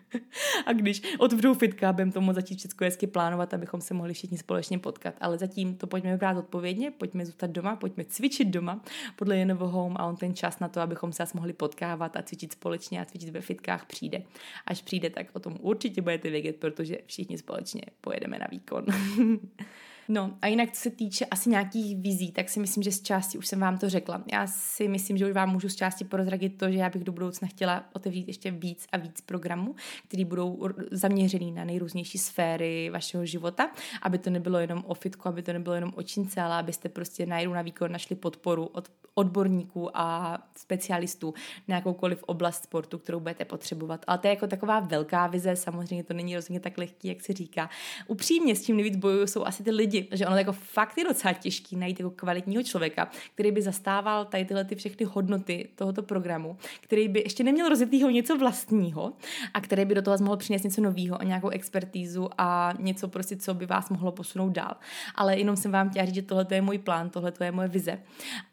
a 0.66 0.72
když 0.72 1.02
otevřu 1.18 1.54
fitka, 1.54 1.92
budeme 1.92 2.12
to 2.12 2.20
moc 2.20 2.34
začít 2.34 2.58
všechno 2.58 2.84
hezky 2.84 3.06
plánovat, 3.06 3.54
abychom 3.54 3.80
se 3.80 3.94
mohli 3.94 4.14
všichni 4.14 4.38
společně 4.38 4.78
potkat. 4.78 5.14
Ale 5.20 5.38
zatím 5.38 5.76
to 5.76 5.86
pojďme 5.86 6.16
brát 6.16 6.36
odpovědně, 6.36 6.90
pojďme 6.90 7.26
zůstat 7.26 7.50
doma, 7.50 7.76
pojďme 7.76 8.04
cvičit 8.04 8.48
doma 8.48 8.80
podle 9.16 9.36
Jenovo 9.36 9.68
Home 9.68 9.96
a 9.98 10.06
on 10.06 10.16
ten 10.16 10.34
čas 10.34 10.60
na 10.60 10.68
to, 10.68 10.80
abychom 10.80 11.12
se 11.12 11.24
mohli 11.34 11.52
potkávat 11.52 12.16
a 12.16 12.22
cvičit 12.22 12.52
společně 12.52 13.00
a 13.00 13.04
cvičit 13.04 13.28
ve 13.28 13.40
fitkách 13.40 13.86
přijde. 13.86 14.22
Až 14.66 14.82
přijde, 14.82 15.10
tak 15.10 15.26
o 15.32 15.40
tom 15.40 15.56
určitě 15.60 16.02
budete 16.02 16.30
vědět, 16.30 16.56
protože 16.56 16.98
všichni 17.06 17.38
společně 17.38 17.82
pojedeme 18.00 18.38
na 18.38 18.46
výkon. 18.50 18.84
No 20.08 20.36
a 20.42 20.46
jinak, 20.46 20.72
co 20.72 20.80
se 20.80 20.90
týče 20.90 21.26
asi 21.26 21.50
nějakých 21.50 21.96
vizí, 21.96 22.32
tak 22.32 22.48
si 22.48 22.60
myslím, 22.60 22.82
že 22.82 22.92
z 22.92 23.02
části 23.02 23.38
už 23.38 23.46
jsem 23.46 23.60
vám 23.60 23.78
to 23.78 23.88
řekla. 23.88 24.24
Já 24.32 24.46
si 24.46 24.88
myslím, 24.88 25.16
že 25.16 25.26
už 25.26 25.32
vám 25.32 25.50
můžu 25.50 25.68
z 25.68 25.76
části 25.76 26.04
porozradit 26.04 26.58
to, 26.58 26.70
že 26.70 26.78
já 26.78 26.90
bych 26.90 27.04
do 27.04 27.12
budoucna 27.12 27.48
chtěla 27.48 27.84
otevřít 27.92 28.28
ještě 28.28 28.50
víc 28.50 28.86
a 28.92 28.96
víc 28.96 29.20
programů, 29.20 29.74
které 30.08 30.24
budou 30.24 30.68
zaměřený 30.90 31.52
na 31.52 31.64
nejrůznější 31.64 32.18
sféry 32.18 32.90
vašeho 32.90 33.26
života, 33.26 33.70
aby 34.02 34.18
to 34.18 34.30
nebylo 34.30 34.58
jenom 34.58 34.84
o 34.86 34.94
fitku, 34.94 35.28
aby 35.28 35.42
to 35.42 35.52
nebylo 35.52 35.74
jenom 35.74 35.92
o 35.96 36.02
čince, 36.02 36.40
ale 36.40 36.54
abyste 36.54 36.88
prostě 36.88 37.26
najednou 37.26 37.54
na 37.54 37.62
výkon 37.62 37.92
našli 37.92 38.16
podporu 38.16 38.66
od 38.66 38.88
odborníků 39.14 39.98
a 39.98 40.38
specialistů 40.56 41.34
na 41.68 41.76
jakoukoliv 41.76 42.22
oblast 42.22 42.62
sportu, 42.62 42.98
kterou 42.98 43.20
budete 43.20 43.44
potřebovat. 43.44 44.04
Ale 44.06 44.18
to 44.18 44.26
je 44.26 44.34
jako 44.34 44.46
taková 44.46 44.80
velká 44.80 45.26
vize, 45.26 45.56
samozřejmě 45.56 46.04
to 46.04 46.14
není 46.14 46.36
rozhodně 46.36 46.60
tak 46.60 46.78
lehký, 46.78 47.08
jak 47.08 47.20
se 47.20 47.32
říká. 47.32 47.70
Upřímně 48.06 48.56
s 48.56 48.62
tím 48.62 48.76
nejvíc 48.76 48.96
bojují 48.96 49.28
jsou 49.28 49.44
asi 49.44 49.62
ty 49.62 49.70
lidi, 49.70 49.93
že 50.12 50.26
ono 50.26 50.36
jako 50.36 50.52
fakt 50.52 50.98
je 50.98 51.04
docela 51.04 51.34
těžký 51.34 51.76
najít 51.76 52.00
jako 52.00 52.10
kvalitního 52.10 52.62
člověka, 52.62 53.10
který 53.34 53.52
by 53.52 53.62
zastával 53.62 54.24
tady 54.24 54.44
tyhle 54.44 54.64
ty 54.64 54.74
všechny 54.74 55.06
hodnoty 55.06 55.68
tohoto 55.74 56.02
programu, 56.02 56.56
který 56.80 57.08
by 57.08 57.20
ještě 57.20 57.44
neměl 57.44 57.68
rozjetýho 57.68 58.10
něco 58.10 58.38
vlastního 58.38 59.12
a 59.54 59.60
který 59.60 59.84
by 59.84 59.94
do 59.94 60.02
toho 60.02 60.16
mohl 60.20 60.36
přinést 60.36 60.62
něco 60.62 60.80
nového 60.80 61.20
a 61.20 61.24
nějakou 61.24 61.48
expertízu 61.48 62.28
a 62.38 62.72
něco 62.78 63.08
prostě, 63.08 63.36
co 63.36 63.54
by 63.54 63.66
vás 63.66 63.90
mohlo 63.90 64.12
posunout 64.12 64.52
dál. 64.52 64.76
Ale 65.14 65.38
jenom 65.38 65.56
jsem 65.56 65.72
vám 65.72 65.90
chtěla 65.90 66.06
říct, 66.06 66.14
že 66.14 66.22
tohle 66.22 66.46
je 66.50 66.62
můj 66.62 66.78
plán, 66.78 67.10
tohle 67.10 67.32
je 67.40 67.52
moje 67.52 67.68
vize. 67.68 67.98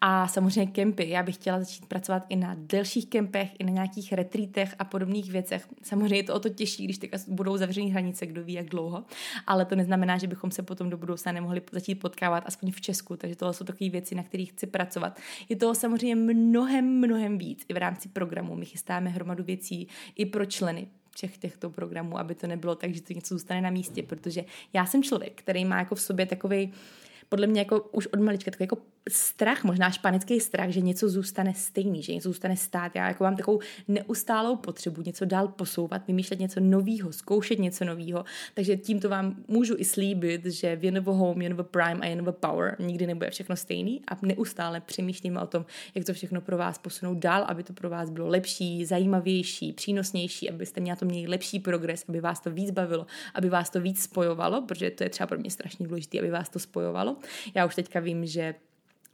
A 0.01 0.27
samozřejmě 0.27 0.71
kempy. 0.71 1.09
Já 1.09 1.23
bych 1.23 1.35
chtěla 1.35 1.59
začít 1.59 1.85
pracovat 1.85 2.25
i 2.29 2.35
na 2.35 2.55
delších 2.57 3.07
kempech, 3.07 3.49
i 3.59 3.63
na 3.63 3.71
nějakých 3.71 4.13
retreatech 4.13 4.75
a 4.79 4.83
podobných 4.83 5.31
věcech. 5.31 5.67
Samozřejmě 5.83 6.15
je 6.15 6.23
to 6.23 6.35
o 6.35 6.39
to 6.39 6.49
těžší, 6.49 6.83
když 6.83 6.97
teďka 6.97 7.17
budou 7.27 7.57
zavřené 7.57 7.91
hranice, 7.91 8.25
kdo 8.25 8.43
ví 8.43 8.53
jak 8.53 8.69
dlouho, 8.69 9.03
ale 9.47 9.65
to 9.65 9.75
neznamená, 9.75 10.17
že 10.17 10.27
bychom 10.27 10.51
se 10.51 10.63
potom 10.63 10.89
do 10.89 10.97
budoucna 10.97 11.30
nemohli 11.31 11.61
začít 11.71 11.95
potkávat 11.95 12.43
aspoň 12.47 12.71
v 12.71 12.81
Česku. 12.81 13.17
Takže 13.17 13.35
tohle 13.35 13.53
jsou 13.53 13.65
takové 13.65 13.89
věci, 13.89 14.15
na 14.15 14.23
kterých 14.23 14.51
chci 14.51 14.67
pracovat. 14.67 15.19
Je 15.49 15.55
toho 15.55 15.75
samozřejmě 15.75 16.15
mnohem, 16.15 16.85
mnohem 16.85 17.37
víc. 17.37 17.65
I 17.69 17.73
v 17.73 17.77
rámci 17.77 18.09
programu 18.09 18.55
my 18.55 18.65
chystáme 18.65 19.09
hromadu 19.09 19.43
věcí 19.43 19.87
i 20.15 20.25
pro 20.25 20.45
členy, 20.45 20.87
všech 21.15 21.37
těchto 21.37 21.69
programů, 21.69 22.19
aby 22.19 22.35
to 22.35 22.47
nebylo 22.47 22.75
tak, 22.75 22.93
že 22.93 23.01
to 23.01 23.13
něco 23.13 23.35
zůstane 23.35 23.61
na 23.61 23.69
místě, 23.69 24.03
protože 24.03 24.45
já 24.73 24.85
jsem 24.85 25.03
člověk, 25.03 25.33
který 25.35 25.65
má 25.65 25.79
jako 25.79 25.95
v 25.95 26.01
sobě 26.01 26.25
takový 26.25 26.73
podle 27.31 27.47
mě 27.47 27.61
jako 27.61 27.79
už 27.91 28.07
od 28.07 28.19
malička 28.19 28.51
takový 28.51 28.63
jako 28.63 28.77
strach, 29.09 29.63
možná 29.63 29.91
španický 29.91 30.39
strach, 30.39 30.69
že 30.69 30.81
něco 30.81 31.09
zůstane 31.09 31.53
stejný, 31.53 32.03
že 32.03 32.13
něco 32.13 32.29
zůstane 32.29 32.57
stát. 32.57 32.95
Já 32.95 33.07
jako 33.07 33.23
mám 33.23 33.35
takovou 33.35 33.59
neustálou 33.87 34.55
potřebu 34.55 35.01
něco 35.01 35.25
dál 35.25 35.47
posouvat, 35.47 36.07
vymýšlet 36.07 36.39
něco 36.39 36.59
nového, 36.59 37.13
zkoušet 37.13 37.59
něco 37.59 37.85
nového. 37.85 38.25
Takže 38.53 38.77
tímto 38.77 39.09
vám 39.09 39.35
můžu 39.47 39.75
i 39.77 39.85
slíbit, 39.85 40.45
že 40.45 40.75
v 40.75 40.83
Jenovo 40.83 41.13
Home, 41.13 41.41
Jenovo 41.41 41.63
Prime 41.63 41.99
a 42.01 42.05
Jenovo 42.05 42.31
Power 42.31 42.75
nikdy 42.79 43.07
nebude 43.07 43.29
všechno 43.29 43.55
stejný 43.55 44.01
a 44.07 44.17
neustále 44.21 44.81
přemýšlíme 44.81 45.41
o 45.41 45.47
tom, 45.47 45.65
jak 45.95 46.05
to 46.05 46.13
všechno 46.13 46.41
pro 46.41 46.57
vás 46.57 46.77
posunout 46.77 47.17
dál, 47.17 47.43
aby 47.47 47.63
to 47.63 47.73
pro 47.73 47.89
vás 47.89 48.09
bylo 48.09 48.27
lepší, 48.27 48.85
zajímavější, 48.85 49.73
přínosnější, 49.73 50.49
abyste 50.49 50.81
měli 50.81 50.97
to 50.97 51.05
měli 51.05 51.27
lepší 51.27 51.59
progres, 51.59 52.05
aby 52.09 52.21
vás 52.21 52.39
to 52.39 52.51
víc 52.51 52.71
bavilo, 52.71 53.05
aby 53.33 53.49
vás 53.49 53.69
to 53.69 53.81
víc 53.81 54.03
spojovalo, 54.03 54.61
protože 54.61 54.89
to 54.89 55.03
je 55.03 55.09
třeba 55.09 55.27
pro 55.27 55.37
mě 55.37 55.51
strašně 55.51 55.87
důležité, 55.87 56.19
aby 56.19 56.29
vás 56.29 56.49
to 56.49 56.59
spojovalo. 56.59 57.17
Já 57.55 57.65
už 57.65 57.75
teďka 57.75 57.99
vím, 57.99 58.25
že 58.25 58.55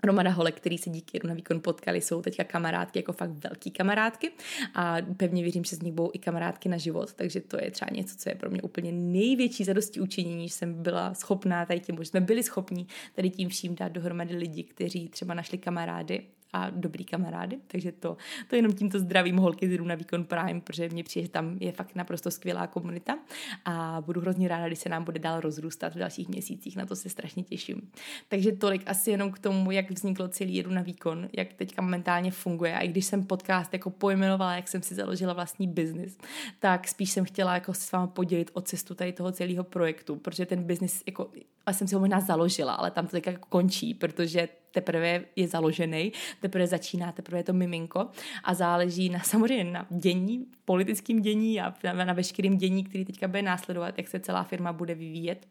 Romana 0.03 0.31
Hole, 0.31 0.51
který 0.51 0.77
se 0.77 0.89
díky 0.89 1.19
na 1.23 1.33
výkon 1.33 1.61
potkali, 1.61 2.01
jsou 2.01 2.21
teďka 2.21 2.43
kamarádky, 2.43 2.99
jako 2.99 3.13
fakt 3.13 3.31
velký 3.31 3.71
kamarádky. 3.71 4.31
A 4.75 4.97
pevně 5.17 5.43
věřím, 5.43 5.63
že 5.63 5.75
z 5.75 5.81
nich 5.81 5.93
budou 5.93 6.09
i 6.13 6.19
kamarádky 6.19 6.69
na 6.69 6.77
život, 6.77 7.13
takže 7.13 7.41
to 7.41 7.57
je 7.61 7.71
třeba 7.71 7.89
něco, 7.91 8.15
co 8.17 8.29
je 8.29 8.35
pro 8.35 8.49
mě 8.49 8.61
úplně 8.61 8.91
největší 8.91 9.63
zadosti 9.63 9.99
učinění, 9.99 10.47
že 10.47 10.53
jsem 10.53 10.83
byla 10.83 11.13
schopná 11.13 11.65
tady 11.65 11.79
tím, 11.79 11.95
že 11.99 12.05
jsme 12.05 12.21
byli 12.21 12.43
schopní 12.43 12.87
tady 13.15 13.29
tím 13.29 13.49
vším 13.49 13.75
dát 13.75 13.91
dohromady 13.91 14.35
lidi, 14.35 14.63
kteří 14.63 15.09
třeba 15.09 15.33
našli 15.33 15.57
kamarády 15.57 16.23
a 16.53 16.69
dobrý 16.69 17.05
kamarády, 17.05 17.57
takže 17.67 17.91
to, 17.91 18.17
to 18.47 18.55
jenom 18.55 18.73
tímto 18.73 18.99
zdravím 18.99 19.37
holky 19.37 19.69
z 19.69 19.77
na 19.83 19.95
výkon 19.95 20.23
Prime, 20.23 20.61
protože 20.61 20.89
mě 20.89 21.03
přijde, 21.03 21.25
že 21.25 21.31
tam 21.31 21.57
je 21.59 21.71
fakt 21.71 21.95
naprosto 21.95 22.31
skvělá 22.31 22.67
komunita 22.67 23.19
a 23.65 24.01
budu 24.05 24.21
hrozně 24.21 24.47
ráda, 24.47 24.67
když 24.67 24.79
se 24.79 24.89
nám 24.89 25.03
bude 25.03 25.19
dál 25.19 25.39
rozrůstat 25.39 25.95
v 25.95 25.97
dalších 25.97 26.29
měsících, 26.29 26.75
na 26.75 26.85
to 26.85 26.95
se 26.95 27.09
strašně 27.09 27.43
těším. 27.43 27.91
Takže 28.29 28.51
tolik 28.51 28.83
asi 28.85 29.11
jenom 29.11 29.31
k 29.31 29.39
tomu, 29.39 29.71
jak 29.71 29.91
vzniklo 29.91 30.27
celý 30.27 30.63
na 30.69 30.81
výkon, 30.81 31.29
jak 31.37 31.53
teďka 31.53 31.81
momentálně 31.81 32.31
funguje 32.31 32.75
a 32.75 32.79
i 32.79 32.87
když 32.87 33.05
jsem 33.05 33.25
podcast 33.25 33.73
jako 33.73 33.89
pojmenovala, 33.89 34.55
jak 34.55 34.67
jsem 34.67 34.81
si 34.81 34.95
založila 34.95 35.33
vlastní 35.33 35.67
biznis, 35.67 36.17
tak 36.59 36.87
spíš 36.87 37.11
jsem 37.11 37.25
chtěla 37.25 37.53
jako 37.53 37.73
se 37.73 37.81
s 37.81 37.91
vámi 37.91 38.11
podělit 38.13 38.51
o 38.53 38.61
cestu 38.61 38.95
tady 38.95 39.13
toho 39.13 39.31
celého 39.31 39.63
projektu, 39.63 40.15
protože 40.15 40.45
ten 40.45 40.63
biznis 40.63 41.03
jako, 41.05 41.31
já 41.67 41.73
jsem 41.73 41.87
si 41.87 41.95
ho 41.95 42.01
možná 42.01 42.19
založila, 42.19 42.73
ale 42.73 42.91
tam 42.91 43.05
to 43.05 43.11
teďka 43.11 43.31
jako 43.31 43.45
končí, 43.49 43.93
protože 43.93 44.47
teprve 44.77 45.25
je 45.35 45.47
založený, 45.47 46.11
teprve 46.41 46.67
začíná, 46.67 47.11
teprve 47.11 47.39
je 47.39 47.43
to 47.43 47.53
miminko 47.53 48.07
a 48.43 48.53
záleží 48.53 49.09
na 49.09 49.19
samozřejmě 49.23 49.63
na 49.63 49.87
dění, 49.89 50.45
politickým 50.65 51.21
dění 51.21 51.61
a 51.61 51.73
na, 51.83 52.05
na 52.05 52.13
veškerým 52.13 52.57
dění, 52.57 52.83
který 52.83 53.05
teďka 53.05 53.27
bude 53.27 53.41
následovat, 53.41 53.97
jak 53.97 54.07
se 54.07 54.19
celá 54.19 54.43
firma 54.43 54.73
bude 54.73 54.95
vyvíjet 54.95 55.47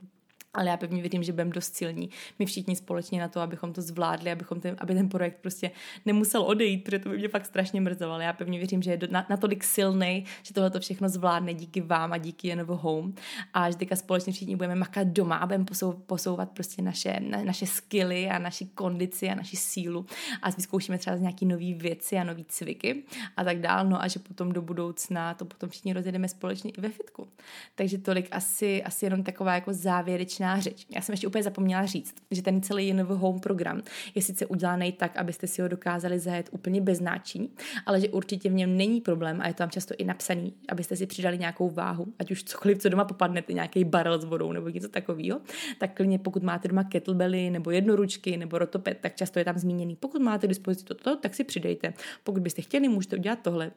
ale 0.56 0.70
já 0.70 0.76
pevně 0.76 1.00
věřím, 1.00 1.22
že 1.22 1.32
budeme 1.32 1.50
dost 1.50 1.74
silní. 1.74 2.10
My 2.38 2.46
všichni 2.46 2.76
společně 2.76 3.20
na 3.20 3.28
to, 3.28 3.40
abychom 3.40 3.72
to 3.72 3.82
zvládli, 3.82 4.32
abychom 4.32 4.60
ten, 4.60 4.76
aby 4.78 4.94
ten 4.94 5.08
projekt 5.08 5.38
prostě 5.40 5.70
nemusel 6.06 6.42
odejít, 6.42 6.84
protože 6.84 6.98
to 6.98 7.08
by 7.08 7.18
mě 7.18 7.28
fakt 7.28 7.46
strašně 7.46 7.80
mrzelo. 7.80 8.12
Ale 8.12 8.24
já 8.24 8.32
pevně 8.32 8.58
věřím, 8.58 8.82
že 8.82 8.90
je 8.90 8.98
na, 9.10 9.26
natolik 9.30 9.64
silný, 9.64 10.24
že 10.42 10.54
tohle 10.54 10.70
to 10.70 10.80
všechno 10.80 11.08
zvládne 11.08 11.54
díky 11.54 11.80
vám 11.80 12.12
a 12.12 12.18
díky 12.18 12.48
Jenovo 12.48 12.76
Home. 12.76 13.14
A 13.54 13.70
že 13.70 13.76
teďka 13.76 13.96
společně 13.96 14.32
všichni 14.32 14.56
budeme 14.56 14.74
makat 14.74 15.06
doma 15.06 15.36
a 15.36 15.46
budeme 15.46 15.64
posou, 15.64 15.92
posouvat 15.92 16.50
prostě 16.50 16.82
naše, 16.82 17.20
na, 17.20 17.44
naše 17.44 17.66
skily 17.66 18.28
a 18.28 18.38
naši 18.38 18.66
kondici 18.66 19.28
a 19.28 19.34
naši 19.34 19.56
sílu. 19.56 20.06
A 20.42 20.50
vyzkoušíme 20.50 20.98
třeba 20.98 21.16
nějaký 21.16 21.46
nové 21.46 21.74
věci 21.74 22.16
a 22.16 22.24
nové 22.24 22.42
cviky 22.48 23.02
a 23.36 23.44
tak 23.44 23.60
dál. 23.60 23.86
No 23.86 24.02
a 24.02 24.08
že 24.08 24.18
potom 24.18 24.52
do 24.52 24.62
budoucna 24.62 25.34
to 25.34 25.44
potom 25.44 25.68
všichni 25.68 25.92
rozjedeme 25.92 26.28
společně 26.28 26.70
i 26.70 26.80
ve 26.80 26.88
fitku. 26.88 27.28
Takže 27.74 27.98
tolik 27.98 28.28
asi, 28.30 28.82
asi 28.82 29.06
jenom 29.06 29.22
taková 29.22 29.54
jako 29.54 29.72
závěrečná 29.72 30.45
stručná 30.46 30.60
řeč. 30.60 30.86
Já 30.90 31.00
jsem 31.00 31.12
ještě 31.12 31.26
úplně 31.26 31.42
zapomněla 31.42 31.86
říct, 31.86 32.14
že 32.30 32.42
ten 32.42 32.62
celý 32.62 32.88
Jenov 32.88 33.08
Home 33.08 33.40
program 33.40 33.82
je 34.14 34.22
sice 34.22 34.46
udělaný 34.46 34.92
tak, 34.92 35.16
abyste 35.16 35.46
si 35.46 35.62
ho 35.62 35.68
dokázali 35.68 36.18
zajet 36.18 36.48
úplně 36.52 36.80
bez 36.80 37.00
náčiní, 37.00 37.50
ale 37.86 38.00
že 38.00 38.08
určitě 38.08 38.48
v 38.48 38.54
něm 38.54 38.76
není 38.76 39.00
problém 39.00 39.40
a 39.40 39.46
je 39.46 39.54
to 39.54 39.58
tam 39.58 39.70
často 39.70 39.94
i 39.98 40.04
napsaný, 40.04 40.54
abyste 40.68 40.96
si 40.96 41.06
přidali 41.06 41.38
nějakou 41.38 41.70
váhu, 41.70 42.06
ať 42.18 42.30
už 42.30 42.44
cokoliv, 42.44 42.78
co 42.78 42.88
doma 42.88 43.04
popadnete, 43.04 43.52
nějaký 43.52 43.84
barel 43.84 44.20
s 44.20 44.24
vodou 44.24 44.52
nebo 44.52 44.68
něco 44.68 44.88
takového, 44.88 45.40
tak 45.78 45.94
klidně 45.94 46.18
pokud 46.18 46.42
máte 46.42 46.68
doma 46.68 46.84
kettlebelly 46.84 47.50
nebo 47.50 47.70
jednoručky 47.70 48.36
nebo 48.36 48.58
rotopet, 48.58 48.98
tak 49.00 49.16
často 49.16 49.38
je 49.38 49.44
tam 49.44 49.58
zmíněný. 49.58 49.96
Pokud 49.96 50.22
máte 50.22 50.46
dispozici 50.46 50.84
toto, 50.84 51.16
tak 51.16 51.34
si 51.34 51.44
přidejte. 51.44 51.94
Pokud 52.24 52.42
byste 52.42 52.62
chtěli, 52.62 52.88
můžete 52.88 53.16
udělat 53.16 53.38
tohle 53.42 53.70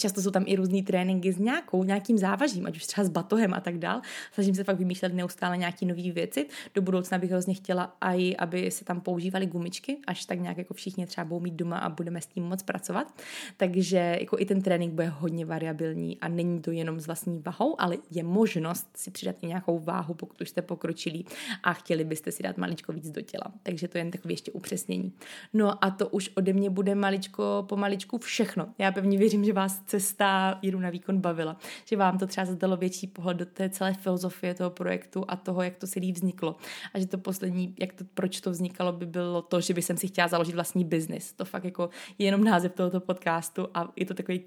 Často 0.00 0.22
jsou 0.22 0.30
tam 0.30 0.44
i 0.46 0.56
různé 0.56 0.82
tréninky 0.82 1.32
s 1.32 1.38
nějakou, 1.38 1.84
nějakým 1.84 2.18
závažím, 2.18 2.66
ať 2.66 2.76
už 2.76 2.86
třeba 2.86 3.04
s 3.04 3.08
batohem 3.08 3.54
a 3.54 3.60
tak 3.60 3.78
dál. 3.78 4.00
Snažím 4.32 4.54
se 4.54 4.64
fakt 4.64 4.78
vymýšlet 4.78 5.14
neustále 5.14 5.56
nějaké 5.56 5.86
nové 5.86 6.12
věci. 6.12 6.46
Do 6.74 6.82
budoucna 6.82 7.18
bych 7.18 7.30
hrozně 7.30 7.54
chtěla, 7.54 7.96
i 8.00 8.36
aby 8.36 8.70
se 8.70 8.84
tam 8.84 9.00
používaly 9.00 9.46
gumičky, 9.46 9.98
až 10.06 10.24
tak 10.24 10.40
nějak 10.40 10.58
jako 10.58 10.74
všichni 10.74 11.06
třeba 11.06 11.24
budou 11.24 11.40
mít 11.40 11.54
doma 11.54 11.78
a 11.78 11.88
budeme 11.88 12.20
s 12.20 12.26
tím 12.26 12.44
moc 12.44 12.62
pracovat. 12.62 13.22
Takže 13.56 14.16
jako 14.20 14.38
i 14.38 14.44
ten 14.44 14.62
trénink 14.62 14.92
bude 14.92 15.08
hodně 15.08 15.46
variabilní 15.46 16.20
a 16.20 16.28
není 16.28 16.60
to 16.60 16.70
jenom 16.70 17.00
s 17.00 17.06
vlastní 17.06 17.42
váhou, 17.46 17.80
ale 17.80 17.96
je 18.10 18.22
možnost 18.22 18.88
si 18.96 19.10
přidat 19.10 19.36
i 19.40 19.46
nějakou 19.46 19.78
váhu, 19.78 20.14
pokud 20.14 20.40
už 20.40 20.48
jste 20.48 20.62
pokročilí 20.62 21.26
a 21.62 21.72
chtěli 21.72 22.04
byste 22.04 22.32
si 22.32 22.42
dát 22.42 22.56
maličko 22.56 22.92
víc 22.92 23.10
do 23.10 23.20
těla. 23.20 23.52
Takže 23.62 23.88
to 23.88 23.98
je 23.98 24.00
jen 24.00 24.10
takové 24.10 24.32
ještě 24.32 24.52
upřesnění. 24.52 25.12
No 25.52 25.84
a 25.84 25.90
to 25.90 26.08
už 26.08 26.30
ode 26.34 26.52
mě 26.52 26.70
bude 26.70 26.94
maličko 26.94 27.64
po 27.68 27.76
maličku 27.76 28.18
všechno. 28.18 28.68
Já 28.78 28.92
pevně 28.92 29.18
věřím, 29.18 29.44
že 29.44 29.52
vás 29.52 29.85
cesta 29.86 30.58
Jiru 30.62 30.80
na 30.80 30.90
výkon 30.90 31.20
bavila. 31.20 31.56
Že 31.84 31.96
vám 31.96 32.18
to 32.18 32.26
třeba 32.26 32.44
zadalo 32.44 32.76
větší 32.76 33.06
pohled 33.06 33.36
do 33.36 33.46
té 33.46 33.70
celé 33.70 33.94
filozofie 33.94 34.54
toho 34.54 34.70
projektu 34.70 35.24
a 35.28 35.36
toho, 35.36 35.62
jak 35.62 35.76
to 35.76 35.86
celý 35.86 36.12
vzniklo. 36.12 36.56
A 36.94 36.98
že 36.98 37.06
to 37.06 37.18
poslední, 37.18 37.74
jak 37.80 37.92
to, 37.92 38.04
proč 38.14 38.40
to 38.40 38.50
vznikalo, 38.50 38.92
by 38.92 39.06
bylo 39.06 39.42
to, 39.42 39.60
že 39.60 39.74
by 39.74 39.82
jsem 39.82 39.96
si 39.96 40.08
chtěla 40.08 40.28
založit 40.28 40.54
vlastní 40.54 40.84
biznis. 40.84 41.32
To 41.32 41.44
fakt 41.44 41.64
jako 41.64 41.90
je 42.18 42.26
jenom 42.26 42.44
název 42.44 42.72
tohoto 42.72 43.00
podcastu 43.00 43.68
a 43.74 43.92
je 43.96 44.06
to 44.06 44.14
takový 44.14 44.40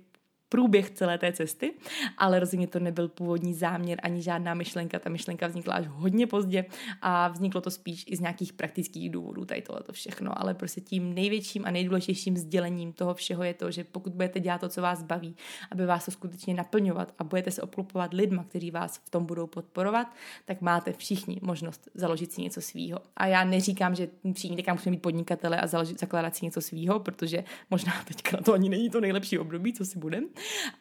průběh 0.50 0.90
celé 0.90 1.18
té 1.18 1.34
cesty, 1.34 1.74
ale 2.18 2.40
rozhodně 2.40 2.68
to 2.68 2.80
nebyl 2.80 3.08
původní 3.08 3.54
záměr 3.54 4.00
ani 4.04 4.22
žádná 4.22 4.54
myšlenka. 4.54 5.00
Ta 5.00 5.10
myšlenka 5.10 5.48
vznikla 5.48 5.74
až 5.74 5.88
hodně 5.88 6.28
pozdě 6.28 6.66
a 7.02 7.28
vzniklo 7.28 7.62
to 7.62 7.72
spíš 7.72 8.06
i 8.08 8.16
z 8.16 8.20
nějakých 8.20 8.54
praktických 8.54 9.10
důvodů, 9.10 9.46
tady 9.46 9.62
tohle 9.62 9.84
to 9.84 9.94
všechno. 9.94 10.42
Ale 10.42 10.54
prostě 10.54 10.82
tím 10.82 11.14
největším 11.14 11.66
a 11.66 11.72
nejdůležitějším 11.72 12.38
sdělením 12.38 12.94
toho 12.94 13.14
všeho 13.14 13.44
je 13.44 13.54
to, 13.54 13.72
že 13.72 13.84
pokud 13.84 14.14
budete 14.14 14.40
dělat 14.40 14.62
to, 14.62 14.70
co 14.70 14.82
vás 14.82 15.04
baví, 15.04 15.36
aby 15.72 15.86
vás 15.86 16.06
to 16.06 16.12
skutečně 16.12 16.54
naplňovat 16.54 17.14
a 17.20 17.24
budete 17.24 17.52
se 17.52 17.62
obklopovat 17.62 18.14
lidma, 18.14 18.44
kteří 18.44 18.72
vás 18.72 18.98
v 18.98 19.10
tom 19.10 19.26
budou 19.26 19.48
podporovat, 19.48 20.08
tak 20.46 20.62
máte 20.62 20.94
všichni 20.94 21.40
možnost 21.42 21.90
založit 21.94 22.32
si 22.32 22.42
něco 22.42 22.62
svýho. 22.62 23.00
A 23.18 23.26
já 23.26 23.44
neříkám, 23.44 23.96
že 23.96 24.08
všichni 24.34 24.56
teďka 24.56 24.74
musíme 24.74 24.96
být 24.96 25.02
podnikatele 25.02 25.62
a 25.62 25.68
založit, 25.68 26.00
zakládat 26.00 26.36
si 26.36 26.46
něco 26.46 26.62
svýho, 26.62 27.00
protože 27.00 27.44
možná 27.70 27.94
teďka 28.08 28.38
na 28.38 28.44
to 28.44 28.54
ani 28.54 28.70
není 28.70 28.90
to 28.90 29.02
nejlepší 29.02 29.40
období, 29.40 29.74
co 29.74 29.86
si 29.86 30.00
budem 30.00 30.26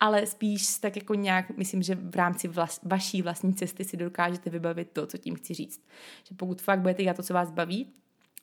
ale 0.00 0.26
spíš 0.26 0.78
tak 0.78 0.96
jako 0.96 1.14
nějak, 1.14 1.56
myslím, 1.56 1.82
že 1.82 1.94
v 1.94 2.16
rámci 2.16 2.48
vlas, 2.48 2.80
vaší 2.82 3.22
vlastní 3.22 3.54
cesty 3.54 3.84
si 3.84 3.96
dokážete 3.96 4.50
vybavit 4.50 4.90
to, 4.92 5.06
co 5.06 5.18
tím 5.18 5.34
chci 5.34 5.54
říct. 5.54 5.80
Že 6.24 6.34
pokud 6.34 6.62
fakt 6.62 6.80
budete 6.80 7.02
dělat 7.02 7.16
to, 7.16 7.22
co 7.22 7.34
vás 7.34 7.50
baví, 7.50 7.92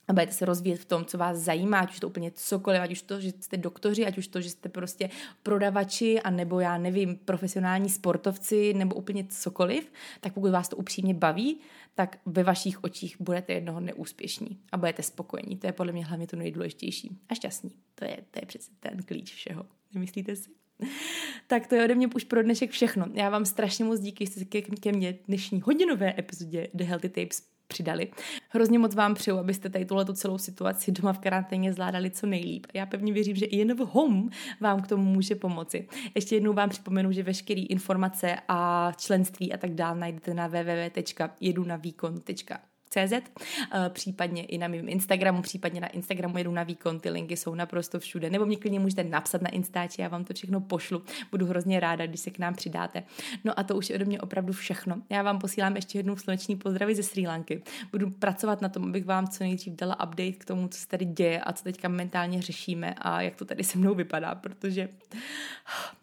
a 0.07 0.13
budete 0.13 0.31
se 0.31 0.45
rozvíjet 0.45 0.77
v 0.77 0.85
tom, 0.85 1.05
co 1.05 1.17
vás 1.17 1.37
zajímá, 1.37 1.79
ať 1.79 1.91
už 1.91 1.99
to 1.99 2.07
úplně 2.07 2.31
cokoliv, 2.31 2.81
ať 2.81 2.91
už 2.91 3.01
to, 3.01 3.21
že 3.21 3.31
jste 3.39 3.57
doktoři, 3.57 4.05
ať 4.05 4.17
už 4.17 4.27
to, 4.27 4.41
že 4.41 4.49
jste 4.49 4.69
prostě 4.69 5.09
prodavači, 5.43 6.21
a 6.21 6.29
nebo 6.29 6.59
já 6.59 6.77
nevím, 6.77 7.15
profesionální 7.17 7.89
sportovci, 7.89 8.73
nebo 8.73 8.95
úplně 8.95 9.25
cokoliv, 9.29 9.91
tak 10.21 10.33
pokud 10.33 10.51
vás 10.51 10.69
to 10.69 10.75
upřímně 10.75 11.13
baví, 11.13 11.59
tak 11.95 12.17
ve 12.25 12.43
vašich 12.43 12.83
očích 12.83 13.15
budete 13.19 13.53
jednoho 13.53 13.79
neúspěšní 13.79 14.59
a 14.71 14.77
budete 14.77 15.03
spokojení. 15.03 15.57
To 15.57 15.67
je 15.67 15.73
podle 15.73 15.93
mě 15.93 16.05
hlavně 16.05 16.27
to 16.27 16.35
nejdůležitější. 16.35 17.17
A 17.29 17.35
šťastní. 17.35 17.71
To 17.95 18.05
je, 18.05 18.17
to 18.31 18.39
je 18.39 18.45
přece 18.45 18.71
ten 18.79 19.03
klíč 19.03 19.33
všeho. 19.33 19.65
Nemyslíte 19.93 20.35
si? 20.35 20.64
tak 21.47 21.67
to 21.67 21.75
je 21.75 21.83
ode 21.83 21.95
mě 21.95 22.07
už 22.15 22.23
pro 22.23 22.43
dnešek 22.43 22.71
všechno. 22.71 23.05
Já 23.13 23.29
vám 23.29 23.45
strašně 23.45 23.85
moc 23.85 23.99
díky, 23.99 24.25
že 24.25 24.31
jste 24.31 24.39
se 24.39 24.45
ke, 24.45 24.91
mně 24.91 25.17
dnešní 25.27 25.61
hodinové 25.61 26.19
epizodě 26.19 26.67
The 26.73 26.83
Healthy 26.83 27.09
Tapes 27.09 27.55
přidali. 27.67 28.11
Hrozně 28.49 28.79
moc 28.79 28.95
vám 28.95 29.13
přeju, 29.13 29.37
abyste 29.37 29.69
tady 29.69 29.85
tuhle 29.85 30.05
celou 30.13 30.37
situaci 30.37 30.91
doma 30.91 31.13
v 31.13 31.19
karanténě 31.19 31.73
zvládali 31.73 32.11
co 32.11 32.27
nejlíp. 32.27 32.67
Já 32.73 32.85
pevně 32.85 33.13
věřím, 33.13 33.35
že 33.35 33.45
i 33.45 33.57
jen 33.57 33.75
v 33.75 33.79
home 33.79 34.29
vám 34.61 34.81
k 34.81 34.87
tomu 34.87 35.03
může 35.03 35.35
pomoci. 35.35 35.87
Ještě 36.15 36.35
jednou 36.35 36.53
vám 36.53 36.69
připomenu, 36.69 37.11
že 37.11 37.23
veškeré 37.23 37.61
informace 37.61 38.37
a 38.47 38.91
členství 38.97 39.53
a 39.53 39.57
tak 39.57 39.73
dále 39.73 39.99
najdete 39.99 40.33
na 40.33 40.47
www.jedunavýkon.com 40.47 42.74
CZ, 42.95 43.13
eh, 43.13 43.89
případně 43.89 44.45
i 44.45 44.57
na 44.57 44.67
mém 44.67 44.89
Instagramu, 44.89 45.41
případně 45.41 45.81
na 45.81 45.87
Instagramu 45.87 46.37
jedu 46.37 46.51
na 46.51 46.63
výkon, 46.63 46.99
ty 46.99 47.09
linky 47.09 47.37
jsou 47.37 47.55
naprosto 47.55 47.99
všude, 47.99 48.29
nebo 48.29 48.45
mě 48.45 48.57
klidně 48.57 48.79
můžete 48.79 49.03
napsat 49.03 49.41
na 49.41 49.49
Instači, 49.49 50.01
já 50.01 50.07
vám 50.07 50.25
to 50.25 50.33
všechno 50.33 50.61
pošlu, 50.61 51.01
budu 51.31 51.45
hrozně 51.45 51.79
ráda, 51.79 52.07
když 52.07 52.19
se 52.19 52.31
k 52.31 52.39
nám 52.39 52.55
přidáte. 52.55 53.03
No 53.43 53.59
a 53.59 53.63
to 53.63 53.75
už 53.75 53.89
je 53.89 53.95
ode 53.95 54.05
mě 54.05 54.21
opravdu 54.21 54.53
všechno. 54.53 55.01
Já 55.09 55.23
vám 55.23 55.39
posílám 55.39 55.75
ještě 55.75 55.99
jednou 55.99 56.15
sluneční 56.15 56.55
pozdravy 56.55 56.95
ze 56.95 57.03
Sri 57.03 57.27
Lanky. 57.27 57.63
Budu 57.91 58.09
pracovat 58.11 58.61
na 58.61 58.69
tom, 58.69 58.83
abych 58.83 59.05
vám 59.05 59.27
co 59.27 59.43
nejdřív 59.43 59.73
dala 59.73 60.03
update 60.03 60.31
k 60.31 60.45
tomu, 60.45 60.67
co 60.67 60.79
se 60.79 60.87
tady 60.87 61.05
děje 61.05 61.41
a 61.41 61.53
co 61.53 61.63
teďka 61.63 61.87
mentálně 61.87 62.41
řešíme 62.41 62.95
a 62.97 63.21
jak 63.21 63.35
to 63.35 63.45
tady 63.45 63.63
se 63.63 63.77
mnou 63.77 63.95
vypadá, 63.95 64.35
protože 64.35 64.89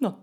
no, 0.00 0.16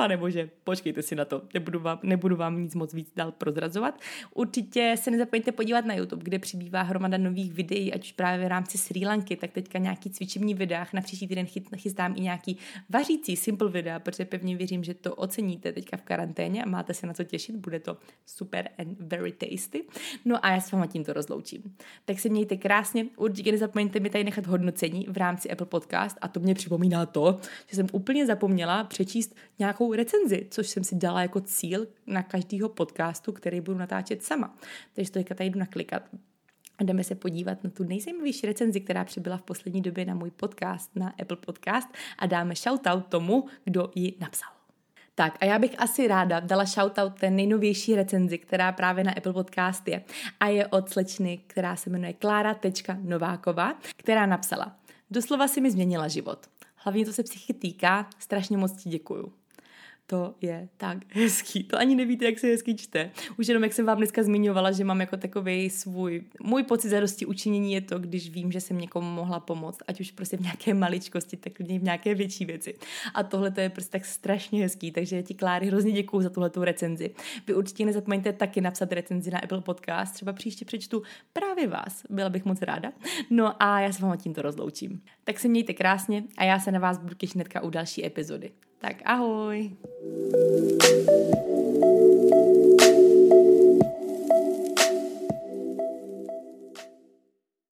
Pane 0.00 0.16
bože, 0.16 0.50
počkejte 0.64 1.02
si 1.02 1.14
na 1.14 1.24
to, 1.24 1.42
nebudu 1.54 1.80
vám, 1.80 1.98
nebudu 2.02 2.36
vám 2.36 2.62
nic 2.62 2.74
moc 2.74 2.94
víc 2.94 3.12
dál 3.16 3.32
prozrazovat. 3.32 4.00
Určitě 4.34 4.94
se 4.98 5.10
nezapomeňte 5.10 5.52
podívat 5.52 5.84
na 5.84 5.94
YouTube, 5.94 6.24
kde 6.24 6.38
přibývá 6.38 6.82
hromada 6.82 7.18
nových 7.18 7.52
videí, 7.52 7.92
ať 7.92 8.04
už 8.04 8.12
právě 8.12 8.46
v 8.46 8.48
rámci 8.48 8.78
Sri 8.78 9.06
Lanky, 9.06 9.36
tak 9.36 9.50
teďka 9.50 9.78
nějaký 9.78 10.10
cvičební 10.10 10.54
videách, 10.54 10.92
na 10.92 11.00
příští 11.00 11.28
týden 11.28 11.46
chystám 11.76 12.14
i 12.16 12.20
nějaký 12.20 12.58
vařící 12.90 13.36
simple 13.36 13.70
videa, 13.70 13.98
protože 13.98 14.24
pevně 14.24 14.56
věřím, 14.56 14.84
že 14.84 14.94
to 14.94 15.14
oceníte 15.14 15.72
teďka 15.72 15.96
v 15.96 16.02
karanténě 16.02 16.64
a 16.64 16.68
máte 16.68 16.94
se 16.94 17.06
na 17.06 17.12
co 17.12 17.24
těšit, 17.24 17.56
bude 17.56 17.80
to 17.80 17.96
super 18.26 18.68
and 18.78 19.00
very 19.00 19.32
tasty. 19.32 19.84
No 20.24 20.46
a 20.46 20.50
já 20.50 20.60
s 20.60 20.72
váma 20.72 20.86
tímto 20.86 21.12
rozloučím. 21.12 21.62
Tak 22.04 22.20
se 22.20 22.28
mějte 22.28 22.56
krásně, 22.56 23.06
určitě 23.16 23.52
nezapomeňte 23.52 24.00
mi 24.00 24.10
tady 24.10 24.24
nechat 24.24 24.46
hodnocení 24.46 25.06
v 25.08 25.16
rámci 25.16 25.50
Apple 25.50 25.66
Podcast 25.66 26.18
a 26.20 26.28
to 26.28 26.40
mě 26.40 26.54
připomíná 26.54 27.06
to, 27.06 27.40
že 27.66 27.76
jsem 27.76 27.86
úplně 27.92 28.26
zapomněla 28.26 28.84
přečíst 28.84 29.36
nějakou 29.58 29.87
nějakou 29.88 29.92
recenzi, 29.96 30.46
což 30.50 30.68
jsem 30.68 30.84
si 30.84 30.94
dala 30.94 31.22
jako 31.22 31.40
cíl 31.40 31.86
na 32.06 32.22
každého 32.22 32.68
podcastu, 32.68 33.32
který 33.32 33.60
budu 33.60 33.78
natáčet 33.78 34.22
sama. 34.22 34.56
Takže 34.94 35.12
to 35.12 35.24
tady 35.34 35.50
jdu 35.50 35.58
naklikat. 35.58 36.02
A 36.78 36.84
jdeme 36.84 37.04
se 37.04 37.14
podívat 37.14 37.64
na 37.64 37.70
tu 37.70 37.84
nejzajímavější 37.84 38.46
recenzi, 38.46 38.80
která 38.80 39.04
přibyla 39.04 39.36
v 39.36 39.42
poslední 39.42 39.82
době 39.82 40.04
na 40.04 40.14
můj 40.14 40.30
podcast, 40.30 40.96
na 40.96 41.14
Apple 41.20 41.36
Podcast 41.36 41.88
a 42.18 42.26
dáme 42.26 42.54
shoutout 42.54 43.06
tomu, 43.06 43.44
kdo 43.64 43.90
ji 43.94 44.14
napsal. 44.20 44.50
Tak 45.14 45.38
a 45.40 45.44
já 45.44 45.58
bych 45.58 45.80
asi 45.80 46.08
ráda 46.08 46.40
dala 46.40 46.64
shoutout 46.64 47.18
té 47.18 47.30
nejnovější 47.30 47.96
recenzi, 47.96 48.38
která 48.38 48.72
právě 48.72 49.04
na 49.04 49.12
Apple 49.12 49.32
Podcast 49.32 49.88
je. 49.88 50.04
A 50.40 50.46
je 50.46 50.66
od 50.66 50.88
slečny, 50.88 51.40
která 51.46 51.76
se 51.76 51.90
jmenuje 51.90 52.12
Klára.nováková, 52.12 53.74
která 53.96 54.26
napsala 54.26 54.76
Doslova 55.10 55.48
si 55.48 55.60
mi 55.60 55.70
změnila 55.70 56.08
život. 56.08 56.46
Hlavně 56.76 57.04
to 57.04 57.12
se 57.12 57.22
psychiky 57.22 57.54
týká, 57.54 58.06
strašně 58.18 58.56
moc 58.56 58.82
ti 58.82 58.90
děkuju 58.90 59.37
to 60.10 60.34
je 60.40 60.68
tak 60.76 60.98
hezký. 61.14 61.64
To 61.64 61.78
ani 61.78 61.94
nevíte, 61.94 62.24
jak 62.24 62.38
se 62.38 62.46
hezky 62.46 62.74
čte. 62.74 63.10
Už 63.38 63.48
jenom, 63.48 63.62
jak 63.62 63.72
jsem 63.72 63.86
vám 63.86 63.96
dneska 63.96 64.22
zmiňovala, 64.22 64.72
že 64.72 64.84
mám 64.84 65.00
jako 65.00 65.16
takový 65.16 65.70
svůj, 65.70 66.24
můj 66.42 66.62
pocit 66.62 66.88
zadosti 66.88 67.26
učinění 67.26 67.72
je 67.72 67.80
to, 67.80 67.98
když 67.98 68.30
vím, 68.30 68.52
že 68.52 68.60
jsem 68.60 68.78
někomu 68.78 69.10
mohla 69.10 69.40
pomoct, 69.40 69.78
ať 69.88 70.00
už 70.00 70.10
prostě 70.10 70.36
v 70.36 70.40
nějaké 70.40 70.74
maličkosti, 70.74 71.36
tak 71.36 71.58
v 71.60 71.82
nějaké 71.82 72.14
větší 72.14 72.44
věci. 72.44 72.74
A 73.14 73.22
tohle 73.22 73.50
to 73.50 73.60
je 73.60 73.68
prostě 73.68 73.90
tak 73.90 74.04
strašně 74.04 74.62
hezký, 74.62 74.92
takže 74.92 75.22
ti 75.22 75.34
Kláry 75.34 75.66
hrozně 75.66 75.92
děkuju 75.92 76.22
za 76.22 76.30
tuhle 76.30 76.50
recenzi. 76.60 77.14
Vy 77.46 77.54
určitě 77.54 77.86
nezapomeňte 77.86 78.32
taky 78.32 78.60
napsat 78.60 78.92
recenzi 78.92 79.30
na 79.30 79.38
Apple 79.38 79.60
Podcast, 79.60 80.14
třeba 80.14 80.32
příště 80.32 80.64
přečtu 80.64 81.02
právě 81.32 81.66
vás, 81.66 82.02
byla 82.10 82.28
bych 82.28 82.44
moc 82.44 82.62
ráda. 82.62 82.92
No 83.30 83.62
a 83.62 83.80
já 83.80 83.92
se 83.92 84.02
vám 84.02 84.18
tímto 84.18 84.42
rozloučím. 84.42 85.02
Tak 85.24 85.38
se 85.38 85.48
mějte 85.48 85.74
krásně 85.74 86.24
a 86.36 86.44
já 86.44 86.58
se 86.58 86.72
na 86.72 86.78
vás 86.78 86.98
budu 86.98 87.14
těšit 87.14 87.38
u 87.62 87.70
další 87.70 88.06
epizody. 88.06 88.50
Tak 88.78 89.02
ahoj! 89.02 89.74